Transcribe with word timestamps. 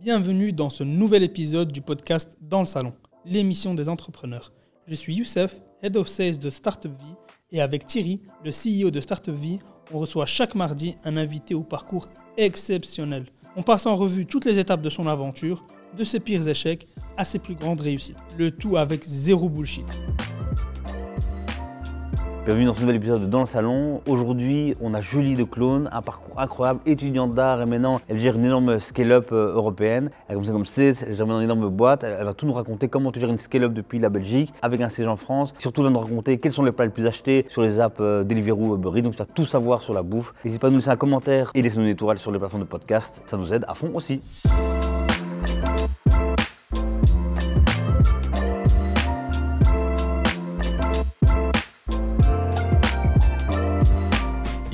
Bienvenue 0.00 0.52
dans 0.52 0.70
ce 0.70 0.82
nouvel 0.82 1.22
épisode 1.22 1.70
du 1.70 1.80
podcast 1.80 2.36
Dans 2.40 2.58
le 2.60 2.66
Salon, 2.66 2.94
l'émission 3.24 3.74
des 3.74 3.88
entrepreneurs. 3.88 4.52
Je 4.88 4.94
suis 4.94 5.14
Youssef, 5.14 5.62
Head 5.82 5.96
of 5.96 6.08
Sales 6.08 6.36
de 6.36 6.50
Startup 6.50 6.90
Vie, 6.90 7.14
et 7.52 7.60
avec 7.60 7.86
Thierry, 7.86 8.20
le 8.44 8.50
CEO 8.50 8.90
de 8.90 9.00
Startup 9.00 9.34
Vie, 9.34 9.60
on 9.92 9.98
reçoit 9.98 10.26
chaque 10.26 10.56
mardi 10.56 10.96
un 11.04 11.16
invité 11.16 11.54
au 11.54 11.62
parcours 11.62 12.08
exceptionnel. 12.36 13.26
On 13.56 13.62
passe 13.62 13.86
en 13.86 13.94
revue 13.94 14.26
toutes 14.26 14.46
les 14.46 14.58
étapes 14.58 14.82
de 14.82 14.90
son 14.90 15.06
aventure, 15.06 15.64
de 15.96 16.02
ses 16.02 16.18
pires 16.18 16.48
échecs 16.48 16.88
à 17.16 17.24
ses 17.24 17.38
plus 17.38 17.54
grandes 17.54 17.80
réussites. 17.80 18.16
Le 18.36 18.50
tout 18.50 18.76
avec 18.76 19.04
zéro 19.04 19.48
bullshit. 19.48 19.86
Bienvenue 22.44 22.66
dans 22.66 22.74
ce 22.74 22.80
nouvel 22.80 22.96
épisode 22.96 23.22
de 23.22 23.26
Dans 23.26 23.40
le 23.40 23.46
Salon. 23.46 24.02
Aujourd'hui, 24.06 24.76
on 24.82 24.92
a 24.92 25.00
Julie 25.00 25.34
de 25.34 25.44
Clone, 25.44 25.88
un 25.90 26.02
parcours 26.02 26.38
incroyable, 26.38 26.80
étudiante 26.84 27.34
d'art 27.34 27.62
et 27.62 27.64
maintenant 27.64 28.02
elle 28.06 28.20
gère 28.20 28.34
une 28.34 28.44
énorme 28.44 28.80
scale-up 28.80 29.30
euh, 29.32 29.54
européenne. 29.54 30.10
Elle 30.28 30.34
commence 30.34 30.50
comme 30.50 30.64
c'est, 30.66 31.02
elle 31.06 31.16
gère 31.16 31.26
une 31.26 31.40
énorme 31.40 31.70
boîte. 31.70 32.04
Elle, 32.04 32.22
va 32.22 32.34
tout 32.34 32.44
nous 32.44 32.52
raconter 32.52 32.88
comment 32.88 33.12
tu 33.12 33.18
gères 33.18 33.30
une 33.30 33.38
scale-up 33.38 33.72
depuis 33.72 33.98
la 33.98 34.10
Belgique 34.10 34.52
avec 34.60 34.82
un 34.82 34.90
siège 34.90 35.08
en 35.08 35.16
France. 35.16 35.54
Surtout, 35.56 35.80
elle 35.80 35.86
va 35.86 35.92
nous 35.94 36.00
raconter 36.00 36.36
quels 36.36 36.52
sont 36.52 36.64
les 36.64 36.72
plats 36.72 36.84
les 36.84 36.90
plus 36.90 37.06
achetés 37.06 37.46
sur 37.48 37.62
les 37.62 37.80
apps 37.80 37.96
euh, 38.00 38.24
Deliveroo, 38.24 38.74
Uber. 38.74 39.00
Donc, 39.00 39.12
tu 39.12 39.18
vas 39.20 39.24
tout 39.24 39.46
savoir 39.46 39.80
sur 39.80 39.94
la 39.94 40.02
bouffe. 40.02 40.34
N'hésite 40.44 40.60
pas 40.60 40.66
à 40.66 40.70
nous 40.70 40.76
laisser 40.76 40.90
un 40.90 40.96
commentaire 40.96 41.50
et 41.54 41.62
laisser 41.62 41.78
une 41.78 41.86
étoile 41.86 42.18
sur 42.18 42.30
les 42.30 42.38
plateformes 42.38 42.64
de 42.64 42.68
podcast. 42.68 43.22
Ça 43.24 43.38
nous 43.38 43.54
aide 43.54 43.64
à 43.66 43.72
fond 43.72 43.90
aussi. 43.94 44.20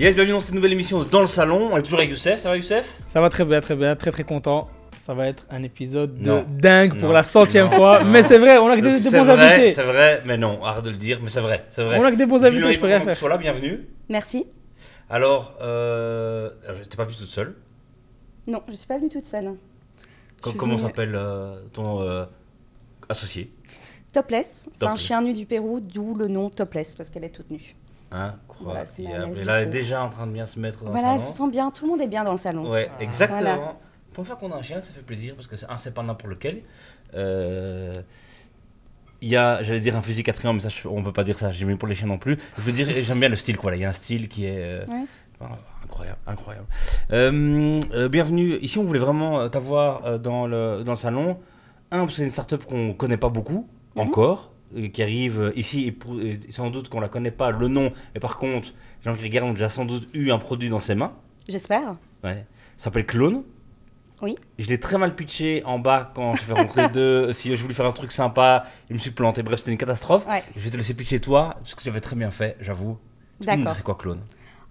Yes, 0.01 0.15
bienvenue 0.15 0.33
dans 0.33 0.41
cette 0.41 0.55
nouvelle 0.55 0.73
émission 0.73 0.99
de 1.01 1.05
Dans 1.05 1.21
le 1.21 1.27
Salon. 1.27 1.71
On 1.73 1.77
est 1.77 1.83
toujours 1.83 1.99
avec 1.99 2.09
Youssef. 2.11 2.39
Ça 2.39 2.49
va, 2.49 2.57
Youssef? 2.57 2.97
Ça 3.07 3.21
va 3.21 3.29
très 3.29 3.45
bien, 3.45 3.61
très 3.61 3.77
bien, 3.77 3.95
très 3.97 4.11
très 4.11 4.25
content. 4.25 4.69
Ça 4.99 5.13
va 5.13 5.27
être 5.29 5.47
un 5.51 5.63
épisode 5.63 6.19
de 6.23 6.27
Non. 6.29 6.47
dingue 6.49 6.99
pour 6.99 7.09
Non. 7.09 7.13
la 7.15 7.23
centième 7.23 7.67
Non. 7.67 7.73
fois. 7.73 8.03
Non. 8.03 8.11
Mais 8.11 8.23
c'est 8.23 8.39
vrai, 8.39 8.57
on 8.57 8.69
a 8.69 8.77
que 8.77 8.81
des, 8.81 8.93
des 8.93 8.99
C'est 8.99 9.19
bons 9.19 9.25
vrai, 9.25 9.55
invités. 9.55 9.73
c'est 9.75 9.83
vrai, 9.83 10.23
mais 10.25 10.39
non, 10.39 10.65
arrête 10.65 10.85
de 10.85 10.91
le 10.91 10.97
dire, 10.97 11.21
mais 11.23 11.29
c'est 11.29 11.43
vrai, 11.43 11.67
c'est 11.69 11.85
vrai. 11.85 11.99
On 11.99 12.05
a 12.05 12.11
que 12.11 12.17
des 12.17 12.25
bons 12.25 12.39
Julien 12.39 12.49
invités, 12.63 12.73
je 12.73 12.81
peux 12.81 12.87
rien 12.87 13.01
faire. 13.01 13.15
Sois 13.17 13.29
là, 13.29 13.37
bienvenue. 13.37 13.87
Merci. 14.09 14.47
Alors, 15.11 15.59
euh, 15.61 16.49
je 16.79 16.85
t'ai 16.89 16.97
pas 16.97 17.05
vu 17.05 17.15
toute 17.15 17.29
seule. 17.29 17.57
Non, 18.47 18.63
je 18.71 18.75
suis 18.77 18.87
pas 18.87 18.97
venue 18.97 19.11
toute 19.11 19.27
seule. 19.27 19.53
Co- 20.41 20.51
suis 20.51 20.59
comment 20.59 20.77
venue- 20.77 20.87
s'appelle 20.89 21.13
euh, 21.15 21.61
ton 21.75 22.01
euh, 22.01 22.25
associé? 23.11 23.53
Topless, 24.15 24.69
c'est 24.73 24.85
un 24.85 24.89
Topless. 24.89 25.05
chien 25.07 25.21
nu 25.23 25.35
du 25.35 25.45
Pérou, 25.45 25.81
d'où 25.81 26.15
le 26.15 26.27
nom 26.29 26.49
Topless, 26.49 26.95
parce 26.95 27.11
qu'elle 27.11 27.25
est 27.25 27.29
toute 27.31 27.51
nue. 27.51 27.77
Hein 28.13 28.35
Voilà, 28.61 28.81
Incroyable. 28.81 29.27
magie 29.29 29.41
Et 29.41 29.45
là, 29.45 29.55
elle 29.57 29.63
est 29.63 29.65
pour- 29.67 29.73
déjà 29.73 30.03
en 30.03 30.09
train 30.11 30.27
de 30.27 30.33
bien 30.33 30.47
se 30.47 30.59
mettre 30.59 30.85
dans 30.85 30.91
voilà, 30.91 31.09
le 31.11 31.15
elle 31.15 31.21
se 31.21 31.33
salon. 31.33 31.47
sent 31.47 31.51
bien, 31.53 31.71
tout 31.71 31.85
le 31.85 31.91
monde 31.93 32.01
est 32.01 32.09
bien 32.09 32.25
dans 32.25 32.33
le 32.33 32.39
salon. 32.39 32.71
Ouais, 32.71 32.91
exactement. 33.01 33.41
Voilà. 33.41 33.77
Pour 34.13 34.23
une 34.23 34.27
fois 34.27 34.37
qu'on 34.37 34.51
a 34.53 34.57
un 34.57 34.63
chien, 34.63 34.81
ça 34.81 34.93
fait 34.93 35.03
plaisir 35.03 35.35
parce 35.37 35.47
que 35.47 35.57
c'est 35.57 35.71
un, 35.71 35.77
c'est 35.77 35.95
pas 35.95 36.03
n'importe 36.03 36.31
lequel. 36.31 36.63
Euh, 37.15 38.03
Il 39.23 39.29
y 39.29 39.37
a, 39.37 39.63
j'allais 39.63 39.81
dire 39.81 39.95
un 39.97 40.01
fusil 40.03 40.23
quatrième, 40.23 40.55
mais 40.57 40.61
ça, 40.63 40.71
je- 40.71 40.89
on 40.89 41.03
peut 41.03 41.13
pas 41.13 41.25
dire 41.25 41.39
ça. 41.39 41.53
J'ai 41.53 41.67
mis 41.67 41.77
pour 41.77 41.87
les 41.87 41.95
chiens 41.95 42.07
non 42.07 42.17
plus. 42.17 42.39
Je 42.57 42.63
veux 42.63 42.73
dire, 42.73 42.89
j'aime 43.03 43.21
bien 43.21 43.29
le 43.29 43.37
style. 43.37 43.59
Voilà, 43.61 43.77
il 43.77 43.81
y 43.81 43.85
a 43.85 43.91
un 43.91 43.93
style 43.93 44.29
qui 44.31 44.47
est 44.47 44.57
euh, 44.59 44.87
Ouais. 44.87 45.05
incroyable, 45.85 46.19
incroyable. 46.27 46.67
Euh, 47.13 47.81
euh, 47.93 48.09
bienvenue. 48.09 48.57
Ici, 48.63 48.79
on 48.79 48.85
voulait 48.85 48.99
vraiment 48.99 49.41
euh, 49.41 49.49
t'avoir 49.49 50.07
euh, 50.07 50.17
dans 50.17 50.47
le 50.47 50.83
dans 50.85 50.93
le 50.93 50.97
salon. 50.97 51.39
Un, 51.91 51.99
parce 51.99 52.13
que 52.13 52.17
c'est 52.17 52.25
une 52.25 52.31
startup 52.31 52.65
qu'on 52.65 52.95
connaît 52.95 53.19
pas 53.19 53.29
beaucoup 53.29 53.69
Mhm. 53.95 54.03
encore, 54.03 54.53
euh, 54.55 54.60
qui 54.93 55.03
arrive 55.03 55.41
euh, 55.41 55.53
ici 55.57 55.87
et, 55.87 55.93
pour- 55.93 56.21
et 56.21 56.39
sans 56.51 56.71
doute 56.71 56.89
qu'on 56.89 57.01
la 57.01 57.09
connaît 57.09 57.31
pas 57.31 57.51
le 57.51 57.69
nom. 57.69 57.93
Et 58.15 58.21
par 58.21 58.39
contre, 58.39 58.73
les 59.05 59.11
gens 59.11 59.17
qui 59.17 59.23
regardent 59.25 59.51
ont 59.51 59.53
déjà 59.53 59.69
sans 59.69 59.85
doute 59.85 60.09
eu 60.15 60.31
un 60.31 60.39
produit 60.39 60.69
dans 60.69 60.81
ses 60.81 60.95
mains. 60.95 61.13
J'espère. 61.49 61.97
Ouais. 62.23 62.47
Ça 62.77 62.85
s'appelle 62.85 63.07
Clone. 63.07 63.43
Oui. 64.23 64.37
Je 64.59 64.69
l'ai 64.69 64.79
très 64.79 64.99
mal 64.99 65.15
pitché 65.17 65.63
en 65.65 65.79
bas 65.79 66.13
quand 66.15 66.35
je 66.35 66.43
fais 66.43 66.53
rentrer 66.53 66.89
deux. 66.91 67.33
Si 67.33 67.57
je 67.57 67.63
voulais 67.63 67.75
faire 67.75 67.87
un 67.87 67.93
truc 67.93 68.13
sympa, 68.13 68.67
je 68.89 68.95
me 68.95 68.99
suis 68.99 69.11
planté. 69.13 69.43
Bref, 69.43 69.61
c'était 69.61 69.73
une 69.73 69.79
catastrophe. 69.79 70.27
Ouais. 70.29 70.43
Je 70.55 70.61
vais 70.61 70.71
te 70.71 70.77
laisser 70.77 70.93
pitcher 70.95 71.21
toi, 71.21 71.57
ce 71.65 71.75
que 71.75 71.83
tu 71.83 71.89
avais 71.89 72.01
très 72.01 72.17
bien 72.17 72.31
fait, 72.31 72.57
j'avoue. 72.61 72.99
D'accord. 73.41 73.75
C'est 73.75 73.83
quoi 73.83 73.95
Clone? 73.95 74.21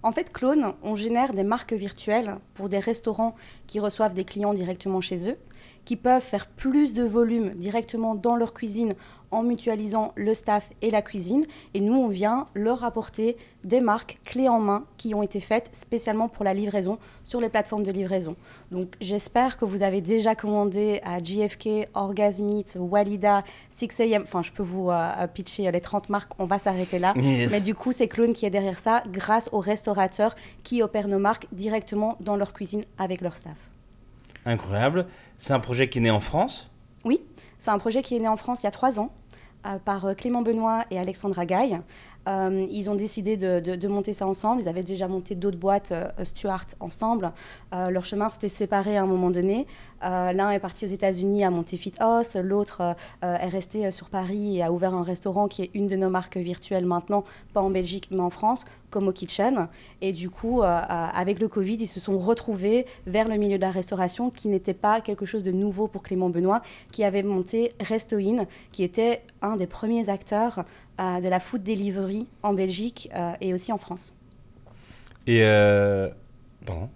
En 0.02 0.12
fait, 0.12 0.32
Clone, 0.32 0.72
on 0.82 0.94
génère 0.94 1.34
des 1.34 1.42
marques 1.42 1.72
virtuelles 1.74 2.36
pour 2.54 2.68
des 2.68 2.78
restaurants 2.78 3.34
qui 3.66 3.80
reçoivent 3.80 4.14
des 4.14 4.24
clients 4.24 4.54
directement 4.54 5.00
chez 5.02 5.28
eux, 5.28 5.36
qui 5.84 5.96
peuvent 5.96 6.22
faire 6.22 6.46
plus 6.46 6.94
de 6.94 7.02
volume 7.02 7.50
directement 7.50 8.14
dans 8.14 8.36
leur 8.36 8.54
cuisine 8.54 8.92
en 9.30 9.42
mutualisant 9.42 10.12
le 10.16 10.34
staff 10.34 10.70
et 10.82 10.90
la 10.90 11.02
cuisine. 11.02 11.44
Et 11.74 11.80
nous, 11.80 11.94
on 11.94 12.08
vient 12.08 12.46
leur 12.54 12.84
apporter 12.84 13.36
des 13.64 13.80
marques 13.80 14.18
clés 14.24 14.48
en 14.48 14.58
main 14.58 14.84
qui 14.96 15.14
ont 15.14 15.22
été 15.22 15.40
faites 15.40 15.68
spécialement 15.72 16.28
pour 16.28 16.44
la 16.44 16.54
livraison 16.54 16.98
sur 17.24 17.40
les 17.40 17.48
plateformes 17.48 17.82
de 17.82 17.92
livraison. 17.92 18.34
Donc 18.70 18.94
j'espère 19.00 19.58
que 19.58 19.64
vous 19.64 19.82
avez 19.82 20.00
déjà 20.00 20.34
commandé 20.34 21.00
à 21.04 21.22
JFK, 21.22 21.88
Orgasmeet, 21.94 22.76
Walida, 22.76 23.44
6am. 23.76 24.22
Enfin, 24.22 24.42
je 24.42 24.50
peux 24.50 24.62
vous 24.62 24.90
euh, 24.90 25.26
pitcher 25.32 25.70
les 25.70 25.80
30 25.80 26.08
marques, 26.08 26.32
on 26.38 26.46
va 26.46 26.58
s'arrêter 26.58 26.98
là. 26.98 27.12
Yes. 27.16 27.50
Mais 27.50 27.60
du 27.60 27.74
coup, 27.74 27.92
c'est 27.92 28.08
Clone 28.08 28.32
qui 28.32 28.46
est 28.46 28.50
derrière 28.50 28.78
ça 28.78 29.02
grâce 29.06 29.50
aux 29.52 29.60
restaurateurs 29.60 30.34
qui 30.64 30.82
opèrent 30.82 31.08
nos 31.08 31.18
marques 31.18 31.46
directement 31.52 32.16
dans 32.20 32.36
leur 32.36 32.52
cuisine 32.52 32.82
avec 32.98 33.20
leur 33.20 33.36
staff. 33.36 33.69
Incroyable. 34.46 35.06
C'est 35.36 35.52
un 35.52 35.60
projet 35.60 35.88
qui 35.88 35.98
est 35.98 36.02
né 36.02 36.10
en 36.10 36.20
France? 36.20 36.70
Oui, 37.04 37.22
c'est 37.58 37.70
un 37.70 37.78
projet 37.78 38.02
qui 38.02 38.16
est 38.16 38.20
né 38.20 38.28
en 38.28 38.36
France 38.36 38.62
il 38.62 38.64
y 38.64 38.68
a 38.68 38.72
trois 38.72 38.98
ans 38.98 39.12
euh, 39.66 39.78
par 39.78 40.06
euh, 40.06 40.14
Clément 40.14 40.42
Benoît 40.42 40.84
et 40.90 40.98
Alexandra 40.98 41.46
Gaille. 41.46 41.80
Euh, 42.28 42.66
ils 42.70 42.90
ont 42.90 42.94
décidé 42.94 43.36
de, 43.36 43.88
monter 43.88 44.12
ça 44.12 44.26
ensemble. 44.26 44.62
Ils 44.62 44.68
avaient 44.68 44.82
déjà 44.82 45.08
monté 45.08 45.34
d'autres 45.34 45.58
boîtes, 45.58 45.92
euh, 45.92 46.10
Stuart, 46.24 46.66
ensemble. 46.80 47.32
Euh, 47.74 47.90
leur 47.90 48.04
chemin 48.04 48.28
s'était 48.28 48.48
séparé 48.48 48.96
à 48.96 49.02
un 49.02 49.06
moment 49.06 49.30
donné. 49.30 49.66
L'un 50.02 50.50
est 50.50 50.60
parti 50.60 50.86
aux 50.86 50.88
États-Unis 50.88 51.44
à 51.44 51.50
monter 51.50 51.76
Fit 51.76 51.92
House, 51.98 52.34
l'autre 52.34 52.96
est 53.20 53.48
resté 53.48 53.90
sur 53.90 54.08
Paris 54.08 54.56
et 54.56 54.62
a 54.62 54.72
ouvert 54.72 54.94
un 54.94 55.02
restaurant 55.02 55.46
qui 55.46 55.60
est 55.60 55.70
une 55.74 55.88
de 55.88 55.96
nos 55.96 56.08
marques 56.08 56.38
virtuelles 56.38 56.86
maintenant, 56.86 57.22
pas 57.52 57.60
en 57.60 57.68
Belgique 57.68 58.08
mais 58.10 58.20
en 58.20 58.30
France, 58.30 58.64
Como 58.88 59.12
Kitchen. 59.12 59.68
Et 60.00 60.14
du 60.14 60.30
coup, 60.30 60.62
avec 60.62 61.38
le 61.38 61.48
Covid, 61.48 61.74
ils 61.74 61.86
se 61.86 62.00
sont 62.00 62.18
retrouvés 62.18 62.86
vers 63.06 63.28
le 63.28 63.36
milieu 63.36 63.58
de 63.58 63.60
la 63.60 63.70
restauration 63.70 64.30
qui 64.30 64.48
n'était 64.48 64.72
pas 64.72 65.02
quelque 65.02 65.26
chose 65.26 65.42
de 65.42 65.52
nouveau 65.52 65.86
pour 65.86 66.02
Clément 66.02 66.30
Benoît, 66.30 66.62
qui 66.92 67.04
avait 67.04 67.22
monté 67.22 67.72
Restoin, 67.86 68.46
qui 68.72 68.84
était 68.84 69.20
un 69.42 69.56
des 69.56 69.66
premiers 69.66 70.08
acteurs 70.08 70.64
de 71.20 71.28
la 71.28 71.40
food 71.40 71.62
delivery 71.62 72.26
en 72.42 72.52
Belgique 72.52 73.08
euh, 73.14 73.32
et 73.40 73.54
aussi 73.54 73.72
en 73.72 73.78
France. 73.78 74.14
Et. 75.26 75.40
Euh... 75.42 76.08
Pardon? 76.66 76.88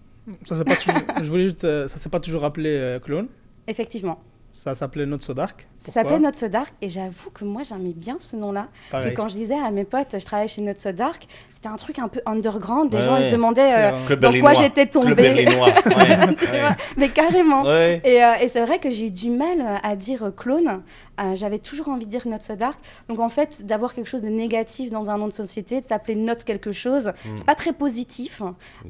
Ça 0.44 0.56
s'est 0.56 0.64
pas 0.64 0.76
toujours- 0.82 1.22
je 1.22 1.28
voulais 1.30 1.44
juste, 1.44 1.64
euh, 1.64 1.88
ça 1.88 1.98
s'est 1.98 2.08
pas 2.08 2.20
toujours 2.20 2.44
appelé 2.44 2.70
euh, 2.70 2.98
Clone. 2.98 3.28
Effectivement. 3.66 4.18
Ça 4.56 4.72
s'appelait 4.72 5.04
Not 5.04 5.18
So 5.18 5.34
Dark. 5.34 5.66
Ça 5.80 5.90
s'appelait 5.90 6.20
Not 6.20 6.32
So 6.34 6.46
Dark 6.48 6.72
et 6.80 6.88
j'avoue 6.88 7.30
que 7.34 7.44
moi 7.44 7.62
j'aimais 7.64 7.92
bien 7.92 8.16
ce 8.20 8.36
nom-là. 8.36 8.68
Parce 8.90 9.04
que 9.04 9.10
quand 9.10 9.26
je 9.28 9.34
disais 9.34 9.58
à 9.58 9.70
mes 9.72 9.82
potes, 9.84 10.16
je 10.18 10.24
travaillais 10.24 10.46
chez 10.48 10.62
Not 10.62 10.74
So 10.76 10.92
Dark, 10.92 11.26
c'était 11.50 11.66
un 11.68 11.74
truc 11.76 11.98
un 11.98 12.06
peu 12.06 12.20
underground. 12.24 12.88
Des 12.88 12.98
Ouais, 12.98 13.02
gens 13.02 13.16
ils 13.16 13.24
se 13.24 13.30
demandaient 13.30 13.92
euh, 13.92 14.16
dans 14.16 14.32
quoi 14.38 14.54
j'étais 14.54 14.86
tombée. 14.86 15.44
Mais 16.96 17.08
carrément. 17.08 17.64
Ouais. 17.64 18.00
Et, 18.04 18.22
euh, 18.24 18.34
et 18.40 18.48
c'est 18.48 18.64
vrai 18.64 18.78
que 18.78 18.90
j'ai 18.90 19.06
eu 19.06 19.10
du 19.10 19.28
mal 19.30 19.60
euh, 19.60 19.76
à 19.82 19.96
dire 19.96 20.22
euh, 20.24 20.30
clone. 20.30 20.82
Euh, 21.20 21.34
J'avais 21.36 21.58
toujours 21.58 21.88
envie 21.88 22.06
de 22.06 22.10
dire 22.10 22.26
Not 22.26 22.38
So 22.40 22.54
Dark. 22.54 22.78
Donc 23.08 23.18
en 23.18 23.28
fait, 23.28 23.64
d'avoir 23.66 23.92
quelque 23.94 24.08
chose 24.08 24.22
de 24.22 24.28
négatif 24.28 24.90
dans 24.90 25.10
un 25.10 25.18
nom 25.18 25.26
de 25.26 25.32
société, 25.32 25.80
de 25.80 25.84
s'appeler 25.86 26.14
Not 26.14 26.36
quelque 26.46 26.72
chose, 26.72 27.12
c'est 27.36 27.44
pas 27.46 27.54
très 27.56 27.72
positif. 27.72 28.40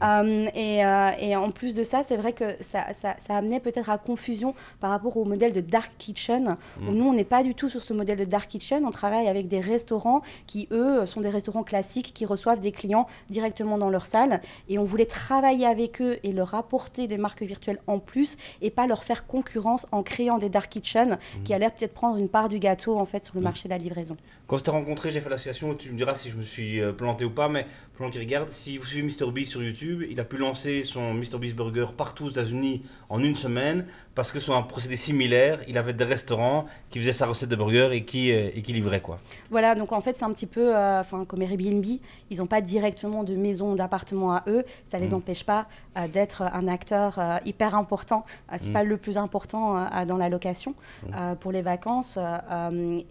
Euh, 0.02 0.46
et, 0.54 0.84
euh, 0.84 1.10
et 1.18 1.36
en 1.36 1.50
plus 1.50 1.74
de 1.74 1.84
ça, 1.84 2.02
c'est 2.02 2.16
vrai 2.18 2.32
que 2.34 2.44
ça, 2.60 2.84
ça, 2.92 3.14
ça 3.18 3.36
amenait 3.36 3.60
peut-être 3.60 3.88
à 3.90 3.96
confusion 3.98 4.54
par 4.80 4.90
rapport 4.90 5.16
au 5.16 5.24
modèle 5.24 5.52
de 5.54 5.60
Dark 5.60 5.92
Kitchen. 5.98 6.56
où 6.80 6.90
nous, 6.92 7.04
on 7.06 7.14
n'est 7.14 7.24
pas 7.24 7.42
du 7.42 7.54
tout 7.54 7.68
sur 7.68 7.82
ce 7.82 7.92
modèle 7.92 8.18
de 8.18 8.24
Dark 8.24 8.50
Kitchen. 8.50 8.84
On 8.84 8.90
travaille 8.90 9.28
avec 9.28 9.48
des 9.48 9.60
restaurants 9.60 10.20
qui, 10.46 10.68
eux, 10.70 11.06
sont 11.06 11.20
des 11.20 11.30
restaurants 11.30 11.62
classiques 11.62 12.12
qui 12.12 12.26
reçoivent 12.26 12.60
des 12.60 12.72
clients 12.72 13.06
directement 13.30 13.78
dans 13.78 13.90
leur 13.90 14.04
salle. 14.04 14.40
Et 14.68 14.78
on 14.78 14.84
voulait 14.84 15.06
travailler 15.06 15.66
avec 15.66 16.02
eux 16.02 16.18
et 16.22 16.32
leur 16.32 16.54
apporter 16.54 17.08
des 17.08 17.16
marques 17.16 17.42
virtuelles 17.42 17.78
en 17.86 17.98
plus 17.98 18.36
et 18.60 18.70
pas 18.70 18.86
leur 18.86 19.04
faire 19.04 19.26
concurrence 19.26 19.86
en 19.92 20.02
créant 20.02 20.38
des 20.38 20.48
dark 20.48 20.70
kitchen 20.70 21.18
qui 21.44 21.54
allaient 21.54 21.70
peut-être 21.70 21.94
prendre 21.94 22.18
une 22.18 22.28
part 22.28 22.48
du 22.48 22.58
gâteau 22.58 22.98
en 22.98 23.06
fait 23.06 23.24
sur 23.24 23.34
le 23.36 23.40
marché 23.40 23.68
de 23.68 23.74
la 23.74 23.78
livraison. 23.78 24.16
Quand 24.46 24.56
on 24.56 24.58
s'était 24.58 24.70
rencontré, 24.70 25.10
j'ai 25.10 25.20
fait 25.20 25.30
l'association. 25.30 25.74
Tu 25.74 25.90
me 25.90 25.96
diras 25.96 26.14
si 26.14 26.30
je 26.30 26.36
me 26.36 26.42
suis 26.42 26.80
euh, 26.80 26.92
planté 26.92 27.24
ou 27.24 27.30
pas, 27.30 27.48
mais 27.48 27.66
pour 27.94 28.10
qui 28.10 28.18
regardent, 28.18 28.50
si 28.50 28.76
vous 28.76 28.84
suivez 28.84 29.06
MrBeast 29.06 29.50
sur 29.50 29.62
YouTube, 29.62 30.02
il 30.08 30.18
a 30.20 30.24
pu 30.24 30.36
lancer 30.36 30.82
son 30.82 31.14
MrBeast 31.14 31.54
Burger 31.54 31.86
partout 31.96 32.26
aux 32.26 32.30
États-Unis 32.30 32.82
en 33.08 33.22
une 33.22 33.34
semaine 33.34 33.86
parce 34.14 34.30
que 34.32 34.38
sur 34.40 34.54
un 34.56 34.62
procédé 34.62 34.96
similaire, 34.96 35.58
il 35.66 35.76
avait 35.76 35.92
des 35.92 36.04
restaurants 36.04 36.66
qui 36.90 36.98
faisaient 37.00 37.12
sa 37.12 37.26
recette 37.26 37.48
de 37.48 37.56
burger 37.56 37.88
et 37.92 38.04
qui, 38.04 38.30
euh, 38.32 38.50
et 38.54 38.62
qui 38.62 38.72
livraient 38.72 39.00
quoi. 39.00 39.18
Voilà, 39.50 39.74
donc 39.74 39.92
en 39.92 40.00
fait 40.00 40.16
c'est 40.16 40.24
un 40.24 40.32
petit 40.32 40.46
peu 40.46 40.76
euh, 40.76 41.02
comme 41.26 41.42
Airbnb, 41.42 41.84
ils 42.30 42.38
n'ont 42.38 42.46
pas 42.46 42.60
directement 42.60 43.24
de 43.24 43.34
maison, 43.34 43.74
d'appartement 43.74 44.34
à 44.34 44.44
eux, 44.46 44.64
ça 44.88 44.98
les 44.98 45.08
Mm. 45.08 45.14
empêche 45.14 45.44
pas 45.44 45.66
euh, 45.98 46.06
d'être 46.08 46.42
un 46.42 46.68
acteur 46.68 47.18
hyper 47.44 47.74
important, 47.74 48.24
c'est 48.58 48.70
Mm. 48.70 48.72
pas 48.72 48.82
le 48.84 48.96
plus 48.96 49.18
important 49.18 49.88
dans 50.06 50.16
la 50.16 50.28
location 50.28 50.74
Mm. 51.08 51.34
pour 51.40 51.50
les 51.52 51.62
vacances 51.62 52.18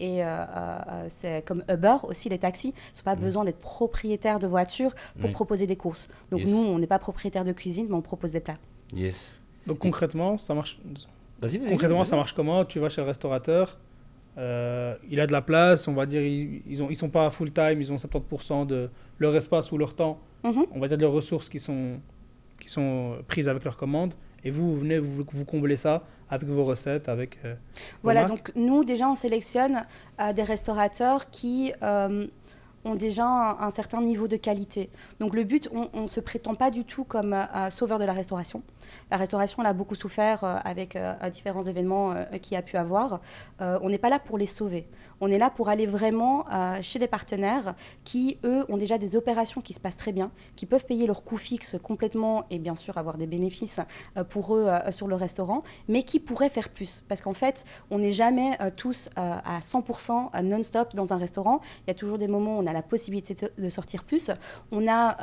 et 0.00 0.22
c'est 1.10 1.44
comme 1.46 1.64
Uber 1.70 1.96
aussi 2.04 2.28
les 2.28 2.38
taxis, 2.38 2.68
ils 2.94 2.98
n'ont 2.98 3.04
pas 3.04 3.16
Mm. 3.16 3.20
besoin 3.20 3.44
d'être 3.44 3.60
propriétaires 3.60 4.38
de 4.38 4.46
voitures 4.46 4.94
pour 5.20 5.30
proposer 5.32 5.66
des 5.66 5.76
courses. 5.76 6.08
Donc 6.30 6.40
Yes. 6.40 6.50
nous 6.50 6.58
on 6.58 6.78
n'est 6.78 6.86
pas 6.86 6.98
propriétaire 6.98 7.44
de 7.44 7.52
cuisine 7.52 7.86
mais 7.88 7.94
on 7.94 8.00
propose 8.02 8.32
des 8.32 8.40
plats. 8.40 8.56
Yes. 8.92 9.30
Donc 9.66 9.78
concrètement, 9.78 10.38
ça 10.38 10.54
marche. 10.54 10.78
Vas-y, 11.40 11.58
vas-y. 11.58 11.68
Concrètement, 11.70 11.98
vas-y. 11.98 12.08
ça 12.08 12.16
marche 12.16 12.32
comment? 12.34 12.64
Tu 12.64 12.78
vas 12.78 12.88
chez 12.88 13.00
le 13.00 13.06
restaurateur, 13.06 13.78
euh, 14.38 14.94
il 15.10 15.20
a 15.20 15.26
de 15.26 15.32
la 15.32 15.42
place, 15.42 15.86
on 15.88 15.92
va 15.94 16.06
dire, 16.06 16.22
ils, 16.22 16.62
ils, 16.66 16.82
ont, 16.82 16.88
ils 16.90 16.96
sont 16.96 17.08
pas 17.10 17.30
full 17.30 17.52
time, 17.52 17.76
ils 17.80 17.92
ont 17.92 17.96
70% 17.96 18.66
de 18.66 18.90
leur 19.18 19.34
espace 19.36 19.70
ou 19.72 19.78
leur 19.78 19.94
temps, 19.94 20.18
Mhm. 20.42 20.66
on 20.72 20.80
va 20.80 20.88
dire 20.88 20.98
de 20.98 21.02
leurs 21.02 21.12
ressources 21.12 21.48
qui 21.48 21.58
sont, 21.60 22.00
qui 22.60 22.68
sont 22.68 23.16
prises 23.28 23.48
avec 23.48 23.64
leur 23.64 23.76
commande. 23.76 24.14
Et 24.46 24.50
vous, 24.50 24.74
vous 24.74 24.80
venez, 24.80 24.98
vous, 24.98 25.24
vous 25.26 25.44
comblez 25.46 25.76
ça 25.76 26.02
avec 26.28 26.46
vos 26.48 26.64
recettes, 26.64 27.08
avec. 27.08 27.38
euh, 27.44 27.54
vos 27.54 27.58
Voilà, 28.02 28.26
marques. 28.26 28.52
donc 28.54 28.56
nous, 28.56 28.84
déjà, 28.84 29.08
on 29.08 29.14
sélectionne 29.14 29.84
euh, 30.20 30.32
des 30.34 30.42
restaurateurs 30.42 31.30
qui 31.30 31.72
euh, 31.82 32.26
ont 32.84 32.94
déjà 32.94 33.26
un, 33.26 33.70
certain 33.70 34.00
niveau 34.00 34.28
de 34.28 34.36
qualité. 34.36 34.90
Donc 35.20 35.34
le 35.34 35.44
but, 35.44 35.68
on 35.72 36.02
ne 36.02 36.08
se 36.08 36.20
prétend 36.20 36.54
pas 36.54 36.70
du 36.70 36.84
tout 36.84 37.04
comme 37.04 37.32
euh, 37.32 37.44
euh, 37.54 37.70
sauveur 37.70 37.98
de 37.98 38.04
la 38.04 38.12
restauration. 38.12 38.62
La 39.10 39.16
restauration, 39.16 39.62
elle 39.62 39.68
a 39.68 39.72
beaucoup 39.72 39.94
souffert 39.94 40.44
euh, 40.44 40.56
avec 40.64 40.98
différents 41.32 41.62
événements 41.62 42.14
qu'il 42.42 42.54
y 42.54 42.56
a 42.56 42.62
pu 42.62 42.76
avoir. 42.76 43.20
On 43.60 43.88
n'est 43.88 43.98
pas 43.98 44.08
là 44.08 44.18
pour 44.18 44.38
les 44.38 44.46
sauver. 44.46 44.86
On 45.20 45.30
est 45.30 45.38
là 45.38 45.50
pour 45.50 45.68
aller 45.68 45.86
vraiment 45.86 46.46
euh, 46.52 46.78
chez 46.82 46.98
des 46.98 47.08
partenaires 47.08 47.74
qui, 48.04 48.38
eux, 48.44 48.64
ont 48.68 48.76
déjà 48.76 48.98
des 48.98 49.16
opérations 49.16 49.60
qui 49.60 49.72
se 49.72 49.80
passent 49.80 49.96
très 49.96 50.12
bien, 50.12 50.30
qui 50.56 50.66
peuvent 50.66 50.84
payer 50.84 51.06
leurs 51.06 51.24
coûts 51.24 51.36
fixes 51.36 51.76
complètement 51.82 52.44
et 52.50 52.58
bien 52.58 52.76
sûr 52.76 52.98
avoir 52.98 53.16
des 53.16 53.26
bénéfices 53.26 53.80
euh, 54.16 54.24
pour 54.24 54.54
eux 54.56 54.66
euh, 54.66 54.90
sur 54.92 55.06
le 55.06 55.14
restaurant, 55.14 55.62
mais 55.88 56.02
qui 56.02 56.20
pourraient 56.20 56.50
faire 56.50 56.68
plus. 56.68 57.02
Parce 57.08 57.20
qu'en 57.20 57.34
fait, 57.34 57.64
on 57.90 57.98
n'est 57.98 58.12
jamais 58.12 58.58
tous 58.76 59.08
à 59.16 59.60
100% 59.60 60.30
euh, 60.34 60.42
non-stop 60.42 60.94
dans 60.94 61.12
un 61.12 61.16
restaurant. 61.16 61.60
Il 61.86 61.88
y 61.88 61.90
a 61.90 61.94
toujours 61.94 62.18
des 62.18 62.28
moments 62.28 62.58
où 62.58 62.62
on 62.62 62.66
a 62.66 62.72
la 62.72 62.82
possibilité 62.82 63.36
de 63.56 63.68
sortir 63.68 64.04
plus. 64.04 64.30
On 64.70 64.88
a 64.88 65.16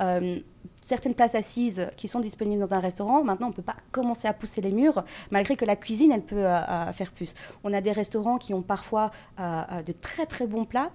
certaines 0.82 1.14
places 1.14 1.36
assises 1.36 1.88
qui 1.96 2.08
sont 2.08 2.20
disponibles 2.20 2.60
dans 2.60 2.74
un 2.74 2.80
restaurant. 2.80 3.24
Maintenant, 3.24 3.48
on 3.48 3.50
ne 3.52 3.56
peut 3.56 3.62
pas 3.62 3.78
commencer 3.92 4.28
à 4.28 4.34
pousser 4.34 4.62
les 4.62 4.72
murs, 4.72 5.04
malgré 5.30 5.56
que 5.56 5.66
la 5.66 5.76
cuisine, 5.76 6.12
elle 6.12 6.24
peut 6.24 6.46
euh, 6.46 6.60
euh, 6.60 6.92
faire 6.92 7.12
plus. 7.12 7.34
On 7.64 7.74
a 7.74 7.82
des 7.82 7.92
restaurants 7.92 8.38
qui 8.38 8.54
ont 8.54 8.62
parfois 8.62 9.12
euh, 9.40 9.82
de 9.84 9.92
très 9.92 10.26
très 10.26 10.48
bons 10.48 10.66
plats 10.66 10.92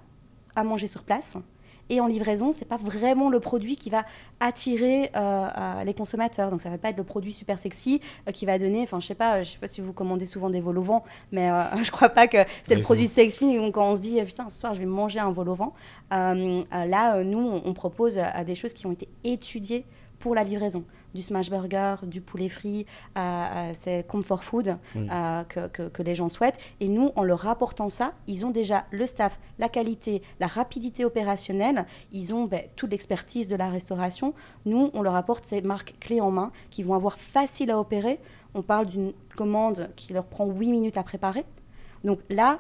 à 0.55 0.65
manger 0.65 0.87
sur 0.87 1.03
place. 1.03 1.37
Et 1.89 2.01
en 2.01 2.07
livraison, 2.07 2.53
c'est 2.53 2.65
pas 2.65 2.79
vraiment 2.79 3.31
le 3.31 3.41
produit 3.41 3.77
qui 3.77 3.91
va 3.91 4.05
attirer 4.41 5.11
euh, 5.15 5.49
euh, 5.57 5.85
les 5.85 5.95
consommateurs. 5.95 6.51
Donc 6.51 6.61
ça 6.61 6.71
va 6.71 6.79
pas 6.79 6.91
être 6.91 6.97
le 6.97 7.05
produit 7.05 7.33
super 7.33 7.59
sexy 7.59 8.01
euh, 8.29 8.33
qui 8.33 8.47
va 8.47 8.59
donner. 8.59 8.83
Enfin, 8.83 9.01
je 9.01 9.07
sais 9.07 9.15
pas, 9.15 9.43
je 9.43 9.53
sais 9.53 9.59
pas 9.59 9.69
si 9.69 9.81
vous 9.81 9.93
commandez 9.93 10.27
souvent 10.27 10.51
des 10.51 10.61
vols 10.61 10.79
au 10.79 10.83
vent, 10.83 11.05
mais 11.33 11.51
euh, 11.51 11.63
je 11.83 11.91
crois 11.91 12.09
pas 12.09 12.27
que 12.27 12.39
c'est 12.63 12.75
le 12.75 12.83
produit 12.83 13.07
sexy 13.07 13.57
donc, 13.57 13.75
quand 13.75 13.91
on 13.91 13.97
se 13.97 14.01
dit 14.01 14.21
putain 14.23 14.49
ce 14.49 14.59
soir 14.59 14.75
je 14.75 14.81
vais 14.81 14.87
manger 14.87 15.21
un 15.21 15.31
vol 15.31 15.49
au 15.49 15.55
vent. 15.55 15.75
Là, 16.11 17.25
nous, 17.25 17.39
on, 17.39 17.63
on 17.65 17.73
propose 17.73 18.19
des 18.45 18.55
choses 18.55 18.73
qui 18.73 18.87
ont 18.87 18.93
été 18.93 19.09
étudiées 19.25 19.85
pour 20.19 20.35
la 20.35 20.45
livraison. 20.45 20.85
Du 21.15 21.23
smash 21.23 21.49
burger, 21.51 21.97
du 22.03 22.21
poulet 22.21 22.49
frit, 22.51 22.85
c'est 23.73 24.07
comfort 24.07 24.45
food 24.45 24.77
Oui. 24.95 25.07
que, 25.49 25.67
que- 25.69 25.89
que 25.89 26.03
les 26.03 26.15
gens 26.15 26.29
souhaitent. 26.29 26.59
Et 26.81 26.89
nous, 26.89 27.11
en 27.17 27.23
leur 27.23 27.39
rapportant 27.41 27.89
ça, 27.89 28.13
ils 28.27 28.45
ont 28.45 28.51
déjà 28.51 28.85
le 28.91 29.07
staff, 29.07 29.39
la 29.59 29.69
qualité, 29.69 30.23
la 30.41 30.47
rapidité 30.47 31.05
opérationnelle, 31.05 31.87
ils 32.13 32.35
ont 32.35 32.45
ben, 32.45 32.63
toute 32.77 32.91
l'expertise 32.91 33.49
de 33.49 33.57
la 33.57 33.69
restauration. 33.69 34.35
Nous, 34.67 34.91
on 34.93 35.03
leur 35.03 35.15
apporte 35.15 35.47
ces 35.47 35.63
marques 35.63 35.95
clés 36.01 36.21
en 36.21 36.31
main 36.31 36.51
qui 36.71 36.83
vont 36.83 36.95
avoir 36.95 37.19
facile 37.19 37.71
à 37.71 37.79
opérer. 37.79 38.21
On 38.55 38.63
parle 38.63 38.87
d'une 38.87 39.13
commande 39.37 39.91
qui 39.97 40.13
leur 40.13 40.25
prend 40.27 40.47
8 40.47 40.71
minutes 40.71 40.97
à 40.99 41.03
préparer. 41.03 41.45
Donc 42.05 42.21
là, 42.31 42.59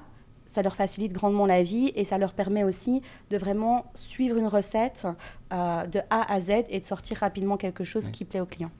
ça 0.56 0.62
leur 0.62 0.74
facilite 0.74 1.12
grandement 1.12 1.44
la 1.44 1.62
vie 1.62 1.92
et 1.96 2.06
ça 2.06 2.16
leur 2.16 2.32
permet 2.32 2.64
aussi 2.64 3.02
de 3.28 3.36
vraiment 3.36 3.84
suivre 3.92 4.38
une 4.38 4.46
recette 4.46 5.06
euh, 5.52 5.84
de 5.84 6.00
A 6.08 6.32
à 6.32 6.40
Z 6.40 6.64
et 6.70 6.80
de 6.80 6.84
sortir 6.84 7.18
rapidement 7.18 7.58
quelque 7.58 7.84
chose 7.84 8.08
qui 8.08 8.24
plaît 8.24 8.40
au 8.40 8.46
client. 8.46 8.70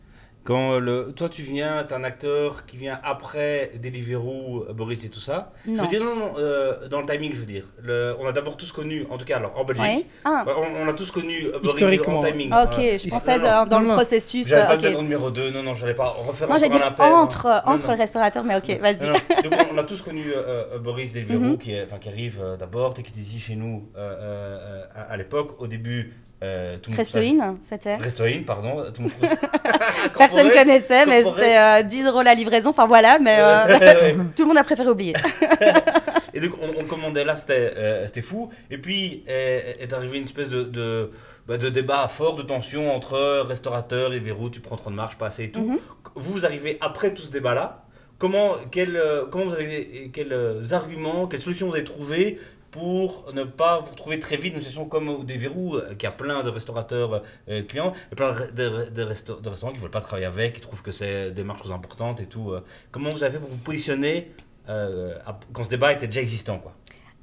Quand 0.46 0.78
le, 0.78 1.12
toi 1.14 1.28
tu 1.28 1.43
viens, 1.43 1.82
t'es 1.84 1.94
un 1.94 2.04
acteur 2.04 2.64
qui 2.66 2.76
vient 2.76 2.98
après 3.02 3.72
Deliveroo, 3.82 4.66
Boris 4.72 5.04
et 5.04 5.08
tout 5.08 5.20
ça. 5.20 5.52
Je 5.66 5.72
Non. 5.72 5.82
veux 5.82 5.88
dire, 5.88 6.02
non, 6.04 6.14
non, 6.16 6.32
euh, 6.38 6.87
dans 6.88 7.00
le 7.00 7.06
timing, 7.06 7.32
je 7.34 7.40
veux 7.40 7.46
dire. 7.46 7.64
Le- 7.82 8.14
on 8.20 8.26
a 8.26 8.32
d'abord 8.32 8.56
tous 8.56 8.70
connu, 8.72 9.06
en 9.10 9.19
tout 9.19 9.25
cas 9.25 9.37
alors 9.38 9.58
en 9.58 9.64
Belgique, 9.64 9.84
Oui. 9.84 10.06
Ah, 10.25 10.44
ouais, 10.46 10.52
on, 10.56 10.82
on 10.84 10.88
a 10.88 10.93
tous 10.93 11.10
connu 11.10 11.44
Boris 11.50 11.75
Historiquement. 11.75 12.20
en 12.20 12.22
timing. 12.22 12.46
ok, 12.52 12.52
Voilà. 12.75 12.96
je 12.98 13.08
pensais 13.08 13.38
non, 13.38 13.44
dans, 13.44 13.66
dans 13.66 13.76
non, 13.76 13.82
le 13.82 13.88
non. 13.88 13.94
processus. 13.94 14.46
J'allais 14.48 14.66
pas 14.66 14.72
euh, 14.72 14.76
le 14.76 14.82
mettre 14.82 14.94
en 14.94 14.98
ok. 14.98 15.02
numéro 15.02 15.31
2, 15.31 15.50
non, 15.50 15.62
non, 15.62 15.75
j'allais 15.75 15.94
pas 15.94 16.08
refaire 16.08 16.49
Non, 16.49 16.58
j'ai 16.58 16.69
dit 16.69 16.76
un 16.78 16.81
appel. 16.87 17.12
entre, 17.12 17.46
Non, 17.66 17.75
entre 17.75 17.88
non. 17.90 17.96
restaurateurs, 17.96 18.44
mais 18.44 18.56
ok, 18.56 18.78
vas-y. 18.81 19.42
Donc 19.42 19.52
on, 19.72 19.78
a 19.78 19.82
tous 19.84 20.00
connu 20.02 20.32
euh, 20.34 20.78
Boris 20.78 21.12
Deliveroo 21.12 21.40
Mhm. 21.40 21.58
qui, 21.58 21.72
est, 21.72 21.84
enfin, 21.84 21.99
qui 21.99 22.08
arrive 22.08 22.40
euh, 22.40 22.56
d'abord, 22.56 22.94
Take 22.94 23.10
It 23.10 23.16
Easy 23.19 23.40
chez 23.40 23.56
nous 23.56 23.88
euh, 23.96 23.99
euh, 24.00 24.58
euh, 24.60 24.84
à, 24.94 25.12
à 25.12 25.16
l'époque. 25.16 25.60
Au 25.60 25.66
début, 25.66 26.14
euh, 26.42 26.76
Restoin, 26.96 27.56
c'était. 27.62 27.96
Restoin, 27.96 28.42
pardon. 28.46 28.84
Tout 28.92 29.02
monde 29.02 29.12
Personne 30.18 30.50
connaissait, 30.50 31.06
mais 31.06 31.24
c'était 31.24 31.58
euh, 31.58 31.82
10 31.82 32.06
euros 32.06 32.22
la 32.22 32.34
livraison. 32.34 32.70
Enfin 32.70 32.86
voilà, 32.86 33.18
mais 33.18 33.36
euh, 33.38 34.12
tout 34.36 34.42
le 34.42 34.48
monde 34.48 34.58
a 34.58 34.64
préféré 34.64 34.88
oublier. 34.90 35.14
Et 36.34 36.40
donc 36.40 36.52
on, 36.60 36.82
on 36.82 36.84
commandait 36.84 37.24
là, 37.24 37.36
c'était 37.36 37.72
euh, 37.76 38.06
c'était 38.06 38.20
fou. 38.20 38.50
Et 38.70 38.76
puis 38.76 39.24
est 39.26 39.92
arrivé 39.92 40.18
une 40.18 40.24
espèce 40.24 40.50
de, 40.50 40.62
de, 40.64 41.10
bah, 41.48 41.56
de 41.56 41.70
débat 41.70 42.06
fort, 42.08 42.36
de 42.36 42.42
tension 42.42 42.94
entre 42.94 43.40
restaurateurs 43.40 44.12
et 44.12 44.20
verrou, 44.20 44.50
tu 44.50 44.60
prends 44.60 44.76
trop 44.76 44.90
de 44.90 44.96
marge, 44.96 45.16
pas 45.16 45.26
assez 45.26 45.44
et 45.44 45.50
tout. 45.50 45.62
Mhm. 45.62 45.78
Vous, 46.14 46.32
vous 46.32 46.44
arrivez 46.44 46.76
après 46.80 47.14
tout 47.14 47.22
ce 47.22 47.30
débat-là. 47.30 47.84
Comment, 48.18 48.54
quel, 48.70 48.96
euh, 48.96 49.26
comment 49.30 49.46
vous 49.46 49.52
avez, 49.52 50.10
quels 50.12 50.34
arguments, 50.72 51.26
quelles 51.26 51.40
solutions 51.40 51.68
vous 51.68 51.74
avez 51.74 51.84
trouvées 51.84 52.38
pour 52.76 53.32
ne 53.32 53.44
pas 53.44 53.81
vous 53.81 53.90
retrouver 53.93 54.19
très 54.20 54.37
vite 54.37 54.52
dans 54.52 54.58
une 54.58 54.64
situation 54.64 54.87
comme 54.88 55.25
des 55.25 55.37
verrous, 55.38 55.76
euh, 55.76 55.94
qui 55.94 56.06
a 56.06 56.11
plein 56.11 56.43
de 56.43 56.50
restaurateurs 56.50 57.23
euh, 57.49 57.62
clients, 57.62 57.93
et 58.12 58.14
plein 58.14 58.32
de, 58.32 58.90
de- 58.90 58.90
de 58.90 59.02
restaurants 59.49 59.70
qui 59.73 59.76
ne 59.78 59.82
veulent 59.82 59.90
pas 59.90 60.00
travailler 60.00 60.26
avec, 60.26 60.55
qui 60.55 60.61
trouvent 60.61 60.82
que 60.82 60.90
c'est 60.93 61.31
des 61.31 61.43
marques 61.44 61.62
trop 61.62 61.73
importantes 61.73 62.20
et 62.20 62.26
tout. 62.26 62.50
euh. 62.50 62.62
Comment 62.90 63.11
vous 63.11 63.25
avez 63.25 63.38
pour 63.38 63.49
vous 63.49 63.56
positionner 63.58 64.31
euh, 64.69 65.19
à- 65.26 65.38
quand 65.52 65.64
ce 65.64 65.70
débat 65.70 65.93
était 65.93 66.06
déjà 66.06 66.20
existant 66.20 66.58
quoi? 66.58 66.73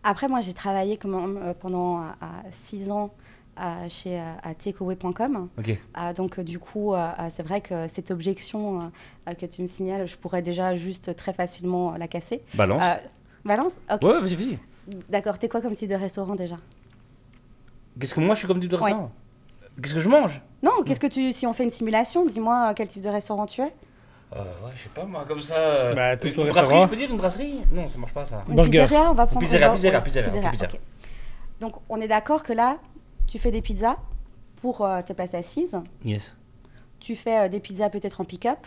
Après, 0.03 0.27
moi, 0.27 0.41
j'ai 0.41 0.53
travaillé 0.53 0.99
euh, 1.05 1.53
pendant 1.59 2.03
6 2.51 2.91
ans 2.91 3.13
euh, 3.59 3.87
chez 3.87 4.19
euh, 4.19 4.23
à 4.43 4.53
takeaway.com. 4.55 5.47
Ok. 5.57 5.69
Euh, 5.69 6.13
donc, 6.13 6.39
euh, 6.39 6.43
du 6.43 6.59
coup, 6.59 6.93
euh, 6.93 6.97
euh, 7.19 7.27
c'est 7.29 7.43
vrai 7.43 7.61
que 7.61 7.87
cette 7.87 8.11
objection 8.11 8.81
euh, 8.81 8.83
euh, 9.29 9.33
que 9.33 9.45
tu 9.45 9.61
me 9.61 9.67
signales, 9.67 10.07
je 10.07 10.17
pourrais 10.17 10.41
déjà 10.41 10.75
juste 10.75 11.15
très 11.15 11.31
facilement 11.33 11.93
euh, 11.93 11.97
la 11.97 12.07
casser. 12.07 12.41
Balance. 12.55 12.81
Euh, 12.83 12.95
Valence 13.45 13.79
Ok. 13.93 14.01
Ouais, 14.03 14.19
vas-y, 14.19 14.35
vas-y. 14.35 14.59
D'accord. 15.09 15.39
T'es 15.39 15.47
quoi 15.49 15.61
comme 15.61 15.75
type 15.75 15.89
de 15.89 15.95
restaurant 15.95 16.35
déjà? 16.35 16.57
Qu'est-ce 17.99 18.13
que 18.13 18.19
moi 18.19 18.35
je 18.35 18.39
suis 18.39 18.47
comme 18.47 18.59
type 18.59 18.69
de 18.71 18.75
Ouais. 18.77 18.83
restaurant? 18.85 19.11
Qu'est-ce 19.81 19.93
que 19.95 19.99
je 19.99 20.09
mange? 20.09 20.41
Non, 20.61 20.83
qu'est-ce 20.85 20.99
que 20.99 21.07
tu. 21.07 21.31
Si 21.33 21.47
on 21.47 21.53
fait 21.53 21.63
une 21.63 21.71
simulation, 21.71 22.25
dis-moi 22.25 22.69
euh, 22.69 22.73
quel 22.75 22.87
type 22.87 23.01
de 23.01 23.09
restaurant 23.09 23.45
tu 23.45 23.61
es 23.61 23.73
euh, 24.35 24.43
Ouais, 24.63 24.71
je 24.75 24.83
sais 24.83 24.89
pas 24.89 25.03
moi, 25.05 25.25
comme 25.27 25.41
ça. 25.41 25.55
euh, 25.55 25.93
Bah, 25.95 26.17
tout 26.17 26.27
une 26.27 26.33
brasserie, 26.33 26.51
restaurant. 26.59 26.81
je 26.83 26.87
peux 26.89 26.95
dire 26.95 27.09
une 27.11 27.17
brasserie? 27.17 27.59
Non, 27.71 27.87
ça 27.87 27.97
marche 27.97 28.13
pas 28.13 28.25
ça. 28.25 28.43
Une 28.49 28.55
Burger. 28.55 28.83
pizzeria, 28.83 29.09
on 29.09 29.13
va 29.13 29.25
prendre. 29.25 29.39
Pizzeria, 29.45 29.69
pizzeria, 29.71 30.01
pizzeria. 30.01 30.51
Donc, 31.59 31.75
on 31.89 31.99
est 32.01 32.07
d'accord 32.07 32.43
que 32.43 32.53
là, 32.53 32.77
tu 33.27 33.39
fais 33.39 33.51
des 33.51 33.61
pizzas 33.61 33.97
pour 34.61 34.81
euh, 34.85 35.01
tes 35.01 35.13
places 35.13 35.33
assises. 35.33 35.79
Yes. 36.03 36.35
Tu 36.99 37.15
fais 37.15 37.45
euh, 37.45 37.49
des 37.49 37.59
pizzas 37.59 37.89
peut-être 37.89 38.21
en 38.21 38.25
pick-up. 38.25 38.59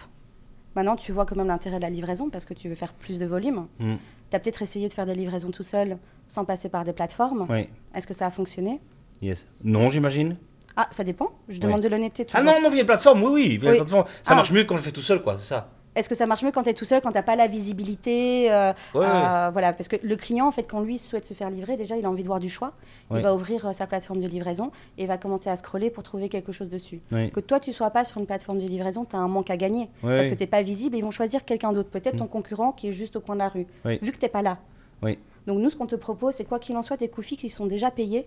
Maintenant, 0.75 0.97
tu 0.97 1.11
vois 1.13 1.25
quand 1.27 1.37
même 1.37 1.47
l'intérêt 1.49 1.77
de 1.77 1.83
la 1.83 1.91
livraison 1.91 2.31
parce 2.31 2.45
que 2.45 2.53
tu 2.55 2.69
veux 2.69 2.75
faire 2.75 2.93
plus 2.93 3.19
de 3.19 3.27
volume. 3.27 3.67
Mm. 3.79 3.95
Tu 4.31 4.37
as 4.37 4.41
peut-être 4.41 4.63
essayé 4.63 4.89
de 4.89 4.93
faire 4.93 5.07
des 5.07 5.15
livraisons 5.15 5.51
tout 5.51 5.63
seul 5.63 5.99
sans 6.29 6.45
passer 6.45 6.69
par 6.69 6.85
des 6.85 6.93
plateformes. 6.93 7.47
Oui, 7.49 7.69
Est-ce 7.95 8.07
que 8.07 8.15
ça 8.15 8.27
a 8.27 8.31
fonctionné? 8.31 8.81
Yes. 9.23 9.47
Non, 9.63 9.91
j'imagine. 9.91 10.37
Ah, 10.77 10.89
ça 10.91 11.05
dépend. 11.05 11.31
Je 11.49 11.59
demande 11.59 11.81
de 11.81 11.89
l'honnêteté. 11.89 12.27
Ah 12.35 12.43
non, 12.43 12.61
non, 12.61 12.69
via 12.69 12.79
les 12.81 12.85
plateformes, 12.85 13.23
oui, 13.23 13.31
oui, 13.33 13.57
via 13.57 13.71
les 13.71 13.77
plateformes. 13.79 14.05
Ça 14.23 14.33
Ah. 14.33 14.35
marche 14.35 14.51
mieux 14.53 14.65
quand 14.65 14.75
je 14.77 14.81
le 14.83 14.85
fais 14.85 14.93
tout 14.93 15.01
seul, 15.01 15.23
quoi, 15.23 15.37
c'est 15.39 15.45
ça. 15.47 15.71
Est-ce 15.97 16.09
que 16.09 16.15
ça 16.15 16.27
marche 16.27 16.43
mieux 16.45 16.53
quand 16.53 16.63
tu 16.63 16.69
es 16.69 16.75
tout 16.75 16.85
seul, 16.85 17.01
quand 17.01 17.09
tu 17.11 17.15
n'as 17.17 17.23
pas 17.23 17.35
la 17.37 17.49
visibilité 17.49 18.53
euh, 18.53 18.73
Ouais, 18.95 19.01
ouais. 19.01 19.07
euh, 19.07 19.51
Voilà, 19.53 19.73
parce 19.73 19.89
que 19.89 19.97
le 20.03 20.15
client, 20.17 20.47
en 20.47 20.51
fait, 20.51 20.63
quand 20.65 20.81
lui 20.81 20.99
souhaite 20.99 21.27
se 21.27 21.35
faire 21.35 21.51
livrer, 21.51 21.77
déjà, 21.77 21.97
il 21.97 22.05
a 22.05 22.11
envie 22.11 22.23
de 22.23 22.29
voir 22.29 22.39
du 22.41 22.49
choix. 22.51 22.73
Ouais. 23.11 23.19
Il 23.21 23.23
va 23.23 23.35
ouvrir 23.35 23.67
euh, 23.67 23.73
sa 23.73 23.87
plateforme 23.87 24.21
de 24.21 24.29
livraison 24.29 24.71
et 24.99 25.07
va 25.07 25.17
commencer 25.19 25.51
à 25.51 25.57
scroller 25.57 25.91
pour 25.91 26.03
trouver 26.03 26.29
quelque 26.29 26.53
chose 26.53 26.69
dessus. 26.69 27.01
Que 27.11 27.41
toi, 27.41 27.59
tu 27.61 27.73
sois 27.73 27.91
pas 27.91 28.05
sur 28.05 28.19
une 28.21 28.27
plateforme 28.27 28.59
de 28.59 28.67
livraison, 28.67 29.05
tu 29.05 29.17
as 29.17 29.19
un 29.19 29.29
manque 29.29 29.51
à 29.51 29.57
gagner. 29.57 29.89
Parce 30.03 30.29
que 30.29 30.35
tu 30.35 30.41
n'es 30.41 30.47
pas 30.47 30.63
visible 30.63 30.95
et 30.97 30.99
ils 30.99 31.05
vont 31.05 31.11
choisir 31.11 31.45
quelqu'un 31.45 31.73
d'autre, 31.73 31.89
peut-être 31.91 32.15
Mm. 32.15 32.19
ton 32.19 32.27
concurrent 32.27 32.73
qui 32.73 32.89
est 32.89 32.93
juste 32.93 33.17
au 33.17 33.21
coin 33.21 33.35
de 33.35 33.41
la 33.41 33.49
rue, 33.49 33.67
vu 33.85 34.13
que 34.13 34.17
tu 34.19 34.23
n'es 34.25 34.29
pas 34.29 34.43
là. 34.43 34.59
Oui. 35.03 35.19
Donc 35.47 35.59
nous, 35.61 35.71
ce 35.71 35.77
qu'on 35.77 35.87
te 35.87 35.97
propose, 35.97 36.35
c'est 36.35 36.45
quoi 36.45 36.59
qu'il 36.59 36.77
en 36.77 36.83
soit, 36.83 36.97
tes 36.97 37.09
coûts 37.09 37.23
fixes, 37.23 37.45
ils 37.45 37.51
sont 37.51 37.67
déjà 37.67 37.91
payés 37.91 38.27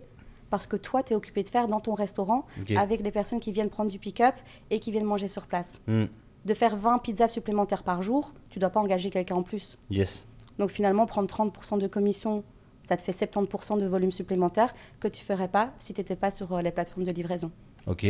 parce 0.50 0.66
que 0.68 0.76
toi, 0.78 1.04
tu 1.04 1.14
es 1.14 1.16
occupé 1.16 1.44
de 1.44 1.50
faire 1.50 1.68
dans 1.68 1.80
ton 1.80 1.94
restaurant 1.94 2.46
avec 2.78 3.02
des 3.04 3.12
personnes 3.12 3.40
qui 3.40 3.52
viennent 3.52 3.70
prendre 3.70 3.92
du 3.92 4.00
pick-up 4.00 4.34
et 4.72 4.80
qui 4.80 4.92
viennent 4.92 5.04
manger 5.06 5.28
sur 5.28 5.44
place. 5.48 5.80
Mm. 5.88 6.06
De 6.46 6.54
faire 6.54 6.76
20 6.76 7.00
pizzas 7.00 7.28
supplémentaires 7.28 7.84
par 7.84 8.02
jour, 8.02 8.34
tu 8.50 8.60
dois 8.60 8.70
pas 8.70 8.80
engager 8.80 9.10
quelqu'un 9.10 9.36
en 9.36 9.44
plus. 9.44 9.78
Yes. 9.90 10.26
Donc 10.58 10.72
finalement, 10.72 11.06
prendre 11.06 11.30
30% 11.30 11.80
de 11.80 11.88
commission, 11.88 12.44
ça 12.84 12.98
te 12.98 13.02
fait 13.02 13.12
70% 13.12 13.80
de 13.80 13.86
volume 13.86 14.12
supplémentaire 14.12 14.74
que 15.00 15.08
tu 15.08 15.24
ferais 15.24 15.48
pas 15.48 15.72
si 15.80 15.94
tu 15.94 16.02
n'étais 16.02 16.16
pas 16.16 16.32
sur 16.32 16.54
euh, 16.54 16.62
les 16.62 16.72
plateformes 16.72 17.06
de 17.06 17.12
livraison. 17.12 17.52
Ok. 17.88 18.06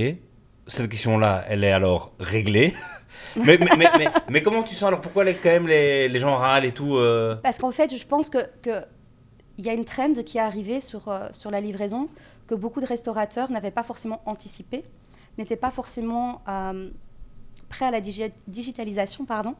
Cette 0.67 0.89
question-là, 0.89 1.43
elle 1.47 1.63
est 1.63 1.71
alors 1.71 2.13
réglée. 2.19 2.73
mais, 3.35 3.57
mais, 3.57 3.75
mais, 3.77 3.87
mais, 3.97 4.07
mais 4.29 4.41
comment 4.41 4.61
tu 4.61 4.75
sens 4.75 4.89
alors? 4.89 5.01
Pourquoi 5.01 5.23
les, 5.23 5.35
quand 5.35 5.49
même 5.49 5.67
les, 5.67 6.07
les 6.07 6.19
gens 6.19 6.35
râlent 6.35 6.65
et 6.65 6.71
tout 6.71 6.95
euh, 6.97 7.35
Parce 7.37 7.57
qu'en 7.57 7.71
fait, 7.71 7.95
je 7.95 8.05
pense 8.05 8.29
que 8.29 8.39
que 8.61 8.83
il 9.59 9.65
y 9.65 9.69
a 9.69 9.73
une 9.73 9.83
trend 9.83 10.13
qui 10.25 10.37
est 10.37 10.41
arrivée 10.41 10.79
sur, 10.79 11.09
euh, 11.09 11.27
sur 11.31 11.51
la 11.51 11.59
livraison 11.59 12.07
que 12.47 12.55
beaucoup 12.55 12.79
de 12.79 12.85
restaurateurs 12.85 13.51
n'avaient 13.51 13.71
pas 13.71 13.83
forcément 13.83 14.21
anticipé, 14.25 14.85
n'étaient 15.37 15.57
pas 15.57 15.69
forcément 15.69 16.41
euh, 16.47 16.89
prêts 17.69 17.85
à 17.85 17.91
la 17.91 18.01
digi- 18.01 18.33
digitalisation. 18.47 19.25
Pardon. 19.25 19.55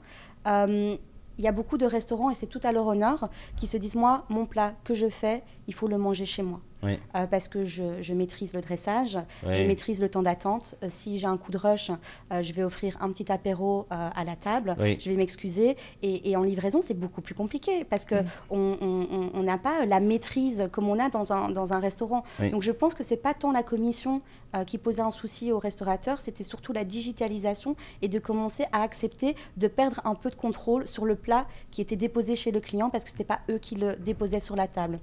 Euh, 0.47 0.97
il 1.37 1.45
y 1.45 1.47
a 1.47 1.53
beaucoup 1.53 1.77
de 1.77 1.85
restaurants, 1.85 2.29
et 2.29 2.35
c'est 2.35 2.47
tout 2.47 2.59
à 2.63 2.73
leur 2.73 2.85
honneur, 2.85 3.29
qui 3.55 3.65
se 3.65 3.77
disent, 3.77 3.95
moi, 3.95 4.25
mon 4.27 4.45
plat 4.45 4.73
que 4.83 4.93
je 4.93 5.07
fais, 5.07 5.41
il 5.67 5.73
faut 5.73 5.87
le 5.87 5.97
manger 5.97 6.25
chez 6.25 6.43
moi. 6.43 6.59
Oui. 6.81 6.98
Euh, 7.15 7.25
parce 7.27 7.48
que 7.48 7.63
je, 7.65 8.01
je 8.01 8.13
maîtrise 8.13 8.53
le 8.53 8.62
dressage, 8.62 9.17
je 9.43 9.63
maîtrise 9.63 10.01
le 10.01 10.07
temps 10.09 10.21
d'attente. 10.24 10.75
Euh, 10.83 10.88
si 10.89 11.19
j'ai 11.19 11.27
un 11.27 11.36
coup 11.38 11.51
de 11.51 11.57
rush, 11.57 11.91
euh, 12.31 12.41
je 12.41 12.53
vais 12.53 12.63
offrir 12.63 12.98
un 13.01 13.12
petit 13.12 13.29
apéro 13.31 13.86
euh, 13.91 14.09
à 14.15 14.24
la 14.24 14.36
table, 14.36 14.75
Oui. 14.79 14.98
je 15.00 15.09
vais 15.09 15.17
m'excuser. 15.17 15.75
Et, 16.03 16.29
et 16.29 16.36
en 16.38 16.43
livraison, 16.43 16.81
c'est 16.81 16.93
beaucoup 16.93 17.21
plus 17.21 17.36
compliqué 17.36 17.83
parce 17.83 18.05
que 18.05 18.15
Mm. 18.15 18.25
on 18.51 18.77
on- 18.81 19.07
on- 19.12 19.29
on 19.33 19.43
n'a 19.43 19.57
pas 19.57 19.86
la 19.86 20.00
maîtrise 20.00 20.69
comme 20.71 20.88
on 20.88 21.00
a 21.00 21.09
dans 21.09 21.33
un, 21.33 21.50
dans 21.50 21.74
un 21.74 21.79
restaurant. 21.79 22.24
Oui. 22.39 22.50
Donc 22.51 22.62
je 22.62 22.71
pense 22.71 22.93
que 22.93 23.03
c'est 23.03 23.17
pas 23.17 23.33
tant 23.33 23.51
la 23.51 23.63
commission 23.63 24.21
euh, 24.55 24.63
qui 24.63 24.77
posait 24.77 25.01
un 25.01 25.12
souci 25.12 25.51
aux 25.51 25.59
restaurateurs, 25.59 26.21
c'était 26.21 26.43
surtout 26.43 26.71
la 26.74 26.83
digitalisation 26.86 27.75
et 28.01 28.07
de 28.07 28.19
commencer 28.19 28.65
à 28.71 28.81
accepter 28.83 29.36
de 29.57 29.67
perdre 29.67 30.00
un 30.05 30.15
peu 30.15 30.29
de 30.29 30.36
contrôle 30.36 30.88
sur 30.88 31.05
le 31.05 31.15
plat 31.15 31.45
qui 31.71 31.81
était 31.81 31.95
déposé 31.95 32.36
chez 32.36 32.51
le 32.51 32.59
client 32.59 32.89
parce 32.89 33.03
que 33.03 33.09
c'était 33.12 33.24
pas 33.24 33.39
eux 33.50 33.57
qui 33.57 33.75
le 33.75 33.95
déposaient 33.98 34.39
sur 34.39 34.55
la 34.55 34.67
table. 34.67 35.00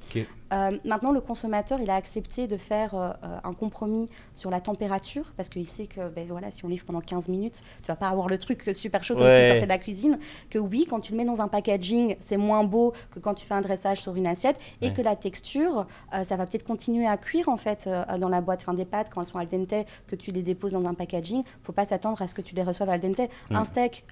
Euh, 0.53 0.79
maintenant, 0.85 1.13
le 1.13 1.21
consommateur, 1.21 1.81
il 1.81 1.91
a 1.91 1.95
accepté 1.97 2.47
de 2.47 2.57
faire 2.57 2.95
euh, 2.95 3.11
un 3.43 3.53
compromis 3.53 4.09
sur 4.35 4.51
la 4.51 4.61
température 4.61 5.33
parce 5.37 5.49
qu'il 5.49 5.67
sait 5.67 5.87
que 5.87 6.09
ben, 6.09 6.27
voilà, 6.29 6.51
si 6.51 6.65
on 6.65 6.69
livre 6.69 6.85
pendant 6.85 7.01
15 7.01 7.29
minutes, 7.29 7.61
tu 7.83 7.89
vas 7.89 7.97
pas 7.97 8.09
avoir 8.09 8.29
le 8.29 8.39
truc 8.39 8.63
super 8.75 9.03
chaud 9.05 9.15
comme 9.15 9.25
Ouais. 9.25 9.41
s'il 9.41 9.49
sortait 9.49 9.65
de 9.65 9.69
la 9.69 9.79
cuisine. 9.79 10.19
Que 10.51 10.59
oui, 10.59 10.87
quand 10.89 11.01
tu 11.01 11.13
le 11.13 11.19
mets 11.19 11.25
dans 11.25 11.41
un 11.41 11.49
packaging, 11.49 12.17
c'est 12.21 12.37
moins 12.37 12.63
beau 12.65 12.93
que 13.11 13.19
quand 13.19 13.35
tu 13.35 13.45
fais 13.47 13.55
un 13.55 13.61
dressage 13.61 14.01
sur 14.01 14.15
une 14.15 14.27
assiette 14.27 14.59
et 14.83 14.89
Ouais. 14.89 14.93
que 14.93 15.03
la 15.03 15.17
texture, 15.17 15.87
euh, 16.15 16.23
ça 16.25 16.37
va 16.37 16.47
peut-être 16.47 16.65
continuer 16.65 17.07
à 17.07 17.17
cuire 17.17 17.49
en 17.49 17.57
fait 17.57 17.89
dans 18.19 18.29
la 18.29 18.41
boîte. 18.41 18.61
Enfin, 18.63 18.75
des 18.75 18.85
pâtes, 18.85 19.09
quand 19.11 19.21
elles 19.23 19.27
sont 19.27 19.39
al 19.39 19.49
dente, 19.49 19.87
que 20.07 20.15
tu 20.17 20.31
les 20.31 20.43
déposes 20.43 20.73
dans 20.73 20.87
un 20.87 20.95
packaging, 20.95 21.43
faut 21.63 21.73
pas 21.73 21.85
s'attendre 21.87 22.21
à 22.23 22.27
ce 22.27 22.35
que 22.35 22.43
tu 22.43 22.55
les 22.55 22.63
reçoives 22.63 22.89
al 22.91 23.01
dente. 23.01 23.21
Un 23.51 23.65
steak 23.65 24.05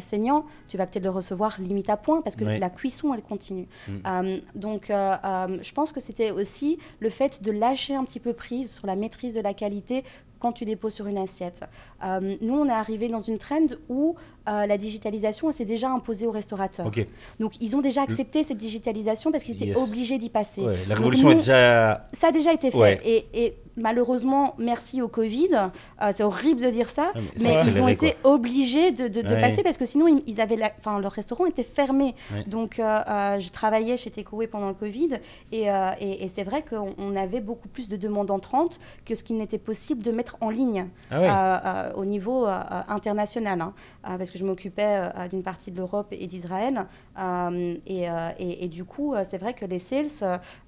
saignant, 0.00 0.44
tu 0.68 0.76
vas 0.76 0.86
peut-être 0.86 1.04
le 1.04 1.10
recevoir 1.10 1.56
limite 1.60 1.88
à 1.90 1.96
point 1.96 2.20
parce 2.22 2.36
que 2.36 2.44
Ouais. 2.44 2.58
la 2.58 2.70
cuisson, 2.70 3.12
elle 3.14 3.22
continue. 3.22 3.68
Mm. 3.88 4.38
Donc, 4.54 4.90
euh, 4.90 5.58
je 5.68 5.74
pense 5.74 5.92
que 5.92 6.00
c'était 6.00 6.30
aussi 6.30 6.78
le 6.98 7.10
fait 7.10 7.42
de 7.42 7.52
lâcher 7.52 7.94
un 7.94 8.04
petit 8.04 8.20
peu 8.20 8.32
prise 8.32 8.72
sur 8.72 8.86
la 8.86 8.96
maîtrise 8.96 9.34
de 9.34 9.40
la 9.40 9.52
qualité 9.52 10.02
quand 10.38 10.52
tu 10.52 10.64
déposes 10.64 10.94
sur 10.94 11.06
une 11.06 11.18
assiette. 11.18 11.64
Euh, 12.02 12.36
nous, 12.40 12.54
on 12.54 12.66
est 12.66 12.72
arrivé 12.72 13.08
dans 13.08 13.20
une 13.20 13.38
trend 13.38 13.66
où 13.88 14.16
euh, 14.48 14.66
la 14.66 14.78
digitalisation 14.78 15.52
s'est 15.52 15.64
déjà 15.64 15.90
imposée 15.90 16.26
aux 16.26 16.30
restaurateurs. 16.30 16.90
Donc, 17.38 17.52
ils 17.60 17.76
ont 17.76 17.80
déjà 17.80 18.02
accepté 18.02 18.42
cette 18.44 18.58
digitalisation 18.58 19.30
parce 19.30 19.44
qu'ils 19.44 19.54
étaient 19.56 19.66
Yes. 19.66 19.78
obligés 19.78 20.18
d'y 20.18 20.30
passer. 20.30 20.62
Ouais, 20.62 20.76
la 20.88 20.94
Donc, 20.94 20.98
révolution 20.98 21.28
nous, 21.28 21.34
est 21.34 21.36
déjà. 21.38 22.08
Ça 22.12 22.28
a 22.28 22.32
déjà 22.32 22.52
été 22.52 22.70
fait. 22.70 22.76
Ouais. 22.78 23.00
Et, 23.04 23.26
et 23.34 23.56
malheureusement, 23.76 24.54
merci 24.58 25.00
au 25.02 25.08
Covid, 25.08 25.50
euh, 25.54 26.08
c'est 26.12 26.24
horrible 26.24 26.60
de 26.62 26.70
dire 26.70 26.88
ça, 26.88 27.12
Ah, 27.14 27.18
mais 27.40 27.54
ils 27.66 27.80
ont 27.80 27.86
été 27.88 28.14
obligés 28.24 28.90
de, 28.90 29.06
de- 29.06 29.22
de 29.22 29.28
Ouais. 29.28 29.40
passer 29.40 29.62
parce 29.62 29.76
que 29.76 29.84
sinon, 29.84 30.08
ils, 30.08 30.22
ils 30.26 30.40
avaient 30.40 30.56
la- 30.56 30.72
enfin, 30.80 30.98
leur 30.98 31.12
restaurant 31.12 31.46
était 31.46 31.62
fermé. 31.62 32.14
Donc, 32.46 32.80
euh, 32.80 33.38
je 33.38 33.50
travaillais 33.50 33.96
chez 33.96 34.10
Takeaway 34.10 34.46
pendant 34.48 34.68
le 34.68 34.74
Covid 34.74 35.18
et, 35.52 35.66
et- 36.00 36.24
et 36.24 36.28
c'est 36.28 36.42
vrai 36.42 36.64
qu'on 36.68 36.94
on 36.98 37.14
avait 37.14 37.40
beaucoup 37.40 37.68
plus 37.68 37.88
de 37.88 37.96
demandes 37.96 38.30
entrantes 38.30 38.80
que 39.04 39.14
ce 39.14 39.22
qu'il 39.22 39.36
n'était 39.36 39.58
possible 39.58 40.02
de 40.02 40.10
mettre 40.10 40.36
en 40.40 40.50
ligne 40.50 40.86
Ah 41.10 41.90
au 41.96 42.04
niveau 42.04 42.46
international, 42.88 43.60
hein. 43.60 43.72
Parce 44.02 44.30
que 44.30 44.37
je 44.38 44.44
m'occupais 44.46 45.10
euh, 45.16 45.28
d'une 45.28 45.42
partie 45.42 45.70
de 45.70 45.76
l'Europe 45.76 46.08
et 46.12 46.26
d'Israël. 46.26 46.86
Euh, 47.18 47.74
et, 47.86 48.08
euh, 48.08 48.30
et- 48.38 48.64
et 48.64 48.68
du 48.68 48.84
coup, 48.84 49.14
c'est 49.24 49.38
vrai 49.38 49.52
que 49.54 49.64
les 49.66 49.78
sales, 49.78 50.06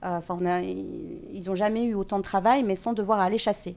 enfin, 0.02 0.38
ils 0.62 1.42
n'ont 1.46 1.54
jamais 1.54 1.84
eu 1.84 1.94
autant 1.94 2.18
de 2.18 2.22
travail, 2.22 2.62
mais 2.64 2.76
sans 2.76 2.92
devoir 2.92 3.20
aller 3.20 3.38
chasser. 3.38 3.76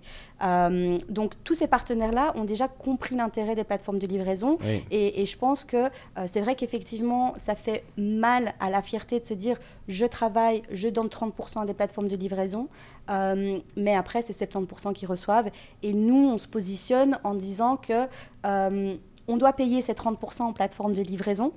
Donc, 1.09 1.33
tous 1.43 1.53
ces 1.53 1.67
partenaires-là 1.67 2.33
ont 2.35 2.43
déjà 2.43 2.67
compris 2.67 3.15
l'intérêt 3.15 3.55
des 3.55 3.63
plateformes 3.63 3.99
de 3.99 4.07
livraison. 4.07 4.57
Oui. 4.63 4.83
Et, 4.91 5.21
et 5.21 5.25
je 5.25 5.37
pense 5.37 5.63
que 5.65 5.89
c'est 6.27 6.41
vrai 6.41 6.55
qu'effectivement, 6.55 7.33
ça 7.37 7.55
fait 7.55 7.83
mal 7.97 8.53
à 8.59 8.69
la 8.69 8.81
fierté 8.81 9.19
de 9.19 9.23
se 9.23 9.33
dire 9.33 9.57
je 9.87 10.05
travaille, 10.05 10.63
je 10.71 10.87
donne 10.89 11.07
30% 11.07 11.61
à 11.61 11.65
des 11.65 11.73
plateformes 11.73 12.07
de 12.07 12.15
livraison, 12.15 12.67
euh, 13.09 13.59
mais 13.75 13.95
après, 13.95 14.21
c'est 14.21 14.33
70% 14.33 14.93
qui 14.93 15.05
reçoivent. 15.05 15.49
Et 15.83 15.93
nous, 15.93 16.29
on 16.33 16.37
se 16.37 16.47
positionne 16.47 17.17
en 17.23 17.35
disant 17.35 17.77
que 17.77 18.07
euh, 18.45 18.95
on 19.27 19.37
doit 19.37 19.53
payer 19.53 19.81
ces 19.81 19.93
30% 19.93 20.41
en 20.43 20.53
plateforme 20.53 20.93
de 20.93 21.01
livraison. 21.01 21.53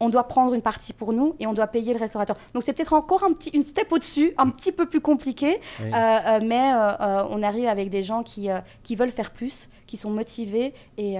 On 0.00 0.08
doit 0.08 0.26
prendre 0.26 0.52
une 0.54 0.62
partie 0.62 0.92
pour 0.92 1.12
nous 1.12 1.36
et 1.38 1.46
on 1.46 1.52
doit 1.52 1.68
payer 1.68 1.92
le 1.92 1.98
restaurateur. 2.00 2.36
Donc 2.54 2.64
c'est 2.64 2.72
peut-être 2.72 2.92
encore 2.92 3.22
un 3.22 3.32
petit, 3.32 3.50
une 3.50 3.62
step 3.62 3.92
au-dessus, 3.92 4.32
un 4.36 4.48
petit 4.50 4.72
peu 4.72 4.86
plus 4.88 5.00
compliqué, 5.00 5.60
Oui. 5.80 5.90
euh, 5.94 5.94
euh, 5.94 6.40
mais 6.44 6.72
euh, 6.74 7.24
on 7.30 7.40
arrive 7.42 7.68
avec 7.68 7.88
des 7.88 8.02
gens 8.02 8.24
qui, 8.24 8.50
euh, 8.50 8.58
qui 8.82 8.96
veulent 8.96 9.12
faire 9.12 9.30
plus, 9.30 9.68
qui 9.86 9.96
sont 9.96 10.10
motivés 10.10 10.74
et 10.98 11.16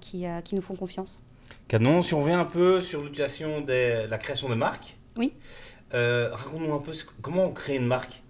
qui, 0.00 0.24
qui 0.44 0.54
nous 0.54 0.62
font 0.62 0.74
confiance. 0.76 1.22
Canon, 1.68 2.00
si 2.02 2.14
on 2.14 2.20
revient 2.20 2.32
un 2.32 2.44
peu 2.46 2.80
sur 2.80 3.02
l'utilisation 3.02 3.60
de 3.60 4.06
la 4.08 4.18
création 4.18 4.48
de 4.48 4.54
marques. 4.54 4.96
Oui. 5.18 5.34
Raconte-nous 5.92 6.72
un 6.74 6.78
peu 6.80 6.92
ce- 6.92 7.04
comment 7.22 7.44
on 7.44 7.52
crée 7.52 7.76
une 7.76 7.86
marque? 7.86 8.22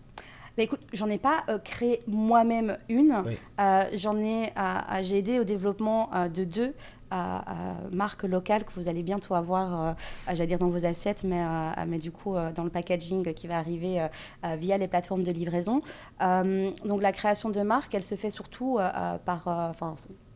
Bah, 0.56 0.62
écoute, 0.62 0.80
j'en 0.92 1.08
ai 1.08 1.18
pas 1.18 1.42
euh, 1.48 1.58
créé 1.58 2.00
moi-même 2.06 2.78
une. 2.88 3.22
Oui. 3.26 3.36
Euh, 3.60 3.84
j'en 3.94 4.16
ai, 4.18 4.52
à- 4.54 5.02
j'ai 5.02 5.18
aidé 5.18 5.40
au 5.40 5.44
développement 5.44 6.10
euh, 6.14 6.28
de 6.28 6.44
deux 6.44 6.74
euh, 7.12 7.16
euh, 7.16 7.72
marques 7.90 8.22
locales 8.22 8.64
que 8.64 8.72
vous 8.76 8.88
allez 8.88 9.02
bientôt 9.02 9.34
avoir, 9.34 9.74
euh, 9.74 9.90
euh, 9.90 9.94
j'allais 10.28 10.46
dire 10.46 10.58
dans 10.58 10.68
vos 10.68 10.84
assiettes, 10.84 11.22
mais, 11.24 11.40
euh, 11.44 11.70
mais 11.86 11.98
du 11.98 12.10
coup 12.12 12.34
euh, 12.36 12.52
dans 12.52 12.64
le 12.64 12.70
packaging 12.70 13.34
qui 13.34 13.46
va 13.48 13.58
arriver 13.58 14.00
euh, 14.00 14.06
euh, 14.44 14.56
via 14.56 14.78
les 14.78 14.88
plateformes 14.88 15.22
de 15.24 15.30
livraison. 15.32 15.80
Euh, 16.22 16.70
donc 16.84 17.02
la 17.02 17.12
création 17.12 17.50
de 17.50 17.60
marques, 17.62 17.94
elle 17.94 18.02
se 18.02 18.14
fait 18.14 18.30
surtout 18.30 18.78
euh, 18.78 18.88
euh, 18.94 19.18
par, 19.24 19.46
euh, 19.48 19.70
enfin 19.70 19.94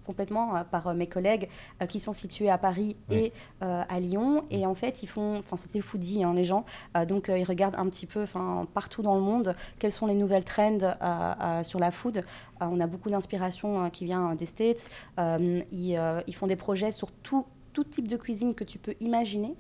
complètement 0.09 0.57
euh, 0.57 0.65
par 0.65 0.88
euh, 0.88 0.95
mes 0.95 1.07
collègues 1.07 1.49
euh, 1.83 1.87
qui 1.87 2.00
sont 2.00 2.15
situés 2.15 2.49
à 2.49 2.57
Paris 2.57 2.97
et 3.11 3.33
à 3.61 4.00
Lyon. 4.00 4.45
Et 4.50 4.65
en 4.65 4.75
fait, 4.75 5.03
ils 5.03 5.07
font, 5.07 5.37
enfin 5.38 5.57
c'était 5.57 5.81
foodie 5.81 6.25
hein, 6.25 6.33
les 6.35 6.45
gens, 6.45 6.65
donc 7.07 7.31
ils 7.35 7.45
regardent 7.45 7.77
un 7.77 7.88
petit 7.88 8.07
peu, 8.07 8.23
enfin 8.23 8.67
partout 8.73 9.03
dans 9.03 9.15
le 9.15 9.21
monde, 9.21 9.55
quelles 9.79 9.93
sont 9.93 10.07
les 10.07 10.15
nouvelles 10.15 10.45
trends 10.45 10.95
sur 11.62 11.79
la 11.79 11.91
food. 11.91 12.25
On 12.61 12.81
a 12.81 12.87
beaucoup 12.87 13.11
d'inspiration 13.11 13.91
qui 13.91 14.05
vient 14.05 14.35
des 14.35 14.47
States. 14.47 14.88
Ils, 15.19 16.00
ils 16.27 16.35
font 16.35 16.47
des 16.47 16.57
projets 16.57 16.93
sur 16.93 17.11
tout, 17.12 17.45
tout 17.73 17.85
type 17.85 18.09
de 18.09 18.17
cuisine 18.17 18.55
que 18.55 18.65
tu 18.65 18.79
peux 18.79 18.95
imaginer. 19.00 19.55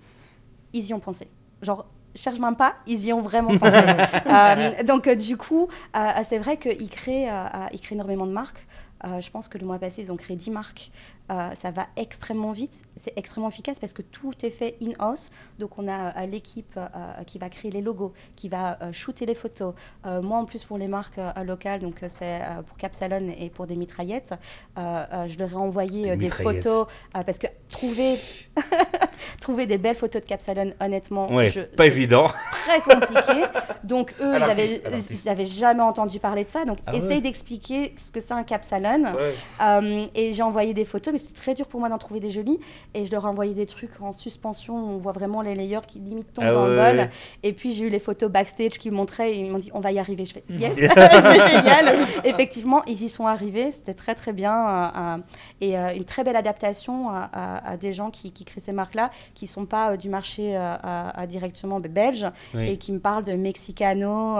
Ils 0.72 0.86
y 0.86 0.94
ont 0.94 1.00
pensé. 1.00 1.28
Genre, 1.62 1.86
cherche 2.18 2.38
même 2.38 2.56
pas, 2.56 2.74
ils 2.86 3.06
y 3.06 3.12
ont 3.12 3.22
vraiment 3.22 3.56
pensé. 3.56 3.78
Euh, 4.28 4.82
donc, 4.82 5.06
euh, 5.06 5.14
du 5.14 5.36
coup, 5.36 5.68
euh, 5.96 6.10
c'est 6.22 6.38
vrai 6.38 6.56
qu'ils 6.56 6.88
créent, 6.88 7.28
ils 7.72 7.80
créent 7.80 7.94
énormément 7.94 8.26
de 8.26 8.32
marques. 8.32 8.66
Euh, 9.04 9.20
je 9.20 9.30
pense 9.30 9.48
que 9.48 9.58
le 9.58 9.66
mois 9.66 9.78
passé, 9.78 10.02
ils 10.02 10.12
ont 10.12 10.16
créé 10.16 10.36
10 10.36 10.50
marques. 10.50 10.90
Euh, 11.30 11.54
ça 11.54 11.70
va 11.70 11.86
extrêmement 11.96 12.52
vite. 12.52 12.72
C'est 12.96 13.12
extrêmement 13.16 13.48
efficace 13.50 13.78
parce 13.78 13.92
que 13.92 14.02
tout 14.02 14.32
est 14.42 14.50
fait 14.50 14.76
in-house. 14.82 15.30
Donc, 15.58 15.78
on 15.78 15.86
a 15.86 16.16
euh, 16.22 16.26
l'équipe 16.26 16.74
euh, 16.76 16.88
qui 17.26 17.38
va 17.38 17.48
créer 17.50 17.70
les 17.70 17.82
logos, 17.82 18.12
qui 18.36 18.48
va 18.48 18.78
shooter 18.92 19.26
les 19.26 19.34
photos. 19.34 19.74
Moi, 20.04 20.38
en 20.38 20.44
plus, 20.44 20.64
pour 20.64 20.78
les 20.78 20.88
marques 20.88 21.20
locales, 21.44 21.80
donc 21.80 21.96
c'est 22.08 22.40
pour 22.66 22.76
Capsalon 22.76 23.32
et 23.38 23.50
pour 23.50 23.66
des 23.66 23.76
mitraillettes, 23.76 24.34
je 24.76 25.38
leur 25.38 25.52
ai 25.52 25.56
envoyé 25.56 26.16
Des 26.16 26.28
photos 26.28 26.86
parce 27.12 27.38
que 27.38 27.46
trouver, 27.68 28.14
trouver 29.40 29.66
des 29.66 29.78
belles 29.78 29.94
photos 29.96 30.22
de 30.22 30.26
Capsalon, 30.26 30.72
honnêtement, 30.80 31.30
Ouais, 31.32 31.48
je- 31.50 31.60
pas 31.60 31.86
évident. 31.86 32.28
très 32.66 32.80
compliqué. 32.80 33.44
Donc 33.84 34.14
eux, 34.20 34.34
ils 34.34 34.38
l'artiste, 34.40 34.50
avaient, 34.50 34.86
à 34.86 34.90
l'artiste. 34.90 35.24
ils 35.24 35.28
avaient 35.28 35.46
jamais 35.46 35.82
entendu 35.82 36.18
parler 36.20 36.44
de 36.44 36.48
ça. 36.48 36.64
Donc 36.64 36.78
Ah 36.86 36.92
ouais. 36.92 36.98
essaye 36.98 37.20
d'expliquer 37.20 37.94
ce 37.96 38.10
que 38.10 38.20
c'est 38.20 38.32
un 38.34 38.42
cap 38.44 38.64
salon. 38.64 39.04
Ouais. 39.14 39.34
Euh, 39.62 40.06
et 40.14 40.32
j'ai 40.32 40.42
envoyé 40.42 40.74
des 40.74 40.84
photos, 40.84 41.12
mais 41.12 41.17
c'était 41.18 41.34
très 41.34 41.54
dur 41.54 41.66
pour 41.66 41.80
moi 41.80 41.88
d'en 41.88 41.98
trouver 41.98 42.20
des 42.20 42.30
jolies. 42.30 42.58
Et 42.94 43.04
je 43.04 43.10
leur 43.12 43.24
ai 43.24 43.28
envoyé 43.28 43.54
des 43.54 43.66
trucs 43.66 44.00
en 44.00 44.12
suspension. 44.12 44.74
On 44.76 44.96
voit 44.96 45.12
vraiment 45.12 45.42
les 45.42 45.54
layers 45.54 45.80
qui 45.86 45.98
limite 45.98 46.32
tombent 46.32 46.44
Ah 46.48 46.52
dans 46.52 46.66
le 46.66 46.76
ouais. 46.78 46.96
bol. 46.96 47.10
Et 47.42 47.52
puis 47.52 47.72
j'ai 47.72 47.86
eu 47.86 47.88
les 47.90 47.98
photos 47.98 48.30
backstage 48.30 48.78
qui 48.78 48.90
montraient. 48.90 49.32
Et 49.32 49.40
ils 49.40 49.50
m'ont 49.50 49.58
dit 49.58 49.70
on 49.74 49.80
va 49.80 49.92
y 49.92 49.98
arriver. 49.98 50.24
Je 50.24 50.34
fais 50.34 50.44
yes, 50.50 50.72
c'est 50.76 51.48
génial. 51.50 52.06
Effectivement, 52.24 52.82
ils 52.86 53.02
y 53.02 53.08
sont 53.08 53.26
arrivés. 53.26 53.72
C'était 53.72 53.94
très 53.94 54.14
très 54.14 54.32
bien. 54.32 54.54
euh, 54.68 54.88
euh, 54.96 55.16
et 55.60 55.76
euh, 55.78 55.94
une 55.94 56.04
très 56.04 56.24
belle 56.24 56.36
adaptation 56.36 57.08
à, 57.10 57.28
à- 57.32 57.70
à 57.72 57.76
des 57.76 57.92
gens 57.92 58.10
qui, 58.10 58.30
qui 58.32 58.44
créent 58.44 58.60
ces 58.60 58.72
marques-là, 58.72 59.10
qui 59.34 59.46
sont 59.46 59.66
pas 59.66 59.96
du 59.96 60.08
marché 60.08 60.54
à- 60.56 61.26
directement 61.26 61.80
belge 61.88 62.26
Oui. 62.54 62.70
et 62.70 62.76
qui 62.76 62.92
me 62.92 62.98
parle 63.00 63.24
de 63.24 63.32
Mexicano, 63.32 64.36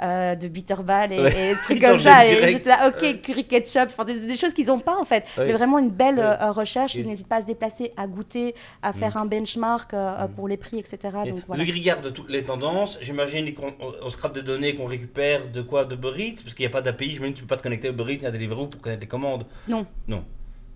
de 0.00 0.48
Bitterball 0.48 1.12
et, 1.12 1.20
Ouais. 1.20 1.50
et 1.50 1.54
des 1.54 1.60
trucs 1.62 1.80
comme 1.80 2.00
ça. 2.00 2.26
Et 2.26 2.48
j'étais 2.52 2.68
là, 2.70 2.88
ok, 2.88 3.20
curry 3.22 3.44
ketchup, 3.44 3.90
des, 4.06 4.20
des 4.26 4.36
choses 4.36 4.52
qu'ils 4.54 4.66
n'ont 4.66 4.78
pas 4.80 4.96
en 4.98 5.04
fait. 5.04 5.24
Mais 5.38 5.52
vraiment 5.52 5.78
une 5.78 5.90
belle 5.92 6.16
Ouais. 6.18 6.24
euh, 6.24 6.50
recherche. 6.52 6.94
Ils 6.96 7.06
n'hésitent 7.06 7.28
pas 7.28 7.36
à 7.36 7.42
se 7.42 7.46
déplacer, 7.46 7.92
à 7.96 8.06
goûter, 8.06 8.54
à 8.82 8.92
faire 8.92 9.16
un 9.16 9.26
benchmark 9.26 9.94
euh, 9.94 9.96
euh, 10.18 10.26
Mm. 10.26 10.32
pour 10.32 10.48
les 10.48 10.56
prix, 10.56 10.78
etc. 10.78 10.98
Et 11.26 11.30
Donc 11.30 11.42
voilà. 11.46 11.62
Vous 11.64 11.70
regardez 11.72 12.12
toutes 12.12 12.30
les 12.30 12.42
tendances. 12.42 12.98
J'imagine 13.00 13.52
qu'on 13.54 13.72
on 14.02 14.08
scrape 14.10 14.34
des 14.34 14.42
données 14.42 14.74
qu'on 14.74 14.86
récupère 14.86 15.48
de 15.50 15.62
quoi? 15.62 15.84
De 15.84 15.94
Uber 15.94 16.12
Eats? 16.18 16.42
Parce 16.42 16.54
qu'il 16.54 16.64
n'y 16.64 16.70
a 16.70 16.70
pas 16.70 16.82
d'API. 16.82 17.10
J'imagine 17.10 17.34
que 17.34 17.38
tu 17.38 17.44
peux 17.44 17.48
pas 17.54 17.56
te 17.58 17.62
connecter 17.62 17.88
à 17.88 17.90
Uber 17.92 18.12
Eats 18.14 18.26
à 18.26 18.30
Deliveroo 18.30 18.66
pour 18.66 18.80
connaître 18.80 19.00
les 19.02 19.06
commandes. 19.08 19.46
Non. 19.68 19.86
Non. 20.08 20.24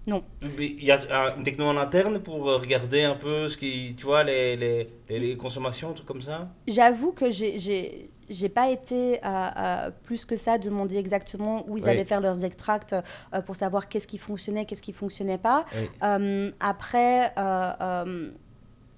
Non. 0.08 0.22
Il 0.60 0.84
y 0.84 0.92
a 0.92 1.00
un- 1.10 1.36
une 1.36 1.42
techno 1.42 1.64
en 1.64 1.76
interne 1.76 2.20
pour 2.20 2.44
regarder 2.44 3.02
un 3.02 3.16
peu 3.16 3.48
ce 3.48 3.56
qui, 3.56 3.94
tu 3.98 4.04
vois, 4.04 4.22
les, 4.22 4.54
les, 4.56 4.86
les, 5.10 5.36
consommations, 5.36 5.92
trucs 5.94 6.06
comme 6.06 6.22
ça? 6.22 6.48
J'avoue 6.68 7.10
que 7.10 7.28
j'ai- 7.28 7.58
j'ai 8.28 8.48
pas 8.48 8.70
été 8.70 9.20
à, 9.22 9.90
plus 10.04 10.24
que 10.24 10.36
ça 10.36 10.58
demander 10.58 10.96
exactement 10.96 11.64
où 11.68 11.76
ils 11.78 11.84
Oui. 11.84 11.90
allaient 11.90 12.04
faire 12.04 12.20
leurs 12.20 12.44
extracts 12.44 12.92
euh, 12.94 13.42
pour 13.42 13.56
savoir 13.56 13.88
qu'est-ce 13.88 14.06
qui 14.08 14.18
fonctionnait, 14.18 14.64
qu'est-ce 14.64 14.82
qui 14.82 14.92
fonctionnait 14.92 15.38
pas. 15.38 15.64
Oui. 15.74 15.88
Euh, 16.02 16.50
après, 16.60 17.32
euh, 17.38 17.72
euh, 17.80 18.30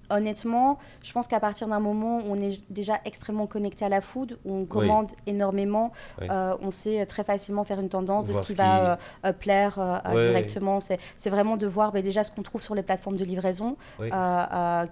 honnêtement, 0.09 0.77
je 1.03 1.11
pense 1.11 1.27
qu'à 1.27 1.39
partir 1.39 1.67
d'un 1.67 1.79
moment 1.79 2.17
où 2.19 2.23
on 2.29 2.35
est 2.35 2.61
déjà 2.71 2.99
extrêmement 3.05 3.47
connecté 3.47 3.85
à 3.85 3.89
la 3.89 4.01
food, 4.01 4.37
où 4.45 4.53
on 4.53 4.65
commande 4.65 5.11
énormément, 5.27 5.91
Oui. 6.21 6.27
euh, 6.29 6.55
on 6.61 6.71
sait 6.71 7.05
très 7.05 7.23
facilement 7.23 7.63
faire 7.63 7.79
une 7.79 7.89
tendance 7.89 8.25
de 8.25 8.33
ce 8.33 8.41
qui 8.41 8.53
va 8.53 8.91
euh, 8.93 8.95
euh, 9.25 9.33
plaire 9.33 9.77
euh, 9.79 9.97
Ouais. 10.15 10.27
directement. 10.27 10.79
C'est 10.79 11.29
vraiment 11.29 11.57
de 11.57 11.67
voir 11.67 11.91
bah, 11.91 12.01
déjà 12.01 12.23
ce 12.23 12.31
qu'on 12.31 12.43
trouve 12.43 12.61
sur 12.61 12.75
les 12.75 12.83
plateformes 12.83 13.17
de 13.17 13.25
livraison, 13.25 13.77
Oui. 13.99 14.09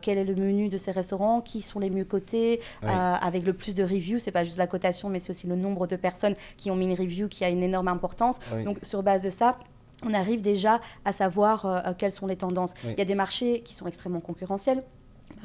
quel 0.01 0.17
est 0.17 0.25
le 0.25 0.35
menu 0.35 0.69
de 0.69 0.77
ces 0.77 0.91
restaurants, 0.91 1.41
qui 1.41 1.61
sont 1.61 1.79
les 1.79 1.89
mieux 1.89 2.05
cotés, 2.05 2.59
avec 2.83 3.43
le 3.45 3.53
plus 3.53 3.73
de 3.75 3.83
reviews. 3.83 4.19
C'est 4.19 4.31
pas 4.31 4.43
juste 4.43 4.57
la 4.57 4.67
cotation, 4.67 5.09
mais 5.09 5.19
c'est 5.19 5.31
aussi 5.31 5.47
le 5.47 5.55
nombre 5.55 5.87
de 5.87 5.95
personnes 5.95 6.35
qui 6.57 6.71
ont 6.71 6.75
mis 6.75 6.85
une 6.85 6.93
review 6.97 7.27
qui 7.27 7.43
a 7.43 7.49
une 7.49 7.63
énorme 7.63 7.87
importance. 7.87 8.39
Donc 8.65 8.77
sur 8.83 9.03
base 9.03 9.21
de 9.23 9.29
ça, 9.29 9.57
on 10.05 10.13
arrive 10.13 10.41
déjà 10.43 10.79
à 11.05 11.11
savoir 11.11 11.65
euh, 11.65 11.79
quelles 11.97 12.11
sont 12.11 12.27
les 12.27 12.35
tendances. 12.35 12.73
Oui. 12.83 12.91
Il 12.93 12.99
y 12.99 13.01
a 13.01 13.05
des 13.05 13.15
marchés 13.15 13.61
qui 13.61 13.73
sont 13.73 13.87
extrêmement 13.87 14.19
concurrentiels. 14.19 14.83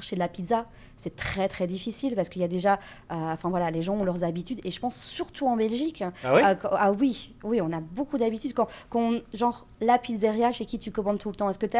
Marché 0.02 0.16
de 0.16 0.21
la 0.21 0.26
pizza, 0.26 0.66
c'est 0.97 1.14
très 1.14 1.47
très 1.47 1.68
difficile 1.68 2.16
parce 2.16 2.28
qu'il 2.28 2.42
y 2.42 2.44
a 2.44 2.49
déjà, 2.49 2.73
euh, 3.12 3.14
enfin 3.32 3.50
voilà, 3.50 3.71
les 3.71 3.82
gens 3.82 3.94
ont 3.94 4.02
leurs 4.02 4.25
habitudes 4.25 4.59
et 4.64 4.73
je 4.73 4.80
pense 4.80 4.97
surtout 4.97 5.47
en 5.47 5.54
Belgique. 5.54 6.02
Ah 6.25 6.35
ouais? 6.35 6.44
euh, 6.44 6.54
ah 6.73 6.90
oui, 6.90 7.37
oui, 7.44 7.61
on 7.61 7.73
a 7.73 7.78
beaucoup 7.78 8.18
d'habitudes. 8.18 8.52
Quand, 8.52 8.66
quand, 8.90 9.21
genre, 9.32 9.68
la 9.80 9.99
pizzeria 9.99 10.50
chez 10.50 10.66
qui 10.66 10.80
tu 10.80 10.90
commandes 10.90 11.21
tout 11.21 11.28
le 11.28 11.37
temps, 11.37 11.49
est-ce 11.49 11.59
que 11.61 11.66
tu 11.66 11.76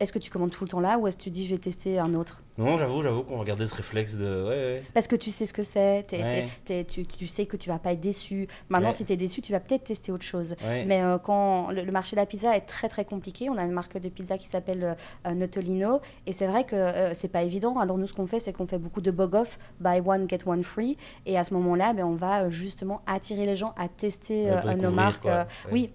est-ce 0.00 0.12
que 0.12 0.18
tu 0.18 0.32
commandes 0.32 0.50
tout 0.50 0.64
le 0.64 0.68
temps 0.68 0.80
là 0.80 0.98
ou 0.98 1.06
est-ce 1.06 1.16
que 1.16 1.22
tu 1.22 1.30
dis 1.30 1.46
je 1.46 1.52
vais 1.52 1.58
tester 1.58 2.00
un 2.00 2.12
autre? 2.14 2.42
Non, 2.58 2.76
j'avoue, 2.76 3.02
j'avoue 3.02 3.22
qu'on 3.22 3.38
regardait 3.38 3.66
ce 3.66 3.74
réflexe 3.74 4.16
de. 4.16 4.26
Ouais, 4.44 4.48
ouais. 4.48 4.82
Parce 4.92 5.06
que 5.06 5.16
tu 5.16 5.30
sais 5.30 5.46
ce 5.46 5.54
que 5.54 5.62
c'est, 5.62 6.04
Ouais. 6.12 6.84
tu, 6.84 7.06
tu 7.06 7.26
sais 7.26 7.46
que 7.46 7.56
tu 7.56 7.70
vas 7.70 7.78
pas 7.78 7.92
être 7.92 8.00
déçu. 8.00 8.46
Maintenant, 8.68 8.92
si 8.92 9.04
tu 9.06 9.12
es 9.14 9.16
déçu, 9.16 9.40
tu 9.40 9.52
vas 9.52 9.60
peut-être 9.60 9.84
tester 9.84 10.12
autre 10.12 10.24
chose. 10.24 10.54
Mais 10.86 11.02
euh, 11.02 11.16
quand 11.18 11.70
le, 11.70 11.82
le 11.82 11.92
marché 11.92 12.14
de 12.14 12.20
la 12.20 12.26
pizza 12.26 12.54
est 12.56 12.60
très 12.66 12.88
très 12.90 13.04
compliqué, 13.06 13.48
on 13.48 13.56
a 13.56 13.62
une 13.64 13.72
marque 13.72 13.96
de 13.98 14.08
pizza 14.10 14.36
qui 14.36 14.48
s'appelle 14.48 14.84
euh, 14.84 14.94
euh, 15.26 15.32
Notolino 15.34 16.00
et 16.26 16.32
c'est 16.32 16.46
vrai 16.46 16.64
que 16.64 16.76
euh, 16.76 17.14
c'est 17.14 17.28
pas 17.28 17.42
évident. 17.42 17.78
Alors 17.78 17.96
nous, 17.96 18.06
ce 18.06 18.12
qu'on 18.12 18.26
fait, 18.26 18.38
c'est 18.38 18.52
qu'on 18.52 18.66
fait 18.66 18.78
beaucoup 18.78 19.00
de 19.00 19.10
bug 19.10 19.34
off, 19.34 19.58
buy 19.80 20.00
one 20.04 20.28
get 20.28 20.40
one 20.46 20.62
free, 20.62 20.96
et 21.24 21.38
à 21.38 21.44
ce 21.44 21.54
moment-là, 21.54 21.94
ben, 21.94 22.04
on 22.04 22.14
va 22.16 22.42
euh, 22.42 22.50
justement 22.50 23.00
attirer 23.06 23.46
les 23.46 23.56
gens 23.56 23.72
à 23.78 23.88
tester 23.88 24.50
nos 24.78 24.90
marques. 24.90 25.26
Oui, 25.70 25.90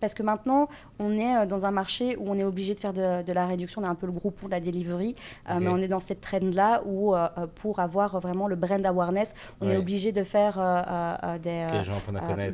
parce 0.00 0.14
que 0.14 0.22
maintenant, 0.22 0.68
on 1.00 1.18
est 1.18 1.46
dans 1.46 1.64
un 1.64 1.70
marché 1.72 2.16
où 2.16 2.30
on 2.30 2.38
est 2.38 2.44
obligé 2.44 2.74
de 2.74 2.80
faire 2.80 2.92
de, 2.92 3.22
de 3.22 3.32
la 3.32 3.46
réduction. 3.46 3.82
On 3.82 3.84
a 3.84 3.88
un 3.88 3.94
peu 3.94 4.06
le 4.06 4.12
groupe 4.12 4.36
pour 4.36 4.48
la 4.48 4.60
delivery, 4.60 5.14
mais 5.48 5.68
on 5.68 5.78
est 5.78 5.88
dans 5.88 5.95
cette 6.00 6.20
trend-là 6.20 6.82
où 6.84 7.14
euh, 7.14 7.28
euh, 7.38 7.46
pour 7.46 7.80
avoir 7.80 8.18
vraiment 8.20 8.48
le 8.48 8.56
brand 8.56 8.84
awareness, 8.84 9.34
on 9.60 9.68
est 9.68 9.76
obligé 9.76 10.12
de 10.12 10.24
faire 10.24 10.56
euh, 10.58 11.38
des 11.38 11.66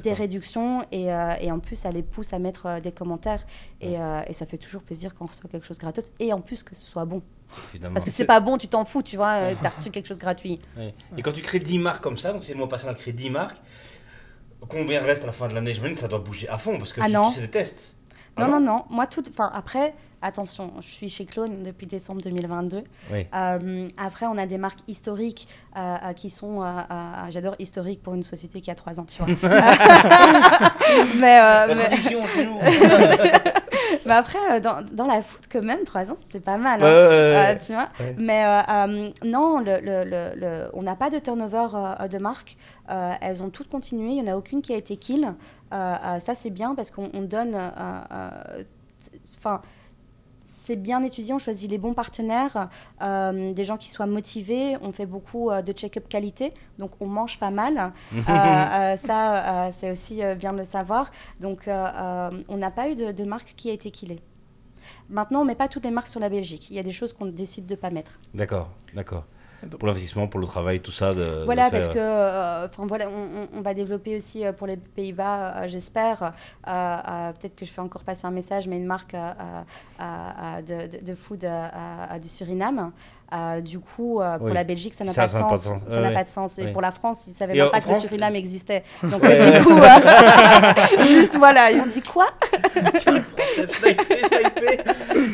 des 0.03 0.13
réductions 0.13 0.85
et, 0.93 1.07
et 1.41 1.51
en 1.53 1.59
plus 1.59 1.77
ça 1.77 1.91
les 1.91 2.03
pousse 2.03 2.33
à 2.33 2.39
mettre 2.39 2.81
des 2.81 2.93
commentaires 2.93 3.45
et, 3.81 3.95
et 4.27 4.33
ça 4.33 4.47
fait 4.47 4.59
toujours 4.59 4.83
plaisir 4.83 5.15
quand 5.15 5.25
on 5.25 5.29
reçoit 5.29 5.49
quelque 5.51 5.67
chose 5.67 5.79
gratos 5.79 6.11
et 6.19 6.33
en 6.33 6.41
plus 6.41 6.63
que 6.63 6.75
ce 6.75 6.87
soit 6.87 7.05
bon. 7.05 7.23
Parce 7.93 8.05
que 8.05 8.11
c'est 8.11 8.25
pas 8.25 8.41
bon 8.41 8.57
tu 8.57 8.69
t'en 8.69 8.85
fous 8.85 9.03
tu 9.03 9.17
vois 9.17 9.33
euh, 9.35 9.55
t'as 9.63 9.69
reçu 9.71 9.91
quelque 9.91 10.07
chose 10.07 10.19
gratuit. 10.19 10.61
Ouais. 10.77 10.95
Et 11.19 11.23
quand 11.23 11.33
tu 11.33 11.43
crées 11.43 11.59
10 11.59 11.79
marques 11.79 12.03
comme 12.03 12.17
ça, 12.17 12.33
donc 12.33 12.45
c'est 12.45 12.53
le 12.53 12.59
mois 12.59 12.69
passé 12.69 12.87
on 12.89 12.91
a 12.91 12.95
créé 12.95 13.13
10 13.13 13.29
marques, 13.31 13.59
combien 14.69 15.01
reste 15.03 15.25
à 15.25 15.27
la 15.27 15.33
fin 15.33 15.49
de 15.49 15.55
l'année? 15.55 15.75
J'imagine 15.75 15.95
que 15.97 16.01
ça 16.01 16.09
doit 16.09 16.19
bouger 16.19 16.49
à 16.49 16.57
fond 16.59 16.79
parce 16.79 16.93
que 16.93 17.01
Ah 17.03 17.07
tu, 17.09 17.13
tu 17.13 17.35
sais 17.35 17.41
des 17.43 17.51
tests. 17.51 17.97
Ah 18.37 18.47
non 18.47 18.59
non. 18.59 18.61
non. 18.61 18.85
Moi 18.91 19.07
tout 19.07 19.23
enfin 19.29 19.51
après 19.55 19.95
attention 20.23 20.73
je 20.81 20.87
suis 20.89 21.09
chez 21.09 21.25
Clone 21.27 21.63
depuis 21.63 21.87
décembre 21.87 22.23
2022 22.23 22.83
Oui. 23.13 23.27
Euh, 23.35 23.89
après 23.97 24.27
on 24.27 24.39
a 24.39 24.47
des 24.47 24.59
marques 24.59 24.79
historiques 24.89 25.49
euh, 25.77 25.97
euh, 26.05 26.13
qui 26.13 26.31
sont 26.31 26.63
euh, 26.63 26.69
j'adore 27.31 27.57
historique 27.59 28.03
pour 28.03 28.15
une 28.15 28.23
société 28.23 28.61
qui 28.61 28.71
a 28.71 28.75
trois 28.75 28.99
ans 29.01 29.05
tu 29.05 29.23
vois 29.23 29.35
mais, 31.17 31.37
La 31.39 31.67
mais- 31.69 31.75
tradition 31.75 32.27
chez 32.27 32.47
nous. 32.47 32.59
mais 34.07 34.15
après 34.15 34.61
dans, 34.61 34.83
dans 34.93 35.07
la 35.07 35.23
foot 35.23 35.43
quand 35.51 35.63
même 35.63 35.85
trois 35.85 36.11
ans 36.11 36.17
c'est 36.31 36.41
pas 36.45 36.57
mal 36.59 36.83
hein. 36.83 36.87
ouais, 36.87 37.35
ouais. 37.35 37.59
Tu 37.59 37.73
vois 37.73 37.89
Ouais. 38.01 38.15
Mais 38.19 38.45
non, 39.25 39.59
le, 39.61 39.79
le- 39.81 40.05
le- 40.05 40.33
le- 40.37 40.71
on 40.75 40.83
n'a 40.83 40.97
pas 40.97 41.11
de 41.11 41.19
turnover 41.19 41.67
de 42.11 42.19
marques. 42.19 42.57
Elles 42.89 43.43
ont 43.43 43.51
toutes 43.51 43.69
continué. 43.69 44.11
Il 44.11 44.23
n'y 44.23 44.31
en 44.31 44.33
a 44.33 44.37
aucune 44.37 44.63
qui 44.63 44.73
a 44.73 44.77
été 44.77 44.97
kill. 44.97 45.35
Ça, 45.71 46.35
c'est 46.35 46.51
bien 46.51 46.75
parce 46.75 46.91
qu'on 46.91 47.11
on 47.15 47.21
donne. 47.23 47.55
Enfin. 49.39 49.61
C'est 50.53 50.77
bien 50.77 51.03
étudié, 51.03 51.33
on 51.33 51.39
choisit 51.39 51.71
les 51.71 51.79
bons 51.79 51.95
partenaires, 51.95 52.69
euh, 53.01 53.53
des 53.53 53.65
gens 53.65 53.77
qui 53.77 53.91
soient 53.91 54.07
motivés. 54.07 54.77
On 54.83 54.93
fait 54.93 55.07
beaucoup 55.07 55.51
euh, 55.51 55.63
de 55.63 55.73
check-up 55.73 56.09
qualité, 56.09 56.53
donc 56.79 56.93
on 57.01 57.07
mange 57.07 57.39
pas 57.39 57.51
mal. 57.51 57.93
Euh, 58.15 58.97
ça, 58.97 59.71
c'est 59.73 59.91
aussi 59.91 60.21
bien 60.37 60.53
de 60.53 60.59
le 60.59 60.65
savoir. 60.65 61.11
Donc, 61.41 61.63
on 61.67 62.57
n'a 62.57 62.71
pas 62.71 62.91
eu 62.91 62.95
de, 62.95 63.13
de 63.13 63.25
marque 63.25 63.55
qui 63.57 63.71
a 63.71 63.73
été 63.73 63.91
killée. 63.91 64.21
Maintenant, 65.09 65.43
on 65.43 65.45
met 65.45 65.55
pas 65.55 65.69
toutes 65.69 65.85
les 65.85 65.91
marques 65.91 66.09
sur 66.09 66.21
la 66.21 66.29
Belgique. 66.29 66.69
Il 66.71 66.77
y 66.77 66.81
a 66.81 66.83
des 66.83 66.93
choses 66.93 67.13
qu'on 67.13 67.27
décide 67.27 67.67
de 67.67 67.75
pas 67.75 67.91
mettre. 67.91 68.19
D'accord, 68.35 68.71
d'accord. 68.95 69.25
Pour 69.79 69.87
l'investissement, 69.89 70.27
pour 70.27 70.41
le 70.41 70.47
travail, 70.47 70.81
tout 70.81 70.91
ça. 70.91 71.13
De, 71.15 71.43
Voilà, 71.45 71.67
de 71.67 71.71
faire- 71.71 71.79
parce 71.81 71.93
que, 71.93 71.99
euh, 71.99 72.67
enfin 72.67 72.85
voilà, 72.87 73.07
on, 73.55 73.61
va 73.61 73.75
développer 73.75 74.17
aussi 74.17 74.45
euh, 74.45 74.53
pour 74.53 74.67
les 74.67 74.77
Pays-Bas, 74.77 75.55
euh, 75.57 75.69
j'espère. 75.69 76.23
Euh, 76.67 76.71
euh, 76.71 77.33
Peut-être 77.41 77.55
que 77.57 77.65
je 77.65 77.71
fais 77.71 77.81
encore 77.81 78.03
passer 78.03 78.27
un 78.27 78.31
message, 78.31 78.67
mais 78.67 78.77
une 78.77 78.87
marque 78.87 79.15
euh, 79.15 79.31
euh, 80.01 80.03
euh, 80.03 80.63
de, 80.89 80.99
de- 80.99 81.05
de 81.05 81.15
food 81.15 81.45
euh, 81.45 81.69
euh, 82.13 82.19
du 82.19 82.29
Suriname. 82.29 82.91
Euh, 83.35 83.63
du 83.63 83.79
coup, 83.81 84.21
euh, 84.21 84.37
pour 84.37 84.49
Oui. 84.49 84.53
la 84.53 84.63
Belgique, 84.63 84.93
ça 84.93 85.05
n'a 85.05 85.15
pas, 85.15 85.27
de 85.27 85.33
pas 85.33 85.39
sens. 85.57 85.69
Ça 85.89 86.01
n'a 86.01 86.11
pas 86.11 86.23
de 86.25 86.29
sens. 86.29 86.59
Et 86.59 86.67
pour 86.67 86.83
la 86.83 86.93
France, 86.93 87.25
ils 87.27 87.31
ne 87.31 87.35
savaient 87.35 87.55
même 87.55 87.71
pas 87.71 87.81
que 87.81 87.89
le 87.89 88.01
Suriname 88.01 88.37
existait. 88.37 88.83
Donc, 89.03 89.25
euh, 89.25 89.59
du 89.59 89.65
coup, 89.65 89.79
euh, 89.79 91.05
juste 91.09 91.37
voilà, 91.37 91.71
ils 91.71 91.81
ont 91.81 91.87
dit 91.87 92.03
quoi? 92.03 92.27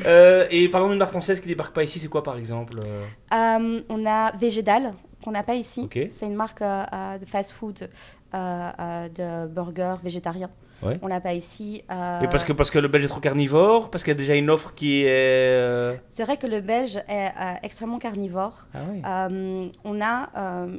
Euh, 0.06 0.46
et 0.50 0.68
par 0.68 0.80
exemple, 0.80 0.94
une 0.94 0.98
marque 0.98 1.10
française 1.10 1.40
qui 1.40 1.48
débarque 1.48 1.74
pas 1.74 1.82
ici, 1.82 1.98
c'est 1.98 2.08
quoi 2.08 2.22
par 2.22 2.36
exemple 2.36 2.78
euh 2.84 3.04
Euh, 3.32 3.82
On 3.88 4.06
a 4.06 4.32
Végédal, 4.36 4.94
qu'on 5.22 5.30
n'a 5.32 5.42
pas 5.42 5.54
ici. 5.54 5.88
C'est 6.08 6.26
une 6.26 6.34
marque 6.34 6.62
euh, 6.62 7.18
de 7.18 7.24
fast-food, 7.26 7.88
de 8.32 9.46
burgers 9.46 9.96
végétariens. 10.02 10.50
Ouais. 10.82 10.98
On 11.02 11.08
l'a 11.08 11.20
pas 11.20 11.34
ici. 11.34 11.82
euh, 11.90 12.20
Et 12.20 12.28
parce 12.28 12.44
que, 12.44 12.52
parce 12.52 12.70
que 12.70 12.78
le 12.78 12.86
belge 12.88 13.04
est 13.04 13.08
trop 13.08 13.20
carnivore 13.20 13.90
Parce 13.90 14.04
qu'il 14.04 14.12
y 14.12 14.16
a 14.16 14.18
déjà 14.18 14.34
une 14.36 14.48
offre 14.48 14.74
qui 14.74 15.02
est. 15.02 15.08
euh, 15.08 15.92
C'est 16.08 16.22
vrai 16.24 16.36
que 16.36 16.46
le 16.46 16.60
Belge 16.60 16.96
est 17.08 17.28
euh, 17.28 17.54
extrêmement 17.62 17.98
carnivore. 17.98 18.66
Ah 18.74 18.78
oui. 18.90 19.02
Euh, 19.04 19.68
on 19.84 20.00
a 20.00 20.28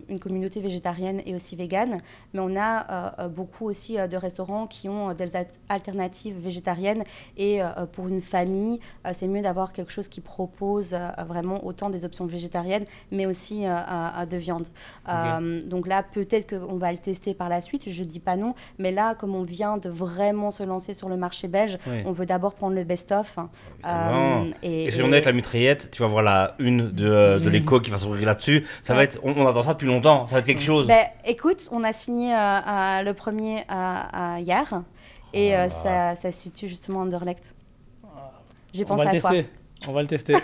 une 0.07 0.19
communauté 0.19 0.61
végétarienne 0.61 1.21
et 1.25 1.35
aussi 1.35 1.55
végane, 1.55 1.99
mais 2.33 2.39
on 2.39 2.55
a 2.57 3.27
beaucoup 3.27 3.65
aussi 3.65 3.97
de 3.97 4.15
restaurants 4.17 4.67
qui 4.67 4.87
ont 4.89 5.11
des 5.13 5.35
al- 5.35 5.47
alternatives 5.67 6.37
végétariennes. 6.39 7.03
Et 7.37 7.59
pour 7.91 8.07
une 8.07 8.21
famille, 8.21 8.79
c'est 9.13 9.27
mieux 9.27 9.41
d'avoir 9.41 9.73
quelque 9.73 9.91
chose 9.91 10.07
qui 10.07 10.21
propose 10.21 10.95
vraiment 11.27 11.65
autant 11.65 11.89
des 11.89 12.05
options 12.05 12.25
végétariennes, 12.25 12.85
mais 13.11 13.25
aussi 13.25 13.63
de 13.63 14.37
viande. 14.37 14.67
Donc 15.65 15.87
là, 15.87 16.03
peut-être 16.03 16.49
qu'on 16.57 16.77
va 16.77 16.91
le 16.91 16.97
tester 16.97 17.33
par 17.33 17.49
la 17.49 17.61
suite, 17.61 17.89
je 17.89 18.03
dis 18.03 18.19
pas 18.19 18.35
non, 18.35 18.53
mais 18.77 18.91
là, 18.91 19.15
comme 19.15 19.35
on 19.35 19.43
vient 19.43 19.77
de 19.77 19.88
vraiment 19.89 20.51
se 20.51 20.63
lancer 20.63 20.93
sur 20.93 21.09
le 21.09 21.17
marché 21.17 21.47
belge, 21.47 21.77
on 22.05 22.11
veut 22.11 22.25
d'abord 22.25 22.53
prendre 22.53 22.75
le 22.75 22.83
best-of. 22.83 23.37
Évidemment. 23.83 24.41
Euh, 24.41 24.51
et, 24.63 24.85
Et 24.85 24.91
si 24.91 24.99
et- 24.99 25.03
on 25.03 25.07
est 25.07 25.13
avec 25.13 25.25
la 25.25 25.31
mitraillette, 25.33 25.91
tu 25.91 26.01
vas 26.01 26.07
voir 26.07 26.23
la 26.23 26.55
une 26.59 26.91
de, 26.91 27.39
de 27.39 27.49
l'écho 27.49 27.79
qui 27.79 27.89
va 27.91 27.97
s'ouvrir 27.97 28.25
là-dessus. 28.27 28.65
Ça 28.81 28.93
va 28.93 29.03
être, 29.03 29.19
on, 29.23 29.31
on 29.33 29.47
attend 29.47 29.61
ça 29.63 29.73
depuis 29.73 29.87
longtemps. 29.87 30.27
Ça 30.27 30.35
va 30.35 30.39
être 30.39 30.45
quelque 30.45 30.61
chose. 30.63 30.87
Ben, 30.87 31.05
écoute, 31.25 31.67
on 31.71 31.83
a 31.83 31.93
signé 31.93 32.33
euh, 32.33 32.37
euh, 32.37 33.01
le 33.03 33.13
premier 33.13 33.57
euh, 33.71 33.95
euh, 34.15 34.37
hier 34.39 34.81
et 35.33 35.55
euh, 35.55 35.69
ça, 35.69 36.15
ça 36.15 36.31
se 36.31 36.39
situe 36.39 36.67
justement 36.67 37.01
à 37.01 37.03
Anderlecht. 37.03 37.55
J'ai 38.73 38.85
On 38.89 38.95
va 38.95 39.05
pensé 39.05 39.17
à 39.17 39.19
toi. 39.19 39.29
tester. 39.31 39.49
On 39.87 39.91
va 39.93 40.01
le 40.01 40.07
tester. 40.07 40.35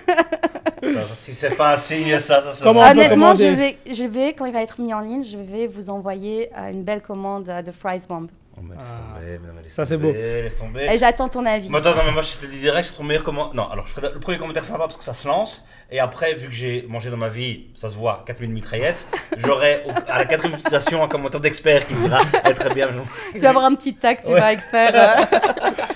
Si 1.15 1.34
c'est 1.34 1.55
pas 1.55 1.73
un 1.73 1.77
signe, 1.77 2.19
ça, 2.19 2.53
ça. 2.53 2.63
Comment 2.63 2.81
peut 2.81 2.91
Honnêtement, 2.91 3.34
je 3.34 3.47
vais, 3.47 3.77
je 3.91 4.03
vais, 4.03 4.34
quand 4.34 4.45
il 4.45 4.53
va 4.53 4.62
être 4.62 4.79
mis 4.79 4.93
en 4.93 4.99
ligne, 4.99 5.23
je 5.23 5.38
vais 5.38 5.65
vous 5.65 5.89
envoyer 5.89 6.49
euh, 6.55 6.69
une 6.69 6.84
belle 6.84 7.01
commande 7.01 7.49
euh, 7.49 7.62
de 7.63 7.71
Fries 7.71 8.01
Bomb. 8.08 8.27
Oh, 8.57 8.61
mais 8.63 8.75
laisse 8.77 8.87
Ah. 8.89 9.13
tomber, 9.19 9.39
mais 9.41 9.47
non, 9.47 9.53
mais 9.57 9.63
laisse 9.63 9.73
Ça, 9.73 9.85
c'est 9.85 9.95
tomber, 9.95 10.07
beau. 10.13 10.13
Laisse 10.13 10.55
tomber. 10.55 10.87
Et 10.91 10.97
j'attends 10.97 11.27
ton 11.27 11.45
avis. 11.45 11.69
Mais 11.69 11.77
attends, 11.79 11.95
non, 11.95 12.03
mais 12.05 12.11
moi 12.13 12.21
je 12.21 12.37
te 12.37 12.45
le 12.45 12.51
dis 12.51 12.59
direct, 12.59 12.87
c'est 12.89 12.95
ton 12.97 13.03
meilleur 13.03 13.23
comment. 13.23 13.53
Non, 13.53 13.67
alors 13.69 13.85
je 13.87 13.91
ferai 13.93 14.13
le 14.13 14.19
premier 14.19 14.37
commentaire 14.37 14.63
sympa 14.63 14.79
parce 14.85 14.95
que 14.97 15.03
ça 15.03 15.13
se 15.13 15.27
lance. 15.27 15.65
Et 15.91 15.99
après, 15.99 16.35
vu 16.35 16.47
que 16.47 16.53
j'ai 16.53 16.85
mangé 16.87 17.09
dans 17.09 17.17
ma 17.17 17.27
vie, 17.29 17.65
ça 17.75 17.89
se 17.89 17.95
voit, 17.95 18.23
4000 18.25 18.49
mitraillettes, 18.51 19.07
j'aurai 19.37 19.81
au- 19.85 19.91
à 20.11 20.19
la 20.19 20.25
quatrième 20.25 20.57
utilisation 20.57 21.03
un 21.03 21.07
commentaire 21.09 21.41
d'expert 21.41 21.85
qui 21.85 21.95
dira 21.95 22.21
eh, 22.49 22.53
très 22.53 22.73
bien. 22.73 22.87
Tu 23.33 23.39
vas 23.39 23.49
avoir 23.49 23.65
un 23.65 23.75
petit 23.75 23.93
tac, 23.95 24.23
tu 24.23 24.31
Ouais. 24.31 24.39
vas 24.39 24.53
expert. 24.53 24.91
euh. 24.95 25.71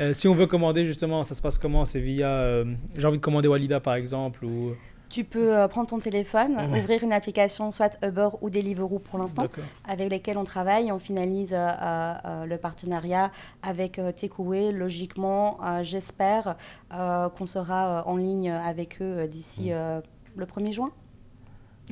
Euh, 0.00 0.12
si 0.12 0.26
on 0.26 0.34
veut 0.34 0.48
commander, 0.48 0.84
justement, 0.86 1.22
ça 1.22 1.36
se 1.36 1.40
passe 1.40 1.56
comment? 1.56 1.84
C'est 1.84 2.00
via. 2.00 2.26
euh, 2.26 2.64
J'ai 2.98 3.06
envie 3.06 3.18
de 3.18 3.22
commander 3.22 3.46
Walida, 3.46 3.78
par 3.78 3.94
exemple 3.94 4.44
ou... 4.44 4.74
tu 5.08 5.24
peux 5.24 5.56
euh, 5.56 5.68
prendre 5.68 5.88
ton 5.88 5.98
téléphone, 5.98 6.56
ouvrir 6.78 7.02
une 7.04 7.12
application, 7.12 7.70
soit 7.70 7.96
Uber 8.02 8.28
ou 8.40 8.50
Deliveroo 8.50 8.98
pour 8.98 9.18
l'instant. 9.18 9.42
Avec 9.86 10.10
lesquels 10.10 10.38
on 10.38 10.44
travaille. 10.44 10.90
On 10.90 10.98
finalise 10.98 11.54
euh, 11.54 11.68
euh, 12.24 12.44
le 12.46 12.56
partenariat 12.58 13.30
avec 13.62 14.00
Takeaway. 14.16 14.72
Logiquement, 14.72 15.58
j'espère 15.82 16.56
qu'on 16.90 17.46
sera 17.46 18.02
en 18.06 18.16
ligne 18.16 18.50
avec 18.50 19.00
eux 19.00 19.26
d'ici 19.28 19.72
euh, 19.72 20.00
le 20.36 20.46
1er 20.46 20.72
juin. 20.72 20.90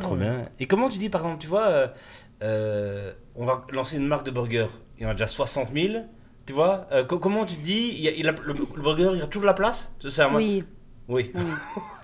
Trop 0.01 0.17
bien. 0.17 0.49
Et 0.59 0.67
comment 0.67 0.89
tu 0.89 0.99
dis, 0.99 1.09
par 1.11 1.21
exemple, 1.23 1.39
tu 1.41 1.47
vois, 1.49 1.93
on 2.41 3.45
va 3.47 3.65
lancer 3.73 3.97
une 3.97 4.07
marque 4.07 4.27
de 4.27 4.31
burger, 4.31 4.67
il 4.99 5.03
y 5.05 5.07
en 5.07 5.11
a 5.11 5.15
déjà 5.15 5.27
60 5.27 5.69
000, 5.73 6.05
tu 6.47 6.53
vois, 6.53 6.87
co- 7.09 7.19
comment 7.19 7.45
tu 7.47 7.57
te 7.57 7.63
dis, 7.63 7.89
il 7.95 8.01
y 8.01 8.09
a- 8.09 8.13
il 8.13 8.29
a- 8.29 8.33
le, 8.33 8.53
le 8.55 8.83
burger, 8.83 9.11
il 9.15 9.19
y 9.21 9.23
a 9.23 9.27
toujours 9.27 9.43
de 9.43 9.47
la 9.47 9.55
place? 9.55 9.93
C'est 10.01 10.11
Oui, 10.37 10.65
Oui. 11.09 11.31
Oui. 11.35 11.43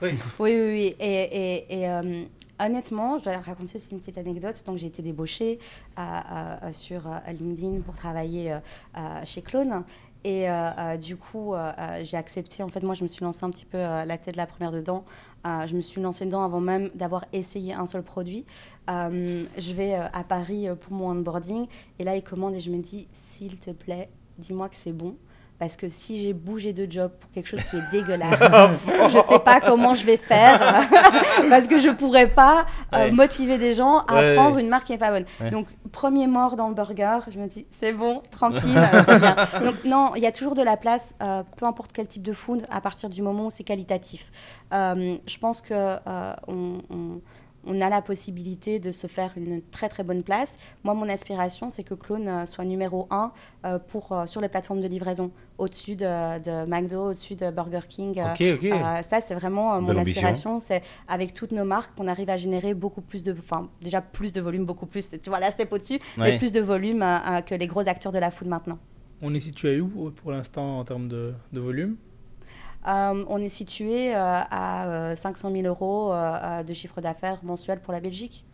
Oui. 0.02 0.11
Oui. 0.38 0.96
Et, 0.98 1.22
et- 1.22 1.80
et, 1.80 1.88
euh, 1.88 2.24
honnêtement, 2.61 3.18
je 3.18 3.24
dois 3.24 3.38
raconter 3.38 3.76
aussi 3.76 3.88
une 3.92 4.00
petite 4.00 4.18
anecdote. 4.18 4.62
Donc, 4.66 4.76
j'ai 4.78 4.88
été 4.88 5.02
débauchée 5.02 5.58
euh, 5.98 6.02
euh, 6.02 6.72
sur 6.72 7.06
euh, 7.06 7.18
LinkedIn 7.32 7.80
pour 7.82 7.94
travailler 7.94 8.52
euh, 8.52 8.58
euh, 8.96 9.20
chez 9.24 9.42
Clone. 9.42 9.84
Et 10.24 10.50
euh, 10.50 10.70
euh, 10.78 10.96
du 10.96 11.16
coup, 11.16 11.54
euh, 11.54 11.72
euh, 11.78 12.00
j'ai 12.02 12.16
accepté. 12.16 12.62
En 12.64 12.68
fait, 12.68 12.82
moi, 12.82 12.94
je 12.94 13.04
me 13.04 13.08
suis 13.08 13.24
lancée 13.24 13.44
un 13.44 13.50
petit 13.50 13.64
peu 13.64 13.78
euh, 13.78 14.04
la 14.04 14.18
tête 14.18 14.34
de 14.34 14.38
la 14.38 14.46
première 14.46 14.72
dedans. 14.72 15.04
Euh, 15.46 15.66
je 15.68 15.76
me 15.76 15.80
suis 15.80 16.00
lancée 16.02 16.26
dedans 16.26 16.42
avant 16.42 16.61
même 16.61 16.90
d'avoir 16.96 17.24
essayé 17.32 17.72
un 17.72 17.87
seul 17.87 18.02
produit. 18.02 18.44
Euh, 18.90 19.44
je 19.56 19.72
vais 19.72 19.94
euh, 19.94 20.06
à 20.12 20.24
Paris 20.24 20.68
euh, 20.68 20.74
pour 20.74 20.92
mon 20.92 21.11
onboarding. 21.12 21.66
Et 22.00 22.04
là, 22.04 22.16
ils 22.16 22.24
commandent 22.24 22.56
et 22.56 22.61
je 22.61 22.70
me 22.70 22.78
dis, 22.82 23.06
s'il 23.12 23.58
te 23.58 23.70
plaît, 23.70 24.08
dis-moi 24.38 24.68
que 24.68 24.74
c'est 24.76 24.92
bon. 24.92 25.14
Parce 25.59 25.77
que 25.77 25.88
si 25.88 26.23
j'ai 26.23 26.33
bougé 26.35 26.73
de 26.73 26.87
job 26.88 27.11
pour 27.18 27.31
quelque 27.33 27.49
chose 27.49 27.62
qui 27.68 27.77
est 27.79 27.90
dégueulasse, 27.90 28.38
je 29.09 29.18
sais 29.29 29.38
pas 29.40 29.61
comment 29.61 29.92
je 29.92 30.07
vais 30.07 30.16
faire. 30.16 30.61
parce 31.51 31.66
que 31.66 31.79
je 31.79 31.88
pourrais 31.90 32.29
pas 32.29 32.64
euh, 32.94 33.11
motiver 33.11 33.59
des 33.59 33.75
gens 33.75 33.99
à 34.07 34.14
Ouais, 34.14 34.35
prendre 34.37 34.55
ouais. 34.57 34.62
une 34.62 34.68
marque 34.68 34.87
qui 34.87 34.92
est 34.92 34.99
pas 34.99 35.11
bonne. 35.11 35.25
Donc, 35.51 35.66
premier 35.90 36.29
mort 36.29 36.55
dans 36.55 36.68
le 36.68 36.75
burger, 36.75 37.18
je 37.29 37.40
me 37.40 37.49
dis, 37.49 37.66
c'est 37.71 37.92
bon, 37.92 38.23
tranquille, 38.31 38.81
c'est 39.05 39.18
bien. 39.18 39.35
Donc, 39.64 39.85
non, 39.85 40.12
il 40.14 40.23
y 40.23 40.27
a 40.27 40.33
toujours 40.33 40.55
de 40.55 40.62
la 40.62 40.77
place, 40.77 41.16
euh, 41.23 41.42
peu 41.57 41.66
importe 41.66 41.90
quel 41.92 42.07
type 42.07 42.23
de 42.23 42.33
food, 42.33 42.64
à 42.71 42.81
partir 42.81 43.11
du 43.11 43.21
moment 43.23 43.47
où 43.47 43.51
c'est 43.51 43.64
qualitatif. 43.64 44.31
Euh, 44.73 45.16
je 45.27 45.38
pense 45.38 45.61
que 45.61 45.97
on, 46.47 46.79
on- 46.90 47.21
on 47.68 47.81
a 47.81 47.88
la 47.88 48.02
possibilité 48.02 48.78
de 48.78 48.90
se 48.92 49.07
faire 49.07 49.33
une 49.37 49.61
très 49.70 49.88
très 49.88 50.02
bonne 50.02 50.22
place. 50.22 50.59
Moi, 50.85 50.94
mon 50.94 51.09
aspiration, 51.09 51.70
c'est 51.70 51.83
que 51.85 51.94
Clone 51.94 52.26
euh, 52.28 52.46
soit 52.46 52.64
numéro 52.64 53.07
un 53.11 53.31
euh, 53.64 53.78
pour, 53.78 54.12
euh, 54.12 54.26
sur 54.26 54.40
les 54.40 54.48
plateformes 54.48 54.81
de 54.81 54.87
livraison, 54.88 55.31
au-dessus 55.59 55.94
de, 55.94 56.38
de 56.42 56.66
McDo, 56.66 57.11
au-dessus 57.11 57.35
de 57.37 57.50
Burger 57.50 57.81
King. 57.88 58.20
Ok, 58.20 58.42
ok. 58.54 58.72
ça, 59.02 59.20
c'est 59.20 59.35
vraiment 59.35 59.74
euh, 59.74 59.81
mon 59.81 59.96
aspiration. 59.96 60.61
C'est 60.61 60.83
avec 61.07 61.35
toutes 61.35 61.52
nos 61.52 61.64
marques 61.64 61.94
qu'on 61.96 62.09
arrive 62.09 62.31
à 62.31 62.37
générer 62.37 62.74
beaucoup 62.74 63.02
plus 63.02 63.22
de, 63.22 63.33
enfin 63.33 63.68
déjà 63.83 64.00
plus 64.00 64.33
de 64.33 64.40
volume, 64.40 64.64
beaucoup 64.64 64.87
plus. 64.87 65.09
Tu 65.22 65.28
vois, 65.28 65.38
là, 65.38 65.50
step 65.50 65.72
au-dessus, 65.72 66.00
Ouais. 66.16 66.33
mais 66.33 66.38
plus 66.38 66.52
de 66.52 66.61
volume 66.61 67.04
que 67.46 67.54
les 67.54 67.66
gros 67.66 67.87
acteurs 67.87 68.12
de 68.12 68.18
la 68.18 68.31
food 68.31 68.48
maintenant. 68.48 68.78
On 69.20 69.35
est 69.35 69.40
situé 69.40 69.81
où 69.81 70.11
pour 70.11 70.31
l'instant 70.31 70.78
en 70.78 70.85
termes 70.85 71.09
de, 71.09 71.35
de 71.52 71.61
volume? 71.61 71.96
Euh, 72.86 73.24
on 73.28 73.38
est 73.38 73.48
situé 73.48 74.14
euh, 74.14 74.18
à 74.18 74.86
euh, 74.86 75.16
500 75.16 75.50
000 75.50 75.66
euros 75.66 76.12
euh, 76.12 76.36
euh, 76.42 76.62
de 76.62 76.72
chiffre 76.72 77.00
d'affaires 77.00 77.38
mensuel 77.42 77.80
pour 77.80 77.92
la 77.92 78.00
Belgique. 78.00 78.44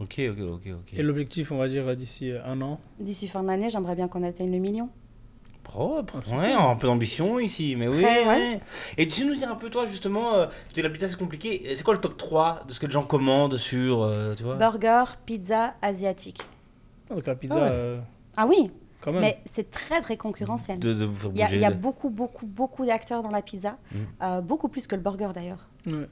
Ok, 0.00 0.20
ok, 0.30 0.38
ok, 0.40 0.62
ok. 0.80 0.94
Et 0.94 1.02
l'objectif, 1.02 1.52
on 1.52 1.58
va 1.58 1.68
dire, 1.68 1.86
euh, 1.88 1.94
d'ici 1.94 2.30
euh, 2.30 2.40
un 2.46 2.60
an? 2.62 2.80
D'ici 2.98 3.28
fin 3.28 3.42
de 3.42 3.48
l'année, 3.48 3.70
j'aimerais 3.70 3.94
bien 3.94 4.08
qu'on 4.08 4.22
atteigne 4.22 4.50
le 4.50 4.58
million. 4.58 4.88
Propre. 5.62 6.20
Ah, 6.32 6.36
Ouais, 6.38 6.52
un 6.52 6.76
peu 6.76 6.86
d'ambition 6.86 7.38
ici, 7.38 7.74
mais 7.76 7.88
oui. 7.88 8.02
Très, 8.02 8.20
ouais. 8.20 8.26
ouais. 8.26 8.60
Et 8.98 9.08
tu 9.08 9.20
sais 9.20 9.24
nous 9.24 9.34
dire 9.34 9.50
un 9.50 9.56
peu, 9.56 9.68
toi, 9.68 9.84
justement, 9.84 10.34
euh, 10.34 10.46
tu 10.68 10.74
dis 10.74 10.82
la 10.82 10.90
pizza 10.90 11.08
c'est 11.08 11.18
compliqué. 11.18 11.62
C'est 11.76 11.82
quoi 11.82 11.94
le 11.94 12.00
top 12.00 12.16
3 12.16 12.62
de 12.68 12.72
ce 12.72 12.80
que 12.80 12.86
les 12.86 12.92
gens 12.92 13.02
commandent 13.04 13.56
sur. 13.56 14.02
euh, 14.02 14.34
tu 14.34 14.42
vois? 14.44 14.54
Burger, 14.56 15.04
pizza, 15.26 15.74
asiatique. 15.82 16.40
Donc 17.10 17.26
la 17.26 17.34
pizza, 17.34 17.56
Ah 17.58 17.62
ouais. 17.62 17.68
euh, 17.70 18.00
Ah 18.36 18.46
oui, 18.46 18.70
quand 19.06 19.12
même. 19.12 19.22
mais 19.22 19.38
c'est 19.50 19.70
très 19.70 20.02
très 20.02 20.16
concurrentiel. 20.18 20.78
de, 20.78 20.92
de 20.92 21.04
Il 21.32 21.38
y 21.38 21.42
a, 21.42 21.46
bouger. 21.46 21.56
il 21.56 21.62
y 21.62 21.64
a 21.64 21.70
de- 21.70 21.76
beaucoup, 21.76 22.10
beaucoup, 22.10 22.44
beaucoup 22.46 22.84
d'acteurs 22.84 23.22
dans 23.22 23.30
la 23.30 23.40
pizza, 23.40 23.78
Mhm. 23.92 24.00
euh, 24.22 24.40
beaucoup 24.42 24.68
plus 24.68 24.86
que 24.86 24.94
le 24.94 25.00
burger 25.00 25.28
d'ailleurs. 25.34 25.66
Ouais. 25.90 26.06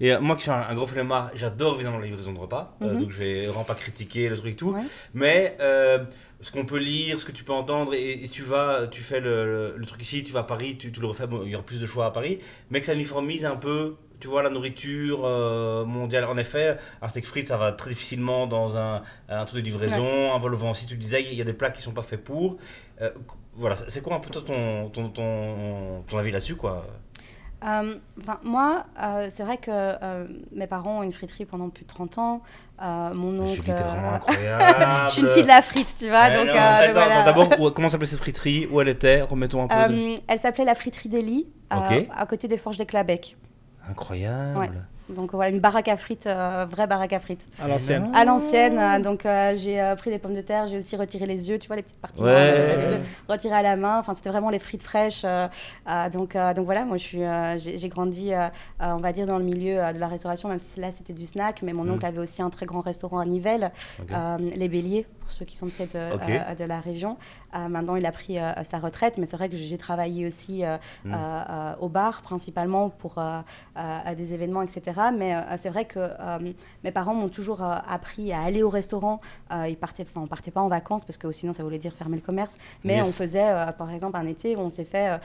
Et 0.00 0.12
euh, 0.12 0.20
moi 0.20 0.34
qui 0.34 0.42
suis 0.42 0.50
un, 0.50 0.54
un 0.68 0.74
gros 0.74 0.86
flemmard, 0.88 1.30
j'adore 1.36 1.76
évidemment 1.76 1.98
la 1.98 2.06
livraison 2.06 2.32
de 2.32 2.38
repas, 2.38 2.76
euh, 2.82 2.94
Mhm. 2.94 3.00
donc 3.00 3.10
je 3.12 3.18
vais 3.18 3.46
vraiment 3.46 3.64
pas 3.64 3.76
critiquer 3.76 4.28
le 4.28 4.36
truc 4.36 4.54
et 4.54 4.56
tout. 4.56 4.70
Ouais. 4.72 4.80
Mais 5.14 5.56
euh, 5.60 6.04
ce 6.40 6.50
qu'on 6.50 6.64
peut 6.66 6.78
lire, 6.78 7.20
ce 7.20 7.24
que 7.24 7.30
tu 7.32 7.44
peux 7.44 7.52
entendre, 7.52 7.94
et, 7.94 8.12
et 8.14 8.26
si 8.26 8.32
tu 8.32 8.42
vas, 8.42 8.88
tu 8.88 9.02
fais 9.02 9.20
le, 9.20 9.44
le- 9.44 9.74
le 9.76 9.86
truc 9.86 10.02
ici, 10.02 10.24
tu 10.24 10.32
vas 10.32 10.40
à 10.40 10.44
Paris, 10.44 10.76
tu, 10.78 10.90
tu 10.90 11.00
le 11.00 11.06
refais, 11.06 11.26
bon, 11.28 11.42
il 11.44 11.50
y 11.50 11.54
aura 11.54 11.64
plus 11.64 11.80
de 11.80 11.86
choix 11.86 12.06
à 12.06 12.10
Paris, 12.10 12.40
mais 12.70 12.80
que 12.80 12.86
ça 12.86 12.94
uniformise 12.94 13.44
un 13.44 13.56
peu, 13.56 13.94
tu 14.24 14.30
vois, 14.30 14.42
la 14.42 14.48
nourriture 14.48 15.20
euh, 15.26 15.84
mondiale. 15.84 16.24
En 16.24 16.38
effet, 16.38 16.78
un 17.02 17.08
steak 17.10 17.26
frites, 17.26 17.48
ça 17.48 17.58
va 17.58 17.72
très 17.72 17.90
difficilement 17.90 18.46
dans 18.46 18.74
un, 18.78 19.02
un 19.28 19.44
truc 19.44 19.60
de 19.60 19.66
livraison, 19.66 20.34
un 20.34 20.38
vol 20.38 20.54
au 20.54 20.56
vent 20.56 20.70
aussi, 20.70 20.86
tu 20.86 20.96
disais, 20.96 21.22
il 21.22 21.34
y 21.34 21.42
a 21.42 21.44
des 21.44 21.52
plats 21.52 21.70
qui 21.70 21.82
sont 21.82 21.92
pas 21.92 22.02
faits 22.02 22.24
pour. 22.24 22.56
Euh, 23.02 23.10
voilà, 23.52 23.76
c'est 23.76 24.02
quoi 24.02 24.16
un 24.16 24.20
peu 24.20 24.30
ton, 24.30 24.88
ton, 24.88 25.10
ton, 25.10 26.02
ton 26.08 26.16
avis 26.16 26.30
là-dessus, 26.30 26.56
quoi? 26.56 26.86
Euh, 27.64 27.96
enfin, 28.20 28.38
moi, 28.42 28.86
euh, 29.02 29.26
c'est 29.28 29.42
vrai 29.42 29.58
que 29.58 29.70
euh, 29.70 30.26
mes 30.52 30.66
parents 30.66 31.00
ont 31.00 31.02
une 31.02 31.12
friterie 31.12 31.44
pendant 31.44 31.68
plus 31.68 31.84
de 31.84 31.88
30 31.88 32.16
ans. 32.18 32.42
Mon 32.80 33.40
oncle. 33.40 33.54
Julie, 33.54 33.72
vraiment 33.72 34.12
incroyable. 34.14 35.08
je 35.08 35.12
suis 35.12 35.22
une 35.22 35.28
fille 35.28 35.42
de 35.42 35.48
la 35.48 35.60
frite, 35.60 35.94
tu 35.98 36.08
vois. 36.08 36.30
Donc, 36.30 36.46
voilà. 36.46 36.78
attends, 36.78 37.24
D'abord, 37.24 37.74
comment 37.74 37.90
s'appelait 37.90 38.06
cette 38.06 38.20
friterie? 38.20 38.66
Où 38.70 38.80
elle 38.80 38.88
était? 38.88 39.20
Remettons 39.20 39.64
un 39.64 39.68
peu. 39.68 39.92
de- 39.92 40.14
elle 40.26 40.38
s'appelait 40.38 40.64
la 40.64 40.74
friterie 40.74 41.10
d'Eli, 41.10 41.46
à 41.70 42.24
côté 42.26 42.48
des 42.48 42.56
Forges 42.58 42.78
des 42.78 42.86
Clabec. 42.86 43.36
Incroyable. 43.88 44.86
Donc 45.10 45.32
voilà, 45.34 45.50
une 45.50 45.60
baraque 45.60 45.88
à 45.88 45.96
frites, 45.98 46.26
euh, 46.26 46.64
vraie 46.68 46.86
baraque 46.86 47.12
à 47.12 47.20
frites. 47.20 47.46
À 47.62 47.68
l'ancienne. 47.68 48.10
À 48.14 48.24
l'ancienne, 48.24 48.78
euh, 48.78 48.98
donc 49.00 49.26
euh, 49.26 49.54
j'ai 49.54 49.78
euh, 49.80 49.94
pris 49.96 50.10
des 50.10 50.18
pommes 50.18 50.32
de 50.34 50.40
terre, 50.40 50.66
j'ai 50.66 50.78
aussi 50.78 50.96
retiré 50.96 51.26
les 51.26 51.50
œufs, 51.50 51.58
tu 51.58 51.66
vois, 51.66 51.76
les 51.76 51.82
petites 51.82 52.00
parties 52.00 52.22
Ouais. 52.22 52.32
marron, 52.32 52.56
comme 52.56 52.70
ça, 52.70 52.76
des 52.88 52.94
œufs, 52.94 53.06
retiré 53.28 53.54
à 53.54 53.60
la 53.62 53.76
main. 53.76 53.98
Enfin, 53.98 54.14
c'était 54.14 54.30
vraiment 54.30 54.48
les 54.48 54.58
frites 54.58 54.82
fraîches. 54.82 55.20
euh, 55.24 55.46
euh, 55.90 56.08
donc, 56.08 56.36
euh, 56.36 56.54
donc 56.54 56.64
voilà, 56.64 56.86
moi, 56.86 56.96
je 56.96 57.02
suis, 57.02 57.22
euh, 57.22 57.58
j'ai 57.58 57.88
grandi, 57.90 58.32
euh, 58.32 58.46
euh, 58.80 58.92
on 58.94 58.96
va 59.00 59.12
dire, 59.12 59.26
dans 59.26 59.36
le 59.38 59.44
milieu 59.44 59.78
euh, 59.84 59.92
de 59.92 59.98
la 59.98 60.08
restauration, 60.08 60.48
même 60.48 60.58
si 60.58 60.80
là, 60.80 60.90
c'était 60.90 61.12
du 61.12 61.26
snack. 61.26 61.60
Mais 61.62 61.74
mon 61.74 61.84
Mm. 61.84 61.90
oncle 61.92 62.06
avait 62.06 62.18
aussi 62.20 62.40
un 62.40 62.48
très 62.48 62.64
grand 62.64 62.80
restaurant 62.80 63.18
à 63.18 63.26
Nivelles, 63.26 63.72
euh, 64.10 64.38
les 64.56 64.68
Béliers, 64.68 65.06
pour 65.20 65.30
ceux 65.30 65.44
qui 65.44 65.56
sont 65.58 65.66
peut-être 65.66 65.96
euh, 65.96 66.16
euh, 66.22 66.54
de 66.54 66.64
la 66.64 66.80
région. 66.80 67.18
Euh, 67.54 67.68
maintenant, 67.68 67.96
il 67.96 68.06
a 68.06 68.12
pris 68.12 68.38
euh, 68.38 68.52
sa 68.64 68.78
retraite, 68.78 69.18
mais 69.18 69.26
c'est 69.26 69.36
vrai 69.36 69.50
que 69.50 69.56
j'ai 69.56 69.76
travaillé 69.78 70.26
aussi 70.26 70.64
euh, 70.64 70.78
Mm. 71.04 71.12
euh, 71.12 71.16
euh, 71.50 71.72
au 71.80 71.88
bar, 71.90 72.22
principalement 72.22 72.88
pour 72.88 73.18
euh, 73.18 73.40
euh, 73.76 73.98
à 74.04 74.14
des 74.14 74.32
événements, 74.32 74.62
etc. 74.62 74.92
Mais 75.12 75.34
euh, 75.34 75.40
c'est 75.58 75.68
vrai 75.70 75.84
que 75.84 75.98
euh, 75.98 76.38
mes 76.82 76.90
parents 76.90 77.14
m'ont 77.14 77.28
toujours 77.28 77.62
euh, 77.62 77.74
appris 77.88 78.32
à 78.32 78.40
aller 78.42 78.62
au 78.62 78.68
restaurant. 78.68 79.20
Ils 79.68 79.76
partaient, 79.76 80.06
on 80.16 80.26
partait 80.26 80.50
pas 80.50 80.60
en 80.60 80.68
vacances 80.68 81.04
parce 81.04 81.16
que 81.16 81.30
sinon 81.32 81.52
ça 81.52 81.62
voulait 81.62 81.78
dire 81.78 81.92
fermer 81.92 82.16
le 82.16 82.22
commerce. 82.22 82.58
Mais 82.82 82.94
Yes. 82.96 83.06
on 83.08 83.12
faisait, 83.12 83.52
par 83.78 83.90
exemple, 83.90 84.16
un 84.16 84.26
été 84.26 84.56
où 84.56 84.60
on 84.60 84.70
s'est 84.70 84.84
fait 84.84 85.18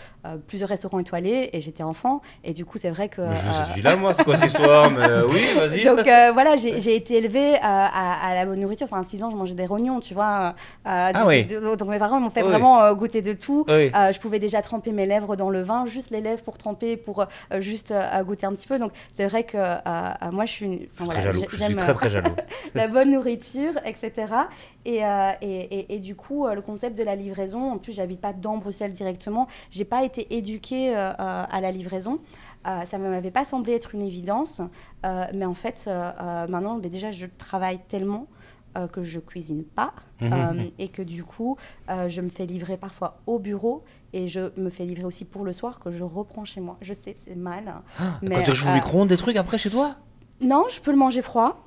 plusieurs 0.48 0.70
restaurants 0.70 1.00
étoilés 1.00 1.50
et 1.54 1.62
j'étais 1.62 1.84
enfant. 1.84 2.22
Et 2.44 2.54
du 2.54 2.66
coup, 2.66 2.78
c'est 2.78 2.90
vrai 2.90 3.10
que. 3.10 3.22
Je 3.22 3.28
euh, 3.30 3.64
celui-là, 3.70 3.96
moi, 3.96 4.14
c'est 4.14 4.24
quoi 4.24 4.36
cette 4.36 4.48
histoire? 4.54 4.90
Mais 4.92 5.06
oui, 5.30 5.42
vas-y. 5.56 5.84
donc 5.86 6.00
voilà, 6.34 6.56
j'ai 6.58 6.96
été 6.96 7.16
élevée 7.18 7.56
à, 7.62 7.88
à 8.28 8.36
la 8.36 8.46
bonne 8.46 8.60
nourriture. 8.60 8.86
Enfin, 8.90 9.02
à 9.02 9.04
6 9.04 9.24
ans, 9.24 9.30
je 9.30 9.36
mangeais 9.36 9.54
des 9.56 9.66
rognons, 9.66 10.00
tu 10.00 10.14
vois. 10.14 10.54
Ah 10.86 11.14
des- 11.14 11.20
oui. 11.28 11.44
des- 11.46 11.60
donc 11.60 11.88
mes 11.90 12.00
parents 12.00 12.20
m'ont 12.20 12.30
fait 12.30 12.44
Oui. 12.44 12.50
vraiment 12.50 12.94
goûter 12.94 13.22
de 13.22 13.34
tout. 13.34 13.66
Oui. 13.68 13.92
Je 13.94 14.20
pouvais 14.20 14.40
déjà 14.40 14.62
tremper 14.62 14.92
mes 14.92 15.06
lèvres 15.06 15.36
dans 15.36 15.50
le 15.50 15.62
vin, 15.62 15.86
juste 15.86 16.10
les 16.12 16.22
lèvres 16.22 16.44
pour 16.44 16.58
tremper, 16.58 16.98
pour 16.98 17.26
juste 17.60 17.94
goûter 18.24 18.46
un 18.46 18.54
petit 18.54 18.68
peu. 18.68 18.80
Donc 18.80 18.92
c'est 19.12 19.28
vrai 19.28 19.44
que 19.44 19.58
euh, 19.60 19.76
euh, 19.88 20.32
moi, 20.32 20.46
je 20.46 20.52
suis, 20.52 20.90
voilà, 20.98 21.22
très 21.22 21.34
Je 21.50 21.56
suis 21.68 21.76
très, 21.76 21.94
très 21.94 22.10
jaloux. 22.10 22.36
la 22.76 22.88
bonne 22.88 23.12
nourriture, 23.12 23.74
etc. 23.86 24.34
Et, 24.86 25.04
euh, 25.06 25.32
et, 25.42 25.80
et- 25.80 25.96
et 25.96 26.00
du 26.00 26.16
coup, 26.16 26.46
euh, 26.46 26.54
le 26.56 26.62
concept 26.62 26.98
de 26.98 27.04
la 27.04 27.16
livraison, 27.16 27.72
en 27.72 27.78
plus, 27.78 27.92
j'habite 27.94 28.22
pas 28.22 28.34
dans 28.34 28.58
Bruxelles 28.58 28.94
directement, 28.94 29.48
j'ai 29.72 29.86
pas 29.86 30.04
été 30.04 30.36
éduquée 30.36 30.96
euh, 30.96 31.10
euh, 31.12 31.14
à 31.50 31.62
la 31.62 31.72
livraison. 31.72 32.20
Euh, 32.68 32.84
ça 32.86 32.98
ne 32.98 33.08
m'avait 33.10 33.32
pas 33.32 33.46
semblé 33.46 33.74
être 33.74 33.96
une 33.96 34.02
évidence, 34.02 34.62
euh, 35.06 35.26
mais 35.34 35.46
en 35.46 35.54
fait, 35.54 35.86
euh, 35.88 36.12
euh, 36.22 36.48
maintenant, 36.48 36.78
déjà, 36.78 37.12
je 37.12 37.26
travaille 37.38 37.80
tellement 37.88 38.28
euh, 38.78 38.88
que 38.88 39.02
je 39.02 39.20
cuisine 39.20 39.64
pas 39.64 39.94
euh, 40.22 40.66
et 40.78 40.90
que 40.90 41.02
du 41.02 41.24
coup, 41.24 41.58
euh, 41.90 42.08
je 42.10 42.22
me 42.22 42.30
fais 42.30 42.46
livrer 42.46 42.76
parfois 42.78 43.18
au 43.26 43.40
bureau 43.40 43.84
et 44.14 44.28
je 44.28 44.52
me 44.60 44.70
fais 44.70 44.86
livrer 44.86 45.06
aussi 45.06 45.26
pour 45.26 45.44
le 45.44 45.54
soir 45.54 45.80
que 45.80 45.92
je 45.92 46.04
reprends 46.04 46.46
chez 46.46 46.62
moi. 46.62 46.78
Je 46.82 46.94
sais, 46.94 47.16
c'est 47.18 47.36
mal. 47.36 47.74
mais, 48.22 48.36
Quand 48.36 48.44
tu 48.44 48.56
joues 48.56 48.68
au 48.68 48.72
euh, 48.72 48.76
micro-ondes 48.76 49.08
des 49.08 49.18
trucs 49.18 49.38
après 49.38 49.58
chez 49.58 49.70
toi 49.70 49.96
Non, 50.42 50.66
je 50.70 50.80
peux 50.82 50.92
le 50.92 50.98
manger 50.98 51.22
froid. 51.22 51.66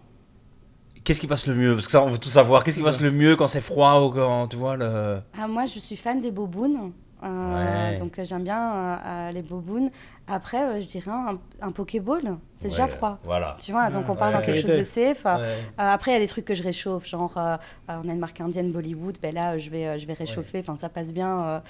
Qu'est-ce 1.05 1.21
qui 1.21 1.27
passe 1.27 1.47
le 1.47 1.55
mieux? 1.55 1.75
Parce 1.75 1.87
que 1.87 1.93
ça, 1.93 2.03
on 2.03 2.09
veut 2.09 2.19
tout 2.19 2.29
savoir. 2.29 2.63
Qu'est-ce 2.63 2.77
qui 2.79 2.83
passe 2.83 3.01
le 3.01 3.11
mieux 3.11 3.35
quand 3.35 3.49
c'est 3.49 3.61
froid 3.61 4.01
ou 4.03 4.11
quand 4.11 4.47
tu 4.49 4.57
vois 4.57 4.77
le. 4.77 5.21
Ah, 5.39 5.49
moi, 5.49 5.65
je 5.67 5.79
suis 5.81 5.97
fan 5.97 6.21
des 6.21 6.31
bobounes. 6.31 6.93
Euh, 7.23 7.91
Ouais. 7.93 7.97
Donc, 7.99 8.19
euh, 8.19 8.25
j'aime 8.25 8.43
bien 8.45 8.75
euh, 8.75 9.31
les 9.33 9.43
bobounes. 9.43 9.91
Après, 10.27 10.63
euh, 10.63 10.81
je 10.81 10.87
dirais 10.87 11.11
un, 11.11 11.39
un 11.61 11.73
Pokéball. 11.73 12.37
C'est 12.57 12.69
déjà 12.69 12.89
froid. 12.89 13.19
Voilà. 13.25 13.57
Tu 13.61 13.73
vois, 13.73 13.91
donc 13.91 14.09
on 14.09 14.15
parle 14.17 14.33
dans 14.33 14.39
ouais. 14.39 14.45
quelque 14.45 14.61
chose 14.61 14.71
de 14.79 14.83
safe. 14.83 15.23
Euh, 15.27 15.55
après, 15.77 16.13
il 16.13 16.15
y 16.15 16.17
a 16.17 16.21
des 16.21 16.27
trucs 16.29 16.45
que 16.45 16.55
je 16.55 16.63
réchauffe. 16.63 17.07
Genre, 17.07 17.33
on 17.37 18.09
a 18.09 18.13
une 18.13 18.19
marque 18.19 18.41
indienne 18.41 18.73
Bollywood. 18.73 19.19
Ben 19.23 19.35
là, 19.35 19.59
je 19.59 19.71
vais, 19.71 19.99
je 19.99 20.07
vais 20.07 20.15
réchauffer. 20.15 20.61
Enfin, 20.61 20.77
ça 20.77 20.89
passe 20.89 21.13
bien. 21.13 21.45
euh, 21.45 21.61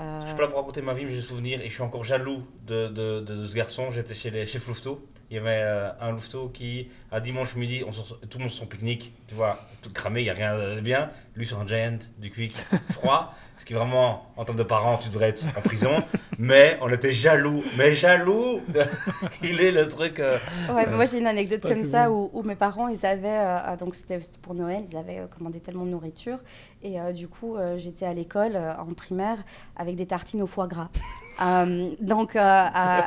euh, 0.00 0.20
Je 0.26 0.32
peux 0.32 0.42
pas 0.42 0.48
pour 0.48 0.58
raconter 0.58 0.82
ma 0.82 0.94
vie, 0.94 1.04
mais 1.04 1.10
j'ai 1.10 1.16
des 1.16 1.22
souvenirs 1.22 1.60
et 1.62 1.68
je 1.68 1.72
suis 1.72 1.82
encore 1.82 2.04
jaloux 2.04 2.42
de, 2.66 2.88
de, 2.88 3.20
de 3.20 3.46
ce 3.46 3.54
garçon. 3.54 3.90
J'étais 3.90 4.14
chez, 4.14 4.30
les, 4.30 4.46
chez 4.46 4.58
Louveteau. 4.66 5.06
Il 5.30 5.36
y 5.36 5.38
avait 5.38 5.60
euh, 5.62 5.90
un 6.00 6.10
Louveteau 6.12 6.48
qui, 6.50 6.90
à 7.10 7.18
dimanche 7.18 7.56
midi, 7.56 7.82
on 7.86 7.92
sort- 7.92 8.20
tout 8.28 8.36
le 8.36 8.44
monde 8.44 8.50
sur 8.50 8.64
son 8.64 8.66
pique-nique, 8.68 9.14
tu 9.26 9.34
vois, 9.34 9.58
tout 9.80 9.90
cramé, 9.90 10.20
il 10.20 10.24
n'y 10.24 10.30
a 10.30 10.34
rien 10.34 10.54
de 10.54 10.80
bien. 10.82 11.10
Lui 11.36 11.46
sur 11.46 11.58
un 11.58 11.66
Giant, 11.66 11.96
du 12.18 12.30
quick, 12.30 12.54
froid. 12.90 13.34
ce 13.62 13.64
qui 13.64 13.74
vraiment, 13.74 14.24
en 14.36 14.44
termes 14.44 14.58
de 14.58 14.64
parents, 14.64 14.98
tu 14.98 15.08
devrais 15.08 15.28
être 15.28 15.44
en 15.56 15.60
prison. 15.60 15.92
mais 16.40 16.76
on 16.80 16.88
était 16.92 17.12
jaloux, 17.12 17.62
mais 17.78 17.94
jaloux 17.94 18.60
Il 19.42 19.60
est 19.60 19.70
le 19.70 19.88
truc. 19.88 20.18
euh, 20.18 20.36
Ouais, 20.68 20.84
moi 20.88 21.04
j'ai 21.04 21.18
une 21.18 21.28
anecdote 21.28 21.60
comme 21.62 21.82
que 21.82 21.86
ça 21.86 22.10
où, 22.10 22.28
où 22.32 22.42
mes 22.42 22.56
parents, 22.56 22.88
ils 22.88 23.06
avaient, 23.06 23.28
euh, 23.28 23.58
euh, 23.68 23.76
donc 23.76 23.94
c'était 23.94 24.18
pour 24.42 24.54
Noël, 24.54 24.82
ils 24.90 24.96
avaient 24.96 25.20
euh, 25.20 25.26
commandé 25.28 25.60
tellement 25.60 25.84
de 25.84 25.90
nourriture. 25.90 26.38
Et 26.82 27.00
euh, 27.00 27.12
du 27.12 27.28
coup, 27.28 27.54
euh, 27.54 27.78
j'étais 27.78 28.04
à 28.04 28.12
l'école 28.12 28.56
euh, 28.56 28.72
en 28.76 28.92
primaire 28.94 29.38
avec 29.76 29.94
des 29.94 30.06
tartines 30.06 30.42
au 30.42 30.48
foie 30.48 30.66
gras. 30.66 30.88
Euh, 31.40 31.88
donc, 31.98 32.36
euh, 32.36 32.40
euh, 32.76 33.00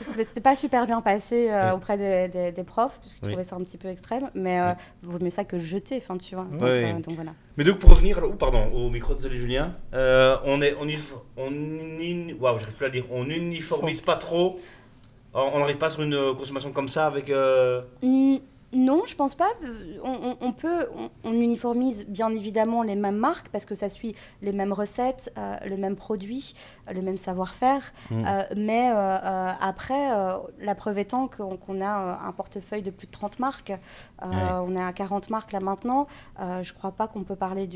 c'était 0.00 0.40
pas 0.40 0.54
super 0.54 0.86
bien 0.86 1.00
passé 1.00 1.48
euh, 1.50 1.74
auprès 1.74 1.98
des, 1.98 2.28
des- 2.28 2.52
des 2.52 2.62
profs, 2.62 3.00
parce 3.00 3.14
qu'ils 3.16 3.24
Oui. 3.26 3.32
trouvaient 3.32 3.42
ça 3.44 3.56
un 3.56 3.64
petit 3.64 3.78
peu 3.78 3.88
extrême. 3.88 4.30
Mais 4.36 4.60
euh, 4.60 4.74
vaut 5.02 5.18
mieux 5.18 5.30
ça 5.30 5.42
que 5.44 5.58
jeter, 5.58 5.96
enfin, 5.96 6.16
tu 6.18 6.36
vois. 6.36 6.44
Donc, 6.44 6.62
Oui. 6.62 6.68
euh, 6.68 6.92
donc 7.00 7.16
voilà. 7.16 7.32
Mais 7.56 7.64
donc 7.64 7.78
pour 7.78 7.90
revenir, 7.90 8.20
oh, 8.22 8.32
pardon, 8.32 8.70
au 8.74 8.90
micro, 8.90 9.14
désolé 9.14 9.36
Julien, 9.38 9.74
euh, 9.94 10.36
on 10.44 10.60
est, 10.60 10.74
on, 10.78 10.86
on, 11.38 11.50
on 13.10 13.24
uniformise 13.30 14.02
pas 14.02 14.16
trop, 14.16 14.60
on 15.32 15.58
n'arrive 15.58 15.78
pas 15.78 15.88
sur 15.90 16.02
une 16.02 16.34
consommation 16.36 16.72
comme 16.72 16.88
ça 16.88 17.06
avec. 17.06 17.30
euh, 17.30 17.80
Mm, 18.02 18.36
Non, 18.76 19.02
je 19.06 19.14
pense 19.14 19.34
pas. 19.34 19.48
On, 20.04 20.10
on- 20.30 20.36
on 20.40 20.52
peut, 20.52 20.88
on, 20.96 21.08
on 21.24 21.32
uniformise 21.32 22.04
bien 22.06 22.30
évidemment 22.30 22.82
les 22.82 22.94
mêmes 22.96 23.16
marques 23.16 23.48
parce 23.48 23.64
que 23.64 23.74
ça 23.74 23.88
suit 23.88 24.14
les 24.42 24.52
mêmes 24.52 24.72
recettes, 24.72 25.32
euh, 25.38 25.56
le 25.66 25.76
même 25.76 25.96
produit, 25.96 26.54
le 26.92 27.00
même 27.02 27.16
savoir-faire. 27.16 27.92
Mm. 28.10 28.24
Euh, 28.26 28.42
mais 28.56 28.90
euh, 28.92 29.52
après, 29.60 30.08
la 30.60 30.74
preuve 30.74 30.98
étant 30.98 31.28
qu'on 31.28 31.80
a 31.80 32.20
un 32.26 32.32
portefeuille 32.32 32.82
de 32.82 32.90
plus 32.90 33.06
de 33.06 33.12
30 33.12 33.38
marques, 33.38 33.72
Ouais. 34.22 34.28
on 34.62 34.74
est 34.76 34.82
à 34.82 34.92
40 34.92 35.30
marques 35.30 35.52
là 35.52 35.60
maintenant, 35.60 36.06
je 36.38 36.72
crois 36.72 36.92
pas 36.92 37.06
qu'on 37.08 37.22
peut 37.24 37.36
parler 37.36 37.66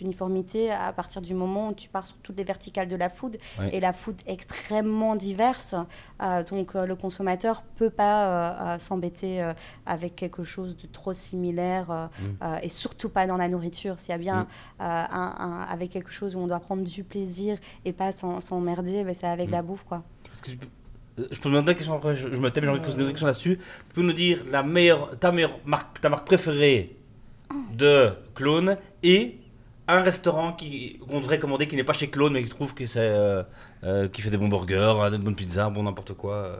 du 0.00 0.04
d'uniformité 0.10 0.70
à 0.70 0.92
partir 0.92 1.20
du 1.20 1.34
moment 1.34 1.68
où 1.68 1.74
tu 1.74 1.88
pars 1.88 2.06
sur 2.06 2.16
toutes 2.18 2.36
les 2.38 2.44
verticales 2.44 2.88
de 2.88 2.96
la 2.96 3.08
food 3.10 3.36
Ouais. 3.58 3.70
et 3.74 3.80
la 3.80 3.92
food 3.92 4.16
est 4.26 4.32
extrêmement 4.32 5.14
diverse 5.14 5.74
euh, 6.22 6.42
donc 6.42 6.74
euh, 6.74 6.86
le 6.86 6.96
consommateur 6.96 7.62
peut 7.76 7.90
pas 7.90 8.24
euh, 8.26 8.74
euh, 8.74 8.78
s'embêter 8.78 9.42
euh, 9.42 9.52
avec 9.86 10.16
quelque 10.16 10.42
chose 10.42 10.76
de 10.76 10.86
trop 10.86 11.12
similaire 11.12 11.90
euh, 11.90 12.06
Mm. 12.06 12.24
euh, 12.44 12.56
et 12.62 12.68
surtout 12.68 13.08
pas 13.08 13.26
dans 13.26 13.36
la 13.36 13.48
nourriture 13.48 13.98
s'il 13.98 14.10
y 14.10 14.14
a 14.14 14.18
bien 14.18 14.42
Mm. 14.42 14.46
euh, 14.82 14.84
un, 14.84 15.34
un- 15.38 15.66
avec 15.70 15.90
quelque 15.90 16.10
chose 16.10 16.34
où 16.34 16.38
on 16.40 16.46
doit 16.46 16.60
prendre 16.60 16.82
du 16.82 17.04
plaisir 17.04 17.58
et 17.84 17.92
pas 17.92 18.10
s'emmerder 18.12 19.04
ben, 19.04 19.14
c'est 19.14 19.26
avec 19.26 19.48
Mm. 19.48 19.52
la 19.52 19.62
bouffe 19.62 19.84
quoi 19.84 20.02
Est-ce 20.32 20.42
que 20.42 20.50
Je 21.30 21.38
peux 21.40 21.48
me 21.50 21.54
demander 21.54 21.72
une 21.72 21.76
question 21.78 21.94
après, 21.94 22.16
je, 22.16 22.28
je 22.28 22.36
me 22.40 22.50
tais, 22.50 22.60
mais 22.60 22.66
j'ai 22.66 22.70
envie 22.72 22.80
de 22.80 22.86
poser 22.86 23.02
une 23.02 23.08
question 23.10 23.26
là-dessus. 23.26 23.58
Tu 23.88 23.94
peux 23.94 24.02
nous 24.02 24.12
dire 24.14 24.42
la 24.50 24.62
meilleure, 24.62 25.18
ta 25.18 25.30
meilleure 25.32 25.58
marque, 25.66 26.00
ta 26.00 26.08
marque 26.08 26.26
préférée 26.26 26.96
de 27.74 28.10
clone 28.34 28.76
et 29.02 29.39
un 29.92 30.02
restaurant 30.02 30.52
qui- 30.52 30.98
qu'on 31.08 31.20
devrait 31.20 31.38
commander 31.38 31.66
qui 31.68 31.76
n'est 31.76 31.84
pas 31.84 31.92
chez 31.92 32.08
Clone 32.10 32.32
mais 32.34 32.42
qui 32.44 32.48
trouve 32.50 32.74
que 32.74 32.86
c'est 32.86 33.00
euh, 33.00 33.42
euh, 33.84 34.08
qui 34.08 34.22
fait 34.22 34.30
des 34.30 34.36
bons 34.36 34.48
burgers, 34.48 34.94
euh, 35.00 35.10
des 35.10 35.18
bonnes 35.18 35.34
pizzas, 35.36 35.70
bon 35.70 35.82
n'importe 35.84 36.14
quoi. 36.14 36.34
euh. 36.34 36.56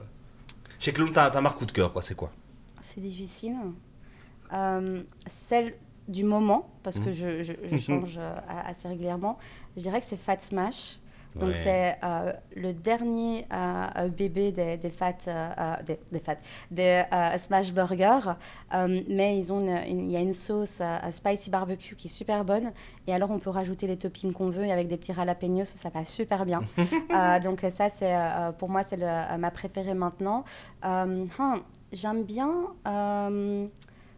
Chez 0.78 0.92
Clone, 0.92 1.12
ta, 1.12 1.30
ta 1.30 1.40
marque 1.40 1.58
coup 1.58 1.66
de 1.66 1.72
cœur, 1.72 1.92
quoi, 1.92 2.02
c'est 2.02 2.14
quoi? 2.14 2.30
C'est 2.80 3.00
difficile 3.00 3.56
Euh, 4.52 5.02
celle 5.26 5.74
du 6.08 6.24
moment 6.24 6.70
parce 6.82 6.98
que 6.98 7.10
Mm. 7.10 7.12
je, 7.12 7.42
je- 7.42 7.52
je 7.70 7.76
change 7.76 8.18
assez 8.66 8.88
régulièrement 8.88 9.38
je 9.76 9.82
dirais 9.82 10.00
que 10.00 10.06
c'est 10.06 10.16
Fat 10.18 10.40
Smash 10.40 10.98
Donc 11.36 11.50
Ouais. 11.50 11.54
c'est 11.54 11.96
euh, 12.02 12.32
le 12.56 12.72
dernier 12.72 13.46
euh, 13.52 13.86
euh, 13.96 14.08
bébé 14.08 14.50
des, 14.52 14.76
des 14.76 14.90
fat, 14.90 15.14
euh, 15.28 15.76
des, 15.86 15.98
des 16.10 16.18
fat, 16.18 16.36
des 16.70 17.02
smash 17.38 17.72
burgers, 17.72 18.34
mais 19.08 19.38
ils 19.38 19.52
ont 19.52 19.64
il 19.86 20.10
y 20.10 20.16
a 20.16 20.20
une 20.20 20.32
sauce 20.32 20.82
spicy 21.10 21.50
barbecue 21.50 21.94
qui 21.94 22.08
est 22.08 22.10
super 22.10 22.44
bonne, 22.44 22.72
et 23.06 23.14
alors 23.14 23.30
on 23.30 23.38
peut 23.38 23.50
rajouter 23.50 23.86
les 23.86 23.96
toppings 23.96 24.32
qu'on 24.32 24.50
veut 24.50 24.64
et 24.64 24.72
avec 24.72 24.88
des 24.88 24.96
petits 24.96 25.14
jalapenos, 25.14 25.68
ça 25.68 25.90
passe 25.90 26.10
super 26.10 26.44
bien. 26.44 26.60
Donc 27.44 27.64
ça 27.70 27.88
c'est 27.90 28.16
pour 28.58 28.68
moi 28.68 28.82
c'est 28.82 28.98
ma 29.38 29.50
préférée 29.50 29.94
maintenant. 29.94 30.44
Hein, 30.82 31.60
J'aime 31.92 32.22
bien 32.22 32.52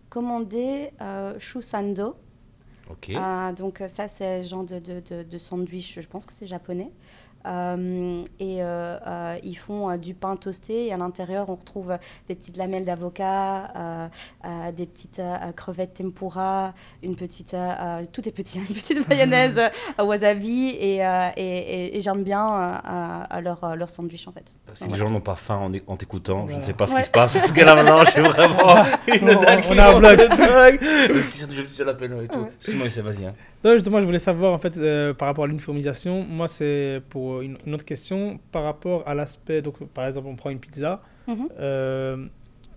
commander 0.08 0.90
euh, 1.00 1.38
Shusando. 1.38 2.16
Euh, 3.16 3.52
donc 3.52 3.80
euh, 3.80 3.88
ça, 3.88 4.08
c'est 4.08 4.42
genre 4.42 4.64
de, 4.64 4.78
de, 4.78 5.22
de 5.22 5.38
sandwich, 5.38 6.00
je 6.00 6.06
pense 6.06 6.26
que 6.26 6.32
c'est 6.32 6.46
japonais. 6.46 6.90
Euh, 7.46 8.24
et 8.38 8.62
euh, 8.62 8.98
euh, 9.06 9.36
ils 9.42 9.56
font 9.56 9.90
euh, 9.90 9.96
du 9.96 10.14
pain 10.14 10.36
toasté 10.36 10.86
et 10.86 10.92
à 10.92 10.96
l'intérieur 10.96 11.48
on 11.50 11.56
retrouve 11.56 11.98
des 12.28 12.34
petites 12.34 12.56
lamelles 12.56 12.84
d'avocat, 12.84 13.72
euh, 13.76 14.08
euh, 14.44 14.72
des 14.72 14.86
petites 14.86 15.18
euh, 15.18 15.50
crevettes 15.56 15.94
tempura, 15.94 16.72
une 17.02 17.16
petite, 17.16 17.56
tout 18.12 18.28
est 18.28 18.32
petit, 18.32 18.58
une 18.60 18.66
petite 18.66 19.08
mayonnaise 19.08 19.60
wasabi 19.98 20.76
et, 20.78 21.04
euh, 21.04 21.28
et, 21.36 21.42
et- 21.58 21.96
et 21.96 22.00
j'aime 22.00 22.22
bien 22.22 22.80
leur, 23.42 23.76
leur 23.76 23.88
sandwich 23.88 24.26
en 24.28 24.32
fait. 24.32 24.56
Si 24.74 24.88
les 24.88 24.96
gens 24.96 25.10
n'ont 25.10 25.20
pas 25.20 25.34
faim 25.36 25.56
en, 25.56 25.92
en 25.92 25.96
t'écoutant, 25.96 26.46
je 26.48 26.56
ne 26.56 26.62
sais 26.62 26.72
pas 26.74 26.86
ce 26.86 26.92
Ouais. 26.94 27.00
qui 27.00 27.06
se 27.06 27.10
passe. 27.10 27.36
Parce 27.38 27.52
que 27.52 27.60
là 27.64 27.74
maintenant, 27.74 28.04
j'ai 28.14 28.20
vraiment 28.22 28.84
une 29.08 29.30
On- 29.30 29.40
dingue. 29.42 29.64
on 29.70 29.78
a 29.78 29.94
un 29.94 29.98
bloc. 29.98 30.18
Le 30.20 31.20
petit 31.22 31.38
sandwich, 31.38 31.58
le 31.58 31.64
petit 31.64 31.76
jalapeno 31.76 32.22
et 32.22 32.28
tout. 32.28 32.38
Ouais. 32.40 32.50
Excuse-moi, 32.56 32.86
c'est 32.90 33.02
vas-y. 33.02 33.24
hein. 33.26 33.34
Non, 33.64 33.72
justement, 33.74 34.00
je 34.00 34.06
voulais 34.06 34.18
savoir, 34.18 34.52
en 34.52 34.58
fait, 34.58 34.76
euh, 34.76 35.14
par 35.14 35.28
rapport 35.28 35.44
à 35.44 35.46
l'uniformisation, 35.46 36.24
moi, 36.24 36.48
c'est 36.48 37.00
pour 37.10 37.42
une, 37.42 37.58
une 37.64 37.74
autre 37.74 37.84
question, 37.84 38.40
par 38.50 38.64
rapport 38.64 39.06
à 39.06 39.14
l'aspect, 39.14 39.62
donc, 39.62 39.78
par 39.88 40.06
exemple, 40.06 40.26
on 40.28 40.36
prend 40.36 40.50
une 40.50 40.58
pizza, 40.58 41.00
Mhm. 41.28 41.48
euh, 41.60 42.26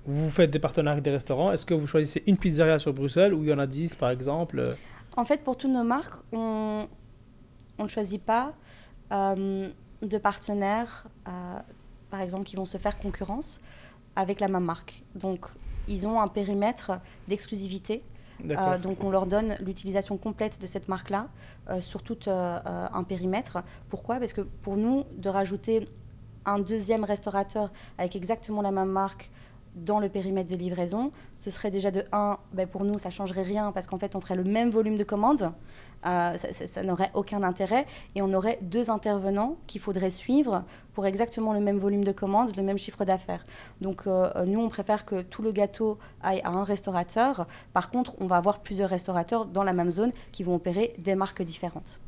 vous 0.06 0.30
faites 0.30 0.52
des 0.52 0.60
partenariats 0.60 0.92
avec 0.94 1.04
des 1.04 1.10
restaurants, 1.12 1.52
est-ce 1.52 1.66
que 1.66 1.74
vous 1.74 1.88
choisissez 1.88 2.22
une 2.28 2.38
pizzeria 2.38 2.78
sur 2.78 2.94
Bruxelles, 2.94 3.34
ou 3.34 3.44
il 3.44 3.50
y 3.50 3.54
en 3.54 3.58
a 3.58 3.66
10, 3.66 3.96
par 3.96 4.12
exemple 4.12 4.60
euh, 4.60 4.76
En 5.18 5.26
fait, 5.26 5.44
pour 5.44 5.58
toutes 5.58 5.72
nos 5.72 5.84
marques, 5.84 6.14
on 6.32 6.88
ne 7.80 7.88
choisit 7.88 8.22
pas 8.24 8.54
euh, 9.12 9.70
de 10.04 10.18
partenaires, 10.20 11.08
par 12.12 12.22
exemple, 12.22 12.46
qui 12.46 12.56
vont 12.56 12.66
se 12.66 12.78
faire 12.78 13.00
concurrence 13.00 13.60
avec 14.16 14.40
la 14.40 14.48
même 14.48 14.64
marque. 14.66 15.02
Donc, 15.16 15.48
ils 15.88 16.06
ont 16.06 16.22
un 16.22 16.28
périmètre 16.28 17.00
d'exclusivité. 17.28 18.04
Euh, 18.50 18.78
donc, 18.78 19.04
on 19.04 19.10
leur 19.10 19.26
donne 19.26 19.56
l'utilisation 19.60 20.18
complète 20.18 20.60
de 20.62 20.68
cette 20.68 20.88
marque-là 20.88 21.28
euh, 21.70 21.82
sur 21.82 22.04
tout 22.04 22.18
euh, 22.28 22.60
un 22.64 23.04
périmètre. 23.04 23.64
Pourquoi? 23.90 24.18
Parce 24.18 24.34
que 24.34 24.42
pour 24.42 24.78
nous, 24.78 25.06
de 25.18 25.30
rajouter 25.30 25.88
un 26.46 26.60
deuxième 26.60 27.04
restaurateur 27.04 27.72
avec 27.98 28.16
exactement 28.16 28.62
la 28.62 28.72
même 28.72 28.90
marque 28.90 29.32
dans 29.76 30.00
le 30.00 30.08
périmètre 30.08 30.50
de 30.50 30.56
livraison, 30.56 31.12
ce 31.36 31.50
serait 31.50 31.72
déjà 31.72 31.92
de 31.92 32.06
1, 32.12 32.38
ben 32.54 32.66
pour 32.66 32.86
nous, 32.86 32.98
ça 32.98 33.10
changerait 33.10 33.42
rien 33.42 33.72
parce 33.74 33.88
qu'en 33.88 33.98
fait, 33.98 34.16
on 34.16 34.22
ferait 34.22 34.36
le 34.36 34.46
même 34.46 34.70
volume 34.70 34.96
de 34.96 35.04
commandes. 35.04 35.52
Euh, 36.06 36.38
ça 36.38 36.84
n'aurait 36.84 37.12
aucun 37.14 37.42
intérêt. 37.44 37.86
Et 38.16 38.22
on 38.22 38.32
aurait 38.34 38.60
deux 38.62 38.90
intervenants 38.90 39.58
qu'il 39.68 39.82
faudrait 39.82 40.10
suivre 40.10 40.64
pour 40.94 41.06
exactement 41.06 41.54
le 41.54 41.60
même 41.60 41.78
volume 41.78 42.04
de 42.04 42.12
commandes, 42.12 42.56
le 42.56 42.64
même 42.64 42.78
chiffre 42.78 43.06
d'affaires. 43.06 43.44
Donc, 43.82 44.08
euh, 44.08 44.46
nous, 44.46 44.62
on 44.62 44.70
préfère 44.70 45.06
que 45.06 45.22
tout 45.22 45.42
le 45.42 45.52
gâteau 45.52 45.98
aille 46.22 46.42
à 46.44 46.50
un 46.50 46.64
restaurateur. 46.64 47.48
Par 47.74 47.90
contre, 47.90 48.16
on 48.22 48.28
va 48.28 48.38
avoir 48.38 48.60
plusieurs 48.60 48.90
restaurateurs 48.90 49.46
dans 49.46 49.64
la 49.64 49.74
même 49.74 49.92
zone 49.92 50.12
qui 50.32 50.44
vont 50.44 50.56
opérer 50.56 50.94
des 51.00 51.16
marques 51.16 51.42
différentes. 51.42 52.00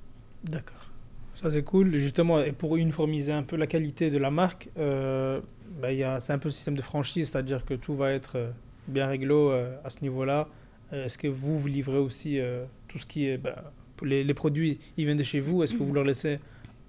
D'accord. 0.43 0.91
Ça, 1.33 1.49
c'est 1.51 1.63
cool. 1.63 1.95
Justement, 1.97 2.39
et 2.39 2.51
pour 2.51 2.77
uniformiser 2.77 3.33
un 3.33 3.43
peu 3.43 3.55
la 3.55 3.67
qualité 3.67 4.09
de 4.09 4.17
la 4.17 4.31
marque, 4.31 4.69
euh, 4.77 5.41
bah, 5.81 5.89
c'est 6.19 6.33
un 6.33 6.39
peu 6.39 6.49
le 6.49 6.53
système 6.53 6.75
de 6.75 6.81
franchise, 6.81 7.31
c'est-à-dire 7.31 7.65
que 7.65 7.73
tout 7.73 7.95
va 7.95 8.11
être 8.11 8.37
euh, 8.37 8.51
bien 8.87 9.07
réglo 9.07 9.51
à 9.83 9.89
ce 9.89 10.01
niveau-là. 10.01 10.47
Est-ce 10.91 11.17
que 11.17 11.27
vous, 11.27 11.59
vous 11.59 11.67
livrez 11.67 11.97
aussi 11.97 12.39
tout 12.87 12.99
ce 12.99 13.05
qui 13.05 13.27
est... 13.27 13.37
bah, 13.37 13.73
les, 14.01 14.23
les 14.23 14.33
produits, 14.33 14.79
ils 14.97 15.05
viennent 15.05 15.17
de 15.17 15.23
chez 15.23 15.39
vous 15.39 15.63
Est-ce 15.63 15.73
que 15.73 15.83
vous 15.83 15.93
leur 15.93 16.03
laissez 16.03 16.39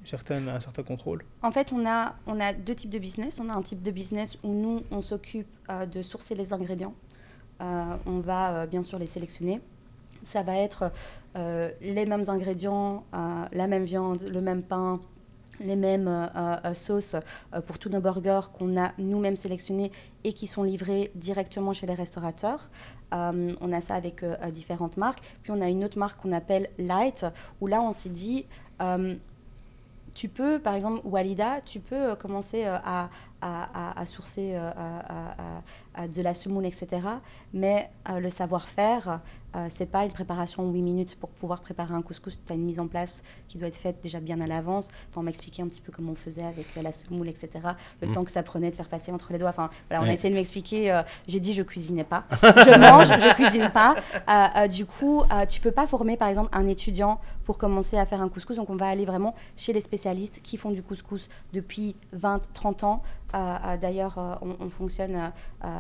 certaine, 0.05 0.49
un 0.49 0.61
certain 0.61 0.83
contrôle? 0.83 1.25
En 1.43 1.51
fait, 1.51 1.73
on 1.73 1.87
a, 1.87 2.15
on 2.27 2.41
a 2.41 2.53
deux 2.53 2.75
types 2.75 2.91
de 2.91 2.99
business. 2.99 3.41
On 3.41 3.49
a 3.49 3.55
un 3.55 3.63
type 3.63 3.83
de 3.83 3.91
business 3.91 4.39
où 4.43 4.53
nous, 4.53 4.83
on 4.91 5.03
s'occupe 5.03 5.49
euh, 5.71 5.87
de 5.87 6.03
sourcer 6.03 6.35
les 6.35 6.53
ingrédients. 6.53 6.95
Euh, 7.61 7.97
on 8.07 8.21
va 8.21 8.55
euh, 8.55 8.67
bien 8.67 8.83
sûr 8.83 8.99
les 8.99 9.07
sélectionner. 9.07 9.61
Ça 10.23 10.43
va 10.43 10.57
être 10.57 10.91
les 11.81 12.07
mêmes 12.07 12.25
ingrédients, 12.27 13.05
la 13.13 13.67
même 13.69 13.85
viande, 13.85 14.21
le 14.29 14.41
même 14.41 14.65
pain, 14.65 15.01
les 15.61 15.77
mêmes 15.77 16.09
euh, 16.09 16.75
sauces 16.75 17.15
euh, 17.15 17.61
pour 17.61 17.79
tous 17.79 17.89
nos 17.89 18.01
burgers 18.01 18.41
qu'on 18.57 18.81
a 18.81 18.93
nous-mêmes 18.99 19.37
sélectionnés 19.37 19.91
et 20.25 20.33
qui 20.33 20.47
sont 20.47 20.63
livrés 20.63 21.11
directement 21.15 21.73
chez 21.73 21.87
les 21.87 21.95
restaurateurs. 21.95 22.69
Euh, 23.15 23.55
on 23.61 23.73
a 23.73 23.81
ça 23.81 23.95
avec 23.95 24.23
euh, 24.23 24.37
euh, 24.43 24.51
différentes 24.51 24.97
marques. 24.97 25.21
Puis 25.43 25.53
on 25.53 25.61
a 25.61 25.69
une 25.69 25.85
autre 25.85 25.99
marque 25.99 26.21
qu'on 26.21 26.33
appelle 26.33 26.69
Light, 26.79 27.25
où 27.61 27.67
là 27.67 27.81
on 27.83 27.93
s'est 27.93 28.09
dit, 28.09 28.47
tu 30.15 30.29
peux, 30.29 30.59
par 30.59 30.75
exemple, 30.75 31.01
Walida, 31.05 31.61
tu 31.65 31.79
peux 31.81 32.17
commencer 32.17 32.65
à, 32.65 33.09
à, 33.41 33.91
à- 33.93 34.01
à 34.01 34.07
sourcer 34.07 34.53
euh, 34.55 34.71
à- 35.95 36.07
de 36.09 36.23
la 36.23 36.33
semoule, 36.35 36.65
etc. 36.67 36.89
Mais 37.53 37.91
euh, 38.09 38.21
le 38.21 38.31
savoir-faire, 38.31 39.21
euh, 39.57 39.67
c'est 39.71 39.87
pas 39.91 40.05
une 40.05 40.13
préparation 40.13 40.63
en 40.69 40.71
8 40.71 40.83
minutes 40.83 41.17
pour 41.19 41.29
pouvoir 41.31 41.61
préparer 41.61 41.93
un 41.95 42.03
couscous. 42.03 42.39
Tu 42.47 42.53
as 42.53 42.55
une 42.57 42.65
mise 42.65 42.79
en 42.79 42.87
place 42.87 43.23
qui 43.49 43.59
doit 43.59 43.67
être 43.69 43.77
faite 43.79 43.97
déjà 44.03 44.21
bien 44.21 44.41
à 44.41 44.47
l'avance. 44.47 44.89
Enfin, 45.11 45.21
on 45.21 45.25
m'a 45.25 45.31
expliqué 45.31 45.63
un 45.63 45.67
petit 45.69 45.81
peu 45.81 45.91
comment 45.91 46.13
on 46.13 46.15
faisait 46.15 46.45
avec 46.45 46.67
la 46.81 46.93
semoule, 46.93 47.29
etc. 47.29 47.49
Le 48.01 48.09
Mm. 48.09 48.13
temps 48.13 48.25
que 48.25 48.31
ça 48.31 48.43
prenait 48.45 48.71
de 48.71 48.77
faire 48.77 48.89
passer 48.89 49.11
entre 49.11 49.33
les 49.33 49.39
doigts. 49.39 49.49
Enfin, 49.51 49.71
voilà, 49.91 50.05
on 50.05 50.09
a 50.09 50.13
essayé 50.13 50.31
de 50.31 50.39
m'expliquer. 50.39 50.93
euh, 50.93 51.03
J'ai 51.27 51.41
dit 51.41 51.53
je 51.55 51.63
cuisinais 51.65 52.05
pas. 52.05 52.25
Je 52.31 52.79
mange, 52.79 53.09
je 53.09 53.35
cuisine 53.35 53.71
pas. 53.71 53.97
Euh, 54.29 54.47
euh, 54.65 54.69
du 54.69 54.87
coup, 54.87 55.23
tu 55.49 55.61
peux 55.61 55.73
pas 55.73 55.87
former 55.89 56.17
par 56.17 56.29
exemple 56.29 56.51
un 56.53 56.69
étudiant 56.69 57.21
pour 57.45 57.59
commencer 57.59 57.97
à 57.99 58.07
faire 58.07 58.21
un 58.23 58.29
couscous. 58.29 58.57
Donc 58.57 58.71
on 58.71 58.77
va 58.77 58.87
aller 58.89 59.07
vraiment 59.07 59.35
chez 59.57 59.73
les 59.73 59.81
spécialistes 59.81 60.41
qui 60.43 60.57
font 60.59 60.71
du 60.71 60.83
couscous 60.83 61.29
depuis 61.53 61.97
20, 62.13 62.41
30 62.53 62.85
ans. 62.85 63.03
Euh, 63.35 63.57
euh, 63.65 63.77
D'ailleurs, 63.77 64.19
euh, 64.19 64.35
on, 64.43 64.57
on 64.65 64.69
fonctionne 64.69 65.33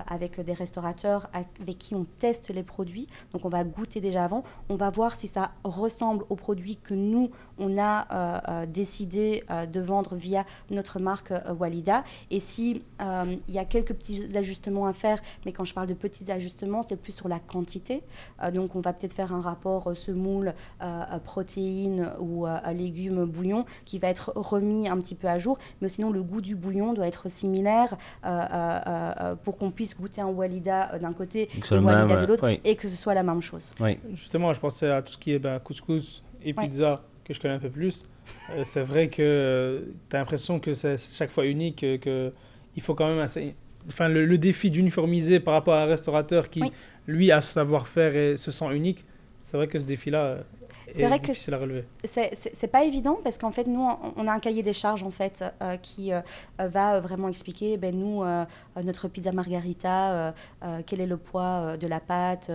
avec 0.07 0.41
des 0.41 0.53
restaurateurs 0.53 1.29
avec 1.33 1.79
qui 1.79 1.95
on 1.95 2.05
teste 2.19 2.51
les 2.51 2.63
produits. 2.63 3.07
Donc 3.33 3.45
on 3.45 3.49
va 3.49 3.65
goûter 3.65 4.01
déjà 4.01 4.25
avant. 4.25 4.43
On 4.69 4.77
va 4.77 4.91
voir 4.91 5.15
si 5.15 5.29
ça 5.29 5.53
ressemble 5.65 6.25
aux 6.29 6.37
produits 6.37 6.77
que 6.77 6.95
nous, 6.95 7.31
on 7.59 7.79
a 7.79 8.67
décidé 8.67 9.45
de 9.71 9.81
vendre 9.81 10.17
via 10.17 10.45
notre 10.71 10.99
marque 10.99 11.33
Walida. 11.59 12.05
Et 12.31 12.41
si 12.41 12.83
il 13.01 13.55
y 13.55 13.59
a 13.59 13.65
quelques 13.65 13.95
petits 13.95 14.37
ajustements 14.37 14.87
à 14.87 14.93
faire, 14.93 15.21
mais 15.47 15.53
quand 15.53 15.65
je 15.65 15.75
parle 15.75 15.87
de 15.87 15.95
petits 15.95 16.31
ajustements, 16.31 16.83
c'est 16.83 16.97
plus 16.97 17.13
sur 17.13 17.29
la 17.29 17.39
quantité. 17.39 18.03
Donc 18.53 18.75
on 18.75 18.81
va 18.81 18.93
peut-être 18.93 19.15
faire 19.15 19.33
un 19.33 19.41
rapport 19.41 19.97
semoule, 19.97 20.55
protéines 21.25 22.13
ou 22.21 22.47
légumes, 22.73 23.25
bouillon, 23.25 23.65
qui 23.85 23.99
va 23.99 24.09
être 24.09 24.33
remis 24.35 24.89
un 24.89 24.97
petit 24.99 25.15
peu 25.15 25.29
à 25.29 25.39
jour. 25.39 25.59
Mais 25.81 25.89
sinon, 25.89 26.11
le 26.11 26.23
goût 26.23 26.41
du 26.41 26.57
bouillon 26.57 26.93
doit 26.95 27.07
être 27.07 27.29
euh, 27.45 28.29
euh, 28.29 28.81
euh, 29.21 29.35
pour 29.37 29.57
qu'on 29.59 29.71
puisse 29.71 29.97
goûter 29.97 30.21
un 30.21 30.27
Walida 30.27 30.99
d'un 30.99 31.13
côté 31.13 31.43
et 31.43 31.75
le 31.75 31.81
Walida 31.81 32.07
même, 32.07 32.21
de 32.21 32.27
l'autre, 32.27 32.47
oui. 32.47 32.61
et 32.65 32.77
que 32.77 32.89
ce 32.89 32.97
soit 32.97 33.15
la 33.15 33.23
même 33.23 33.41
chose. 33.41 33.73
Oui. 33.81 33.99
Justement, 34.15 34.53
je 34.53 34.61
pensais 34.61 34.91
à 34.91 35.03
tout 35.03 35.13
ce 35.13 35.19
qui 35.19 35.33
est 35.33 35.39
ben, 35.39 35.59
couscous 35.59 36.23
et 36.43 36.53
pizza, 36.53 37.03
que 37.25 37.35
je 37.35 37.41
connais 37.41 37.55
un 37.55 37.59
peu 37.59 37.71
plus. 37.71 38.05
Euh, 38.51 38.63
c'est 38.65 38.83
vrai 38.83 39.09
que 39.09 39.85
tu 40.09 40.17
as 40.17 40.19
l'impression 40.19 40.61
que 40.61 40.73
c'est 40.73 40.97
chaque 40.99 41.31
fois 41.31 41.47
unique, 41.47 41.81
que 42.01 42.33
il 42.77 42.83
faut 42.83 42.95
quand 42.95 43.09
même 43.09 43.19
assez... 43.19 43.55
Enfin, 43.89 44.09
le, 44.09 44.27
le 44.27 44.39
défi 44.39 44.71
d'uniformiser 44.71 45.41
par 45.41 45.55
rapport 45.55 45.75
à 45.75 45.83
un 45.83 45.87
restaurateur 45.87 46.51
qui, 46.51 46.61
Oui. 46.63 46.73
lui, 47.07 47.33
a 47.33 47.41
ce 47.41 47.53
savoir-faire 47.53 48.15
et 48.15 48.37
se 48.37 48.51
sent 48.51 48.67
unique, 48.73 49.05
c'est 49.45 49.57
vrai 49.57 49.67
que 49.67 49.79
ce 49.79 49.85
défi-là 49.85 50.39
C'est 50.95 51.03
est 51.03 51.07
vrai 51.09 51.19
que. 51.21 51.33
C'est- 52.05 52.67
pas 52.69 52.85
évident 52.85 53.19
parce 53.23 53.39
qu'en 53.39 53.51
fait, 53.51 53.67
nous, 53.67 53.81
on- 53.81 54.13
on 54.17 54.27
a 54.29 54.33
un 54.33 54.39
cahier 54.41 54.63
des 54.63 54.73
charges 54.73 55.03
en 55.03 55.11
fait 55.11 55.45
euh, 55.63 55.77
qui 55.79 56.13
euh, 56.13 56.21
euh, 56.61 56.69
va 56.69 57.01
vraiment 57.01 57.29
expliquer, 57.29 57.77
ben, 57.79 57.95
nous, 57.99 58.23
euh, 58.23 58.45
notre 58.83 59.09
pizza 59.09 59.33
margarita, 59.33 60.35
quel 60.87 61.01
est 61.01 61.07
le 61.07 61.17
poids 61.17 61.77
de 61.77 61.87
la 61.87 62.01
pâte. 62.01 62.51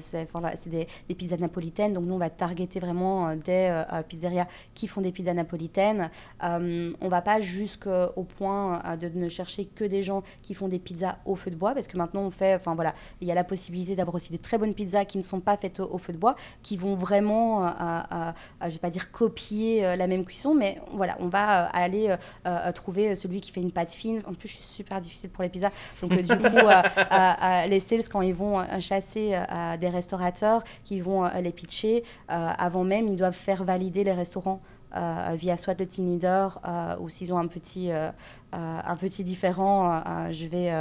c'est 0.00 0.28
voilà, 0.32 0.52
des, 0.66 0.86
des 1.08 1.14
pizzas 1.14 1.36
napolitaines, 1.36 1.92
donc 1.92 2.04
nous, 2.04 2.14
on 2.14 2.18
va 2.18 2.30
targeter 2.30 2.80
vraiment 2.80 3.34
des 3.36 3.82
pizzerias 4.08 4.46
qui 4.74 4.86
font 4.88 5.00
des 5.00 5.12
pizzas 5.12 5.34
napolitaines. 5.34 6.10
On 6.42 7.08
va 7.08 7.22
pas 7.22 7.40
jusqu'au 7.40 8.24
point 8.36 8.82
de 9.00 9.08
ne 9.08 9.28
chercher 9.28 9.66
que 9.66 9.84
des 9.84 10.02
gens 10.02 10.22
qui 10.42 10.54
font 10.54 10.68
des 10.68 10.78
pizzas 10.78 11.16
au 11.24 11.34
feu 11.36 11.50
de 11.50 11.56
bois 11.56 11.74
parce 11.74 11.86
que 11.86 11.96
maintenant, 11.96 12.22
on 12.22 12.30
fait, 12.30 12.54
enfin 12.54 12.74
voilà, 12.74 12.94
il 13.20 13.28
y 13.28 13.32
a 13.32 13.34
la 13.34 13.44
possibilité 13.44 13.96
d'avoir 13.96 14.14
aussi 14.14 14.32
de 14.32 14.38
très 14.38 14.58
bonnes 14.58 14.74
pizzas 14.74 15.04
qui 15.04 15.18
ne 15.18 15.22
sont 15.22 15.40
pas 15.40 15.56
faites 15.56 15.80
au, 15.80 15.92
au 15.92 15.98
feu 15.98 16.12
de 16.12 16.18
bois, 16.18 16.36
qui 16.62 16.76
vont 16.76 16.94
vraiment 16.94 17.66
à- 17.78 18.28
à- 18.30 18.34
à, 18.60 18.68
je 18.68 18.74
vais 18.74 18.80
pas 18.80 18.90
dire 18.90 19.10
copier 19.10 19.84
euh, 19.84 19.96
la 19.96 20.06
même 20.06 20.24
cuisson, 20.24 20.54
mais 20.54 20.80
voilà, 20.92 21.16
on 21.20 21.28
va 21.28 21.66
euh, 21.66 21.68
aller 21.72 22.14
euh, 22.46 22.72
trouver 22.72 23.16
celui 23.16 23.40
qui 23.40 23.50
fait 23.52 23.60
une 23.60 23.72
pâte 23.72 23.92
fine. 23.92 24.22
En 24.26 24.32
plus, 24.34 24.48
je 24.48 24.54
suis 24.54 24.64
super 24.64 25.00
difficile 25.00 25.30
pour 25.30 25.42
les 25.42 25.48
pizzas. 25.48 25.70
Donc, 26.02 26.12
du 26.12 26.36
coup, 26.36 26.66
les 27.68 27.80
sales, 27.80 28.08
quand 28.10 28.22
ils 28.22 28.34
vont 28.34 28.64
chasser 28.80 29.38
des 29.80 29.88
restaurateurs, 29.88 30.62
qui 30.84 31.00
vont 31.00 31.28
les 31.40 31.52
pitcher, 31.52 32.04
avant 32.28 32.84
même, 32.84 33.08
ils 33.08 33.16
doivent 33.16 33.34
faire 33.34 33.64
valider 33.64 34.04
les 34.04 34.12
restaurants. 34.12 34.60
euh, 34.96 35.34
via 35.34 35.56
soit 35.56 35.78
le 35.78 35.84
team 35.86 36.06
leader 36.08 36.58
euh, 36.64 36.96
ou 37.00 37.10
s'ils 37.10 37.30
ont 37.32 37.36
un 37.38 37.48
petit, 37.48 37.90
euh, 37.90 38.10
un 38.52 38.96
petit 38.96 39.24
différent, 39.24 40.02
je, 40.30 40.46
vais, 40.46 40.72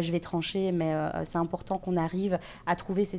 je 0.00 0.12
vais 0.12 0.20
trancher, 0.20 0.72
mais 0.72 0.94
c'est 1.24 1.36
important 1.38 1.76
qu'on 1.76 1.96
arrive 1.96 2.38
à 2.66 2.76
trouver 2.76 3.04
ces 3.04 3.18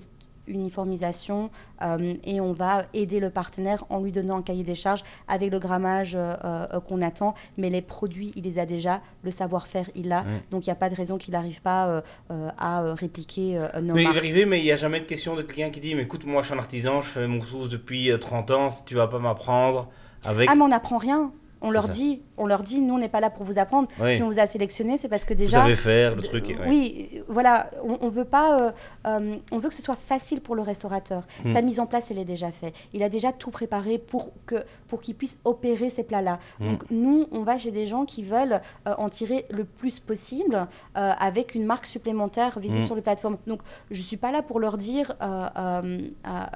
uniformisation 0.50 1.50
euh, 1.82 2.16
et 2.24 2.42
on 2.42 2.54
va 2.54 2.86
aider 2.94 3.20
le 3.20 3.30
partenaire 3.30 3.86
en 3.90 4.02
lui 4.02 4.12
donnant 4.12 4.38
un 4.38 4.42
cahier 4.42 4.64
des 4.64 4.76
charges 4.76 5.04
avec 5.28 5.52
le 5.52 5.60
grammage 5.60 6.16
euh, 6.16 6.36
euh, 6.44 6.80
qu'on 6.82 7.02
attend, 7.02 7.36
mais 7.58 7.70
les 7.70 7.82
produits, 7.82 8.34
il 8.36 8.44
les 8.44 8.60
a 8.60 8.66
déjà, 8.66 9.02
le 9.24 9.32
savoir-faire, 9.32 9.90
il 9.96 10.10
l'a, 10.10 10.26
donc 10.52 10.66
il 10.66 10.70
n'y 10.70 10.74
a 10.74 10.76
pas 10.76 10.90
de 10.90 10.96
raison 10.96 11.18
qu'il 11.18 11.34
n'arrive 11.34 11.62
pas 11.62 12.04
à 12.30 12.94
répliquer 12.94 13.60
nos 13.82 13.94
Oui, 13.94 14.08
il 14.24 14.46
mais 14.48 14.60
il 14.60 14.64
n'y 14.64 14.72
a 14.72 14.76
jamais 14.76 15.00
de 15.00 15.06
question 15.06 15.36
de 15.36 15.42
quelqu'un 15.42 15.70
qui 15.70 15.80
dit 15.80 15.96
Mais 15.96 16.04
écoute, 16.04 16.26
moi 16.26 16.42
je 16.42 16.48
suis 16.48 16.56
un 16.56 16.60
artisan, 16.60 17.02
je 17.02 17.08
fais 17.08 17.28
mon 17.28 17.42
sauce 17.42 17.70
depuis 17.70 18.12
euh, 18.12 18.18
30 18.18 18.52
ans, 18.52 18.72
si 18.72 18.84
tu 18.86 18.96
vas 18.96 19.08
pas 19.08 19.20
m'apprendre 19.20 19.90
avec. 20.26 20.50
Ah, 20.50 20.56
mais 20.56 20.64
on 20.64 20.70
n'apprend 20.70 20.98
rien. 20.98 21.32
On 21.62 21.72
leur 21.72 21.88
ça. 21.88 21.92
dit, 21.92 22.22
on 22.38 22.46
leur 22.48 22.64
dit, 22.64 22.80
nous 22.80 22.94
on 22.94 22.98
n'est 22.98 23.10
pas 23.10 23.20
là 23.20 23.30
pour 23.30 23.44
vous 23.46 23.60
apprendre. 23.60 23.88
Oui. 24.00 24.16
Si 24.16 24.24
on 24.24 24.28
vous 24.28 24.40
a 24.40 24.48
sélectionné, 24.48 24.98
c'est 24.98 25.10
parce 25.10 25.26
que 25.26 25.34
Vous 25.34 25.40
déjà. 25.40 25.62
savez 25.64 25.76
faire 25.76 26.16
le 26.16 26.22
truc. 26.22 26.46
ouais. 26.48 26.58
Oui, 26.68 27.22
voilà, 27.28 27.70
on, 27.84 27.98
on 28.02 28.10
veut 28.10 28.24
pas, 28.26 28.62
euh, 28.62 28.72
euh, 29.08 29.36
on 29.52 29.58
veut 29.58 29.68
que 29.70 29.76
ce 29.76 29.82
soit 29.82 29.98
facile 29.98 30.40
pour 30.40 30.56
le 30.56 30.62
restaurateur. 30.62 31.24
Mm. 31.44 31.54
Sa 31.54 31.62
mise 31.62 31.80
en 31.82 31.86
place, 31.86 32.12
elle 32.12 32.18
est 32.18 32.24
déjà 32.26 32.52
faite. 32.52 32.74
Il 32.94 33.04
a 33.04 33.10
déjà 33.10 33.34
tout 33.34 33.52
préparé 33.52 33.98
pour 33.98 34.32
que, 34.46 34.64
pour 34.88 35.02
qu'il 35.02 35.16
puisse 35.16 35.40
opérer 35.44 35.90
ces 35.90 36.04
plats-là. 36.04 36.40
Mm. 36.60 36.66
Donc 36.72 36.84
nous, 36.92 37.28
on 37.32 37.44
va 37.44 37.58
chez 37.58 37.72
des 37.72 37.88
gens 37.88 38.06
qui 38.06 38.24
veulent 38.24 38.62
euh, 38.88 38.94
en 38.98 39.10
tirer 39.10 39.46
le 39.52 39.66
plus 39.66 40.00
possible 40.00 40.68
avec 40.96 41.56
une 41.56 41.66
marque 41.66 41.86
supplémentaire 41.86 42.58
visible 42.60 42.84
Mm. 42.84 42.86
sur 42.86 42.96
les 42.96 43.02
plateformes. 43.02 43.38
Donc 43.48 43.62
je 43.92 44.02
suis 44.02 44.16
pas 44.18 44.32
là 44.32 44.42
pour 44.42 44.60
leur 44.60 44.78
dire 44.78 45.14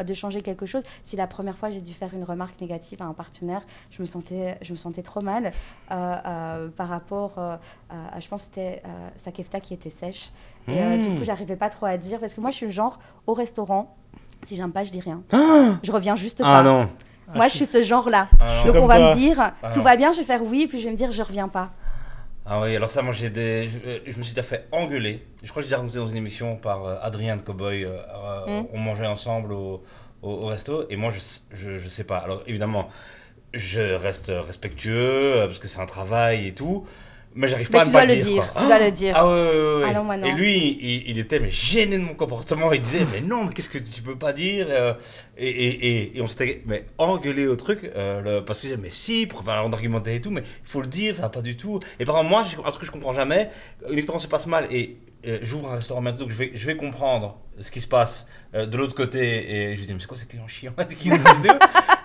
de 0.04 0.13
changer 0.13 0.42
quelque 0.42 0.66
chose. 0.66 0.84
Si 1.04 1.16
la 1.16 1.28
première 1.28 1.58
fois 1.58 1.70
j'ai 1.70 1.82
dû 1.82 1.94
faire 1.94 2.13
une 2.13 2.24
remarque 2.24 2.60
négative 2.62 3.02
à 3.02 3.06
un 3.06 3.13
partenaire, 3.13 3.62
je 3.92 4.02
me 4.02 4.06
sentais, 4.08 4.58
je 4.62 4.72
me 4.74 4.78
sentais 4.78 4.93
trop 5.02 5.22
mal 5.22 5.52
euh, 5.92 6.16
euh, 6.26 6.68
par 6.70 6.90
rapport, 6.90 7.34
euh, 7.40 7.56
à, 7.90 8.20
je 8.20 8.28
pense 8.28 8.44
c'était 8.44 8.84
sa 9.18 9.32
kefta 9.32 9.60
qui 9.60 9.74
était 9.74 9.90
sèche. 9.90 10.32
Et 10.68 10.98
du 10.98 11.18
coup, 11.18 11.24
j'arrivais 11.24 11.56
pas 11.56 11.70
trop 11.70 11.88
à 11.88 11.98
dire 11.98 12.20
parce 12.20 12.34
que 12.34 12.42
moi, 12.42 12.52
je 12.52 12.58
suis 12.58 12.66
le 12.68 12.72
genre 12.72 13.00
au 13.26 13.34
restaurant. 13.34 13.96
Si 14.44 14.56
j'aime 14.56 14.72
pas, 14.72 14.84
je 14.84 14.92
dis 14.92 15.00
rien. 15.00 15.22
je 15.84 15.92
reviens 15.92 16.16
juste 16.16 16.40
pas. 16.40 16.60
Ah 16.60 16.64
non. 16.64 16.90
Moi, 17.34 17.48
je 17.48 17.56
suis 17.56 17.66
ce 17.66 17.82
genre-là. 17.82 18.28
Ah. 18.40 18.64
Donc, 18.66 18.76
on 18.76 18.86
va 18.86 18.98
toi. 18.98 19.10
me 19.10 19.14
dire, 19.16 19.40
Ah 19.64 19.72
tout 19.72 19.82
va 19.82 19.96
bien, 19.96 20.12
je 20.12 20.18
vais 20.18 20.24
faire 20.26 20.44
oui, 20.44 20.68
puis 20.68 20.80
je 20.80 20.86
vais 20.86 20.92
me 20.92 20.98
dire, 20.98 21.12
je 21.12 21.22
reviens 21.24 21.48
pas. 21.48 21.72
Ah 22.46 22.60
oui, 22.62 22.76
alors 22.76 22.90
ça, 22.90 23.02
moi 23.02 23.14
j'ai 23.14 23.30
des. 23.30 23.70
Je, 23.70 24.12
je 24.12 24.18
me 24.18 24.24
suis 24.24 24.34
déjà 24.34 24.44
fait 24.44 24.68
engueuler. 24.74 25.26
Je 25.42 25.50
crois 25.50 25.62
que 25.62 25.66
j'ai 25.66 25.70
déjà 25.70 25.78
raconté 25.82 25.98
dans 25.98 26.10
une 26.10 26.18
émission 26.18 26.58
par 26.58 26.84
euh, 26.86 26.96
Adrien 27.02 27.38
de 27.38 27.42
Cowboy. 27.42 27.86
euh, 27.86 27.92
euh, 28.48 28.62
Mm. 28.62 28.68
On 28.74 28.80
mangeait 28.80 29.08
ensemble 29.08 29.54
au, 29.54 29.82
au, 30.22 30.30
au 30.30 30.46
resto 30.48 30.86
et 30.90 30.98
moi 30.98 31.10
je, 31.12 31.78
je 31.78 31.88
sais 31.88 32.04
pas. 32.04 32.18
Alors 32.18 32.44
évidemment, 32.46 32.90
je 33.54 33.82
reste 33.94 34.32
respectueux 34.34 35.36
euh, 35.38 35.46
parce 35.48 35.60
que 35.60 35.68
c'est 35.68 35.80
un 35.80 35.86
travail 35.86 36.48
et 36.48 36.54
tout. 36.54 36.86
Mais 37.36 37.48
j'arrive 37.48 37.72
pas 37.72 37.80
à 37.80 37.82
tu 37.82 37.88
ne 37.88 37.94
dois 37.94 38.06
le 38.06 38.13
le 38.13 38.22
dire. 38.22 38.26
dire, 38.26 38.54
tu 38.60 38.66
dois 38.68 38.78
le 38.80 38.92
dire. 38.92 39.13
Ah 39.18 39.28
ouais, 39.28 39.34
ouais, 39.34 39.50
ouais, 39.50 39.76
ouais. 39.82 39.86
Ah 39.89 39.94
non, 39.94 40.04
moi, 40.04 40.18
non. 40.18 40.28
Et 40.28 40.34
lui, 40.34 40.78
il, 40.80 41.10
il 41.10 41.18
était 41.18 41.39
mais 41.39 41.50
gêné 41.50 41.98
de 41.98 42.04
mon 42.04 42.13
comportement. 42.13 42.72
Il 42.72 42.82
disait 42.82 43.08
mais 43.12 43.22
non, 43.22 43.46
mais 43.46 43.54
qu'est-ce 43.54 43.72
que 43.72 43.80
tu 43.80 44.04
peux 44.04 44.16
pas 44.16 44.34
dire 44.34 44.68
euh, 44.70 44.94
et, 45.36 45.50
et, 45.50 45.88
et, 45.88 46.18
et 46.18 46.22
on 46.22 46.28
s'était 46.28 46.62
mais 46.68 46.86
engueulé 47.00 47.48
au 47.48 47.56
truc 47.56 47.89
euh, 47.96 48.22
le- 48.22 48.46
parce 48.46 48.60
que 48.62 48.68
je 48.68 48.74
disais 48.74 48.82
mais 48.84 48.92
si, 48.92 49.26
pour 49.26 49.39
enfin, 49.42 49.63
on 49.66 49.74
argumentait 49.74 50.16
et 50.18 50.22
tout, 50.22 50.30
mais 50.30 50.42
il 50.42 50.70
faut 50.70 50.82
le 50.82 50.88
dire, 50.88 51.16
ça 51.16 51.24
va 51.24 51.30
pas 51.30 51.42
du 51.42 51.58
tout. 51.58 51.80
Et 52.00 52.06
par 52.06 52.18
exemple 52.18 52.30
moi, 52.30 52.42
un 52.44 52.70
truc 52.70 52.82
que 52.82 52.86
je 52.86 52.92
comprends 52.92 53.13
jamais, 53.13 53.50
une 53.89 53.98
expérience 53.98 54.22
se 54.24 54.28
passe 54.28 54.46
mal 54.46 54.68
et 54.72 54.98
euh, 55.28 55.40
j'ouvre 55.44 55.72
un 55.72 55.76
restaurant 55.76 56.02
maintenant, 56.02 56.22
donc 56.22 56.32
je 56.32 56.36
vais, 56.36 56.52
je 56.54 56.66
vais 56.66 56.76
comprendre 56.76 57.38
ce 57.60 57.70
qui 57.72 57.80
se 57.82 57.88
passe 57.88 58.26
euh, 58.56 58.66
de 58.66 58.78
l'autre 58.78 58.96
côté 58.96 59.20
et 59.72 59.76
je 59.76 59.80
lui 59.80 59.88
dis 59.88 59.94
mais 59.94 60.00
c'est 60.00 60.08
quoi 60.08 60.18
ces 60.18 60.26
clients 60.26 60.48
chiants 60.48 60.74
qui 61.00 61.10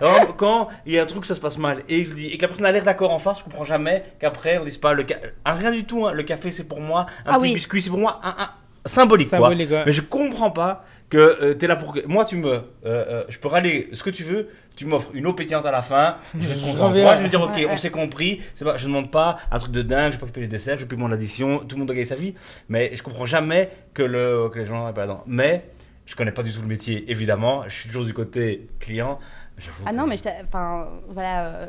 Alors, 0.00 0.36
Quand 0.36 0.68
il 0.86 0.92
y 0.92 0.98
a 0.98 1.02
un 1.02 1.06
truc 1.06 1.24
ça 1.24 1.34
se 1.34 1.40
passe 1.40 1.58
mal 1.58 1.82
et 1.88 2.04
je 2.04 2.12
dis 2.14 2.26
et 2.28 2.36
que 2.36 2.42
la 2.42 2.48
personne 2.48 2.66
a 2.66 2.72
l'air 2.72 2.84
d'accord 2.84 3.12
en 3.12 3.18
face, 3.18 3.38
je 3.40 3.44
comprends 3.44 3.64
jamais 3.64 4.04
qu'après 4.20 4.58
on 4.58 4.64
dise 4.64 4.76
pas 4.78 4.92
le 4.92 5.04
ca- 5.08 5.18
ah, 5.44 5.52
rien 5.54 5.70
du 5.72 5.84
tout, 5.84 6.06
hein, 6.06 6.12
le 6.12 6.22
café 6.22 6.50
c'est 6.50 6.64
pour 6.64 6.80
moi, 6.80 7.06
un 7.26 7.32
Ah 7.32 7.38
petit 7.38 7.42
oui. 7.42 7.54
biscuit 7.54 7.82
c'est 7.82 7.90
pour 7.90 7.98
moi, 7.98 8.20
un, 8.22 8.34
un- 8.44 8.50
symbolique, 8.86 9.28
quoi. 9.30 9.48
Ouais. 9.48 9.82
Mais 9.86 9.92
je 9.92 10.00
comprends 10.02 10.50
pas 10.50 10.84
que 11.08 11.52
tu 11.54 11.64
es 11.64 11.68
là 11.68 11.76
pour 11.76 11.92
que 11.94 12.06
moi 12.06 12.24
tu 12.24 12.36
me 12.36 12.48
euh, 12.48 12.60
euh, 12.84 13.24
je 13.28 13.38
peux 13.38 13.48
râler 13.48 13.88
ce 13.92 14.02
que 14.02 14.10
tu 14.10 14.22
veux, 14.22 14.48
tu 14.76 14.84
m'offres 14.86 15.10
une 15.14 15.26
eau 15.26 15.32
pétillante 15.32 15.66
à 15.66 15.70
la 15.70 15.82
fin, 15.82 16.16
je 16.38 16.46
vais 16.46 16.54
être 16.54 16.62
content. 16.62 16.90
Moi 16.90 17.14
je 17.14 17.18
vais 17.18 17.24
me 17.24 17.28
dire 17.28 17.40
OK, 17.40 17.56
Ouais, 17.56 17.66
on 17.70 17.76
s'est 17.76 17.90
compris, 17.90 18.42
c'est 18.54 18.64
pas 18.64 18.76
je 18.76 18.86
demande 18.86 19.10
pas 19.10 19.38
un 19.50 19.58
truc 19.58 19.72
de 19.72 19.82
dingue, 19.82 20.12
je 20.12 20.18
vais 20.18 20.26
pas 20.26 20.32
payer 20.32 20.46
les 20.46 20.50
desserts, 20.50 20.78
je 20.78 20.84
paye 20.84 20.98
mon 20.98 21.10
addition, 21.10 21.58
tout 21.58 21.76
le 21.76 21.78
monde 21.78 21.86
doit 21.88 21.94
gagner 21.94 22.06
sa 22.06 22.14
vie, 22.14 22.34
mais 22.68 22.94
je 22.94 23.02
comprends 23.02 23.26
jamais 23.26 23.70
que 23.94 24.02
le 24.02 24.48
que 24.50 24.58
les 24.58 24.66
gens 24.66 24.86
n'aient 24.86 24.92
pas 24.92 25.02
dedans. 25.02 25.22
Mais 25.26 25.64
je 26.06 26.14
connais 26.14 26.32
pas 26.32 26.42
du 26.42 26.52
tout 26.52 26.60
le 26.60 26.68
métier 26.68 27.10
évidemment, 27.10 27.64
je 27.68 27.74
suis 27.74 27.88
toujours 27.88 28.04
du 28.04 28.12
côté 28.14 28.68
client. 28.80 29.18
Ah 29.86 29.92
non, 29.92 30.06
mais 30.06 30.16
enfin, 30.44 30.88
voilà, 31.08 31.44
euh, 31.46 31.66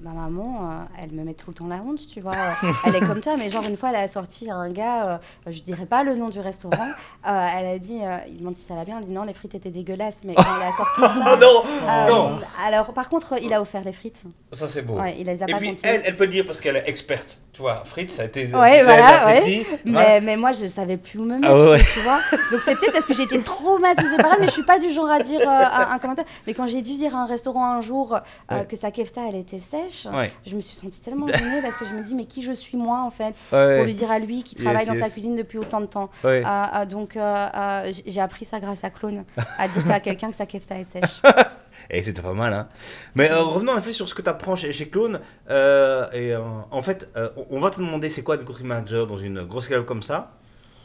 ma 0.00 0.10
maman, 0.12 0.70
euh, 0.70 1.02
elle 1.02 1.10
me 1.12 1.24
met 1.24 1.34
tout 1.34 1.48
le 1.50 1.54
temps 1.54 1.66
la 1.68 1.76
honte, 1.76 2.00
tu 2.12 2.20
vois. 2.20 2.32
euh, 2.34 2.72
elle 2.86 2.96
est 2.96 3.00
comme 3.00 3.20
toi, 3.20 3.36
mais 3.38 3.50
genre 3.50 3.64
une 3.68 3.76
fois, 3.76 3.90
elle 3.90 3.96
a 3.96 4.08
sorti 4.08 4.50
un 4.50 4.70
gars, 4.70 5.06
euh, 5.06 5.18
je 5.46 5.60
dirais 5.62 5.86
pas 5.86 6.02
le 6.02 6.14
nom 6.16 6.28
du 6.28 6.40
restaurant. 6.40 6.88
elle 7.24 7.66
a 7.66 7.78
dit, 7.78 8.00
il 8.28 8.38
demande 8.38 8.56
si 8.56 8.62
ça 8.64 8.74
va 8.74 8.84
bien. 8.84 8.98
Elle 8.98 9.06
dit 9.06 9.12
non, 9.12 9.24
les 9.24 9.34
frites 9.34 9.54
étaient 9.54 9.70
dégueulasses, 9.70 10.20
mais 10.24 10.34
quand 10.34 10.42
elle 10.42 10.68
a 10.68 10.72
sorti 10.72 11.00
ça. 11.18 11.32
Oh 11.32 12.06
non, 12.08 12.30
non, 12.32 12.38
Alors, 12.64 12.92
par 12.92 13.08
contre, 13.08 13.34
il 13.42 13.52
a 13.52 13.60
offert 13.60 13.82
les 13.84 13.92
frites. 13.92 14.22
ça 14.52 14.68
c'est 14.68 14.82
beau. 14.82 14.94
Ouais, 15.00 15.16
il 15.18 15.26
les 15.26 15.42
a 15.42 15.46
Et 15.48 15.52
pas 15.52 15.58
puis 15.58 15.76
elle, 15.82 16.02
elle 16.04 16.16
peut 16.16 16.24
le 16.24 16.30
dire 16.30 16.44
parce 16.46 16.60
qu'elle 16.60 16.76
est 16.76 16.88
experte. 16.88 17.40
Tu 17.52 17.62
vois, 17.62 17.82
Fritz, 17.84 18.12
ça 18.14 18.22
a 18.22 18.24
été. 18.26 18.46
Ouais, 18.46 18.82
voilà, 18.84 19.26
ouais. 19.26 19.38
appris, 19.38 19.66
Mais, 19.84 20.20
mais 20.20 20.36
moi, 20.36 20.52
je 20.52 20.66
savais 20.66 20.96
plus 20.96 21.18
où 21.18 21.24
me 21.24 21.36
mettre, 21.38 21.52
Ah 21.52 21.70
ouais, 21.70 21.82
tu 21.92 22.00
vois. 22.00 22.20
Donc 22.52 22.62
c'est 22.62 22.76
peut-être 22.76 22.92
parce 22.92 23.06
que 23.06 23.14
j'ai 23.14 23.24
été 23.24 23.40
traumatisée 23.40 24.16
par 24.18 24.32
elle, 24.34 24.40
mais 24.40 24.46
je 24.46 24.52
suis 24.52 24.62
pas 24.64 24.78
du 24.78 24.90
genre 24.90 25.10
à 25.10 25.20
dire 25.20 25.46
un, 25.48 25.92
un 25.94 25.98
commentaire. 25.98 26.24
Mais 26.46 26.54
quand 26.54 26.66
j'ai 26.66 26.80
dû 26.82 26.96
dire 26.96 27.14
un 27.16 27.26
restaurant 27.30 27.64
un 27.72 27.80
jour 27.80 28.14
euh, 28.14 28.20
Ouais. 28.58 28.66
que 28.66 28.76
sa 28.76 28.90
kefta, 28.90 29.22
elle 29.28 29.36
était 29.36 29.58
sèche, 29.60 30.06
Ouais. 30.12 30.30
je 30.46 30.54
me 30.56 30.60
suis 30.60 30.76
sentie 30.76 31.00
tellement 31.00 31.26
gênée 31.28 31.62
parce 31.62 31.76
que 31.76 31.84
je 31.86 31.94
me 31.94 32.02
dis, 32.04 32.14
mais 32.14 32.26
qui 32.26 32.42
je 32.42 32.52
suis 32.52 32.76
moi, 32.76 33.00
en 33.00 33.10
fait 33.10 33.46
Ouais. 33.52 33.76
Pour 33.76 33.86
lui 33.86 33.94
dire 33.94 34.10
à 34.10 34.18
lui 34.18 34.42
qui 34.42 34.54
travaille 34.56 34.84
Yes, 34.86 34.98
dans 34.98 35.04
sa 35.04 35.10
cuisine 35.10 35.36
depuis 35.36 35.56
autant 35.58 35.80
de 35.80 35.86
temps. 35.86 36.10
Euh, 36.24 36.42
euh, 36.44 36.84
donc 36.84 37.16
euh, 37.16 37.90
j- 37.92 38.02
j'ai 38.06 38.20
appris 38.20 38.44
ça 38.44 38.60
grâce 38.60 38.84
à 38.84 38.90
Clone, 38.90 39.24
à 39.58 39.66
dire 39.68 39.90
à 39.90 40.00
quelqu'un 40.00 40.30
que 40.30 40.36
sa 40.36 40.44
kefta 40.46 40.76
est 40.78 40.84
sèche. 40.84 41.22
Et 41.88 42.02
c'était 42.02 42.20
pas 42.22 42.34
mal, 42.34 42.52
hein. 42.52 42.68
Mais 43.14 43.30
euh, 43.30 43.42
revenons 43.42 43.72
en 43.72 43.78
effet 43.78 43.92
sur 43.92 44.08
ce 44.08 44.14
que 44.14 44.20
tu 44.22 44.28
apprends 44.28 44.54
chez, 44.54 44.70
chez 44.72 44.88
Clone. 44.88 45.18
Euh, 45.48 46.06
et 46.12 46.34
euh, 46.34 46.40
en 46.70 46.80
fait, 46.82 47.08
on- 47.50 47.58
va 47.58 47.70
te 47.70 47.78
demander 47.80 48.08
c'est 48.10 48.22
quoi 48.22 48.34
être 48.34 48.44
country 48.44 48.64
manager 48.64 49.06
dans 49.06 49.16
une 49.16 49.42
grosse 49.44 49.66
club 49.66 49.84
comme 49.86 50.02
ça. 50.02 50.32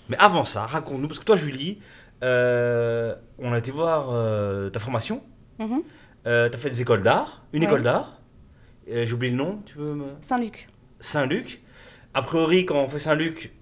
Mais 0.10 0.16
avant 0.20 0.46
ça, 0.46 0.62
raconte-nous, 0.64 1.08
parce 1.08 1.20
que 1.20 1.26
toi, 1.26 1.36
Julie, 1.36 1.80
on 2.22 3.54
a 3.54 3.58
été 3.58 3.72
voir 3.72 4.10
ta 4.72 4.80
formation. 4.80 5.22
Mhm. 5.60 5.82
Euh, 6.26 6.50
tu 6.50 6.56
as 6.56 6.60
fait 6.60 6.70
des 6.70 6.82
écoles 6.82 7.02
d'art, 7.04 7.44
une 7.54 7.62
Ouais. 7.62 7.68
école 7.68 7.84
d'art. 7.84 8.20
Euh, 8.92 9.06
J'oublie 9.06 9.30
le 9.30 9.36
nom, 9.38 9.60
tu 9.66 9.76
peux 9.76 9.94
me. 9.94 10.06
Saint-Luc. 10.22 10.68
Saint-Luc. 11.00 11.62
A 12.14 12.22
priori, 12.22 12.66
quand 12.66 12.76
on 12.82 12.88
fait 12.88 13.00
Saint-Luc, 13.00 13.54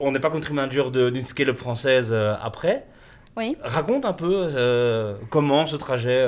on 0.00 0.12
n'est 0.12 0.20
pas 0.20 0.30
country 0.30 0.52
manager 0.54 0.90
d'une 0.90 1.24
scale-up 1.24 1.56
française 1.56 2.10
euh, 2.12 2.34
après. 2.42 2.86
Oui. 3.36 3.56
Raconte 3.62 4.04
un 4.04 4.12
peu 4.12 4.30
euh, 4.32 5.14
comment 5.30 5.66
ce 5.66 5.76
trajet. 5.76 6.26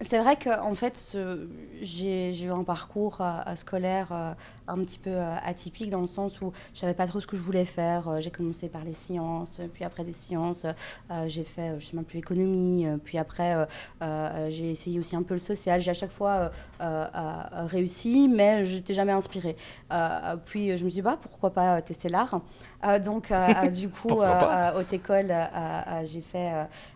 Euh, 0.00 0.04
C'est 0.04 0.18
vrai 0.18 0.36
que 0.36 0.50
en 0.60 0.74
fait, 0.74 1.16
j'ai 1.80 2.42
eu 2.44 2.50
un 2.50 2.64
parcours 2.64 3.18
euh, 3.20 3.54
scolaire 3.56 4.08
euh, 4.12 4.32
un 4.66 4.78
petit 4.78 4.98
peu 4.98 5.10
euh, 5.10 5.36
atypique 5.44 5.90
dans 5.90 6.00
le 6.00 6.06
sens 6.06 6.40
où 6.40 6.52
je 6.74 6.80
savais 6.80 6.94
pas 6.94 7.06
trop 7.06 7.20
ce 7.20 7.26
que 7.26 7.36
je 7.36 7.42
voulais 7.42 7.64
faire. 7.64 8.08
Euh, 8.08 8.20
j'ai 8.20 8.30
commencé 8.30 8.68
par 8.68 8.84
les 8.84 8.94
sciences, 8.94 9.60
puis 9.74 9.84
après 9.84 10.04
des 10.04 10.12
sciences, 10.12 10.64
euh, 11.10 11.28
j'ai 11.28 11.44
fait, 11.44 11.70
euh, 11.70 11.78
je 11.80 11.86
sais 11.86 11.96
même 11.96 12.04
plus 12.04 12.18
économie, 12.18 12.86
euh, 12.86 12.96
puis 13.02 13.18
après 13.18 13.54
euh, 13.54 13.66
euh, 14.02 14.48
j'ai 14.50 14.70
essayé 14.70 14.98
aussi 15.00 15.16
un 15.16 15.22
peu 15.22 15.34
le 15.34 15.40
social. 15.40 15.80
J'ai 15.80 15.90
à 15.90 15.94
chaque 15.94 16.12
fois 16.12 16.30
euh, 16.30 16.48
euh, 16.80 17.06
euh, 17.14 17.66
réussi, 17.66 18.28
mais 18.28 18.64
je 18.64 18.76
n'étais 18.76 18.94
jamais 18.94 19.12
inspirée. 19.12 19.56
Euh, 19.92 20.36
puis 20.44 20.76
je 20.76 20.84
me 20.84 20.90
suis 20.90 20.98
dit 20.98 21.02
bah 21.02 21.18
pourquoi 21.20 21.50
pas 21.52 21.82
tester 21.82 22.08
l'art? 22.08 22.40
Euh, 22.84 22.98
donc 22.98 23.30
euh, 23.30 23.48
euh, 23.64 23.68
du 23.68 23.88
coup, 23.88 24.20
euh, 24.20 24.78
haute 24.78 24.92
école, 24.92 25.32
j'ai 26.04 26.20
fait 26.20 26.52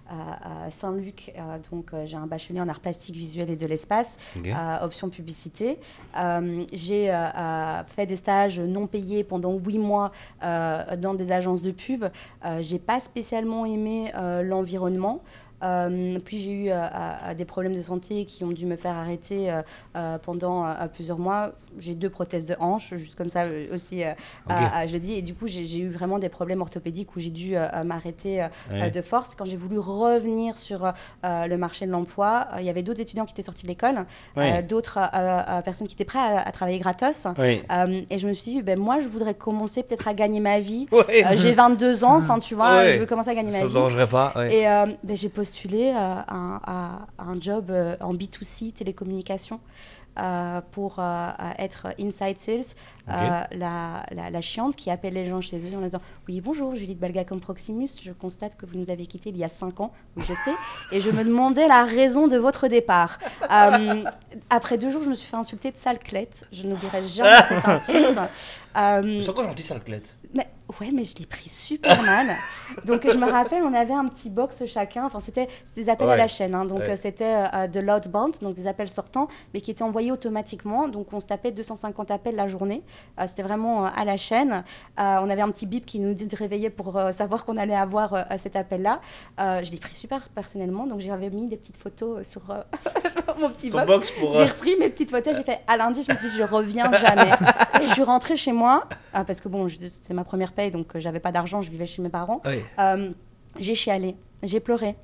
à, 0.08 0.70
Saint-Luc, 0.70 1.32
donc 1.70 1.92
j'ai 2.04 2.16
un 2.16 2.26
bachelier 2.26 2.60
en 2.60 2.68
art 2.68 2.80
plastique 2.80 3.16
visuel 3.16 3.50
et 3.50 3.56
de 3.56 3.66
l'espace, 3.66 4.18
option 4.82 5.08
publicité. 5.08 5.78
J'ai 6.72 7.12
fait 7.96 8.06
des 8.06 8.16
stages 8.16 8.60
non 8.60 8.86
payés 8.86 9.24
pendant 9.24 9.52
huit 9.54 9.78
mois 9.78 10.12
dans 10.42 11.14
des 11.16 11.32
agences 11.32 11.62
de 11.62 11.70
pub. 11.70 12.04
J'ai 12.60 12.78
pas 12.78 13.00
spécialement 13.00 13.64
aimé 13.64 14.12
l'environnement. 14.42 15.22
Euh, 15.62 16.18
puis 16.24 16.38
j'ai 16.38 16.50
eu 16.50 16.66
euh, 16.70 17.34
des 17.36 17.44
problèmes 17.44 17.74
de 17.74 17.82
santé 17.82 18.24
qui 18.24 18.44
ont 18.44 18.50
dû 18.50 18.66
me 18.66 18.76
faire 18.76 18.94
arrêter 18.96 19.52
euh, 19.96 20.18
pendant 20.18 20.66
plusieurs 20.94 21.18
mois. 21.18 21.52
J'ai 21.78 21.94
deux 21.94 22.10
prothèses 22.10 22.46
de 22.46 22.54
hanche, 22.60 22.94
juste 22.94 23.14
comme 23.14 23.30
ça 23.30 23.44
aussi, 23.72 24.02
euh, 24.04 24.10
Ok. 24.46 24.50
à- 24.52 24.78
à- 24.78 24.86
je 24.86 24.96
dis. 24.96 25.14
Et 25.14 25.22
du 25.22 25.34
coup, 25.34 25.46
j'ai 25.46 25.78
eu 25.78 25.88
vraiment 25.88 26.18
des 26.18 26.28
problèmes 26.28 26.60
orthopédiques 26.60 27.14
où 27.16 27.20
j'ai 27.20 27.30
dû 27.30 27.54
m'arrêter 27.84 28.46
Ouais. 28.70 28.90
de 28.90 29.02
force. 29.02 29.34
Quand 29.34 29.44
j'ai 29.44 29.56
voulu 29.56 29.78
revenir 29.78 30.56
sur 30.56 30.92
le 31.24 31.56
marché 31.56 31.86
de 31.86 31.90
l'emploi, 31.90 32.48
il 32.58 32.64
y 32.64 32.70
avait 32.70 32.82
d'autres 32.82 33.00
étudiants 33.00 33.24
qui 33.24 33.32
étaient 33.32 33.42
sortis 33.42 33.62
de 33.64 33.68
l'école, 33.68 34.04
Ouais. 34.36 34.62
d'autres 34.62 34.98
personnes 35.64 35.86
qui 35.86 35.94
étaient 35.94 36.04
prêtes 36.04 36.22
à, 36.22 36.40
à 36.48 36.52
travailler 36.52 36.78
gratos. 36.78 37.26
Et 37.38 38.18
je 38.18 38.26
me 38.28 38.32
suis 38.32 38.52
dit, 38.52 38.62
ben, 38.62 38.78
moi, 38.78 39.00
je 39.00 39.08
voudrais 39.08 39.34
commencer 39.34 39.82
peut-être 39.82 40.08
à 40.08 40.14
gagner 40.14 40.40
ma 40.40 40.60
vie. 40.60 40.86
J'ai 41.36 41.52
22 41.54 42.04
ans, 42.04 42.16
enfin, 42.18 42.38
tu 42.38 42.54
vois, 42.54 42.90
je 42.90 42.98
veux 42.98 43.06
commencer 43.06 43.30
à 43.30 43.34
gagner 43.34 43.50
ma 43.52 43.58
Ça 43.60 43.66
vie. 43.66 43.70
ne 43.70 43.74
dérangerait 43.74 44.06
pas. 44.08 44.32
Et 44.50 44.62
ben, 44.64 45.16
j'ai 45.16 45.28
postulé 45.52 45.92
euh, 45.94 45.94
un- 46.28 46.60
à, 46.64 47.06
à 47.18 47.24
un 47.24 47.38
job 47.38 47.66
euh, 47.70 47.94
en 48.00 48.14
B2C, 48.14 48.72
télécommunication, 48.72 49.60
euh, 50.18 50.60
pour 50.72 50.96
euh, 50.98 51.30
être 51.58 51.88
inside 52.00 52.38
sales, 52.38 52.60
euh, 53.08 53.42
la, 53.52 54.04
la, 54.12 54.30
la 54.30 54.40
chiante 54.40 54.76
qui 54.76 54.90
appelle 54.90 55.12
les 55.14 55.26
gens 55.26 55.40
chez 55.42 55.58
eux 55.58 55.68
en 55.76 55.80
leur 55.80 55.82
disant 55.88 56.00
Oui, 56.28 56.40
bonjour, 56.40 56.74
Julie 56.74 56.94
de 56.94 57.00
Balgacom 57.00 57.38
Proximus, 57.40 57.88
je 58.02 58.12
constate 58.12 58.56
que 58.56 58.64
vous 58.66 58.78
nous 58.78 58.88
avez 58.90 59.04
quittés 59.06 59.28
il 59.30 59.36
y 59.36 59.44
a 59.44 59.48
5 59.50 59.80
ans. 59.80 59.92
Oui, 60.16 60.22
je 60.26 60.32
sais. 60.32 60.54
Et 60.96 61.00
je 61.00 61.10
me 61.10 61.22
demandais 61.24 61.68
la 61.68 61.84
raison 61.84 62.28
de 62.28 62.36
votre 62.38 62.68
départ. 62.68 63.18
Euh, 63.50 64.04
après 64.48 64.78
deux 64.78 64.90
jours, 64.90 65.02
je 65.02 65.10
me 65.10 65.14
suis 65.14 65.28
fait 65.28 65.36
insulter 65.36 65.70
de 65.70 65.76
salclette. 65.76 66.46
Je 66.52 66.66
n'oublierai 66.66 67.06
jamais 67.08 67.36
cette 67.48 67.68
insulte. 67.68 68.18
Euh, 68.76 69.20
C'est 69.20 69.28
encore 69.30 69.44
gentil, 69.44 69.62
ça, 69.62 69.74
le 69.74 69.80
clette. 69.80 70.16
Ouais, 70.80 70.90
mais 70.92 71.04
je 71.04 71.14
l'ai 71.16 71.26
pris 71.26 71.48
super 71.48 72.02
mal. 72.02 72.36
Donc, 72.84 73.08
je 73.10 73.16
me 73.16 73.30
rappelle, 73.30 73.62
on 73.62 73.74
avait 73.74 73.92
un 73.94 74.06
petit 74.06 74.30
box 74.30 74.64
chacun. 74.66 75.04
Enfin, 75.04 75.20
c'était 75.20 75.48
c'était 75.64 75.82
des 75.84 75.88
appels 75.90 76.08
à 76.10 76.16
la 76.16 76.28
chaîne. 76.28 76.54
hein. 76.54 76.64
Donc, 76.64 76.80
Ouais. 76.80 76.90
euh, 76.90 76.96
c'était 76.96 77.46
euh, 77.52 77.66
de 77.66 77.80
l'outbound, 77.80 78.34
donc 78.40 78.54
des 78.54 78.66
appels 78.66 78.88
sortants, 78.88 79.28
mais 79.54 79.60
qui 79.60 79.70
étaient 79.70 79.82
envoyés 79.82 80.12
automatiquement. 80.12 80.88
Donc, 80.88 81.12
on 81.12 81.20
se 81.20 81.26
tapait 81.26 81.52
250 81.52 82.10
appels 82.10 82.34
la 82.36 82.46
journée. 82.48 82.82
Euh, 83.20 83.24
c'était 83.26 83.42
vraiment 83.42 83.84
euh, 83.84 83.88
à 83.94 84.04
la 84.04 84.16
chaîne. 84.16 84.64
On 84.98 85.30
avait 85.30 85.42
un 85.42 85.50
petit 85.50 85.66
bip 85.66 85.86
qui 85.86 85.98
nous 86.00 86.14
dit 86.14 86.26
de 86.26 86.36
réveiller 86.36 86.70
pour 86.70 86.98
savoir 87.12 87.44
qu'on 87.44 87.56
allait 87.56 87.74
avoir 87.76 88.26
cet 88.38 88.56
appel-là. 88.56 89.00
Je 89.38 89.70
l'ai 89.70 89.78
pris 89.78 89.94
super 89.94 90.28
personnellement. 90.30 90.86
Donc, 90.86 91.00
j'avais 91.00 91.30
mis 91.30 91.46
des 91.48 91.56
petites 91.56 91.76
photos 91.76 92.26
sur 92.26 92.42
mon 93.38 93.50
petit 93.50 93.70
Ton 93.70 93.78
box. 93.78 93.88
box 93.88 94.10
pour. 94.12 94.32
J'ai 94.34 94.44
repris 94.44 94.76
mes 94.78 94.88
petites 94.90 95.10
photos, 95.10 95.36
j'ai 95.36 95.42
fait 95.52 95.60
à 95.66 95.76
lundi, 95.76 96.02
je 96.06 96.12
me 96.12 96.16
suis 96.18 96.28
dit 96.28 96.36
je 96.36 96.42
reviens 96.42 96.90
jamais. 96.92 97.30
je 97.82 97.86
suis 97.88 98.02
rentrée 98.02 98.36
chez 98.36 98.52
moi 98.52 98.84
parce 99.12 99.40
que 99.40 99.48
bon, 99.48 99.66
c'est 99.68 100.14
ma 100.14 100.24
première 100.24 100.52
paye 100.62 100.70
donc 100.70 100.94
euh, 100.94 101.00
j'avais 101.00 101.20
pas 101.20 101.32
d'argent, 101.32 101.62
je 101.62 101.70
vivais 101.70 101.86
chez 101.86 102.02
mes 102.02 102.08
parents. 102.08 102.42
Euh, 102.78 103.10
j'ai 103.58 103.74
chialé, 103.74 104.16
j'ai 104.42 104.60
pleuré. 104.60 104.96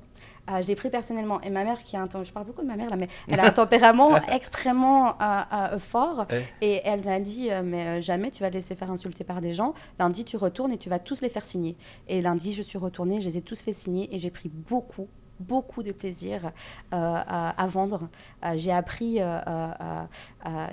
Euh, 0.49 0.61
je 0.61 0.67
l'ai 0.67 0.75
pris 0.75 0.89
personnellement. 0.89 1.41
Et 1.41 1.49
ma 1.49 1.63
mère, 1.63 1.83
qui 1.83 1.95
a 1.95 2.01
un 2.01 2.07
temps, 2.07 2.23
je 2.23 2.31
parle 2.31 2.45
beaucoup 2.45 2.61
de 2.61 2.67
ma 2.67 2.75
mère 2.75 2.89
là, 2.89 2.95
mais 2.95 3.07
elle 3.27 3.39
a 3.39 3.45
un 3.45 3.51
tempérament 3.51 4.15
extrêmement 4.31 5.09
euh, 5.09 5.41
euh, 5.53 5.79
fort. 5.79 6.25
Ouais. 6.29 6.45
Et 6.61 6.81
elle 6.83 7.03
m'a 7.03 7.19
dit, 7.19 7.49
mais 7.63 8.01
jamais 8.01 8.31
tu 8.31 8.41
vas 8.41 8.49
te 8.49 8.55
laisser 8.55 8.75
faire 8.75 8.91
insulter 8.91 9.23
par 9.23 9.41
des 9.41 9.53
gens. 9.53 9.73
Lundi, 9.99 10.25
tu 10.25 10.37
retournes 10.37 10.71
et 10.71 10.77
tu 10.77 10.89
vas 10.89 10.99
tous 10.99 11.21
les 11.21 11.29
faire 11.29 11.45
signer. 11.45 11.75
Et 12.07 12.21
lundi, 12.21 12.53
je 12.53 12.61
suis 12.61 12.77
retournée, 12.77 13.21
je 13.21 13.29
les 13.29 13.37
ai 13.37 13.41
tous 13.41 13.61
fait 13.61 13.73
signer 13.73 14.13
et 14.13 14.19
j'ai 14.19 14.31
pris 14.31 14.49
beaucoup, 14.49 15.07
beaucoup 15.39 15.83
de 15.83 15.91
plaisir 15.91 16.51
euh, 16.93 17.15
à, 17.27 17.61
à 17.61 17.67
vendre. 17.67 18.07
Euh, 18.45 18.53
j'ai 18.55 18.71
appris, 18.71 19.17
euh, 19.19 19.39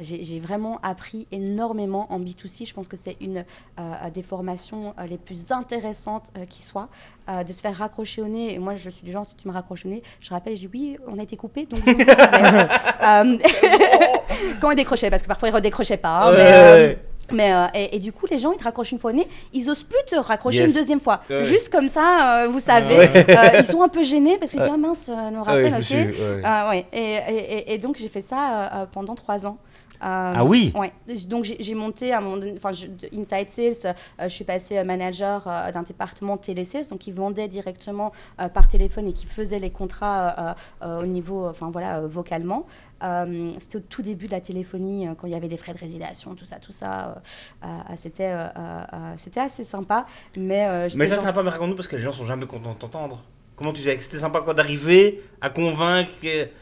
j'ai 0.00 0.22
j'ai 0.24 0.40
vraiment 0.40 0.78
appris 0.82 1.26
énormément 1.32 2.06
en 2.12 2.20
B2C. 2.20 2.66
Je 2.66 2.74
pense 2.74 2.88
que 2.88 2.96
c'est 2.96 3.16
une 3.20 3.44
des 4.12 4.22
formations 4.22 4.94
les 5.08 5.18
plus 5.18 5.52
intéressantes 5.52 6.30
qui 6.48 6.62
soit. 6.62 6.88
De 7.44 7.52
se 7.52 7.60
faire 7.60 7.76
raccrocher 7.76 8.22
au 8.22 8.28
nez. 8.28 8.54
Et 8.54 8.60
moi, 8.60 8.76
je 8.76 8.88
suis 8.88 9.04
du 9.04 9.10
genre, 9.10 9.26
si 9.26 9.34
tu 9.34 9.48
me 9.48 9.52
raccroches 9.52 9.84
au 9.84 9.88
nez, 9.88 10.00
je 10.20 10.30
rappelle, 10.30 10.54
je 10.54 10.68
dis 10.68 10.70
oui, 10.72 10.96
on 11.08 11.18
a 11.18 11.22
été 11.24 11.36
coupé, 11.36 11.66
donc 11.66 11.80
Quand 14.60 14.70
il 14.70 14.76
décrochait, 14.76 15.10
parce 15.10 15.22
que 15.22 15.28
parfois 15.28 15.48
il 15.48 15.54
redécrochait 15.54 15.96
pas. 15.96 16.28
hein, 16.28 16.30
Ouais, 16.30 16.36
mais. 16.36 16.98
Mais, 17.32 17.52
euh, 17.52 17.66
et, 17.74 17.96
et 17.96 17.98
du 17.98 18.12
coup, 18.12 18.26
les 18.30 18.38
gens, 18.38 18.52
ils 18.52 18.58
te 18.58 18.64
raccrochent 18.64 18.92
une 18.92 18.98
fois 18.98 19.10
au 19.10 19.14
nez, 19.14 19.26
ils 19.52 19.68
osent 19.70 19.82
plus 19.82 19.98
te 20.06 20.16
raccrocher 20.16 20.58
Yes. 20.58 20.68
une 20.68 20.74
deuxième 20.74 21.00
fois. 21.00 21.20
Ouais. 21.30 21.42
Juste 21.44 21.70
comme 21.70 21.88
ça, 21.88 22.42
euh, 22.44 22.48
vous 22.48 22.60
savez, 22.60 22.96
Ouais. 22.98 23.26
euh, 23.30 23.58
ils 23.58 23.64
sont 23.64 23.82
un 23.82 23.88
peu 23.88 24.02
gênés 24.02 24.36
parce 24.38 24.50
qu'ils 24.52 24.60
disent, 24.60 24.70
ah 24.72 24.76
mince, 24.76 25.08
nous 25.08 25.14
Ah 25.46 25.54
ouais, 25.54 25.68
rappelle, 25.68 25.74
ok. 25.74 25.82
suis- 25.82 25.96
ouais. 25.96 26.86
Et, 26.92 26.98
et- 27.00 27.58
et- 27.58 27.74
et 27.74 27.78
donc, 27.78 27.96
j'ai 27.98 28.08
fait 28.08 28.22
ça 28.22 28.88
pendant 28.92 29.14
trois 29.14 29.46
ans. 29.46 29.58
Euh, 30.02 30.32
Ah 30.36 30.44
oui 30.44 30.72
Ouais. 30.74 30.92
Donc, 31.26 31.44
j'ai 31.44 31.74
monté 31.74 32.12
à 32.12 32.20
mon 32.20 32.40
enfin, 32.56 32.70
Inside 32.70 33.48
Sales, 33.50 33.94
euh, 34.20 34.24
je 34.24 34.28
suis 34.28 34.44
passée 34.44 34.78
euh, 34.78 34.84
manager 34.84 35.44
euh, 35.46 35.72
d'un 35.72 35.82
département 35.82 36.36
télésales, 36.36 36.86
donc 36.88 37.06
ils 37.06 37.14
vendaient 37.14 37.48
directement 37.48 38.12
euh, 38.40 38.48
par 38.48 38.68
téléphone 38.68 39.06
et 39.08 39.12
qui 39.12 39.26
faisaient 39.26 39.58
les 39.58 39.70
contrats 39.70 40.54
euh, 40.82 40.86
euh, 40.86 41.02
au 41.02 41.06
niveau, 41.06 41.46
enfin 41.46 41.70
voilà, 41.70 41.98
euh, 41.98 42.06
vocalement. 42.06 42.66
Euh, 43.02 43.52
C'était 43.58 43.76
au 43.76 43.80
tout 43.80 44.02
début 44.02 44.26
de 44.26 44.32
la 44.32 44.40
téléphonie, 44.40 45.06
euh, 45.06 45.12
quand 45.16 45.26
il 45.26 45.32
y 45.32 45.36
avait 45.36 45.48
des 45.48 45.56
frais 45.58 45.74
de 45.74 45.78
résiliation, 45.78 46.34
tout 46.34 46.44
ça, 46.46 46.56
tout 46.56 46.72
ça. 46.72 47.20
euh, 47.62 47.66
euh, 47.66 47.92
C'était 47.96 48.32
euh, 48.32 48.46
euh, 48.56 48.84
euh, 48.92 49.14
c'était 49.16 49.40
assez 49.40 49.64
sympa. 49.64 50.06
Mais, 50.36 50.66
euh, 50.66 50.88
Mais 50.96 51.06
ça, 51.06 51.16
c'est 51.16 51.22
sympa, 51.22 51.42
mais 51.42 51.50
raconte-nous 51.50 51.76
parce 51.76 51.88
que 51.88 51.96
les 51.96 52.02
gens 52.02 52.12
sont 52.12 52.24
jamais 52.26 52.46
contents 52.46 52.72
de 52.72 52.78
t'entendre. 52.78 53.22
Comment 53.56 53.72
tu 53.72 53.78
disais 53.78 53.96
C'était 54.00 54.18
sympa 54.18 54.40
d'arriver 54.52 55.22
à 55.40 55.48
convaincre. 55.50 56.10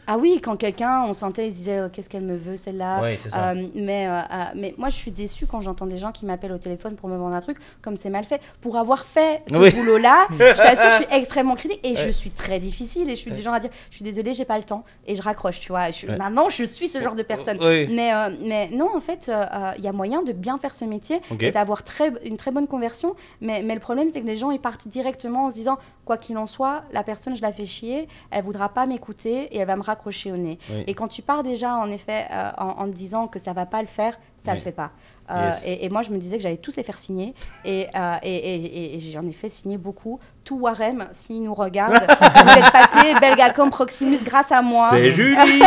Ah 0.07 0.17
oui, 0.17 0.39
quand 0.41 0.55
quelqu'un, 0.55 1.03
on 1.07 1.13
sentait, 1.13 1.47
il 1.47 1.51
se 1.51 1.55
disait, 1.57 1.77
euh, 1.77 1.89
qu'est-ce 1.91 2.07
qu'elle 2.09 2.23
me 2.23 2.35
veut, 2.35 2.55
celle-là 2.55 3.01
Ouais, 3.01 3.17
c'est 3.21 3.29
ça. 3.29 3.49
Euh, 3.49 3.67
mais, 3.73 4.07
euh, 4.07 4.19
mais 4.55 4.73
moi, 4.77 4.89
je 4.89 4.95
suis 4.95 5.11
déçue 5.11 5.45
quand 5.47 5.61
j'entends 5.61 5.87
des 5.87 5.97
gens 5.97 6.11
qui 6.11 6.25
m'appellent 6.25 6.51
au 6.51 6.57
téléphone 6.57 6.95
pour 6.95 7.09
me 7.09 7.17
vendre 7.17 7.35
un 7.35 7.39
truc, 7.41 7.57
comme 7.81 7.95
c'est 7.97 8.09
mal 8.09 8.23
fait. 8.25 8.41
Pour 8.61 8.77
avoir 8.77 9.05
fait 9.05 9.41
ce 9.49 9.55
Oui. 9.55 9.71
boulot-là, 9.71 10.27
je 10.31 10.37
t'assure, 10.57 10.89
je 10.91 10.95
suis 11.05 11.15
extrêmement 11.17 11.55
critique 11.55 11.79
et 11.83 11.95
je 11.95 12.09
suis 12.11 12.31
très 12.31 12.59
difficile 12.59 13.09
et 13.09 13.15
je 13.15 13.19
suis 13.19 13.31
Ouais. 13.31 13.37
du 13.37 13.43
genre 13.43 13.53
à 13.55 13.59
dire, 13.59 13.71
je 13.89 13.95
suis 13.95 14.03
désolée, 14.03 14.33
j'ai 14.33 14.45
pas 14.45 14.57
le 14.57 14.63
temps 14.63 14.83
et 15.07 15.15
je 15.15 15.21
raccroche, 15.21 15.59
tu 15.59 15.69
vois. 15.69 15.87
Je 15.87 15.91
suis- 15.93 16.07
Ouais. 16.09 16.17
Maintenant, 16.17 16.49
je 16.49 16.63
suis 16.63 16.87
ce 16.87 17.01
genre 17.01 17.15
de 17.15 17.23
personne. 17.23 17.57
Oui. 17.61 17.87
Mais, 17.87 18.13
euh, 18.13 18.29
mais 18.45 18.69
non, 18.71 18.89
en 18.95 19.01
fait, 19.01 19.27
euh, 19.29 19.45
euh, 19.53 19.71
il 19.77 19.83
y 19.83 19.87
a 19.87 19.91
moyen 19.93 20.21
de 20.21 20.31
bien 20.33 20.57
faire 20.59 20.73
ce 20.73 20.85
métier 20.85 21.19
et 21.39 21.51
d'avoir 21.51 21.83
très, 21.83 22.11
une 22.23 22.37
très 22.37 22.51
bonne 22.51 22.67
conversion. 22.67 23.15
Mais, 23.41 23.63
mais 23.63 23.73
le 23.73 23.79
problème, 23.79 24.07
c'est 24.13 24.21
que 24.21 24.27
les 24.27 24.37
gens, 24.37 24.51
ils 24.51 24.59
partent 24.61 24.87
directement 24.87 25.45
en 25.45 25.49
se 25.49 25.55
disant, 25.55 25.77
quoi 26.05 26.17
qu'il 26.17 26.37
en 26.37 26.45
soit, 26.45 26.83
la 26.91 27.03
personne, 27.03 27.35
je 27.35 27.41
la 27.41 27.51
fais 27.51 27.65
chier, 27.65 28.07
elle 28.31 28.43
voudra 28.43 28.69
pas 28.69 28.85
m'écouter 28.85 29.43
et 29.55 29.57
elle 29.59 29.67
va 29.67 29.75
me 29.75 29.83
raccrocher 29.83 30.31
au 30.31 30.37
nez. 30.37 30.57
Oui. 30.69 30.83
Et 30.87 30.93
quand 30.93 31.07
tu 31.07 31.21
pars 31.21 31.43
déjà, 31.43 31.75
en 31.75 31.89
effet, 31.91 32.25
euh, 32.31 32.49
en, 32.57 32.87
disant 32.87 33.27
que 33.27 33.39
ça 33.39 33.53
va 33.53 33.65
pas 33.65 33.81
le 33.81 33.87
faire, 33.87 34.17
ça 34.37 34.51
Oui. 34.51 34.57
le 34.57 34.63
fait 34.63 34.71
pas. 34.71 34.91
Euh, 35.31 35.47
Yes. 35.49 35.63
et, 35.65 35.85
et 35.85 35.89
moi, 35.89 36.03
je 36.03 36.11
me 36.11 36.17
disais 36.19 36.37
que 36.37 36.43
j'allais 36.43 36.57
tous 36.57 36.75
les 36.75 36.83
faire 36.83 36.97
signer. 36.99 37.33
Et, 37.65 37.87
euh, 37.95 38.15
et, 38.21 38.95
et- 38.95 38.99
j'en 38.99 39.25
ai 39.25 39.31
fait 39.31 39.49
signer 39.49 39.77
beaucoup. 39.77 40.19
Tout 40.43 40.57
Warem, 40.59 41.07
s'il 41.13 41.41
nous 41.41 41.53
regarde, 41.55 41.93
vous 42.09 42.57
êtes 42.57 42.71
passé 42.71 43.13
Belgacom 43.19 43.71
Proximus 43.71 44.19
grâce 44.23 44.51
à 44.51 44.61
moi 44.61 44.89
C'est 44.91 45.11
Julie 45.13 45.59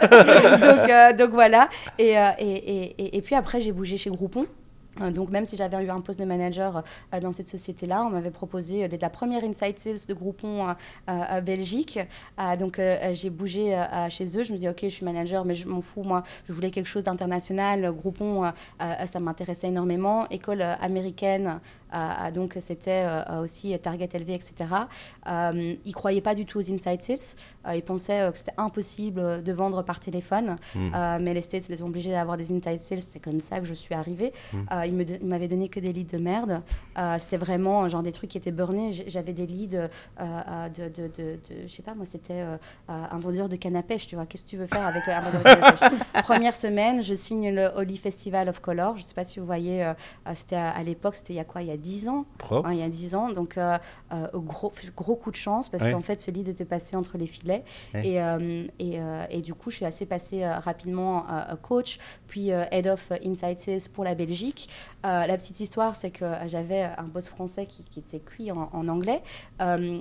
donc, 0.00 0.90
euh, 0.90 1.12
donc 1.12 1.30
voilà. 1.30 1.68
Et, 1.98 2.10
et, 2.10 2.16
et, 2.40 2.94
et- 2.98 3.16
et 3.16 3.22
puis 3.22 3.34
après, 3.36 3.60
j'ai 3.60 3.72
bougé 3.72 3.96
chez 3.96 4.10
Groupon. 4.10 4.46
Euh, 5.00 5.10
Donc 5.10 5.30
même 5.30 5.46
si 5.46 5.56
j'avais 5.56 5.82
eu 5.84 5.90
un 5.90 6.00
poste 6.00 6.18
de 6.18 6.24
manager 6.24 6.82
euh, 7.14 7.20
dans 7.20 7.32
cette 7.32 7.48
société-là, 7.48 8.04
on 8.04 8.10
m'avait 8.10 8.30
proposé 8.30 8.84
euh, 8.84 8.88
d'être 8.88 9.02
la 9.02 9.10
première 9.10 9.44
inside 9.44 9.78
sales 9.78 10.06
de 10.08 10.14
Groupon 10.14 10.74
à 11.06 11.40
Belgique. 11.40 11.98
Donc 12.58 12.80
j'ai 13.12 13.30
bougé 13.30 13.80
chez 14.08 14.24
eux. 14.38 14.44
Je 14.44 14.52
me 14.52 14.58
dis 14.58 14.68
ok, 14.68 14.80
je 14.82 14.88
suis 14.88 15.04
manager, 15.04 15.44
mais 15.44 15.54
je 15.54 15.68
m'en 15.68 15.80
fous. 15.80 16.02
Moi, 16.02 16.22
je 16.46 16.52
voulais 16.52 16.70
quelque 16.70 16.86
chose 16.86 17.04
d'international. 17.04 17.92
Groupon, 17.92 18.52
ça 18.78 19.20
m'intéressait 19.20 19.68
énormément. 19.68 20.28
École 20.30 20.62
américaine, 20.62 21.60
donc 22.32 22.56
c'était 22.60 23.04
euh, 23.06 23.42
aussi 23.42 23.78
Target 23.78 24.08
LV, 24.14 24.30
etc. 24.30 24.52
Euh, 25.28 25.74
ils 25.84 25.94
croyaient 25.94 26.20
pas 26.20 26.34
du 26.34 26.46
tout 26.46 26.58
aux 26.58 26.72
inside 26.72 27.02
sales. 27.02 27.18
Euh, 27.66 27.76
ils 27.76 27.82
pensaient 27.82 28.20
euh, 28.20 28.30
que 28.32 28.38
c'était 28.38 28.54
impossible 28.56 29.20
euh, 29.20 29.40
de 29.40 29.52
vendre 29.52 29.82
par 29.82 30.00
téléphone. 30.00 30.56
Hmm. 30.74 30.90
Euh, 30.94 31.18
mais 31.20 31.34
les 31.34 31.42
States 31.42 31.68
les 31.68 31.82
ont 31.82 31.86
obligés 31.86 32.10
d'avoir 32.10 32.36
des 32.36 32.52
inside 32.52 32.78
sales. 32.78 33.02
C'est 33.02 33.20
comme 33.20 33.40
ça 33.40 33.60
que 33.60 33.66
je 33.66 33.74
suis 33.74 33.94
arrivée. 33.94 34.32
Euh, 34.54 34.86
ils 34.86 35.00
ils 35.20 35.26
m'avaient 35.26 35.48
donné 35.48 35.68
que 35.68 35.80
des 35.80 35.92
leads 35.92 36.16
de 36.16 36.22
merde. 36.22 36.62
Euh, 36.98 37.16
c'était 37.18 37.36
vraiment 37.36 37.84
euh, 37.84 37.88
genre 37.88 38.02
des 38.02 38.12
trucs 38.12 38.30
qui 38.30 38.38
étaient 38.38 38.52
burnés. 38.52 38.92
J'avais 39.06 39.32
des 39.32 39.46
leads 39.46 39.76
euh, 39.76 39.88
euh, 40.20 40.68
de, 40.68 40.88
de, 40.88 41.06
de, 41.08 41.38
je 41.66 41.72
sais 41.72 41.82
pas 41.82 41.94
moi, 41.94 42.06
c'était 42.06 42.34
euh, 42.34 42.56
euh, 42.90 43.04
un 43.10 43.18
vendeur 43.18 43.48
de 43.48 43.56
canne 43.56 43.76
à 43.76 43.82
pêche. 43.82 44.06
Tu 44.06 44.16
vois, 44.16 44.26
qu'est-ce 44.26 44.44
que 44.44 44.50
tu 44.50 44.56
veux 44.56 44.66
faire 44.66 44.86
avec 44.86 45.06
euh, 45.08 45.12
un 45.16 45.20
vendeur 45.20 45.40
de 45.42 45.44
canne 45.44 45.64
à 45.64 45.72
pêche? 45.72 46.00
Première 46.24 46.54
semaine, 46.54 47.02
je 47.02 47.14
signe 47.14 47.50
le 47.50 47.70
Holy 47.76 47.96
Festival 47.96 48.48
of 48.48 48.60
Color. 48.60 48.96
Je 48.96 49.02
sais 49.02 49.14
pas 49.14 49.24
si 49.24 49.38
vous 49.40 49.46
voyez, 49.46 49.84
euh, 49.84 49.92
euh, 50.26 50.32
c'était 50.34 50.56
à, 50.56 50.70
à 50.70 50.82
l'époque, 50.82 51.16
c'était 51.16 51.34
il 51.34 51.36
y 51.36 51.40
a 51.40 51.44
quoi? 51.44 51.62
Il 51.62 51.68
y 51.68 51.72
a 51.72 51.76
10 51.82 52.08
ans. 52.08 52.24
Ouais, 52.50 52.76
il 52.76 52.78
y 52.78 52.82
a 52.82 52.88
10 52.88 53.14
ans. 53.14 53.30
Donc, 53.30 53.58
euh, 53.58 53.78
euh, 54.12 54.28
gros, 54.34 54.72
gros 54.96 55.16
coup 55.16 55.30
de 55.30 55.36
chance 55.36 55.68
parce 55.68 55.84
Ouais. 55.84 55.92
qu'en 55.92 56.00
fait, 56.00 56.20
ce 56.20 56.30
lead 56.30 56.48
était 56.48 56.64
passé 56.64 56.96
entre 56.96 57.18
les 57.18 57.26
filets. 57.26 57.64
Ouais. 57.94 58.06
Et, 58.06 58.22
euh, 58.22 58.66
et, 58.78 58.98
et 59.30 59.40
du 59.42 59.54
coup, 59.54 59.70
je 59.70 59.76
suis 59.76 59.84
assez 59.84 60.06
passée 60.06 60.46
rapidement 60.46 61.26
coach, 61.62 61.98
puis 62.32 62.50
euh, 62.50 62.64
head 62.70 62.86
of 62.86 63.12
Inside 63.26 63.60
Sales 63.60 63.90
pour 63.92 64.04
la 64.04 64.14
Belgique. 64.14 64.70
Euh, 65.04 65.26
la 65.26 65.36
petite 65.36 65.60
histoire, 65.60 65.94
c'est 65.96 66.08
que 66.10 66.24
euh, 66.24 66.46
j'avais 66.46 66.84
un 66.96 67.02
boss 67.02 67.28
français 67.28 67.66
qui, 67.66 67.84
qui 67.84 67.98
était 67.98 68.20
cuit 68.20 68.50
en, 68.50 68.70
en 68.72 68.88
anglais 68.88 69.20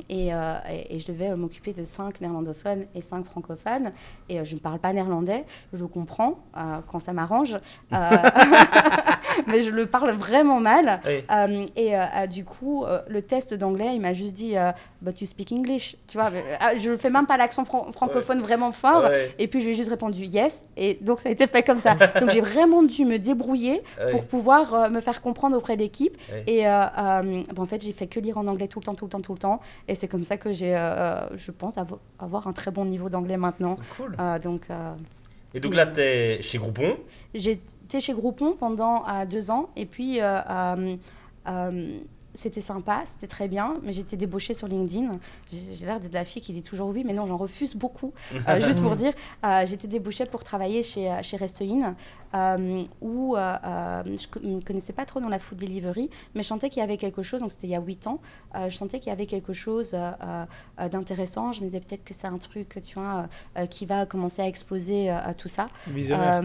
et, 0.08 0.28
et- 0.30 0.96
et 0.96 1.00
je 1.00 1.06
devais 1.08 1.36
m'occuper 1.36 1.74
de 1.74 1.84
cinq 1.84 2.22
néerlandophones 2.22 2.86
et 2.96 3.02
cinq 3.02 3.26
francophones. 3.26 3.92
Et 4.30 4.46
je 4.46 4.56
ne 4.56 4.60
parle 4.62 4.80
pas 4.80 4.94
néerlandais, 4.94 5.44
je 5.74 5.84
comprends 5.84 6.40
quand 6.88 7.00
ça 7.00 7.12
m'arrange, 7.12 7.58
mais 9.48 9.62
je 9.62 9.70
le 9.70 9.86
parle 9.86 10.12
vraiment 10.12 10.60
mal. 10.62 11.02
Oui. 11.06 11.66
Et 11.76 11.94
du 12.30 12.46
coup, 12.46 12.86
le 13.08 13.22
test 13.22 13.54
d'anglais, 13.54 13.92
il 13.96 14.02
m'a 14.02 14.14
juste 14.14 14.34
dit 14.34 14.56
But 15.02 15.20
you 15.22 15.28
speak 15.28 15.52
English. 15.52 15.98
Tu 16.08 16.18
vois, 16.18 16.30
je 16.78 16.92
ne 16.92 16.96
fais 16.96 17.10
même 17.10 17.28
pas 17.28 17.38
l'accent 17.38 17.66
fran- 17.66 17.92
francophone 17.92 18.40
vraiment 18.42 18.72
fort. 18.72 19.04
Ouais. 19.04 19.34
Et 19.38 19.48
puis, 19.48 19.60
je 19.60 19.66
lui 19.66 19.72
ai 19.74 19.76
juste 19.76 19.90
répondu 19.90 20.24
Yes. 20.26 20.66
Et 20.78 20.96
donc, 21.02 21.20
ça 21.20 21.30
a 21.30 21.32
été 21.32 21.46
fait 21.48 21.64
comme 21.64 21.80
ça. 21.80 21.96
donc, 22.22 22.30
j'ai 22.32 22.42
vraiment 22.42 22.84
dû 22.84 23.06
me 23.06 23.18
débrouiller 23.20 23.82
Ouais. 24.00 24.12
pour 24.12 24.26
pouvoir 24.26 24.74
euh, 24.74 24.90
me 24.90 25.02
faire 25.02 25.22
comprendre 25.22 25.58
auprès 25.58 25.76
de 25.76 25.82
l'équipe. 25.82 26.18
Et 26.48 26.68
euh, 26.68 26.86
euh, 26.98 27.44
en 27.58 27.66
fait, 27.66 27.82
j'ai 27.84 27.92
fait 27.92 28.08
que 28.08 28.20
lire 28.20 28.38
en 28.38 28.48
anglais 28.48 28.68
tout 28.68 28.80
le 28.80 28.86
temps, 28.86 28.96
tout 28.96 29.06
le 29.06 29.10
temps, 29.12 29.22
tout 29.22 29.34
le 29.34 29.40
temps. 29.40 29.60
Et 29.88 29.96
c'est 29.96 30.08
comme 30.08 30.24
ça 30.24 30.38
que 30.38 30.52
j'ai, 30.54 30.74
je 31.36 31.52
pense, 31.52 31.76
avo- 31.78 32.00
avoir 32.20 32.48
un 32.48 32.54
très 32.54 32.72
bon 32.72 32.86
niveau 32.86 33.10
d'anglais 33.10 33.38
maintenant. 33.38 33.78
Cool. 33.98 34.16
Donc, 34.42 34.62
Et 35.54 35.60
donc 35.60 35.76
là, 35.76 35.86
tu 35.86 36.00
es 36.00 36.42
chez 36.42 36.58
Groupon? 36.58 36.98
J'étais 37.36 38.00
chez 38.00 38.14
Groupon 38.14 38.54
pendant 38.58 39.04
deux 39.30 39.52
ans 39.52 39.70
et 39.76 39.86
puis 39.86 40.20
euh, 40.22 40.96
c'était 42.34 42.62
sympa, 42.62 43.02
c'était 43.06 43.28
très 43.28 43.48
bien, 43.48 43.76
mais 43.84 43.94
j'étais 43.94 44.16
débauchée 44.18 44.54
sur 44.54 44.68
LinkedIn. 44.68 45.20
J'ai 45.52 45.86
l'air 45.86 46.00
d'être 46.00 46.14
la 46.14 46.26
fille 46.26 46.42
qui 46.42 46.54
dit 46.54 46.62
toujours 46.62 46.90
oui, 46.90 47.04
mais 47.06 47.14
non, 47.14 47.26
j'en 47.26 47.38
refuse 47.38 47.76
beaucoup. 47.76 48.14
Euh, 48.48 48.60
juste 48.60 48.82
pour 48.82 48.96
dire, 48.96 49.14
euh, 49.46 49.66
j'étais 49.66 49.88
débauchée 49.88 50.26
pour 50.26 50.44
travailler 50.44 50.82
chez, 50.84 51.10
euh, 51.12 51.22
chez 51.22 51.38
Restoin, 51.38 51.96
euh, 52.34 52.84
où 53.02 53.36
je 53.36 54.40
ne 54.48 54.56
me 54.56 54.62
connaissais 54.62 54.94
pas 54.94 55.06
trop 55.06 55.20
dans 55.20 55.30
la 55.30 55.40
food 55.40 55.58
delivery, 55.60 56.10
mais 56.34 56.42
je 56.44 56.48
sentais 56.48 56.70
qu'il 56.70 56.80
y 56.80 56.84
avait 56.84 56.98
quelque 56.98 57.22
chose, 57.24 57.40
donc 57.42 57.52
c'était 57.52 57.68
il 57.68 57.72
y 57.72 57.76
a 57.76 57.82
huit 57.82 58.08
ans, 58.08 58.20
je 58.68 58.76
sentais 58.76 59.00
qu'il 59.00 59.10
y 59.10 59.14
avait 59.14 59.26
quelque 59.26 59.54
chose 59.54 59.96
d'intéressant. 60.92 61.52
Je 61.52 61.62
me 61.62 61.66
disais 61.68 61.80
peut-être 61.80 62.04
que 62.04 62.14
c'est 62.14 62.28
un 62.28 62.38
truc, 62.38 62.80
tu 62.86 62.96
vois, 63.00 63.28
qui 63.70 63.86
va 63.86 64.06
commencer 64.06 64.42
à 64.42 64.48
exploser 64.48 65.14
tout 65.38 65.48
ça. 65.50 65.68
Visionnaire. 65.88 66.42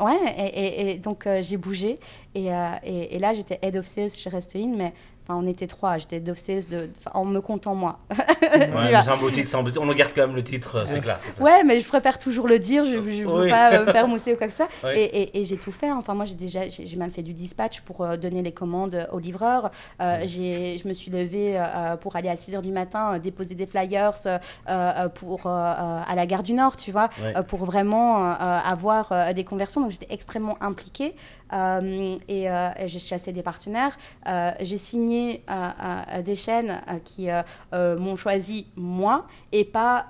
Ouais, 0.00 0.34
et, 0.36 0.42
et- 0.44 0.90
et 0.90 0.94
donc 0.98 1.26
j'ai 1.40 1.56
bougé. 1.56 1.98
Et, 2.34 2.46
et- 2.84 3.14
et 3.14 3.18
là, 3.18 3.34
j'étais 3.34 3.58
head 3.62 3.76
of 3.76 3.86
sales 3.86 4.10
chez 4.10 4.30
Restoin, 4.30 4.68
mais 4.76 4.92
enfin, 5.28 5.40
on 5.42 5.46
était 5.46 5.66
trois. 5.66 5.98
J'étais 5.98 6.22
sales 6.34 6.66
de, 6.70 6.88
enfin, 6.98 7.10
en 7.14 7.24
me 7.24 7.40
comptant 7.40 7.74
moi. 7.74 7.98
Ouais, 8.40 9.02
c'est 9.02 9.10
un 9.10 9.16
beau 9.16 9.30
titre, 9.30 9.54
un 9.56 9.62
beau. 9.62 9.70
On 9.80 9.88
en 9.88 9.92
garde 9.94 10.12
quand 10.14 10.26
même 10.26 10.34
le 10.36 10.42
titre, 10.44 10.76
euh, 10.76 10.84
c'est 10.86 11.00
clair. 11.00 11.18
clair. 11.18 11.34
Ouais, 11.40 11.64
mais 11.64 11.80
je 11.80 11.86
préfère 11.88 12.18
toujours 12.18 12.48
le 12.48 12.58
dire. 12.58 12.84
Je 12.84 12.96
ne 12.96 13.00
veux 13.00 13.42
Oui. 13.42 13.50
pas 13.50 13.72
euh, 13.74 13.86
faire 13.92 14.08
mousser 14.08 14.32
ou 14.32 14.36
quoi 14.36 14.46
que 14.46 14.52
ça. 14.52 14.68
Ouais. 14.82 14.98
Et, 15.00 15.22
et- 15.22 15.40
et 15.40 15.44
j'ai 15.44 15.56
tout 15.58 15.72
fait. 15.72 15.90
Enfin, 15.92 16.14
moi, 16.14 16.24
j'ai 16.24 16.34
déjà, 16.34 16.68
j'ai 16.68 16.96
même 16.96 17.10
fait 17.10 17.22
du 17.22 17.34
dispatch 17.34 17.80
pour 17.82 18.02
euh, 18.02 18.16
donner 18.16 18.42
les 18.42 18.52
commandes 18.52 19.06
aux 19.12 19.18
livreurs. 19.18 19.70
Euh, 20.00 20.18
j'ai, 20.24 20.78
je 20.82 20.88
me 20.88 20.94
suis 20.94 21.10
levée 21.10 21.58
euh, 21.58 21.96
pour 21.96 22.16
aller 22.16 22.28
à 22.28 22.36
6 22.36 22.52
h 22.54 22.62
du 22.62 22.72
matin 22.72 23.14
euh, 23.14 23.18
déposer 23.18 23.54
des 23.54 23.66
flyers 23.66 24.12
euh, 24.26 24.38
euh, 24.68 25.08
pour, 25.08 25.46
euh, 25.46 25.50
euh, 25.50 26.00
à 26.06 26.14
la 26.14 26.26
gare 26.26 26.42
du 26.42 26.54
Nord, 26.54 26.76
tu 26.76 26.90
vois, 26.92 27.10
euh, 27.22 27.42
pour 27.42 27.64
vraiment 27.64 28.16
euh, 28.30 28.32
euh, 28.32 28.58
avoir 28.64 29.12
euh, 29.12 29.32
des 29.32 29.44
conversions. 29.44 29.80
Donc, 29.82 29.90
j'étais 29.90 30.08
extrêmement 30.10 30.56
impliquée. 30.62 31.14
Euh, 31.52 32.16
et, 32.28 32.50
euh, 32.50 32.68
et 32.78 32.88
j'ai 32.88 32.98
chassé 32.98 33.32
des 33.32 33.42
partenaires. 33.42 33.96
Euh, 34.26 34.50
j'ai 34.60 34.76
signé 34.76 35.42
des 36.24 36.34
chaînes 36.34 36.80
qui 37.04 37.28
m'ont 37.72 38.16
choisi 38.16 38.66
moi 38.76 39.26
et 39.52 39.64
pas 39.64 40.06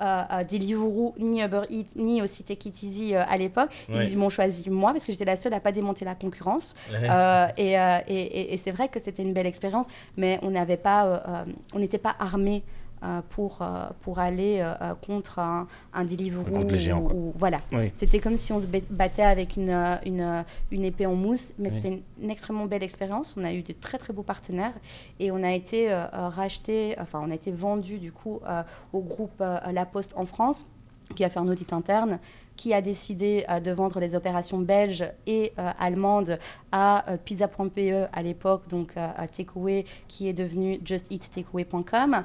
Deliveroo, 0.51 1.15
ni 1.19 1.43
Uber 1.43 1.63
Eats, 1.71 1.87
ni 1.97 2.23
aussi 2.23 2.43
Take 2.45 2.69
It 2.69 2.83
Easy 2.83 3.15
à 3.15 3.37
l'époque. 3.37 3.71
Ouais. 3.89 4.09
Ils 4.11 4.17
m'ont 4.19 4.31
choisi 4.31 4.69
moi 4.71 4.93
parce 4.93 5.05
que 5.05 5.13
j'étais 5.13 5.25
la 5.25 5.37
seule 5.37 5.55
à 5.55 5.61
pas 5.61 5.73
démonter 5.73 6.05
la 6.05 6.15
concurrence. 6.15 6.75
Ouais. 6.93 7.53
Et 7.57 7.73
et- 7.73 8.23
et- 8.41 8.55
et 8.55 8.59
c'est 8.59 8.71
vrai 8.71 8.89
que 8.89 8.99
c'était 9.01 9.23
une 9.23 9.33
belle 9.33 9.47
expérience, 9.47 9.87
mais 10.17 10.39
on 10.43 10.51
n'avait 10.51 10.77
pas, 10.77 11.45
on 11.75 11.79
n'était 11.79 11.99
pas 11.99 12.15
armé. 12.19 12.63
Euh, 13.03 13.21
pour, 13.31 13.59
euh, 13.63 13.87
pour 14.03 14.19
aller 14.19 14.59
euh, 14.61 14.95
contre 15.07 15.39
un, 15.39 15.67
un 15.93 16.05
Deliveroo. 16.05 16.45
Contre 16.45 16.73
les 16.73 16.79
géants, 16.79 17.01
ou- 17.01 17.05
quoi. 17.05 17.15
ou- 17.15 17.33
voilà. 17.37 17.61
Oui. 17.73 17.89
C'était 17.95 18.19
comme 18.19 18.37
si 18.37 18.53
on 18.53 18.61
se 18.61 18.67
ba- 18.67 18.79
battait 18.91 19.23
avec 19.23 19.57
une, 19.57 19.71
une, 20.05 20.45
une 20.71 20.85
épée 20.85 21.07
en 21.07 21.15
mousse, 21.15 21.53
mais 21.59 21.69
Oui. 21.71 21.75
c'était 21.77 21.89
une, 21.89 22.03
une 22.23 22.31
extrêmement 22.31 22.67
belle 22.67 22.83
expérience. 22.83 23.35
On 23.37 23.45
a 23.45 23.53
eu 23.53 23.63
de 23.63 23.73
très 23.73 23.99
très 23.99 24.13
beaux 24.13 24.23
partenaires 24.23 24.75
et 25.21 25.31
on 25.31 25.43
a 25.43 25.53
été 25.53 25.91
euh, 25.93 26.05
euh, 26.15 26.29
racheté, 26.29 26.97
enfin 27.01 27.21
on 27.25 27.31
a 27.31 27.35
été 27.35 27.51
vendu 27.53 27.99
du 27.99 28.13
coup 28.13 28.41
euh, 28.49 28.63
au 28.93 29.01
groupe 29.01 29.41
euh, 29.41 29.59
La 29.73 29.87
Poste 29.87 30.13
en 30.17 30.27
France 30.27 30.67
qui 31.15 31.25
a 31.25 31.31
fait 31.31 31.39
un 31.39 31.49
audit 31.49 31.73
interne, 31.73 32.19
qui 32.59 32.75
a 32.75 32.83
décidé 32.83 33.45
euh, 33.49 33.61
de 33.61 33.71
vendre 33.71 34.01
les 34.01 34.17
opérations 34.17 34.59
belges 34.59 35.05
et 35.29 35.53
euh, 35.61 35.71
allemandes 35.79 36.39
à 36.73 37.09
euh, 37.09 37.17
pizza.pe 37.17 38.07
à 38.13 38.21
l'époque, 38.23 38.69
donc 38.69 38.93
à 38.97 39.27
Takeaway, 39.29 39.85
qui 40.09 40.29
est 40.29 40.33
devenu 40.33 40.81
justeattakeaway.com. 40.85 42.25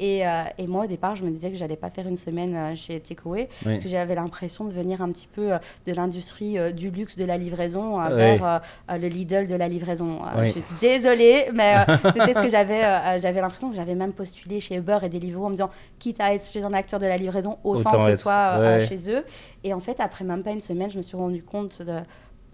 Et, 0.00 0.22
et 0.58 0.66
moi, 0.66 0.84
au 0.84 0.86
départ, 0.86 1.14
je 1.14 1.24
me 1.24 1.30
disais 1.30 1.50
que 1.50 1.56
j'allais 1.56 1.76
pas 1.76 1.90
faire 1.90 2.08
une 2.08 2.16
semaine 2.16 2.74
chez 2.76 2.98
Takeaway, 3.00 3.48
Oui. 3.64 3.72
parce 3.74 3.84
que 3.84 3.88
j'avais 3.88 4.16
l'impression 4.16 4.64
de 4.64 4.72
venir 4.72 5.00
un 5.00 5.10
petit 5.10 5.28
peu 5.28 5.50
de 5.86 5.92
l'industrie 5.92 6.56
du 6.74 6.90
luxe 6.90 7.16
de 7.16 7.24
la 7.24 7.38
livraison 7.38 7.98
Oui. 8.02 8.08
vers 8.16 8.60
le 8.90 9.06
Lidl 9.08 9.46
de 9.46 9.54
la 9.54 9.68
livraison. 9.68 10.18
Oui. 10.36 10.46
Je 10.48 10.50
suis 10.52 10.62
désolée, 10.80 11.44
mais 11.54 11.74
c'était 12.12 12.34
ce 12.34 12.40
que 12.40 12.48
j'avais. 12.48 13.20
j'avais 13.20 13.40
l'impression 13.40 13.70
que 13.70 13.76
j'avais 13.76 13.94
même 13.94 14.12
postulé 14.12 14.58
chez 14.60 14.74
Uber 14.76 14.98
et 15.04 15.08
Deliveroo 15.08 15.46
en 15.46 15.50
me 15.50 15.54
disant, 15.54 15.70
quitte 16.00 16.20
à 16.20 16.34
être 16.34 16.44
chez 16.44 16.64
un 16.64 16.72
acteur 16.72 16.98
de 16.98 17.06
la 17.06 17.16
livraison, 17.16 17.58
autant, 17.62 17.78
Autant 17.90 17.98
que 17.98 18.04
ce 18.06 18.08
être- 18.10 18.20
soit 18.20 18.58
ouais. 18.58 18.86
chez 18.86 18.98
eux. 19.10 19.24
Et 19.64 19.72
en 19.74 19.80
fait, 19.80 20.00
après 20.00 20.24
même 20.24 20.42
pas 20.42 20.52
une 20.52 20.60
semaine, 20.60 20.90
je 20.90 20.98
me 20.98 21.02
suis 21.02 21.16
rendu 21.16 21.42
compte 21.42 21.82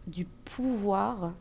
du 0.06 0.24
pouvoir 0.24 1.32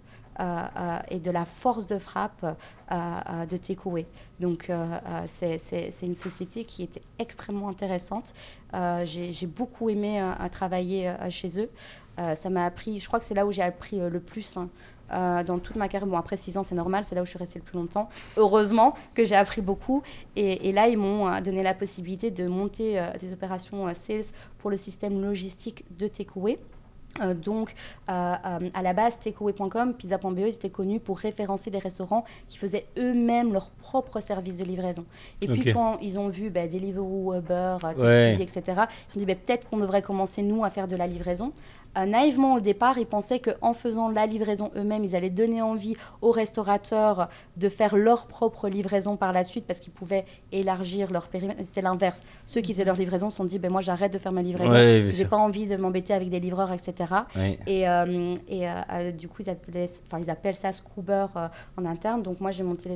et 1.09 1.19
de 1.19 1.29
la 1.31 1.45
force 1.45 1.85
de 1.85 1.99
frappe 1.99 2.43
de 2.89 3.57
Takeaway. 3.57 4.07
Donc 4.39 4.71
c'est 5.27 6.01
une 6.01 6.15
société 6.15 6.65
qui 6.65 6.83
était 6.83 7.03
extrêmement 7.19 7.69
intéressante. 7.69 8.33
J'ai 9.03 9.47
beaucoup 9.47 9.89
aimé 9.89 10.23
travailler 10.51 11.13
chez 11.29 11.61
eux. 11.61 11.69
ça 12.35 12.49
m'a 12.49 12.65
appris, 12.65 12.99
je 12.99 13.07
crois 13.07 13.19
que 13.19 13.25
c'est 13.25 13.33
là 13.33 13.45
où 13.45 13.51
j'ai 13.51 13.61
appris 13.61 13.97
le 13.97 14.19
plus. 14.19 14.57
Hein, 14.57 14.69
euh, 15.11 15.43
dans 15.43 15.59
toute 15.59 15.75
ma 15.75 15.87
carrière. 15.87 16.07
Bon, 16.07 16.17
après 16.17 16.37
6 16.37 16.57
ans, 16.57 16.63
c'est 16.63 16.75
normal, 16.75 17.03
c'est 17.05 17.13
là 17.13 17.21
où 17.21 17.25
je 17.25 17.29
suis 17.29 17.39
restée 17.39 17.59
le 17.59 17.65
plus 17.65 17.77
longtemps. 17.77 18.09
Heureusement 18.37 18.95
que 19.13 19.25
j'ai 19.25 19.35
appris 19.35 19.61
beaucoup. 19.61 20.01
Et, 20.35 20.71
là, 20.71 20.87
ils 20.87 20.97
m'ont 20.97 21.27
euh, 21.27 21.41
donné 21.41 21.61
la 21.61 21.73
possibilité 21.73 22.31
de 22.31 22.47
monter 22.47 22.99
euh, 22.99 23.11
des 23.19 23.33
opérations 23.33 23.93
sales 23.93 24.23
pour 24.59 24.71
le 24.71 24.77
système 24.77 25.21
logistique 25.21 25.83
de 25.97 26.07
Takeaway. 26.07 26.57
donc, 27.35 27.75
à 28.07 28.59
la 28.81 28.93
base, 28.93 29.19
takeaway.com, 29.19 29.93
pizza.be, 29.93 30.39
ils 30.39 30.55
étaient 30.55 30.71
connus 30.71 30.99
pour 30.99 31.19
référencer 31.19 31.69
des 31.69 31.77
restaurants 31.77 32.23
qui 32.47 32.57
faisaient 32.57 32.87
eux-mêmes 32.97 33.53
leur 33.53 33.69
propre 33.69 34.19
service 34.19 34.57
de 34.57 34.63
livraison. 34.63 35.05
Et 35.41 35.47
puis, 35.47 35.73
quand 35.73 35.99
ils 36.01 36.17
ont 36.17 36.29
vu 36.29 36.49
bah, 36.49 36.67
Deliveroo, 36.67 37.35
Uber, 37.35 37.77
etc., 38.39 38.61
ils 38.65 39.07
se 39.07 39.13
sont 39.13 39.19
dit 39.19 39.25
bah, 39.25 39.35
peut-être 39.35 39.69
qu'on 39.69 39.77
devrait 39.77 40.01
commencer, 40.01 40.41
nous, 40.41 40.63
à 40.63 40.71
faire 40.71 40.87
de 40.87 40.95
la 40.95 41.05
livraison. 41.05 41.53
Euh, 41.97 42.05
naïvement 42.05 42.55
au 42.55 42.59
départ, 42.59 42.97
ils 42.97 43.05
pensaient 43.05 43.39
qu'en 43.39 43.73
faisant 43.73 44.09
la 44.09 44.25
livraison 44.25 44.71
eux-mêmes, 44.75 45.03
ils 45.03 45.15
allaient 45.15 45.29
donner 45.29 45.61
envie 45.61 45.95
aux 46.21 46.31
restaurateurs 46.31 47.29
de 47.57 47.69
faire 47.69 47.95
leur 47.95 48.25
propre 48.25 48.67
livraison 48.69 49.15
par 49.15 49.33
la 49.33 49.43
suite 49.43 49.65
parce 49.65 49.79
qu'ils 49.79 49.93
pouvaient 49.93 50.25
élargir 50.51 51.11
leur 51.11 51.27
périmètre. 51.27 51.59
C'était 51.63 51.81
l'inverse. 51.81 52.23
Ceux 52.45 52.61
qui 52.61 52.73
faisaient 52.73 52.85
leur 52.85 52.95
livraison 52.95 53.29
se 53.29 53.37
sont 53.37 53.45
dit 53.45 53.59
ben, 53.59 53.71
Moi, 53.71 53.81
j'arrête 53.81 54.13
de 54.13 54.17
faire 54.17 54.31
ma 54.31 54.41
livraison. 54.41 54.73
Je 54.73 55.11
J'ai 55.11 55.25
pas 55.25 55.37
envie 55.37 55.67
de 55.67 55.75
m'embêter 55.75 56.13
avec 56.13 56.29
des 56.29 56.39
livreurs, 56.39 56.71
etc. 56.71 56.93
Et, 57.67 57.87
euh, 57.87 58.35
et 58.47 58.67
euh, 58.67 59.11
du 59.11 59.27
coup, 59.27 59.41
ils, 59.41 59.49
appelaient, 59.49 59.89
ils 60.19 60.29
appellent 60.29 60.55
ça 60.55 60.71
Scrubber 60.71 61.27
en 61.77 61.85
interne. 61.85 62.23
Donc, 62.23 62.39
moi, 62.39 62.51
j'ai 62.51 62.63
monté 62.63 62.89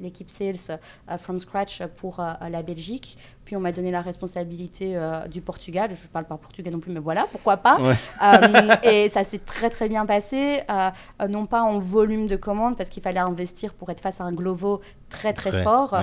l'équipe 0.00 0.30
sales 0.30 0.78
from 1.18 1.38
scratch 1.38 1.82
pour 1.96 2.18
la 2.18 2.62
Belgique. 2.62 3.16
Puis 3.44 3.56
on 3.56 3.60
m'a 3.60 3.72
donné 3.72 3.90
la 3.90 4.02
responsabilité 4.02 4.96
euh, 4.96 5.26
du 5.26 5.40
Portugal. 5.40 5.90
Je 5.94 6.02
ne 6.02 6.08
parle 6.08 6.26
pas 6.26 6.36
portugais 6.36 6.70
non 6.70 6.78
plus, 6.78 6.92
mais 6.92 7.00
voilà, 7.00 7.26
pourquoi 7.30 7.56
pas. 7.56 7.78
Euh, 7.80 8.76
et 8.82 9.08
ça 9.08 9.24
s'est 9.24 9.40
très 9.44 9.68
très 9.68 9.88
bien 9.88 10.06
passé. 10.06 10.60
Euh, 10.70 10.90
non 11.28 11.46
pas 11.46 11.62
en 11.62 11.78
volume 11.78 12.26
de 12.26 12.36
commandes, 12.36 12.76
parce 12.76 12.88
qu'il 12.88 13.02
fallait 13.02 13.20
investir 13.20 13.74
pour 13.74 13.90
être 13.90 14.00
face 14.00 14.20
à 14.20 14.24
un 14.24 14.32
Glovo 14.32 14.80
très 15.08 15.32
très, 15.32 15.62
fort, 15.62 16.00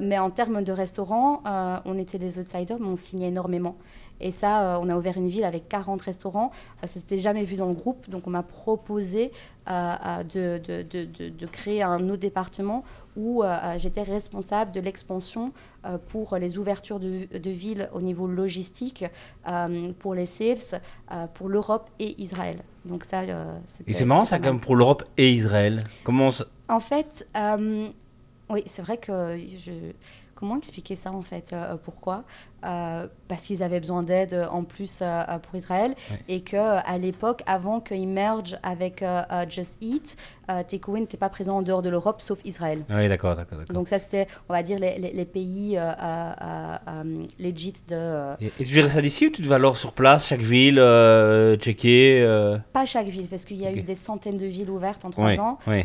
mais 0.00 0.18
en 0.18 0.30
termes 0.30 0.62
de 0.64 0.72
restaurants, 0.72 1.42
on 1.84 1.98
était 1.98 2.18
des 2.18 2.38
outsiders, 2.38 2.78
mais 2.80 2.88
on 2.88 2.96
signait 2.96 3.28
énormément. 3.28 3.76
Et 4.20 4.32
ça, 4.32 4.78
on 4.82 4.88
a 4.88 4.96
ouvert 4.96 5.16
une 5.16 5.28
ville 5.28 5.44
avec 5.44 5.68
40 5.68 6.00
restaurants. 6.02 6.50
ça 6.82 6.86
s'était 6.86 7.18
jamais 7.18 7.44
vu 7.44 7.56
dans 7.56 7.68
le 7.68 7.74
groupe. 7.74 8.08
Donc, 8.10 8.26
on 8.26 8.30
m'a 8.30 8.42
proposé 8.42 9.32
de, 9.66 10.58
de, 10.58 10.82
de, 10.82 11.28
de, 11.28 11.46
créer 11.46 11.82
un 11.82 12.08
autre 12.08 12.20
département 12.20 12.84
où 13.16 13.42
euh, 13.42 13.78
j'étais 13.78 14.02
responsable 14.02 14.72
de 14.72 14.80
l'expansion 14.80 15.52
euh, 15.84 15.98
pour 16.08 16.36
les 16.36 16.58
ouvertures 16.58 17.00
de, 17.00 17.50
villes 17.50 17.88
au 17.92 18.00
niveau 18.00 18.26
logistique, 18.26 19.04
euh, 19.48 19.92
pour 19.98 20.14
les 20.14 20.26
sales, 20.26 20.80
pour 21.34 21.48
l'Europe 21.48 21.90
et 21.98 22.20
Israël. 22.22 22.58
Donc 22.84 23.04
ça, 23.04 23.24
et 23.24 23.92
c'est 23.92 24.04
marrant 24.04 24.24
ça 24.24 24.38
quand 24.38 24.52
même 24.52 24.60
pour 24.60 24.76
l'Europe 24.76 25.04
et 25.18 25.30
Israël. 25.30 25.80
Comment 26.04 26.30
En 26.68 26.80
fait, 26.80 27.28
oui, 28.48 28.62
c'est 28.66 28.82
vrai 28.82 28.96
que 28.96 29.36
je 29.58 29.72
comment 30.40 30.56
expliquer 30.56 30.96
ça 30.96 31.12
en 31.12 31.22
fait 31.22 31.54
Pourquoi? 31.84 32.24
Parce 32.62 33.44
qu'ils 33.44 33.62
avaient 33.62 33.80
besoin 33.80 34.02
d'aide 34.02 34.48
en 34.50 34.64
plus 34.64 35.02
pour 35.42 35.54
Israël. 35.54 35.94
Et 36.28 36.40
que 36.40 36.56
à 36.56 36.98
l'époque, 36.98 37.42
avant 37.46 37.80
qu'ils 37.80 38.08
mergent 38.08 38.58
avec 38.62 39.04
Just 39.48 39.76
Eat, 39.80 40.16
euh, 40.50 40.62
Takeaway 40.62 41.00
n'était 41.00 41.16
pas 41.16 41.28
présent 41.28 41.58
en 41.58 41.62
dehors 41.62 41.82
de 41.82 41.88
l'Europe, 41.88 42.20
sauf 42.20 42.40
Israël. 42.44 42.84
Oui, 42.90 43.08
d'accord, 43.08 43.36
d'accord. 43.36 43.58
Donc 43.72 43.88
ça, 43.88 43.98
c'était, 43.98 44.26
on 44.48 44.52
va 44.52 44.62
dire, 44.62 44.78
les, 44.78 44.98
les, 44.98 45.24
pays 45.24 45.76
euh, 45.76 45.92
euh, 46.00 47.24
legit 47.38 47.74
de... 47.88 48.34
Et, 48.40 48.50
tu 48.58 48.64
gérais 48.64 48.88
ça 48.88 49.00
d'ici 49.00 49.26
ou 49.26 49.30
tu 49.30 49.42
devais 49.42 49.54
alors 49.54 49.76
sur 49.76 49.92
place, 49.92 50.26
chaque 50.26 50.40
ville, 50.40 50.82
checker 51.60 52.24
Pas 52.72 52.84
chaque 52.84 53.06
ville, 53.06 53.28
parce 53.28 53.44
qu'il 53.44 53.58
y 53.58 53.66
a 53.66 53.72
eu 53.72 53.82
des 53.82 53.94
centaines 53.94 54.36
de 54.36 54.46
villes 54.46 54.70
ouvertes 54.70 55.04
en 55.04 55.10
trois 55.10 55.38
ans. 55.38 55.58
Oui. 55.66 55.84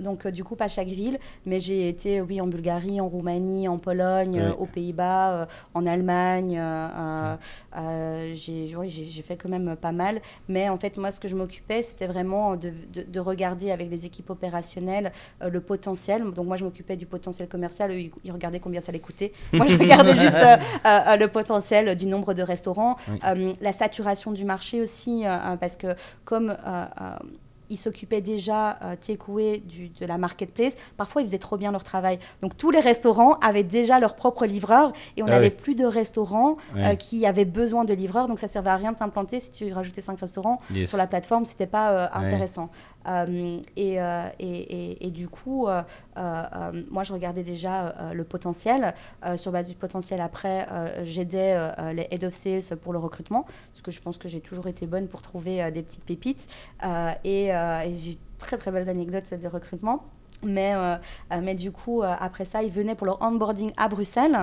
donc 0.00 0.26
du 0.28 0.44
coup, 0.44 0.56
pas 0.56 0.68
chaque 0.68 0.88
ville, 0.88 1.18
mais 1.46 1.60
j'ai 1.60 1.88
été, 1.88 2.20
oui, 2.20 2.40
en 2.40 2.46
Bulgarie, 2.46 3.00
en 3.00 3.08
Roumanie, 3.08 3.68
en 3.68 3.78
Pologne, 3.78 4.42
aux 4.58 4.66
Pays-Bas, 4.66 5.48
en 5.74 5.86
Allemagne. 5.86 6.60
j'ai 8.34 9.22
fait 9.26 9.36
quand 9.36 9.48
même 9.48 9.76
pas 9.76 9.92
mal. 9.92 10.20
Mais 10.48 10.68
en 10.68 10.76
fait, 10.76 10.96
moi, 10.96 11.10
ce 11.10 11.20
que 11.20 11.28
je 11.28 11.36
m'occupais, 11.36 11.82
c'était 11.82 12.06
vraiment 12.06 12.56
de, 12.56 12.72
de, 12.92 13.02
de 13.02 13.20
regarder 13.20 13.70
avec 13.70 13.79
avec 13.80 13.90
les 13.90 14.06
équipes 14.06 14.30
opérationnelles 14.30 15.12
euh, 15.42 15.50
le 15.50 15.60
potentiel. 15.60 16.22
Donc 16.32 16.46
moi, 16.46 16.56
je 16.56 16.64
m'occupais 16.64 16.96
du 16.96 17.06
potentiel 17.06 17.48
commercial, 17.48 17.90
eux, 17.90 18.10
ils 18.24 18.32
regardaient 18.32 18.60
combien 18.60 18.80
ça 18.80 18.90
allait 18.90 18.98
coûter. 18.98 19.32
Moi, 19.52 19.66
je 19.66 19.76
regardais 19.76 20.14
juste 20.14 20.34
euh, 20.34 20.56
euh, 20.86 21.16
le 21.16 21.28
potentiel 21.28 21.96
du 21.96 22.06
nombre 22.06 22.34
de 22.34 22.42
restaurants, 22.42 22.96
la 23.60 23.72
saturation 23.72 24.32
du 24.32 24.44
marché 24.44 24.80
aussi, 24.80 25.24
parce 25.60 25.76
que 25.76 25.94
comme 26.24 26.56
ils 27.70 27.76
s'occupaient 27.76 28.20
déjà, 28.20 28.78
euh, 28.82 28.96
takeaway, 28.96 29.62
de 29.98 30.06
la 30.06 30.18
marketplace. 30.18 30.76
Parfois, 30.96 31.22
ils 31.22 31.28
faisaient 31.28 31.38
trop 31.38 31.56
bien 31.56 31.72
leur 31.72 31.84
travail. 31.84 32.18
Donc, 32.42 32.56
tous 32.56 32.70
les 32.70 32.80
restaurants 32.80 33.34
avaient 33.38 33.62
déjà 33.62 33.98
leur 33.98 34.16
propre 34.16 34.44
livreur 34.44 34.92
et 35.16 35.22
on 35.22 35.26
ah 35.26 35.30
n'avait 35.30 35.50
plus 35.50 35.74
de 35.74 35.86
restaurants 35.86 36.56
euh, 36.76 36.96
qui 36.96 37.24
avaient 37.26 37.44
besoin 37.44 37.84
de 37.84 37.94
livreurs. 37.94 38.28
Donc, 38.28 38.38
ça 38.38 38.48
servait 38.48 38.70
à 38.70 38.76
rien 38.76 38.92
de 38.92 38.96
s'implanter 38.96 39.40
si 39.40 39.52
tu 39.52 39.72
rajoutais 39.72 40.00
cinq 40.00 40.20
restaurants 40.20 40.60
sur 40.84 40.98
la 40.98 41.06
plateforme. 41.06 41.44
C'était 41.44 41.66
pas 41.66 41.92
euh, 41.92 42.08
intéressant. 42.12 42.70
Et, 43.76 43.96
et, 44.38 45.06
et, 45.06 45.10
du 45.10 45.28
coup, 45.28 45.66
moi, 45.66 47.02
je 47.02 47.12
regardais 47.12 47.42
déjà 47.42 48.12
le 48.12 48.24
potentiel. 48.24 48.94
sur 49.36 49.52
base 49.52 49.68
du 49.68 49.74
potentiel, 49.74 50.20
après, 50.20 50.66
j'aidais 51.04 51.56
les 51.94 52.08
head 52.10 52.24
of 52.24 52.34
sales 52.34 52.76
pour 52.78 52.92
le 52.92 52.98
recrutement, 52.98 53.46
parce 53.80 53.96
que 53.96 53.98
je 53.98 54.02
pense 54.02 54.18
que 54.18 54.28
j'ai 54.28 54.40
toujours 54.40 54.66
été 54.66 54.86
bonne 54.86 55.08
pour 55.08 55.22
trouver 55.22 55.70
des 55.70 55.82
petites 55.82 56.04
pépites. 56.04 56.46
et 57.24 57.54
euh, 57.54 57.80
et 57.82 57.94
j'ai 57.94 58.18
très 58.38 58.58
très 58.58 58.70
belles 58.70 58.88
anecdotes 58.88 59.32
de 59.32 59.48
recrutement. 59.48 60.04
Mais, 60.42 60.74
euh, 60.74 60.96
euh, 61.32 61.40
mais 61.42 61.54
du 61.54 61.70
coup, 61.70 62.02
après 62.02 62.46
ça, 62.46 62.62
ils 62.62 62.70
venaient 62.70 62.94
pour 62.94 63.06
leur 63.06 63.20
onboarding 63.20 63.72
à 63.76 63.88
Bruxelles. 63.88 64.38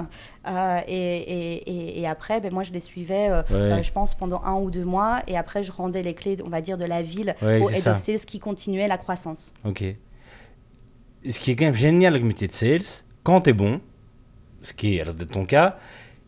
et, 0.47 0.91
et, 0.91 1.99
et, 1.99 2.07
après, 2.07 2.39
ben, 2.39 2.51
moi, 2.51 2.63
je 2.63 2.71
les 2.71 2.79
suivais, 2.79 3.29
je 3.49 3.91
pense, 3.91 4.15
pendant 4.15 4.41
un 4.43 4.55
ou 4.55 4.71
deux 4.71 4.85
mois. 4.85 5.21
Et 5.27 5.37
après, 5.37 5.63
je 5.63 5.71
rendais 5.71 6.03
les 6.03 6.13
clés, 6.13 6.37
on 6.43 6.49
va 6.49 6.61
dire, 6.61 6.77
de 6.77 6.85
la 6.85 7.01
ville 7.01 7.35
au 7.41 7.69
head 7.69 7.87
of 7.87 7.97
sales 7.97 8.19
qui 8.19 8.39
continuait 8.39 8.87
la 8.87 8.97
croissance. 8.97 9.53
Ok. 9.65 9.83
Ce 11.29 11.39
qui 11.39 11.51
est 11.51 11.55
quand 11.55 11.65
même 11.65 11.73
génial 11.73 12.13
avec 12.13 12.23
le 12.23 12.27
métier 12.27 12.47
de 12.47 12.53
sales, 12.53 13.03
quand 13.23 13.41
tu 13.41 13.51
es 13.51 13.53
bon, 13.53 13.81
ce 14.61 14.73
qui 14.73 14.97
est 14.97 15.05
de 15.05 15.23
ton 15.23 15.45
cas, 15.45 15.77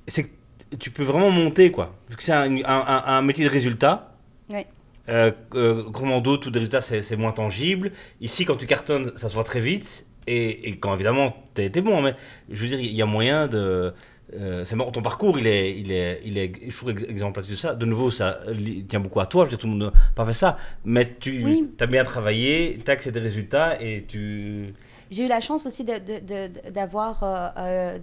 c'est 0.07 0.23
que 0.23 0.38
tu 0.77 0.91
peux 0.91 1.03
vraiment 1.03 1.31
monter, 1.31 1.71
quoi. 1.71 1.95
Vu 2.09 2.15
que 2.15 2.23
c'est 2.23 2.31
un, 2.31 2.55
un, 2.65 3.03
un, 3.05 3.21
métier 3.21 3.45
de 3.45 3.49
résultat. 3.49 4.15
Oui. 4.53 4.65
Euh, 5.09 5.31
euh, 5.55 5.89
commando, 5.91 6.37
tout 6.37 6.51
des 6.51 6.59
résultats, 6.59 6.81
c'est 6.81 7.15
moins 7.15 7.31
tangible. 7.31 7.91
Ici, 8.21 8.45
quand 8.45 8.55
tu 8.55 8.67
cartonnes, 8.67 9.11
ça 9.15 9.29
se 9.29 9.33
voit 9.33 9.43
très 9.43 9.59
vite. 9.59 10.05
Et, 10.27 10.77
quand 10.79 10.93
évidemment, 10.93 11.35
tu 11.55 11.63
été 11.63 11.81
bon, 11.81 12.01
mais 12.01 12.13
je 12.51 12.61
veux 12.61 12.67
dire, 12.67 12.79
il 12.79 12.93
y 12.93 13.01
a 13.01 13.05
moyen 13.05 13.47
de. 13.47 13.93
Euh, 14.39 14.63
c'est 14.63 14.75
marrant, 14.75 14.91
ton 14.91 15.01
parcours, 15.01 15.39
il 15.39 15.47
est, 15.47 15.75
il 15.75 15.91
est, 15.91 16.21
il 16.23 16.37
est, 16.37 16.51
je 16.69 16.77
trouve 16.77 16.91
exemplaire 16.91 17.43
de 17.43 17.55
ça. 17.55 17.73
De 17.73 17.85
nouveau, 17.87 18.11
ça 18.11 18.39
tient 18.87 18.99
beaucoup 18.99 19.19
à 19.19 19.25
toi. 19.25 19.45
Je 19.45 19.49
veux 19.49 19.57
dire, 19.57 19.59
tout 19.59 19.65
le 19.65 19.73
monde 19.73 19.91
n'a 19.91 20.13
pas 20.13 20.25
fait 20.27 20.33
ça. 20.33 20.57
Mais 20.85 21.15
tu 21.19 21.43
as 21.79 21.87
bien 21.87 22.03
travaillé, 22.03 22.79
tu 22.85 22.91
as 22.91 22.93
accès 22.93 23.11
des 23.11 23.19
résultats 23.19 23.81
et 23.81 24.05
tu. 24.07 24.75
J'ai 25.11 25.25
eu 25.25 25.27
la 25.27 25.39
chance 25.39 25.65
aussi 25.65 25.83
d'avoir 25.83 27.23
euh, 27.23 27.49
euh, 27.57 27.99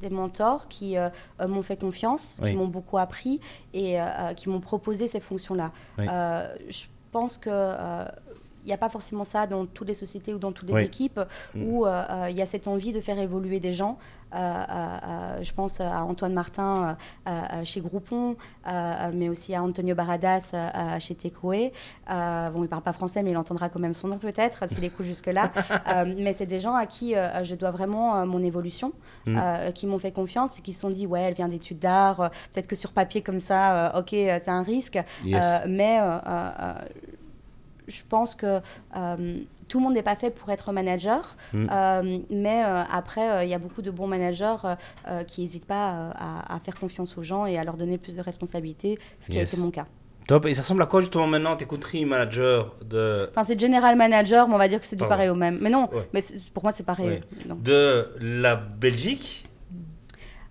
des, 0.00 0.10
mentors 0.10 0.68
qui 0.68 0.96
euh, 0.96 1.08
m'ont 1.46 1.62
fait 1.62 1.80
confiance, 1.80 2.36
qui 2.42 2.52
m'ont 2.54 2.66
beaucoup 2.66 2.98
appris 2.98 3.40
et 3.72 3.98
qui 4.36 4.48
m'ont 4.48 4.60
proposé 4.60 5.06
ces 5.06 5.20
fonctions-là. 5.20 5.72
je 5.98 6.84
pense 7.12 7.38
que 7.38 7.50
il 8.64 8.68
n'y 8.68 8.72
a 8.72 8.78
pas 8.78 8.88
forcément 8.88 9.24
ça 9.24 9.46
dans 9.46 9.66
toutes 9.66 9.88
les 9.88 9.94
sociétés 9.94 10.34
ou 10.34 10.38
dans 10.38 10.52
toutes 10.52 10.70
les 10.70 10.82
équipes 10.82 11.20
mm. 11.54 11.62
où 11.62 11.86
il 11.86 12.36
y 12.36 12.42
a 12.42 12.46
cette 12.46 12.68
envie 12.68 12.92
de 12.92 13.00
faire 13.00 13.18
évoluer 13.18 13.60
des 13.60 13.72
gens. 13.72 13.98
je 14.32 15.52
pense 15.52 15.80
à 15.80 16.04
Antoine 16.04 16.32
Martin 16.32 16.96
chez 17.64 17.80
Groupon, 17.80 18.36
mais 19.12 19.28
aussi 19.28 19.54
à 19.54 19.62
Antonio 19.62 19.94
Baradas 19.94 20.54
chez 20.98 21.14
Tecoe. 21.14 21.42
bon, 21.50 21.72
il 22.08 22.62
ne 22.62 22.66
parle 22.66 22.82
pas 22.82 22.92
français, 22.92 23.22
mais 23.22 23.32
il 23.32 23.36
entendra 23.36 23.68
quand 23.68 23.80
même 23.80 23.94
son 23.94 24.08
nom 24.08 24.18
peut-être 24.18 24.68
s'il 24.68 24.84
écoute 24.84 25.06
jusque-là. 25.06 25.50
mais 26.06 26.32
c'est 26.32 26.46
des 26.46 26.60
gens 26.60 26.74
à 26.74 26.86
qui 26.86 27.14
je 27.42 27.54
dois 27.54 27.70
vraiment 27.70 28.24
mon 28.26 28.42
évolution, 28.42 28.92
mm. 29.26 29.72
qui 29.74 29.86
m'ont 29.86 29.98
fait 29.98 30.12
confiance 30.12 30.58
et 30.58 30.62
qui 30.62 30.72
se 30.72 30.80
sont 30.80 30.90
dit, 30.90 31.06
ouais, 31.06 31.22
elle 31.22 31.34
vient 31.34 31.48
d'études 31.48 31.78
d'art, 31.78 32.30
peut-être 32.52 32.68
que 32.68 32.76
sur 32.76 32.92
papier 32.92 33.22
comme 33.22 33.40
ça, 33.40 33.92
ok, 33.98 34.10
c'est 34.10 34.48
un 34.48 34.62
risque. 34.62 34.98
mais 35.66 36.00
je 37.92 38.02
pense 38.08 38.34
que 38.34 38.60
euh, 38.96 39.38
tout 39.68 39.78
le 39.78 39.84
monde 39.84 39.94
n'est 39.94 40.02
pas 40.02 40.16
fait 40.16 40.30
pour 40.30 40.50
être 40.50 40.72
manager, 40.72 41.36
mm. 41.52 41.68
euh, 41.70 42.18
mais 42.30 42.64
euh, 42.64 42.82
après, 42.90 43.46
il 43.46 43.50
y 43.50 43.54
a 43.54 43.58
beaucoup 43.58 43.82
de 43.82 43.90
bons 43.90 44.06
managers 44.06 44.56
qui 45.26 45.42
n'hésitent 45.42 45.66
pas 45.66 46.10
à, 46.48 46.58
faire 46.64 46.74
confiance 46.78 47.16
aux 47.18 47.22
gens 47.22 47.46
et 47.46 47.58
à 47.58 47.64
leur 47.64 47.76
donner 47.76 47.98
plus 47.98 48.16
de 48.16 48.22
responsabilités, 48.22 48.98
ce 49.20 49.30
qui 49.30 49.38
a 49.38 49.42
été 49.42 49.56
mon 49.56 49.70
cas. 49.70 49.86
Top. 50.26 50.46
Et 50.46 50.54
ça 50.54 50.62
ressemble 50.62 50.82
à 50.82 50.86
quoi 50.86 51.00
justement 51.00 51.26
maintenant 51.26 51.56
T'es 51.56 51.64
country 51.64 52.04
manager 52.04 52.76
de, 52.88 53.28
Enfin, 53.30 53.42
c'est 53.42 53.58
general 53.58 53.96
manager, 53.96 54.46
mais 54.46 54.54
on 54.54 54.58
va 54.58 54.68
dire 54.68 54.80
que 54.80 54.86
c'est 54.86 54.94
du 54.94 55.04
pareil 55.04 55.28
au 55.28 55.34
même. 55.34 55.58
Mais 55.60 55.68
non, 55.68 55.88
Ouais. 55.92 56.08
mais 56.12 56.22
pour 56.54 56.62
moi, 56.62 56.70
c'est 56.70 56.84
pareil. 56.86 57.08
Ouais. 57.08 57.54
de 57.56 58.08
la 58.20 58.54
Belgique. 58.56 59.48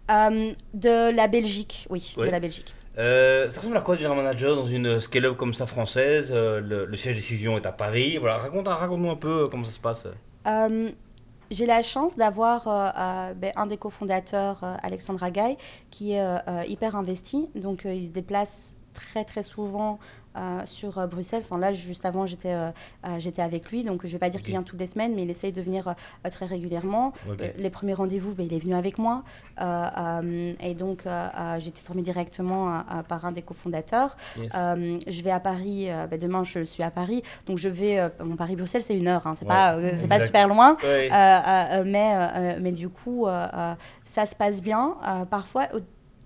De 0.10 1.16
la 1.16 1.28
Belgique, 1.28 1.88
oui, 1.90 2.14
Ouais. 2.18 2.26
de 2.28 2.32
la 2.32 2.40
Belgique. 2.42 2.76
Euh, 2.98 3.50
ça 3.50 3.60
ressemble 3.62 3.78
à 3.78 3.82
quoi 3.82 3.96
devenir 3.96 4.14
manager 4.16 4.56
dans 4.56 4.66
une 4.68 5.00
scale-up 5.00 5.38
comme 5.38 5.54
ça 5.54 5.66
française 5.66 6.32
Euh, 6.34 6.60
le, 6.60 6.86
le 6.86 6.96
siège 6.96 7.16
décision 7.16 7.58
est 7.58 7.66
à 7.66 7.72
Paris. 7.72 8.18
Voilà, 8.18 8.38
raconte, 8.38 8.68
raconte-nous 8.68 9.10
un 9.12 9.16
peu 9.16 9.44
euh, 9.44 9.48
comment 9.50 9.64
ça 9.64 9.72
se 9.72 9.80
passe. 9.80 10.06
Euh, 10.48 10.92
j'ai 11.50 11.66
la 11.66 11.82
chance 11.82 12.16
d'avoir 12.18 12.68
euh, 12.68 12.90
euh, 12.98 13.34
ben, 13.34 13.52
un 13.56 13.66
des 13.66 13.78
cofondateurs, 13.78 14.60
euh, 14.64 14.76
Alexandre 14.84 15.24
Agaï, 15.24 15.58
qui 15.90 16.14
est 16.14 16.22
euh, 16.22 16.38
euh, 16.48 16.64
hyper 16.68 16.96
investi. 16.96 17.50
Donc, 17.56 17.86
euh, 17.86 17.94
il 17.94 18.06
se 18.06 18.12
déplace 18.12 18.76
très, 18.94 19.24
très 19.24 19.44
souvent 19.44 20.00
euh, 20.38 20.62
sur 20.66 20.98
euh, 20.98 21.08
Bruxelles. 21.08 21.44
Enfin, 21.46 21.58
là, 21.60 21.74
juste 21.74 22.06
avant, 22.06 22.26
j'étais 22.26 22.54
euh, 22.54 22.70
euh, 23.06 23.16
j'étais 23.20 23.42
avec 23.42 23.70
lui. 23.72 23.84
Donc, 23.84 24.02
je 24.04 24.08
ne 24.08 24.12
vais 24.14 24.18
pas 24.20 24.30
dire 24.30 24.42
qu'il 24.42 24.52
vient 24.52 24.64
toutes 24.64 24.80
les 24.80 24.88
semaines, 24.88 25.14
mais 25.16 25.24
il 25.24 25.30
essaye 25.30 25.52
de 25.52 25.62
venir 25.62 25.88
euh, 25.88 26.30
très 26.30 26.46
régulièrement. 26.46 27.14
Euh, 27.30 27.52
les 27.58 27.70
premiers 27.70 27.94
rendez-vous, 27.94 28.34
ben, 28.34 28.46
il 28.46 28.54
est 28.54 28.60
venu 28.60 28.74
avec 28.76 28.98
moi. 28.98 29.24
Euh, 29.60 29.88
euh, 29.98 30.54
et 30.62 30.74
donc, 30.74 31.06
euh, 31.06 31.28
euh, 31.38 31.60
j'ai 31.60 31.70
été 31.70 31.82
formée 31.82 32.02
directement 32.02 32.84
par 33.08 33.26
un 33.26 33.32
des 33.32 33.42
cofondateurs. 33.42 34.16
Yes. 34.38 34.52
Euh, 34.56 35.00
je 35.08 35.22
vais 35.22 35.32
à 35.32 35.40
Paris, 35.40 35.90
euh, 35.90 36.08
ben, 36.08 36.20
demain 36.20 36.44
je 36.44 36.64
suis 36.64 36.84
à 36.84 36.92
Paris, 36.92 37.24
donc 37.46 37.58
je 37.58 37.70
vais, 37.70 38.00
euh, 38.00 38.10
mon 38.24 38.36
Paris-Bruxelles 38.36 38.82
c'est 38.82 38.98
une 38.98 39.08
heure, 39.08 39.26
hein, 39.28 39.36
c'est 39.36 39.46
Ouais, 39.46 39.50
pas, 39.50 39.76
euh, 39.78 39.94
c'est 39.96 40.08
pas 40.08 40.20
super 40.20 40.48
loin, 40.48 40.76
Ouais. 40.84 41.10
Euh, 41.12 41.16
euh, 41.16 41.84
mais, 41.86 42.12
euh, 42.16 42.60
mais 42.62 42.72
du 42.72 42.90
coup 42.90 43.28
euh, 43.28 43.48
euh, 43.54 43.74
ça 44.06 44.26
se 44.26 44.36
passe 44.36 44.62
bien. 44.62 44.96
Euh, 45.08 45.26
parfois, 45.26 45.68
au- 45.74 45.80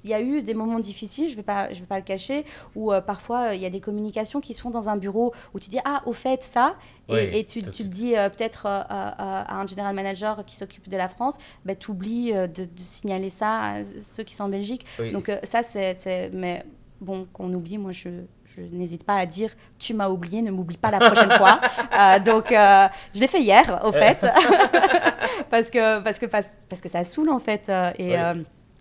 il 0.05 0.11
y 0.11 0.13
a 0.13 0.21
eu 0.21 0.43
des 0.43 0.53
moments 0.53 0.79
difficiles, 0.79 1.27
je 1.27 1.35
vais 1.35 1.43
pas, 1.43 1.73
je 1.73 1.79
vais 1.81 1.85
pas 1.87 1.97
le 1.97 2.03
cacher, 2.03 2.45
où 2.75 2.93
euh, 2.93 3.01
parfois 3.01 3.49
euh, 3.49 3.55
il 3.55 3.61
y 3.61 3.65
a 3.65 3.69
des 3.71 3.81
communications 3.81 4.39
qui 4.39 4.53
se 4.53 4.61
font 4.61 4.69
dans 4.69 4.87
un 4.87 4.95
bureau 4.97 5.33
où 5.53 5.59
tu 5.59 5.69
dis 5.69 5.79
ah 5.83 6.03
au 6.05 6.13
fait 6.13 6.43
ça, 6.43 6.75
et, 7.09 7.43
tu, 7.43 7.61
tu 7.63 7.71
te 7.71 7.83
dis 7.83 8.15
euh, 8.15 8.29
peut-être 8.29 8.67
euh, 8.67 8.83
à 8.89 9.59
un 9.59 9.67
general 9.67 9.93
manager 9.95 10.45
qui 10.45 10.55
s'occupe 10.55 10.87
de 10.87 10.95
la 10.97 11.09
France, 11.09 11.37
ben, 11.65 11.75
tu 11.75 11.91
oublies 11.91 12.31
de, 12.33 12.45
de 12.47 12.69
signaler 12.83 13.29
ça 13.29 13.61
à 13.61 13.75
ceux 13.99 14.23
qui 14.23 14.33
sont 14.35 14.43
en 14.45 14.49
Belgique. 14.49 14.85
Oui. 14.99 15.11
Donc 15.11 15.31
ça, 15.43 15.63
c'est... 15.63 16.29
Mais 16.33 16.63
bon, 17.01 17.27
qu'on 17.33 17.53
oublie, 17.53 17.77
moi, 17.77 17.91
je, 17.91 18.09
je 18.45 18.61
n'hésite 18.61 19.03
pas 19.03 19.15
à 19.17 19.25
dire, 19.25 19.51
tu 19.79 19.93
m'as 19.93 20.07
oublié, 20.09 20.41
ne 20.41 20.51
m'oublie 20.51 20.77
pas 20.77 20.91
la 20.91 20.99
prochaine 20.99 21.31
fois. 21.31 21.59
Euh, 21.97 22.19
donc, 22.19 22.51
euh, 22.51 22.87
je 23.13 23.21
l'ai 23.21 23.27
fait 23.27 23.39
hier, 23.41 23.81
au 23.85 23.91
fait. 23.93 24.19
parce, 25.49 25.69
que, 25.69 26.01
parce, 26.01 26.19
que, 26.19 26.25
parce, 26.25 26.57
parce 26.69 26.81
que 26.81 26.89
ça 26.89 27.03
saoule, 27.05 27.29
en 27.29 27.39
fait. 27.39 27.69
et 27.97 28.09
Ouais. 28.09 28.17
euh, 28.19 28.35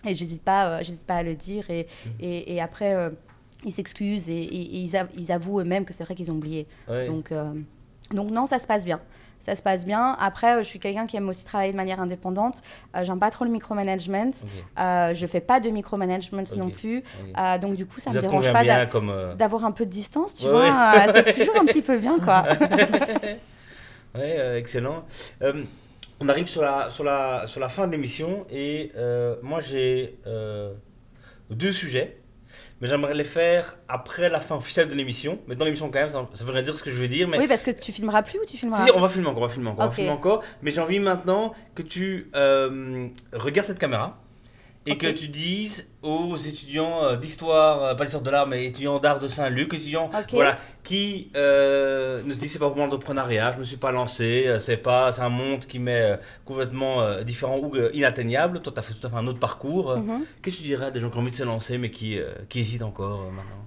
et 0.07 0.15
j'hésite 0.15 0.43
pas, 0.43 0.67
euh, 0.69 0.79
j'hésite 0.79 1.07
pas 1.07 1.17
à 1.17 1.23
le 1.23 1.35
dire. 1.35 1.69
Et, 1.71 1.87
Mhm. 2.07 2.13
et, 2.21 2.55
et 2.55 2.61
après, 2.61 2.95
euh, 2.95 3.11
ils 3.65 3.73
s'excusent 3.73 4.29
et, 4.31 4.35
et- 4.35 4.77
ils, 4.79 4.97
av- 4.97 5.09
ils 5.17 5.33
avouent 5.33 5.61
eux-mêmes 5.61 5.85
que 5.85 5.93
c'est 5.93 6.05
vrai 6.05 6.15
qu'ils 6.15 6.31
ont 6.31 6.35
oublié. 6.35 6.67
Ouais. 6.89 7.07
Donc, 7.07 7.33
euh, 7.33 7.53
donc 8.13 8.31
non, 8.31 8.47
ça 8.47 8.59
se 8.59 8.67
passe 8.67 8.85
bien. 8.85 9.01
Ça 9.41 9.55
se 9.57 9.63
passe 9.63 9.85
bien. 9.85 10.17
Après, 10.19 10.55
euh, 10.55 10.59
je 10.63 10.69
suis 10.69 10.79
quelqu'un 10.79 11.05
qui 11.07 11.19
aime 11.19 11.29
aussi 11.29 11.45
travailler 11.45 11.73
de 11.73 11.77
manière 11.77 12.01
indépendante. 12.01 12.63
Euh, 12.97 13.05
J'aime 13.05 13.19
pas 13.19 13.31
trop 13.31 13.45
le 13.45 13.51
micromanagement. 13.51 14.31
Ok. 14.43 14.49
Euh, 14.79 15.13
je 15.13 15.27
fais 15.27 15.41
pas 15.41 15.61
de 15.61 15.69
micromanagement 15.69 16.43
Ok. 16.51 16.57
non 16.57 16.71
plus. 16.71 17.03
Donc 17.61 17.75
du 17.77 17.85
coup, 17.85 18.01
ça 18.01 18.11
Vous 18.11 18.17
me 18.17 18.23
dérange 18.23 18.51
pas 18.53 18.65
d'avoir 19.35 19.65
un 19.67 19.73
peu 19.73 19.85
de 19.85 19.91
distance, 19.91 20.35
tu 20.35 20.45
Ouais, 20.47 20.51
vois. 20.51 20.95
Euh, 21.09 21.23
c'est 21.27 21.41
toujours 21.45 21.61
un 21.61 21.67
petit 21.67 21.83
peu 21.83 21.99
bien, 21.99 22.19
quoi. 22.21 22.45
Ouais, 24.15 24.59
excellent. 24.59 25.05
On 26.25 26.29
arrive 26.31 26.47
sur 26.47 26.62
la, 26.62 26.89
sur 26.89 27.05
la, 27.05 27.47
sur 27.47 27.61
la 27.61 27.68
fin 27.68 27.87
de 27.87 27.93
l'émission 27.93 28.47
et 28.51 28.93
euh, 28.97 29.37
moi 29.43 29.61
j'ai 29.61 30.18
euh, 30.27 30.72
deux 31.51 31.70
sujets, 31.70 32.16
mais 32.81 32.89
j'aimerais 32.89 33.12
les 33.12 33.25
faire 33.25 33.77
après 33.89 34.31
la 34.31 34.41
fin 34.41 34.57
officielle 34.57 34.89
de 34.89 34.95
l'émission. 34.95 35.39
Mais 35.47 35.55
dans 35.55 35.66
l'émission 35.66 35.91
quand 35.91 35.99
même, 35.99 36.09
ça, 36.09 36.27
ça 36.33 36.45
veut 36.47 36.53
rien 36.53 36.62
dire 36.62 36.79
ce 36.79 36.83
que 36.83 36.91
je 36.91 36.97
veux 36.97 37.09
dire. 37.09 37.29
Mais 37.29 37.39
Oui, 37.39 37.47
parce 37.47 37.62
que 37.62 37.70
tu 37.70 37.93
filmeras 37.93 38.22
plus 38.22 38.39
ou 38.41 38.47
tu 38.47 38.57
filmeras 38.57 38.87
Si, 38.87 38.91
on 38.95 39.01
va 39.01 39.11
filmer 39.11 39.29
encore, 39.29 39.43
on 39.43 39.47
va 39.49 39.53
filmer 39.53 39.68
encore, 39.68 39.81
on 39.85 39.87
va 39.89 39.91
Ok. 39.91 39.97
filmer 39.97 40.11
encore. 40.11 40.43
Mais 40.62 40.70
j'ai 40.70 40.81
envie 40.81 40.99
maintenant 40.99 41.53
que 41.75 41.83
tu 41.83 42.31
euh, 42.35 43.09
regardes 43.35 43.66
cette 43.66 43.79
caméra 43.79 44.18
et 44.87 44.99
que 44.99 45.07
tu 45.07 45.28
dises 45.28 45.89
aux 46.03 46.37
étudiants 46.37 47.03
euh, 47.05 47.16
d'histoire, 47.16 47.82
euh, 47.82 47.95
pas 47.95 48.05
d'histoire 48.05 48.22
de 48.22 48.30
l'art, 48.30 48.47
mais 48.47 48.66
étudiants 48.66 48.99
d'art 48.99 49.18
de 49.18 49.28
Saint-Luc, 49.28 49.72
étudiants 49.72 50.11
voilà, 50.30 50.59
qui 50.82 51.30
euh, 51.37 52.22
nous 52.24 52.35
disent 52.35 52.53
c'est 52.53 52.59
pas 52.59 52.68
pour 52.68 52.76
moi 52.76 52.85
l'entrepreneuriat, 52.85 53.53
je 53.53 53.59
me 53.59 53.64
suis 53.64 53.78
pas 53.78 53.93
lancé, 53.93 54.55
c'est 54.59 54.76
pas, 54.76 55.12
c'est 55.12 55.22
un 55.22 55.30
monde 55.30 55.61
qui 55.61 55.78
m'est 55.78 56.20
complètement 56.45 57.22
différent 57.22 57.59
ou 57.59 57.74
inatteignable. 57.93 58.61
Toi, 58.61 58.72
tu 58.72 58.78
as 58.78 58.82
fait 58.82 58.95
tout 58.95 59.07
à 59.07 59.11
fait 59.11 59.16
un 59.16 59.26
autre 59.26 59.41
parcours. 59.41 59.97
Mhm. 59.97 60.24
Qu'est-ce 60.43 60.57
que 60.57 60.62
tu 60.62 60.68
dirais 60.68 60.87
à 60.87 60.91
des 60.91 61.01
gens 61.01 61.11
qui 61.11 61.16
ont 61.16 61.20
envie 61.20 61.30
de 61.30 61.37
se 61.37 61.43
lancer 61.43 61.78
mais 61.78 61.91
qui, 61.91 62.18
euh, 62.18 62.32
qui 62.49 62.61
hésitent 62.61 62.82
encore 62.82 63.22
euh, 63.22 63.30
maintenant? 63.30 63.64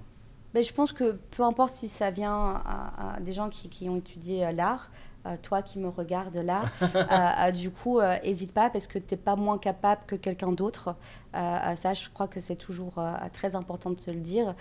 Ben, 0.54 0.64
je 0.64 0.72
pense 0.72 0.92
que 0.92 1.18
peu 1.36 1.42
importe 1.42 1.74
si 1.74 1.88
ça 1.88 2.10
vient 2.10 2.32
à, 2.32 3.16
à 3.16 3.20
des 3.20 3.32
gens 3.32 3.48
qui, 3.48 3.68
qui 3.68 3.88
ont 3.88 3.96
étudié 3.96 4.50
l'art, 4.52 4.90
euh, 5.26 5.36
toi 5.42 5.62
qui 5.62 5.78
me 5.78 5.88
regardes 5.88 6.36
là, 6.36 6.62
euh, 6.82 7.04
euh, 7.10 7.50
du 7.50 7.70
coup, 7.70 8.00
n'hésite 8.00 8.52
pas 8.52 8.70
parce 8.70 8.86
que 8.86 8.98
tu 8.98 9.14
n'es 9.14 9.16
pas 9.18 9.36
moins 9.36 9.58
capable 9.58 10.02
que 10.06 10.16
quelqu'un 10.16 10.52
d'autre. 10.52 10.94
Ça, 11.74 11.94
je 11.94 12.08
crois 12.08 12.26
que 12.26 12.40
c'est 12.40 12.56
toujours 12.56 12.94
très 13.32 13.54
important 13.54 13.90
de 13.90 14.00
se 14.00 14.10
le 14.10 14.20
dire. 14.20 14.54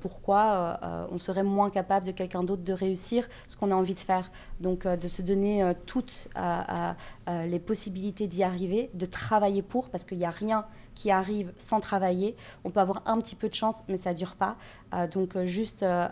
Pourquoi 0.00 0.78
on 1.10 1.18
serait 1.18 1.42
moins 1.42 1.70
capable 1.70 2.06
de 2.06 2.12
quelqu'un 2.12 2.44
d'autre 2.44 2.62
de 2.62 2.72
réussir 2.72 3.28
ce 3.48 3.56
qu'on 3.56 3.72
a 3.72 3.74
envie 3.74 3.94
de 3.94 4.00
faire 4.00 4.30
Donc, 4.60 4.86
de 4.86 5.08
se 5.08 5.22
donner 5.22 5.72
toutes 5.86 6.28
les 7.26 7.58
possibilités 7.58 8.28
d'y 8.28 8.44
arriver, 8.44 8.90
de 8.94 9.06
travailler 9.06 9.62
pour, 9.62 9.88
parce 9.88 10.04
qu'il 10.04 10.18
n'y 10.18 10.24
a 10.24 10.30
rien 10.30 10.66
qui 11.00 11.10
arrive 11.10 11.50
sans 11.56 11.80
travailler. 11.80 12.36
On 12.64 12.70
peut 12.70 12.80
avoir 12.80 13.02
un 13.06 13.18
petit 13.20 13.36
peu 13.36 13.48
de 13.48 13.54
chance, 13.54 13.76
mais 13.88 13.96
ça 13.96 14.12
dure 14.12 14.34
pas. 14.36 14.56
Euh, 14.92 15.06
donc 15.06 15.34
euh, 15.34 15.46
juste 15.46 15.82
euh, 15.82 16.06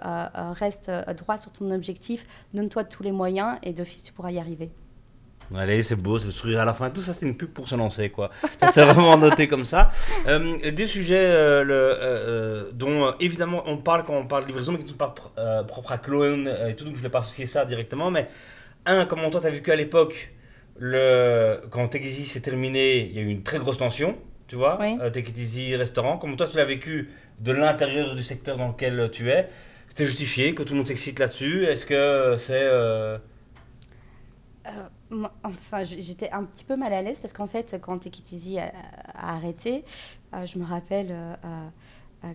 reste 0.65 0.91
droit 1.17 1.37
sur 1.37 1.53
ton 1.53 1.71
objectif, 1.71 2.25
donne-toi 2.55 2.85
tous 2.85 3.03
les 3.03 3.13
moyens 3.13 3.59
et 3.63 3.73
d'office 3.73 4.03
tu 4.03 4.13
pourras 4.15 4.31
y 4.31 4.39
arriver. 4.39 4.71
Allez, 5.55 5.83
c'est 5.83 5.97
beau, 5.97 6.19
c'est 6.19 6.27
le 6.27 6.31
sourire 6.31 6.61
à 6.61 6.65
la 6.65 6.75
fin. 6.75 6.91
Tout 6.91 7.01
ça, 7.01 7.15
c'est 7.15 7.27
une 7.27 7.37
pub 7.37 7.51
pour 7.51 7.67
se 7.69 7.75
lancer, 7.75 8.11
quoi. 8.11 8.31
C'est 8.71 8.85
vraiment 8.85 9.17
noté 9.17 9.49
comme 9.49 9.65
ça. 9.65 9.91
Euh, 10.27 10.71
des 10.71 10.87
sujets 10.87 11.29
dont, 12.75 13.15
évidemment, 13.19 13.63
on 13.67 13.79
parle 13.79 14.05
quand 14.05 14.15
on 14.15 14.27
parle 14.27 14.43
de 14.43 14.49
livraison, 14.49 14.73
mais 14.73 14.79
qui 14.79 14.85
ne 14.85 14.91
sont 14.91 14.97
pas 14.97 15.15
pr- 15.17 15.67
propres 15.67 15.93
à 15.93 15.99
Clone 15.99 16.49
et 16.69 16.77
tout, 16.77 16.85
donc 16.85 16.93
je 16.93 16.97
ne 16.97 16.97
voulais 16.99 17.09
pas 17.11 17.21
associer 17.21 17.47
ça 17.47 17.65
directement. 17.65 18.11
Mais, 18.11 18.29
un, 18.85 19.07
comment 19.07 19.31
toi, 19.31 19.41
tu 19.41 19.47
as 19.47 19.51
vécu 19.51 19.71
à 19.73 19.77
l'époque, 19.77 20.35
le... 20.77 21.61
quand 21.71 21.95
Easy 21.95 22.27
s'est 22.27 22.41
terminé, 22.41 23.07
il 23.07 23.17
y 23.17 23.19
a 23.19 23.23
eu 23.23 23.29
une 23.29 23.43
très 23.43 23.59
grosse 23.59 23.79
tension, 23.79 24.19
tu 24.49 24.57
vois, 24.57 24.79
Oui. 24.81 24.97
euh, 25.01 25.11
Take 25.11 25.31
It 25.31 25.39
Easy 25.39 25.77
restaurant. 25.77 26.19
Comment 26.19 26.37
toi, 26.37 26.47
tu 26.49 26.57
l'as 26.57 26.65
vécu 26.65 27.11
de 27.41 27.53
l'intérieur 27.53 28.15
du 28.17 28.23
secteur 28.23 28.57
dans 28.57 28.69
lequel 28.69 29.09
tu 29.13 29.31
es? 29.31 29.49
C'était 29.89 30.05
justifié 30.05 30.55
que 30.55 30.63
tout 30.63 30.73
le 30.73 30.79
monde 30.79 30.87
s'excite 30.87 31.19
là-dessus? 31.19 31.65
Est-ce 31.65 31.87
que 31.87 32.37
c'est. 32.39 32.65
euh, 32.65 33.19
Euh, 34.67 34.71
moi, 35.11 35.33
enfin, 35.45 35.85
j'étais 35.85 36.31
un 36.31 36.45
petit 36.45 36.65
peu 36.65 36.77
mal 36.77 36.93
à 36.93 37.01
l'aise 37.01 37.21
parce 37.21 37.33
qu'en 37.33 37.47
fait, 37.47 37.79
quand 37.81 37.99
Take 37.99 38.19
It 38.21 38.33
Easy 38.33 38.59
a, 38.59 38.71
a 39.15 39.37
arrêté, 39.37 39.85
euh, 40.35 40.45
je 40.45 40.59
me 40.59 40.65
rappelle 40.65 41.09
euh, 41.11 41.35
euh, 41.45 41.47
euh, 41.47 41.69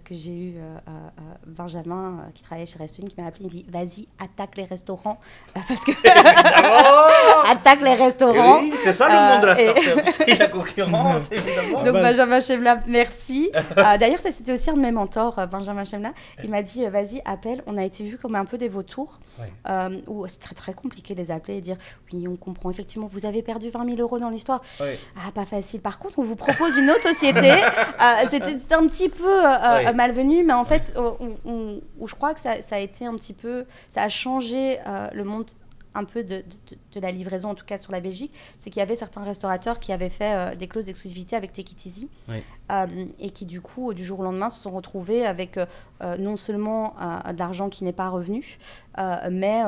que 0.06 0.14
j'ai 0.16 0.32
eu 0.32 0.54
euh, 0.58 0.78
euh, 0.88 0.92
euh, 0.92 1.22
Benjamin 1.46 2.20
euh, 2.20 2.32
qui 2.34 2.42
travaillait 2.44 2.66
chez 2.66 2.80
Restune 2.80 3.08
qui 3.10 3.20
m'a 3.20 3.28
appelé, 3.28 3.44
il 3.44 3.46
me 3.48 3.52
dit 3.52 3.66
vas-y, 3.70 4.08
attaque 4.24 4.56
les 4.58 4.64
restaurants 4.66 5.20
euh, 5.58 5.60
parce 5.68 5.84
que 5.84 5.92
attaque 7.52 7.82
les 7.82 7.96
restaurants. 7.96 8.60
Oui, 8.62 8.74
c'est 8.84 8.94
ça 8.94 9.08
le 9.08 9.14
Euh, 9.14 9.34
monde 9.34 9.42
de 9.42 9.48
la 9.48 9.62
et- 9.62 9.70
start-up, 9.70 10.06
c'est 10.08 10.40
la 10.40 10.48
concurrence, 10.48 11.30
évidemment. 11.32 11.84
Donc 11.84 11.94
base. 11.94 12.04
Benjamin 12.18 12.40
Chemla, 12.42 12.80
merci. 12.88 13.52
Euh, 13.56 13.98
D'ailleurs, 13.98 14.20
ça 14.20 14.32
c'était 14.32 14.54
aussi 14.54 14.70
un 14.70 14.74
de 14.76 14.80
mes 14.82 14.92
mentors, 14.92 15.38
euh, 15.40 15.46
Benjamin 15.46 15.84
Chemla. 15.84 16.14
Il 16.44 16.50
m'a 16.50 16.62
dit, 16.62 16.86
euh, 16.86 16.90
vas-y, 16.90 17.22
appelle. 17.26 17.64
On 17.68 17.78
a 17.78 17.84
été 17.84 18.04
vus 18.04 18.18
comme 18.18 18.36
un 18.36 18.46
peu 18.46 18.58
des 18.58 18.70
vautours. 18.70 19.20
Euh, 19.68 20.00
où 20.06 20.28
c'est 20.28 20.40
très 20.40 20.54
très 20.54 20.74
compliqué 20.76 21.16
de 21.16 21.20
les 21.20 21.32
appeler 21.32 21.58
et 21.58 21.62
dire, 21.62 21.76
oui, 22.14 22.28
on 22.28 22.36
comprend 22.36 22.70
effectivement, 22.70 23.08
vous 23.12 23.26
avez 23.26 23.42
perdu 23.42 23.72
20 23.72 23.84
000 23.86 23.98
euros 24.00 24.20
dans 24.20 24.30
l'histoire. 24.30 24.62
Ouais. 24.80 24.96
Ah, 25.18 25.32
pas 25.34 25.46
facile. 25.48 25.82
Par 25.82 25.98
contre, 25.98 26.20
on 26.20 26.24
vous 26.24 26.36
propose 26.36 26.78
une 26.78 26.90
autre 26.92 27.02
société. 27.02 27.50
Euh, 27.52 28.28
C'était 28.30 28.60
c'était 28.60 28.76
un 28.76 28.86
petit 28.86 29.10
peu 29.10 29.26
euh, 29.76 29.94
malvenu, 29.94 30.44
mais 30.44 30.54
en 30.54 30.66
fait, 30.66 30.96
où 31.46 32.08
je 32.08 32.16
crois 32.16 32.34
que 32.34 32.40
ça, 32.40 32.62
ça 32.62 32.76
a 32.76 32.80
été 32.80 33.06
un 33.06 33.16
petit 33.16 33.34
peu, 33.34 33.66
ça 33.90 34.04
a 34.04 34.10
changé 34.10 34.80
euh, 34.88 35.08
le 35.14 35.24
monde 35.24 35.52
un 35.96 36.06
peu 36.06 36.24
de, 36.24 36.38
de- 36.38 36.78
de 36.94 37.00
la 37.00 37.12
livraison, 37.12 37.50
en 37.50 37.56
tout 37.56 37.66
cas 37.66 37.78
sur 37.78 37.92
la 37.92 38.00
Belgique, 38.00 38.34
c'est 38.58 38.70
qu'il 38.70 38.80
y 38.80 38.84
avait 38.84 38.96
certains 38.96 39.24
restaurateurs 39.24 39.80
qui 39.80 39.92
avaient 39.92 40.10
fait 40.10 40.34
euh, 40.34 40.56
des 40.56 40.68
clauses 40.68 40.86
d'exclusivité 40.86 41.36
avec 41.36 41.54
Take 41.54 41.72
It 41.74 41.86
Easy 41.86 42.10
Oui. 42.30 42.42
euh, 42.72 42.86
et 43.20 43.30
qui 43.30 43.46
du 43.46 43.62
coup, 43.62 43.94
du 43.94 44.04
jour 44.04 44.20
au 44.20 44.24
lendemain, 44.24 44.50
se 44.50 44.60
sont 44.62 44.72
retrouvés 44.72 45.26
avec 45.26 45.58
euh, 45.58 45.66
euh, 46.02 46.18
non 46.18 46.36
seulement 46.36 46.96
de 47.32 47.38
l'argent 47.38 47.70
qui 47.70 47.84
n'est 47.84 47.94
pas 47.94 48.10
revenu, 48.10 48.58
mais 49.32 49.62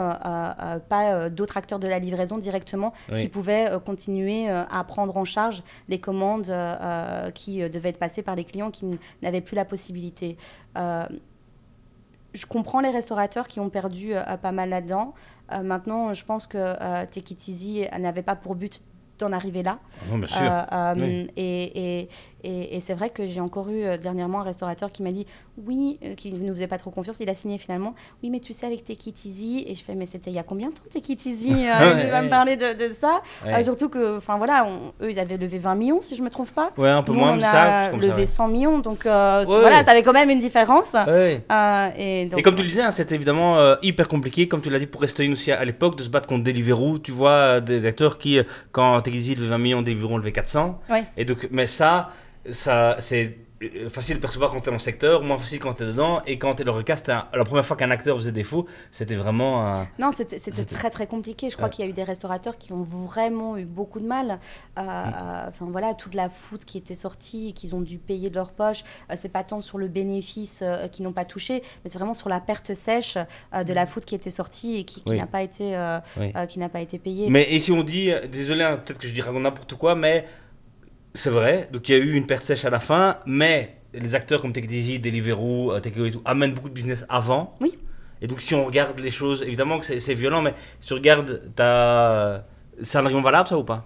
pas 0.89 1.29
d'autres 1.29 1.57
acteurs 1.57 1.79
de 1.79 1.87
la 1.87 1.99
livraison 1.99 2.37
directement 2.37 2.93
Oui. 3.11 3.17
qui 3.19 3.27
pouvaient 3.29 3.69
continuer 3.85 4.49
à 4.49 4.83
prendre 4.83 5.15
en 5.17 5.25
charge 5.25 5.63
les 5.89 5.99
commandes 5.99 6.51
qui 7.33 7.67
devaient 7.69 7.89
être 7.89 7.99
passées 7.99 8.21
par 8.23 8.35
les 8.35 8.43
clients 8.43 8.71
qui 8.71 8.85
n'avaient 9.21 9.41
plus 9.41 9.55
la 9.55 9.65
possibilité. 9.65 10.37
Je 12.33 12.45
comprends 12.45 12.81
les 12.81 12.89
restaurateurs 12.89 13.47
qui 13.47 13.61
ont 13.61 13.69
perdu 13.69 14.13
euh, 14.13 14.21
pas 14.35 14.51
mal 14.51 14.67
là-dedans. 14.69 15.13
Euh, 15.51 15.61
maintenant, 15.61 16.13
je 16.13 16.25
pense 16.25 16.47
que 16.47 16.57
euh, 16.57 17.05
Easy 17.47 17.85
n'avait 17.99 18.23
pas 18.23 18.35
pour 18.35 18.55
but 18.55 18.81
d'en 19.19 19.31
arriver 19.31 19.63
là. 19.63 19.79
Non, 20.09 20.17
bien 20.17 20.27
sûr. 20.27 20.41
Euh, 20.41 20.93
Oui. 20.97 21.29
Et, 21.37 22.01
et, 22.01 22.09
et, 22.45 22.75
et 22.75 22.79
c'est 22.79 22.93
vrai 22.93 23.09
que 23.09 23.25
j'ai 23.25 23.41
encore 23.41 23.69
eu 23.69 23.83
euh, 23.83 23.97
dernièrement 23.97 24.41
un 24.41 24.43
restaurateur 24.43 24.91
qui 24.91 25.01
m'a 25.01 25.11
dit 25.11 25.25
oui, 25.65 25.97
euh, 26.03 26.13
qui 26.15 26.31
ne 26.31 26.39
nous 26.47 26.53
faisait 26.53 26.67
pas 26.67 26.77
trop 26.77 26.91
confiance, 26.91 27.17
il 27.19 27.29
a 27.29 27.33
signé 27.33 27.57
finalement. 27.57 27.95
Oui, 28.21 28.29
mais 28.29 28.39
tu 28.39 28.53
sais, 28.53 28.65
avec 28.67 28.87
It 28.89 29.25
Easy. 29.25 29.63
Et 29.67 29.73
je 29.73 29.83
fais, 29.83 29.95
mais 29.95 30.05
c'était 30.05 30.29
il 30.29 30.35
y 30.35 30.39
a 30.39 30.43
combien 30.43 30.67
de 30.69 30.73
temps 30.73 30.83
It 30.93 31.25
Easy 31.25 31.51
euh, 31.51 31.73
vas 31.79 32.19
ouais. 32.19 32.21
me 32.21 32.29
parler 32.29 32.55
de, 32.55 32.73
de 32.73 32.93
ça 32.93 33.21
Ouais. 33.45 33.59
Euh, 33.59 33.63
Surtout 33.63 33.89
que, 33.89 34.17
enfin 34.17 34.37
voilà, 34.37 34.65
on- 34.65 34.93
eux, 35.03 35.09
ils 35.11 35.19
avaient 35.19 35.37
levé 35.37 35.57
20 35.57 35.75
millions, 35.75 36.01
si 36.01 36.15
je 36.15 36.21
me 36.21 36.29
trompe 36.29 36.51
pas. 36.51 36.71
Ouais, 36.77 36.89
un 36.89 37.01
peu 37.01 37.13
Nous, 37.13 37.19
moins 37.19 37.33
on 37.33 37.41
a 37.41 37.41
ça. 37.41 37.91
levé 37.91 38.13
ouais. 38.13 38.25
100 38.25 38.47
millions, 38.47 38.79
donc 38.79 39.01
Ouais, 39.05 39.43
voilà, 39.45 39.83
ça 39.83 39.91
avait 39.91 40.03
quand 40.03 40.13
même 40.13 40.29
une 40.29 40.39
différence. 40.39 40.93
Et, 40.93 42.25
donc, 42.25 42.39
Et 42.39 42.41
comme 42.43 42.55
tu 42.55 42.61
le 42.63 42.69
disais, 42.69 42.83
hein, 42.83 42.91
c'était 42.91 43.15
évidemment 43.15 43.75
hyper 43.81 44.07
compliqué, 44.07 44.47
comme 44.47 44.61
tu 44.61 44.69
l'as 44.69 44.79
dit 44.79 44.87
pour 44.87 45.01
Restoin 45.01 45.31
aussi 45.31 45.51
à, 45.51 45.63
l'époque, 45.65 45.97
de 45.97 46.03
se 46.03 46.09
battre 46.09 46.27
contre 46.27 46.43
Deliveroo. 46.43 46.99
Tu 46.99 47.11
vois 47.11 47.59
des 47.61 47.85
acteurs 47.85 48.17
qui, 48.17 48.39
quand 48.71 48.99
Tegisi 49.01 49.35
levait 49.35 49.47
20 49.47 49.57
millions, 49.57 49.81
Deliveroo 49.81 50.17
levait 50.17 50.31
400. 50.31 50.79
Ouais. 50.89 51.03
Et 51.17 51.25
donc, 51.25 51.47
mais 51.51 51.65
ça, 51.65 52.09
ça 52.51 52.95
c'est 52.99 53.37
euh, 53.63 53.89
facile 53.89 54.17
de 54.17 54.21
percevoir 54.21 54.51
quand 54.51 54.57
tu 54.59 54.63
es 54.63 54.65
dans 54.65 54.73
le 54.73 54.79
secteur, 54.79 55.23
moins 55.23 55.37
facile 55.37 55.59
quand 55.59 55.73
tu 55.75 55.83
es 55.83 55.85
dedans. 55.85 56.21
Et 56.25 56.37
quand 56.37 56.55
tu 56.55 56.61
es 56.63 56.65
le 56.65 56.71
recast, 56.71 57.07
la 57.07 57.43
première 57.45 57.63
fois 57.65 57.77
qu'un 57.77 57.89
acteur 57.89 58.17
faisait 58.17 58.33
défaut, 58.33 58.65
c'était 58.91 59.15
vraiment 59.15 59.65
un. 59.65 59.87
Non, 59.97 60.11
c'était 60.11 60.37
très 60.65 60.89
très 60.89 61.07
compliqué. 61.07 61.49
Je 61.49 61.55
crois 61.55 61.69
qu'il 61.69 61.85
y 61.85 61.87
a 61.87 61.89
eu 61.89 61.93
des 61.93 62.03
restaurateurs 62.03 62.57
qui 62.57 62.73
ont 62.73 62.81
vraiment 62.81 63.55
eu 63.57 63.63
beaucoup 63.63 63.99
de 64.01 64.05
mal. 64.07 64.39
Euh, 64.77 64.81
Mm. 64.81 64.87
euh, 64.87 65.47
Enfin 65.47 65.67
voilà, 65.71 65.93
toute 65.93 66.15
la 66.15 66.27
food 66.29 66.65
qui 66.65 66.77
était 66.77 66.95
sortie, 66.95 67.53
qu'ils 67.53 67.73
ont 67.75 67.81
dû 67.81 67.97
payer 67.97 68.29
de 68.29 68.35
leur 68.35 68.51
poche. 68.51 68.83
euh, 69.09 69.15
c'est 69.17 69.29
pas 69.29 69.43
tant 69.43 69.61
sur 69.61 69.77
le 69.77 69.87
bénéfice 69.87 70.59
euh, 70.61 70.89
qu'ils 70.89 71.05
n'ont 71.05 71.13
pas 71.13 71.25
touché, 71.25 71.63
mais 71.83 71.89
c'est 71.89 71.97
vraiment 71.97 72.13
sur 72.13 72.27
la 72.29 72.41
perte 72.41 72.73
sèche 72.73 73.17
de 73.53 73.73
la 73.73 73.85
food 73.85 74.03
qui 74.03 74.15
était 74.15 74.29
sortie 74.31 74.75
et 74.75 74.83
qui, 74.83 75.01
qui 75.01 75.09
Mm. 75.09 75.11
Oui. 75.13 75.17
n'a 75.17 75.27
pas 75.27 75.41
été 75.41 75.77
Oui. 76.19 76.33
qui 76.49 76.59
n'a 76.59 76.67
pas 76.69 76.81
été 76.81 76.99
payée. 76.99 77.29
Mais 77.29 77.47
et 77.53 77.59
si 77.59 77.71
on 77.71 77.83
dit, 77.83 78.11
désolé, 78.29 78.63
hein, 78.63 78.77
peut-être 78.83 78.99
que 78.99 79.07
je 79.07 79.13
dirais 79.13 79.31
n'importe 79.31 79.75
quoi, 79.75 79.95
mais 79.95 80.25
c'est 81.15 81.29
vrai, 81.31 81.67
donc 81.71 81.89
il 81.89 81.93
y 81.93 81.95
a 81.95 82.03
eu 82.03 82.13
une 82.13 82.27
perte 82.27 82.43
sèche 82.43 82.63
à 82.65 82.69
la 82.69 82.79
fin, 82.79 83.17
mais 83.25 83.77
les 83.93 84.13
acteurs 84.15 84.41
comme 84.41 84.51
It 84.51 84.71
Easy, 84.71 84.99
Deliveroo, 84.99 85.71
euh, 85.71 85.81
et 85.81 86.11
tout 86.11 86.21
amènent 86.25 86.53
beaucoup 86.53 86.69
de 86.69 86.73
business 86.73 87.05
avant. 87.09 87.55
Oui. 87.61 87.77
Et 88.21 88.27
donc 88.27 88.41
si 88.41 88.53
on 88.55 88.63
regarde 88.65 88.99
les 88.99 89.09
choses, 89.09 89.41
évidemment 89.41 89.79
que 89.79 89.85
c'est 89.99 90.13
violent, 90.13 90.41
mais 90.41 90.53
si 90.79 90.87
tu 90.87 90.93
regardes, 90.93 91.41
t'as- 91.55 92.43
c'est 92.83 92.97
un 92.97 93.05
argument 93.05 93.21
valable 93.23 93.47
ça 93.47 93.57
ou 93.57 93.63
pas? 93.63 93.85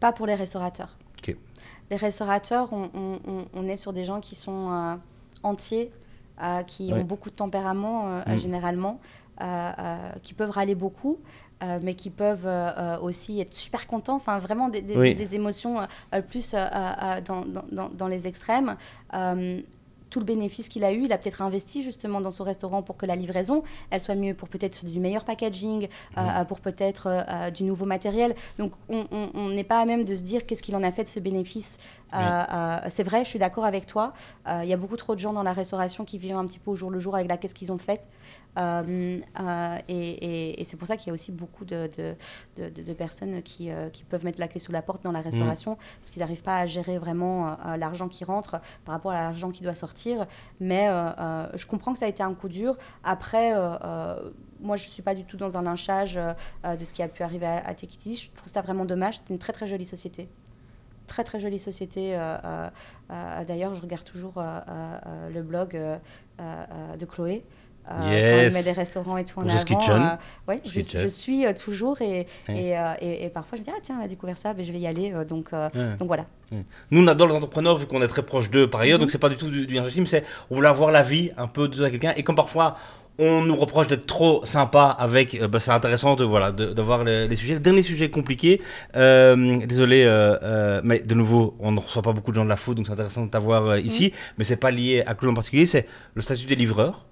Pas 0.00 0.12
pour 0.12 0.26
les 0.26 0.34
restaurateurs. 0.34 0.96
Ok. 1.18 1.36
Les 1.90 1.96
restaurateurs, 1.96 2.72
on, 2.72 2.90
on- 2.94 3.18
on- 3.26 3.44
on 3.54 3.68
est 3.68 3.76
sur 3.76 3.92
des 3.92 4.04
gens 4.04 4.20
qui 4.20 4.34
sont 4.34 4.70
euh, 4.70 4.94
entiers, 5.42 5.90
euh, 6.42 6.62
qui 6.62 6.92
ont 6.92 7.04
beaucoup 7.04 7.30
de 7.30 7.34
tempérament 7.34 8.08
euh, 8.08 8.22
Mm. 8.34 8.36
généralement, 8.38 9.00
euh, 9.40 9.44
euh, 9.78 10.10
qui 10.22 10.34
peuvent 10.34 10.50
râler 10.50 10.74
beaucoup. 10.74 11.18
Euh, 11.62 11.78
mais 11.82 11.94
qui 11.94 12.10
peuvent 12.10 12.46
euh, 12.46 12.70
euh, 12.76 12.98
aussi 13.00 13.40
être 13.40 13.54
super 13.54 13.86
contents, 13.86 14.16
enfin 14.16 14.38
vraiment 14.38 14.68
des, 14.68 14.82
des- 14.82 14.96
Oui. 14.96 15.14
des 15.14 15.34
émotions 15.34 15.78
euh, 16.12 16.20
plus 16.20 16.52
dans, 16.52 17.40
dans- 17.46 17.64
dans- 17.72 17.88
dans 17.88 18.08
les 18.08 18.26
extrêmes. 18.26 18.76
Tout 20.08 20.20
le 20.20 20.24
bénéfice 20.24 20.68
qu'il 20.68 20.84
a 20.84 20.92
eu, 20.92 21.04
il 21.06 21.12
a 21.12 21.18
peut-être 21.18 21.42
investi 21.42 21.82
justement 21.82 22.20
dans 22.20 22.30
son 22.30 22.44
restaurant 22.44 22.80
pour 22.80 22.96
que 22.96 23.06
la 23.06 23.16
livraison, 23.16 23.64
elle 23.90 24.00
soit 24.00 24.14
mieux, 24.14 24.34
pour 24.34 24.48
peut-être 24.48 24.84
du 24.86 25.00
meilleur 25.00 25.24
packaging, 25.24 25.88
pour 26.48 26.60
peut-être 26.60 27.50
du 27.50 27.64
nouveau 27.64 27.86
matériel. 27.86 28.36
Donc 28.58 28.70
on 28.88 29.48
n'est 29.48 29.64
pas 29.64 29.80
à 29.80 29.84
même 29.84 30.04
de 30.04 30.14
se 30.14 30.22
dire 30.22 30.46
qu'est-ce 30.46 30.62
qu'il 30.62 30.76
en 30.76 30.84
a 30.84 30.92
fait 30.92 31.02
de 31.02 31.08
ce 31.08 31.18
bénéfice. 31.18 31.78
Oui. 32.12 32.20
c'est 32.90 33.02
vrai, 33.02 33.24
je 33.24 33.30
suis 33.30 33.40
d'accord 33.40 33.64
avec 33.64 33.84
toi. 33.86 34.12
Il 34.62 34.68
y 34.68 34.72
a 34.72 34.76
beaucoup 34.76 34.96
trop 34.96 35.16
de 35.16 35.20
gens 35.20 35.32
dans 35.32 35.42
la 35.42 35.52
restauration 35.52 36.04
qui 36.04 36.18
vivent 36.18 36.36
un 36.36 36.46
petit 36.46 36.60
peu 36.60 36.70
au 36.70 36.76
jour 36.76 36.90
le 36.92 37.00
jour 37.00 37.16
avec 37.16 37.26
la 37.28 37.36
qu'est-ce 37.36 37.54
qu'ils 37.54 37.72
ont 37.72 37.78
fait. 37.78 38.00
Euh, 38.56 39.20
euh, 39.40 39.78
et 39.88 39.94
et- 40.10 40.60
et 40.60 40.64
c'est 40.64 40.76
pour 40.76 40.88
ça 40.88 40.96
qu'il 40.96 41.08
y 41.08 41.10
a 41.10 41.14
aussi 41.14 41.30
beaucoup 41.32 41.64
de, 41.64 41.90
de, 41.96 42.14
de- 42.56 42.68
de- 42.70 42.82
de 42.82 42.92
personnes 42.94 43.42
qui, 43.42 43.70
euh, 43.70 43.90
qui 43.90 44.04
peuvent 44.04 44.24
mettre 44.24 44.40
la 44.40 44.48
clé 44.48 44.60
sous 44.60 44.72
la 44.72 44.82
porte 44.82 45.02
dans 45.04 45.12
la 45.12 45.20
restauration 45.20 45.76
parce 46.00 46.10
qu'ils 46.10 46.20
n'arrivent 46.20 46.42
pas 46.42 46.58
à 46.60 46.66
gérer 46.66 46.98
vraiment 46.98 47.48
euh, 47.48 47.54
euh, 47.66 47.76
l'argent 47.76 48.08
qui 48.08 48.24
rentre 48.24 48.60
par 48.84 48.94
rapport 48.94 49.12
à 49.12 49.20
l'argent 49.20 49.50
qui 49.50 49.62
doit 49.62 49.74
sortir. 49.74 50.26
Mais 50.60 50.88
euh, 50.88 51.10
euh, 51.18 51.46
je 51.54 51.66
comprends 51.66 51.92
que 51.92 51.98
ça 51.98 52.06
a 52.06 52.08
été 52.08 52.22
un 52.22 52.34
coup 52.34 52.48
dur. 52.48 52.76
Après, 53.04 53.54
euh, 53.54 53.76
euh, 53.84 54.30
moi, 54.60 54.76
je 54.76 54.86
ne 54.86 54.90
suis 54.90 55.02
pas 55.02 55.14
du 55.14 55.24
tout 55.24 55.36
dans 55.36 55.56
un 55.58 55.62
lynchage 55.62 56.16
euh, 56.16 56.32
euh, 56.64 56.76
de 56.76 56.84
ce 56.84 56.94
qui 56.94 57.02
a 57.02 57.08
pu 57.08 57.22
arriver 57.22 57.46
à, 57.46 57.58
à 57.68 57.72
Easy. 57.72 58.16
Je 58.16 58.30
trouve 58.36 58.50
ça 58.50 58.62
vraiment 58.62 58.84
dommage. 58.86 59.16
C'est 59.18 59.30
une 59.30 59.38
très 59.38 59.52
très 59.52 59.66
jolie 59.66 59.84
société. 59.84 60.28
Très 61.06 61.22
très 61.24 61.38
jolie 61.38 61.58
société. 61.58 62.16
euh, 62.16 62.36
euh, 62.44 62.70
euh, 63.12 63.44
D'ailleurs, 63.44 63.74
je 63.74 63.82
regarde 63.82 64.02
toujours 64.04 64.38
euh, 64.38 64.42
euh, 64.68 64.98
euh, 65.06 65.30
le 65.30 65.42
blog 65.42 65.76
euh, 65.76 65.98
euh, 66.40 66.64
euh, 66.72 66.96
de 66.96 67.04
Chloé. 67.04 67.44
Euh, 67.90 68.44
Yes. 68.44 68.54
met 68.54 68.62
des 68.62 68.72
restaurants 68.72 69.16
et 69.16 69.24
tout 69.24 69.38
en 69.40 69.48
Just 69.48 69.70
avant. 69.70 69.80
Kitchen. 69.80 70.02
euh, 70.02 70.52
ouais, 70.52 70.60
je, 70.64 71.08
suis 71.08 71.46
euh, 71.46 71.52
toujours 71.52 72.00
et, 72.02 72.26
euh, 72.48 72.94
et- 73.00 73.24
et 73.24 73.28
parfois 73.28 73.56
je 73.56 73.62
me 73.62 73.66
dis 73.66 73.72
ah 73.74 73.80
tiens 73.82 73.96
elle 74.00 74.06
a 74.06 74.08
découvert 74.08 74.36
ça, 74.38 74.54
ben, 74.54 74.64
je 74.64 74.72
vais 74.72 74.78
y 74.80 74.86
aller. 74.86 75.12
donc, 75.28 75.50
donc 75.52 76.06
voilà. 76.08 76.26
Nous, 76.90 77.02
on 77.02 77.06
adore 77.08 77.28
les 77.28 77.34
entrepreneurs 77.34 77.76
vu 77.76 77.86
qu'on 77.86 78.02
est 78.02 78.08
très 78.08 78.22
proche 78.22 78.50
d'eux 78.50 78.68
par 78.70 78.80
ailleurs, 78.82 78.98
Mhm. 78.98 79.02
donc 79.02 79.10
c'est 79.10 79.18
pas 79.18 79.28
du 79.28 79.36
tout 79.36 79.50
du, 79.50 79.66
du 79.66 79.80
c'est 80.06 80.24
on 80.50 80.54
voulait 80.56 80.68
avoir 80.68 80.90
la 80.92 81.02
vie 81.02 81.30
un 81.36 81.48
peu 81.48 81.68
de 81.68 81.88
quelqu'un. 81.88 82.12
Et 82.16 82.22
comme 82.22 82.36
parfois 82.36 82.76
on 83.18 83.40
nous 83.40 83.56
reproche 83.56 83.86
d'être 83.88 84.04
trop 84.04 84.44
sympa 84.44 84.94
avec, 84.98 85.42
bah, 85.44 85.58
c'est 85.58 85.70
intéressant 85.70 86.16
de 86.16 86.24
voilà 86.24 86.52
de, 86.52 86.66
de 86.74 86.82
voir 86.82 87.02
les, 87.02 87.26
les 87.26 87.34
sujets. 87.36 87.54
Le 87.54 87.60
dernier 87.60 87.80
sujet 87.80 88.10
compliqué, 88.10 88.60
euh, 88.94 89.64
désolé, 89.64 90.04
euh, 90.04 90.36
euh, 90.42 90.80
mais 90.84 90.98
de 91.00 91.14
nouveau, 91.14 91.56
on 91.58 91.72
ne 91.72 91.80
reçoit 91.80 92.02
pas 92.02 92.12
beaucoup 92.12 92.30
de 92.30 92.36
gens 92.36 92.44
de 92.44 92.50
la 92.50 92.56
food, 92.56 92.76
donc 92.76 92.86
c'est 92.86 92.92
intéressant 92.92 93.24
de 93.24 93.30
t'avoir 93.30 93.78
ici, 93.78 94.12
mais 94.36 94.44
c'est 94.44 94.56
pas 94.56 94.70
lié 94.70 95.02
à 95.06 95.14
Claude 95.14 95.32
en 95.32 95.34
particulier, 95.34 95.64
c'est 95.64 95.86
le 96.14 96.20
statut 96.20 96.44
des 96.44 96.56
livreurs. 96.56 97.05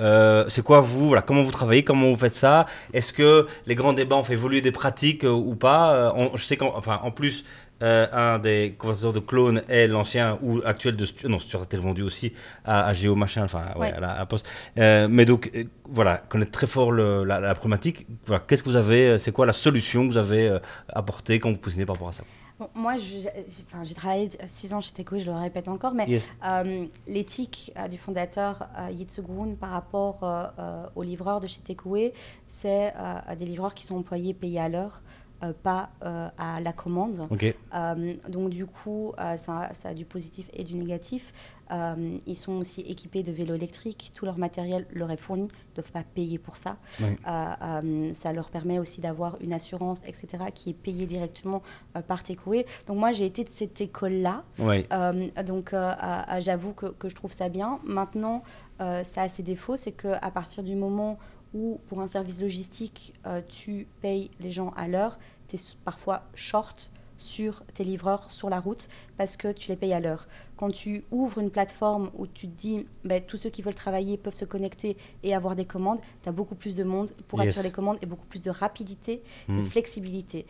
Euh, 0.00 0.44
c'est 0.48 0.62
quoi 0.62 0.80
vous, 0.80 1.08
voilà, 1.08 1.22
comment 1.22 1.42
vous 1.42 1.50
travaillez, 1.50 1.82
comment 1.84 2.08
vous 2.08 2.16
faites 2.16 2.34
ça? 2.36 2.66
Est-ce 2.92 3.12
que 3.12 3.46
les 3.66 3.74
grands 3.74 3.92
débats 3.92 4.16
ont 4.16 4.24
fait 4.24 4.34
évoluer 4.34 4.60
des 4.60 4.72
pratiques 4.72 5.24
euh, 5.24 5.30
ou 5.30 5.54
pas? 5.54 5.94
Euh, 5.94 6.10
on- 6.16 6.36
Je 6.36 6.44
sais 6.44 6.56
qu'en 6.56 6.72
enfin, 6.76 7.00
en 7.02 7.10
plus, 7.10 7.44
euh, 7.82 8.06
un 8.12 8.38
des 8.40 8.74
convertisseurs 8.76 9.12
de 9.12 9.20
clones 9.20 9.62
est 9.68 9.86
l'ancien 9.86 10.38
ou 10.42 10.60
actuel 10.64 10.96
de 10.96 11.04
Stu- 11.06 11.28
non 11.28 11.38
Stuart 11.38 11.62
a 11.62 11.64
été 11.64 11.76
revendu 11.76 12.02
aussi 12.02 12.32
à, 12.64 12.86
à 12.86 12.92
Géo 12.92 13.14
machin, 13.14 13.44
enfin 13.44 13.62
ouais, 13.76 13.82
Ouais. 13.88 13.92
à 13.92 14.00
la 14.00 14.20
à 14.20 14.26
Poste. 14.26 14.48
Euh, 14.78 15.06
mais 15.08 15.24
donc 15.24 15.50
euh, 15.54 15.62
voilà, 15.88 16.18
connaître 16.28 16.50
très 16.50 16.66
fort 16.66 16.90
le- 16.92 17.24
la, 17.24 17.38
la 17.40 17.54
problématique. 17.54 18.06
Voilà, 18.26 18.42
qu'est-ce 18.46 18.62
que 18.64 18.68
vous 18.68 18.76
avez 18.76 19.18
C'est 19.20 19.30
quoi 19.32 19.46
la 19.46 19.52
solution 19.52 20.06
que 20.06 20.12
vous 20.12 20.16
avez 20.18 20.48
euh, 20.48 20.58
apportée 20.92 21.38
quand 21.38 21.50
vous 21.50 21.56
positionnez 21.56 21.86
par 21.86 21.96
rapport 21.96 22.08
à 22.08 22.12
ça? 22.12 22.24
Bon, 22.58 22.68
moi, 22.74 22.96
j'ai 22.96 23.28
enfin, 23.72 23.82
travaillé 23.94 24.30
6 24.46 24.74
ans 24.74 24.80
chez 24.80 24.90
Takeaway, 24.92 25.20
je 25.20 25.30
le 25.30 25.36
répète 25.36 25.68
encore, 25.68 25.94
mais 25.94 26.06
Yes. 26.08 26.28
euh, 26.44 26.86
l'éthique 27.06 27.72
euh, 27.76 27.86
du 27.86 27.98
fondateur 27.98 28.68
euh, 28.76 28.90
Yitsugun 28.90 29.54
par 29.60 29.70
rapport 29.70 30.18
euh, 30.24 30.46
euh, 30.58 30.86
aux 30.96 31.04
livreurs 31.04 31.38
de 31.38 31.46
chez 31.46 31.60
Takeaway, 31.60 32.12
c'est 32.48 32.92
euh, 32.96 33.36
des 33.38 33.44
livreurs 33.46 33.74
qui 33.74 33.84
sont 33.84 33.96
employés 33.96 34.34
payés 34.34 34.58
à 34.58 34.68
l'heure, 34.68 35.02
euh, 35.44 35.52
pas 35.52 35.90
euh, 36.02 36.28
à 36.36 36.60
la 36.60 36.72
commande. 36.72 37.28
Euh, 37.72 38.14
donc 38.28 38.50
du 38.50 38.66
coup, 38.66 39.12
ça, 39.36 39.70
ça 39.72 39.90
a 39.90 39.94
du 39.94 40.04
positif 40.04 40.50
et 40.52 40.64
du 40.64 40.74
négatif. 40.74 41.32
Ils 41.70 42.34
sont 42.36 42.54
aussi 42.54 42.80
équipés 42.80 43.22
de 43.22 43.30
vélos 43.30 43.54
électriques, 43.54 44.10
tout 44.14 44.24
leur 44.24 44.36
matériel 44.36 44.86
leur 44.90 45.10
est 45.12 45.16
fourni, 45.16 45.44
ils 45.44 45.70
ne 45.70 45.74
doivent 45.76 45.92
pas 45.92 46.02
payer 46.02 46.38
pour 46.38 46.56
ça. 46.56 46.76
Oui. 47.00 47.16
Ça 48.14 48.32
leur 48.32 48.50
permet 48.50 48.78
aussi 48.80 49.00
d'avoir 49.00 49.36
une 49.40 49.52
assurance, 49.52 50.02
etc., 50.06 50.44
qui 50.54 50.70
est 50.70 50.74
payée 50.74 51.06
directement 51.06 51.62
par 52.08 52.24
Takeaway. 52.24 52.66
Donc 52.86 52.96
moi, 52.96 53.12
j'ai 53.12 53.26
été 53.26 53.44
de 53.44 53.50
cette 53.50 53.80
école-là. 53.80 54.44
Donc, 55.44 55.74
j'avoue 56.38 56.72
que, 56.72 56.86
que 56.86 57.08
je 57.08 57.14
trouve 57.14 57.32
ça 57.32 57.48
bien. 57.48 57.78
Maintenant, 57.84 58.42
ça 58.78 59.22
a 59.22 59.28
ses 59.28 59.42
défauts, 59.42 59.76
c'est 59.76 59.92
qu'à 59.92 60.30
partir 60.32 60.62
du 60.62 60.74
moment 60.74 61.12
où, 61.12 61.18
pour 61.52 62.00
un 62.00 62.06
service 62.06 62.40
logistique, 62.40 63.14
euh, 63.26 63.40
tu 63.48 63.86
payes 64.00 64.30
les 64.40 64.50
gens 64.50 64.70
à 64.76 64.86
l'heure, 64.88 65.18
tu 65.48 65.56
es 65.56 65.58
parfois 65.84 66.22
short 66.34 66.90
sur 67.20 67.64
tes 67.74 67.82
livreurs 67.82 68.30
sur 68.30 68.48
la 68.48 68.60
route 68.60 68.86
parce 69.16 69.36
que 69.36 69.50
tu 69.50 69.70
les 69.70 69.76
payes 69.76 69.92
à 69.92 69.98
l'heure. 69.98 70.28
Quand 70.56 70.70
tu 70.70 71.02
ouvres 71.10 71.38
une 71.38 71.50
plateforme 71.50 72.10
où 72.16 72.28
tu 72.28 72.46
te 72.46 72.56
dis 72.56 72.86
ben, 73.04 73.20
tous 73.20 73.36
ceux 73.36 73.50
qui 73.50 73.60
veulent 73.60 73.74
travailler 73.74 74.16
peuvent 74.16 74.34
se 74.34 74.44
connecter 74.44 74.96
et 75.24 75.34
avoir 75.34 75.56
des 75.56 75.64
commandes, 75.64 75.98
tu 76.22 76.28
as 76.28 76.32
beaucoup 76.32 76.54
plus 76.54 76.76
de 76.76 76.84
monde 76.84 77.10
pour 77.26 77.40
Yes. 77.40 77.48
assurer 77.48 77.64
les 77.68 77.72
commandes 77.72 77.98
et 78.02 78.06
beaucoup 78.06 78.26
plus 78.26 78.40
de 78.40 78.50
rapidité, 78.50 79.22
de 79.48 79.54
Mm. 79.54 79.64
flexibilité. 79.64 80.46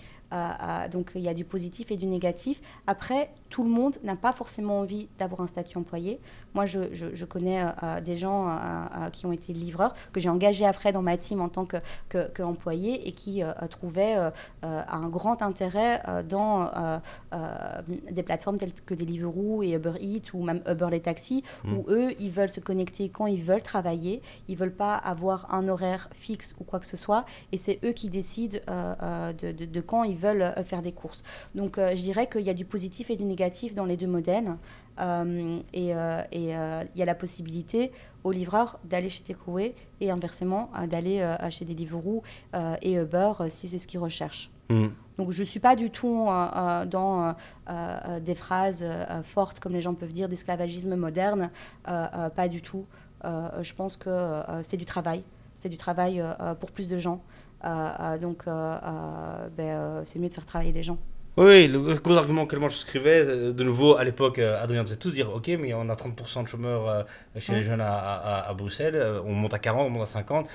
Donc 0.90 1.12
il 1.14 1.22
y 1.22 1.28
a 1.28 1.34
du 1.34 1.44
positif 1.44 1.90
et 1.90 1.96
du 1.96 2.06
négatif. 2.06 2.60
Après, 2.86 3.30
tout 3.50 3.62
le 3.62 3.70
monde 3.70 3.96
n'a 4.02 4.16
pas 4.16 4.32
forcément 4.32 4.80
envie 4.80 5.08
d'avoir 5.18 5.40
un 5.40 5.46
statut 5.46 5.78
employé. 5.78 6.20
Moi, 6.54 6.66
je, 6.66 6.92
je- 6.92 7.14
je 7.14 7.24
connais 7.24 7.62
euh, 7.62 7.68
euh, 7.82 8.00
des 8.00 8.16
gens 8.16 8.48
euh, 8.48 9.10
qui 9.10 9.24
ont 9.26 9.32
été 9.32 9.52
livreurs, 9.52 9.92
que 10.12 10.20
j'ai 10.20 10.28
engagés 10.28 10.66
après 10.66 10.92
dans 10.92 11.02
ma 11.02 11.16
team 11.16 11.40
en 11.40 11.48
tant 11.48 11.64
que, 11.64 11.78
que, 12.08 12.28
que 12.28 12.42
et 13.06 13.12
qui 13.12 13.42
euh, 13.42 13.52
trouvaient 13.70 14.16
un 14.62 15.08
grand 15.08 15.40
intérêt 15.42 16.02
dans 16.28 16.70
des 18.10 18.22
plateformes 18.22 18.58
telles 18.58 18.72
que 18.74 18.94
Deliveroo 18.94 19.62
et 19.62 19.72
Uber 19.72 19.94
Eats 20.00 20.30
ou 20.34 20.42
même 20.42 20.60
Uber 20.68 20.88
les 20.90 21.00
taxis, 21.00 21.42
Mm. 21.64 21.72
où 21.76 21.84
eux, 21.88 22.14
ils 22.20 22.30
veulent 22.30 22.48
se 22.50 22.60
connecter 22.60 23.08
quand 23.08 23.26
ils 23.26 23.42
veulent 23.42 23.62
travailler. 23.62 24.22
Ils 24.48 24.56
veulent 24.56 24.74
pas 24.74 24.94
avoir 24.96 25.52
un 25.54 25.68
horaire 25.68 26.08
fixe 26.12 26.54
ou 26.60 26.64
quoi 26.64 26.78
que 26.80 26.86
ce 26.86 26.96
soit. 26.96 27.24
Et 27.52 27.56
c'est 27.56 27.78
eux 27.84 27.92
qui 27.92 28.08
décident 28.08 28.58
de, 28.68 29.52
de- 29.52 29.64
de 29.64 29.80
quand 29.80 30.02
ils 30.04 30.16
veulent 30.18 30.42
euh, 30.42 30.64
faire 30.64 30.82
des 30.82 30.92
courses. 30.92 31.22
Donc, 31.54 31.78
euh, 31.78 31.96
je 31.96 32.02
dirais 32.02 32.28
qu'il 32.28 32.42
y 32.42 32.50
a 32.50 32.54
du 32.54 32.64
positif 32.64 33.10
et 33.10 33.16
du 33.16 33.24
négatif 33.24 33.74
dans 33.74 33.84
les 33.84 33.96
deux 33.96 34.06
modèles. 34.06 34.56
Euh, 35.00 35.60
et 35.72 35.94
euh, 35.94 36.22
euh, 36.34 36.84
il 36.94 36.98
y 36.98 37.02
a 37.02 37.06
la 37.06 37.14
possibilité 37.14 37.92
aux 38.24 38.32
livreurs 38.32 38.78
d'aller 38.84 39.08
chez 39.08 39.22
Takeaway 39.22 39.74
et 40.00 40.10
inversement 40.10 40.70
d'aller 40.88 41.36
chez 41.50 41.64
Deliveroo 41.64 42.22
et 42.82 42.94
Uber 42.94 43.32
si 43.48 43.68
c'est 43.68 43.78
ce 43.78 43.86
qu'ils 43.86 44.00
recherchent. 44.00 44.50
Hmm. 44.70 44.88
Donc 45.16 45.30
je 45.30 45.40
ne 45.40 45.46
suis 45.46 45.60
pas 45.60 45.76
du 45.76 45.90
tout 45.90 46.26
dans 46.86 47.34
des 48.20 48.34
phrases 48.34 48.84
fortes, 49.22 49.60
comme 49.60 49.72
les 49.72 49.80
gens 49.80 49.94
peuvent 49.94 50.12
dire, 50.12 50.28
d'esclavagisme 50.28 50.94
moderne. 50.96 51.50
Pas 51.84 52.48
du 52.48 52.60
tout. 52.60 52.86
Je 53.24 53.72
pense 53.72 53.96
que 53.96 54.42
c'est 54.62 54.76
du 54.76 54.84
travail. 54.84 55.22
C'est 55.54 55.68
du 55.68 55.76
travail 55.76 56.22
pour 56.60 56.72
plus 56.72 56.88
de 56.88 56.98
gens. 56.98 57.22
Donc 57.62 58.44
ben, 58.46 58.80
euh, 59.60 60.02
c'est 60.04 60.18
mieux 60.18 60.28
de 60.28 60.34
faire 60.34 60.46
travailler 60.46 60.72
les 60.72 60.82
gens. 60.82 60.98
Oui, 61.36 61.68
le 61.68 61.78
gros 61.94 62.16
argument 62.16 62.42
auquel 62.42 62.58
moi 62.58 62.68
je 62.68 62.74
souscrivais, 62.74 63.20
euh, 63.24 63.52
de 63.52 63.62
nouveau 63.62 63.94
à 63.96 64.02
l'époque, 64.02 64.40
euh, 64.40 64.60
Adrien 64.60 64.82
faisait 64.84 64.96
tout 64.96 65.12
dire 65.12 65.32
ok, 65.32 65.46
mais 65.60 65.72
on 65.72 65.88
a 65.88 65.94
30% 65.94 66.42
de 66.42 66.48
chômeurs 66.48 67.06
chez 67.38 67.54
les 67.54 67.62
jeunes 67.62 67.80
à, 67.80 67.92
à- 67.96 68.48
à 68.50 68.54
Bruxelles, 68.54 69.00
on 69.24 69.32
monte 69.34 69.54
à 69.54 69.60
40, 69.60 69.86
on 69.86 69.90
monte 69.90 70.02
à 70.02 70.06
50, 70.06 70.48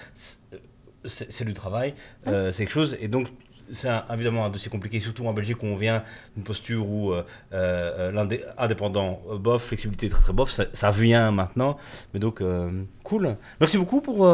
c'est- 1.05 1.45
du 1.45 1.53
travail, 1.53 1.93
euh, 2.27 2.51
c'est 2.51 2.63
quelque 2.65 2.73
chose, 2.73 2.97
et 2.99 3.07
donc 3.07 3.27
c'est 3.71 3.89
évidemment 4.13 4.43
un 4.45 4.49
dossier 4.49 4.69
compliqué, 4.69 4.99
surtout 4.99 5.25
en 5.25 5.31
Belgique 5.33 5.63
où 5.63 5.67
on 5.67 5.75
vient 5.75 6.03
d'une 6.35 6.43
posture 6.43 6.85
où 6.85 7.11
euh, 7.13 7.23
euh, 7.53 8.11
l'indé- 8.11 8.43
indépendant, 8.57 9.21
euh, 9.31 9.37
bof, 9.37 9.63
flexibilité 9.63 10.09
très 10.09 10.21
très 10.21 10.33
bof, 10.33 10.51
ça, 10.51 10.65
ça 10.73 10.91
vient 10.91 11.31
maintenant, 11.31 11.77
mais 12.13 12.19
donc 12.19 12.41
cool. 13.03 13.37
Merci 13.61 13.77
beaucoup 13.77 14.01
pour 14.01 14.25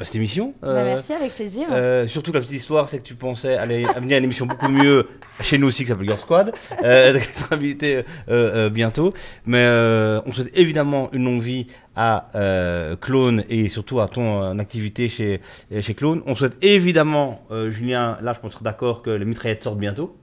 bah, 0.00 0.06
cette 0.06 0.16
émission. 0.16 0.54
Ben, 0.62 0.68
Euh, 0.68 0.84
merci, 0.84 1.12
avec 1.12 1.34
plaisir. 1.34 1.68
euh, 1.70 2.06
surtout 2.06 2.32
la 2.32 2.40
petite 2.40 2.52
histoire, 2.56 2.88
c'est 2.88 2.98
que 2.98 3.02
tu 3.04 3.14
pensais 3.14 3.56
aller 3.56 3.84
à 3.84 3.98
une 3.98 4.10
émission 4.10 4.46
beaucoup 4.46 4.70
mieux 4.70 5.06
chez 5.42 5.58
nous 5.58 5.66
aussi 5.68 5.82
qui 5.84 5.88
s'appelle 5.90 6.06
Girl 6.06 6.18
Squad. 6.18 6.52
Euh, 6.82 7.20
sera 7.34 7.54
invitée 7.56 8.04
euh, 8.30 8.70
bientôt. 8.70 9.12
Mais 9.44 9.66
on 10.26 10.32
souhaite 10.32 10.50
évidemment 10.58 11.10
une 11.12 11.24
longue 11.24 11.42
vie 11.42 11.66
à 11.96 12.30
euh, 12.34 12.96
Clone 12.96 13.44
et 13.50 13.68
surtout 13.68 14.00
à 14.00 14.08
ton 14.08 14.42
euh, 14.42 14.58
activité 14.58 15.10
chez, 15.10 15.40
chez 15.80 15.94
Clone. 15.94 16.22
On 16.26 16.34
souhaite 16.34 16.56
évidemment, 16.64 17.42
euh, 17.50 17.70
Julien, 17.70 18.16
là 18.22 18.32
je 18.32 18.40
pense 18.40 18.54
être 18.54 18.62
d'accord 18.62 19.02
que 19.02 19.10
les 19.10 19.26
mitraillettes 19.26 19.62
sortent 19.62 19.78
bientôt. 19.78 20.16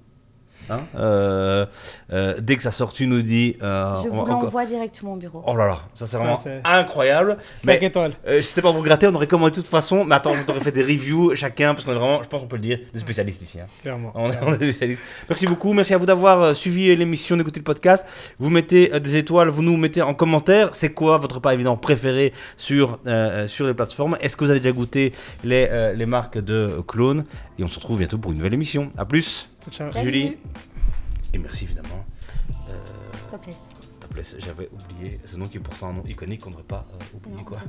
Hein 0.70 0.80
Euh, 0.98 1.66
euh, 2.12 2.36
dès 2.42 2.56
que 2.58 2.64
ça 2.64 2.72
sort, 2.72 2.92
tu 2.92 3.08
nous 3.08 3.22
dis. 3.22 3.56
euh, 3.62 3.96
je 4.04 4.10
on 4.10 4.16
vous 4.16 4.26
l'envoie 4.26 4.66
directement 4.66 5.14
au 5.14 5.16
bureau. 5.16 5.42
Oh 5.48 5.56
là 5.56 5.66
là, 5.66 5.80
ça 5.94 6.06
c'est 6.06 6.18
vraiment 6.18 6.40
incroyable. 6.66 7.38
5 7.56 7.82
étoiles. 7.84 8.14
Euh, 8.28 8.42
si 8.42 8.50
c'était 8.50 8.62
pas 8.62 8.74
pour 8.74 8.84
gratter, 8.84 9.08
on 9.08 9.16
aurait 9.16 9.28
commandé 9.28 9.52
de 9.52 9.56
toute 9.56 9.68
façon. 9.68 10.04
Mais 10.04 10.16
attends, 10.16 10.34
on 10.34 10.52
aurait 10.52 10.60
fait 10.60 10.72
des 10.72 10.84
reviews 10.84 11.36
chacun, 11.36 11.74
parce 11.74 11.86
qu'on 11.86 11.92
est 11.92 11.96
vraiment, 11.96 12.22
je 12.22 12.28
pense 12.28 12.42
qu'on 12.42 12.48
peut 12.48 12.58
le 12.58 12.62
dire, 12.64 12.80
des 12.94 13.00
spécialistes 13.00 13.42
ici. 13.42 13.60
hein. 13.60 13.68
Clairement. 13.82 14.12
On, 14.16 14.30
est, 14.32 14.38
on 14.42 14.54
est 14.54 14.58
des 14.58 14.66
spécialistes. 14.74 15.02
Merci 15.30 15.48
beaucoup, 15.48 15.74
merci 15.74 15.94
à 15.94 15.98
vous 15.98 16.06
d'avoir 16.06 16.56
suivi 16.56 16.94
l'émission, 16.96 17.38
d'écouter 17.38 17.60
le 17.60 17.64
podcast. 17.66 18.06
Vous 18.40 18.50
mettez 18.50 19.00
des 19.00 19.16
étoiles, 19.16 19.48
vous 19.50 19.62
nous 19.64 19.78
mettez 19.78 20.02
en 20.02 20.14
commentaire. 20.14 20.70
C'est 20.74 20.90
quoi 20.92 21.18
votre 21.18 21.40
pas 21.40 21.54
évident 21.54 21.78
préféré 21.78 22.34
sur, 22.58 23.00
sur 23.48 23.68
les 23.68 23.74
plateformes? 23.74 24.18
Est-ce 24.20 24.36
que 24.36 24.44
vous 24.44 24.52
avez 24.52 24.60
déjà 24.60 24.74
goûté 24.74 25.14
les, 25.44 25.68
euh, 25.72 25.94
les 25.94 26.06
marques 26.06 26.38
de 26.40 26.82
clones? 26.88 27.24
Et 27.58 27.64
on 27.64 27.68
se 27.68 27.76
retrouve 27.80 27.98
bientôt 28.00 28.18
pour 28.18 28.32
une 28.32 28.38
nouvelle 28.38 28.54
émission. 28.54 28.92
A 28.98 29.06
plus, 29.06 29.50
Ciao, 29.72 29.92
ciao. 29.92 29.92
Salut. 29.92 30.06
Julie. 30.06 30.38
Et 31.34 31.38
merci 31.38 31.66
évidemment. 31.66 32.06
Euh, 32.70 32.74
Topless. 33.32 33.70
Topless, 34.00 34.36
j'avais 34.40 34.70
oublié 34.72 35.20
ce 35.26 35.36
nom 35.36 35.48
qui 35.48 35.58
est 35.58 35.62
pourtant 35.62 35.90
un 35.90 35.94
nom 35.94 36.04
iconique 36.06 36.42
qu'on 36.42 36.52
ne 36.52 36.56
devrait 36.56 36.68
pas 36.68 36.88
euh, 36.94 37.18
oublier. 37.18 37.36
Non, 37.36 37.44
Quoi. 37.44 37.60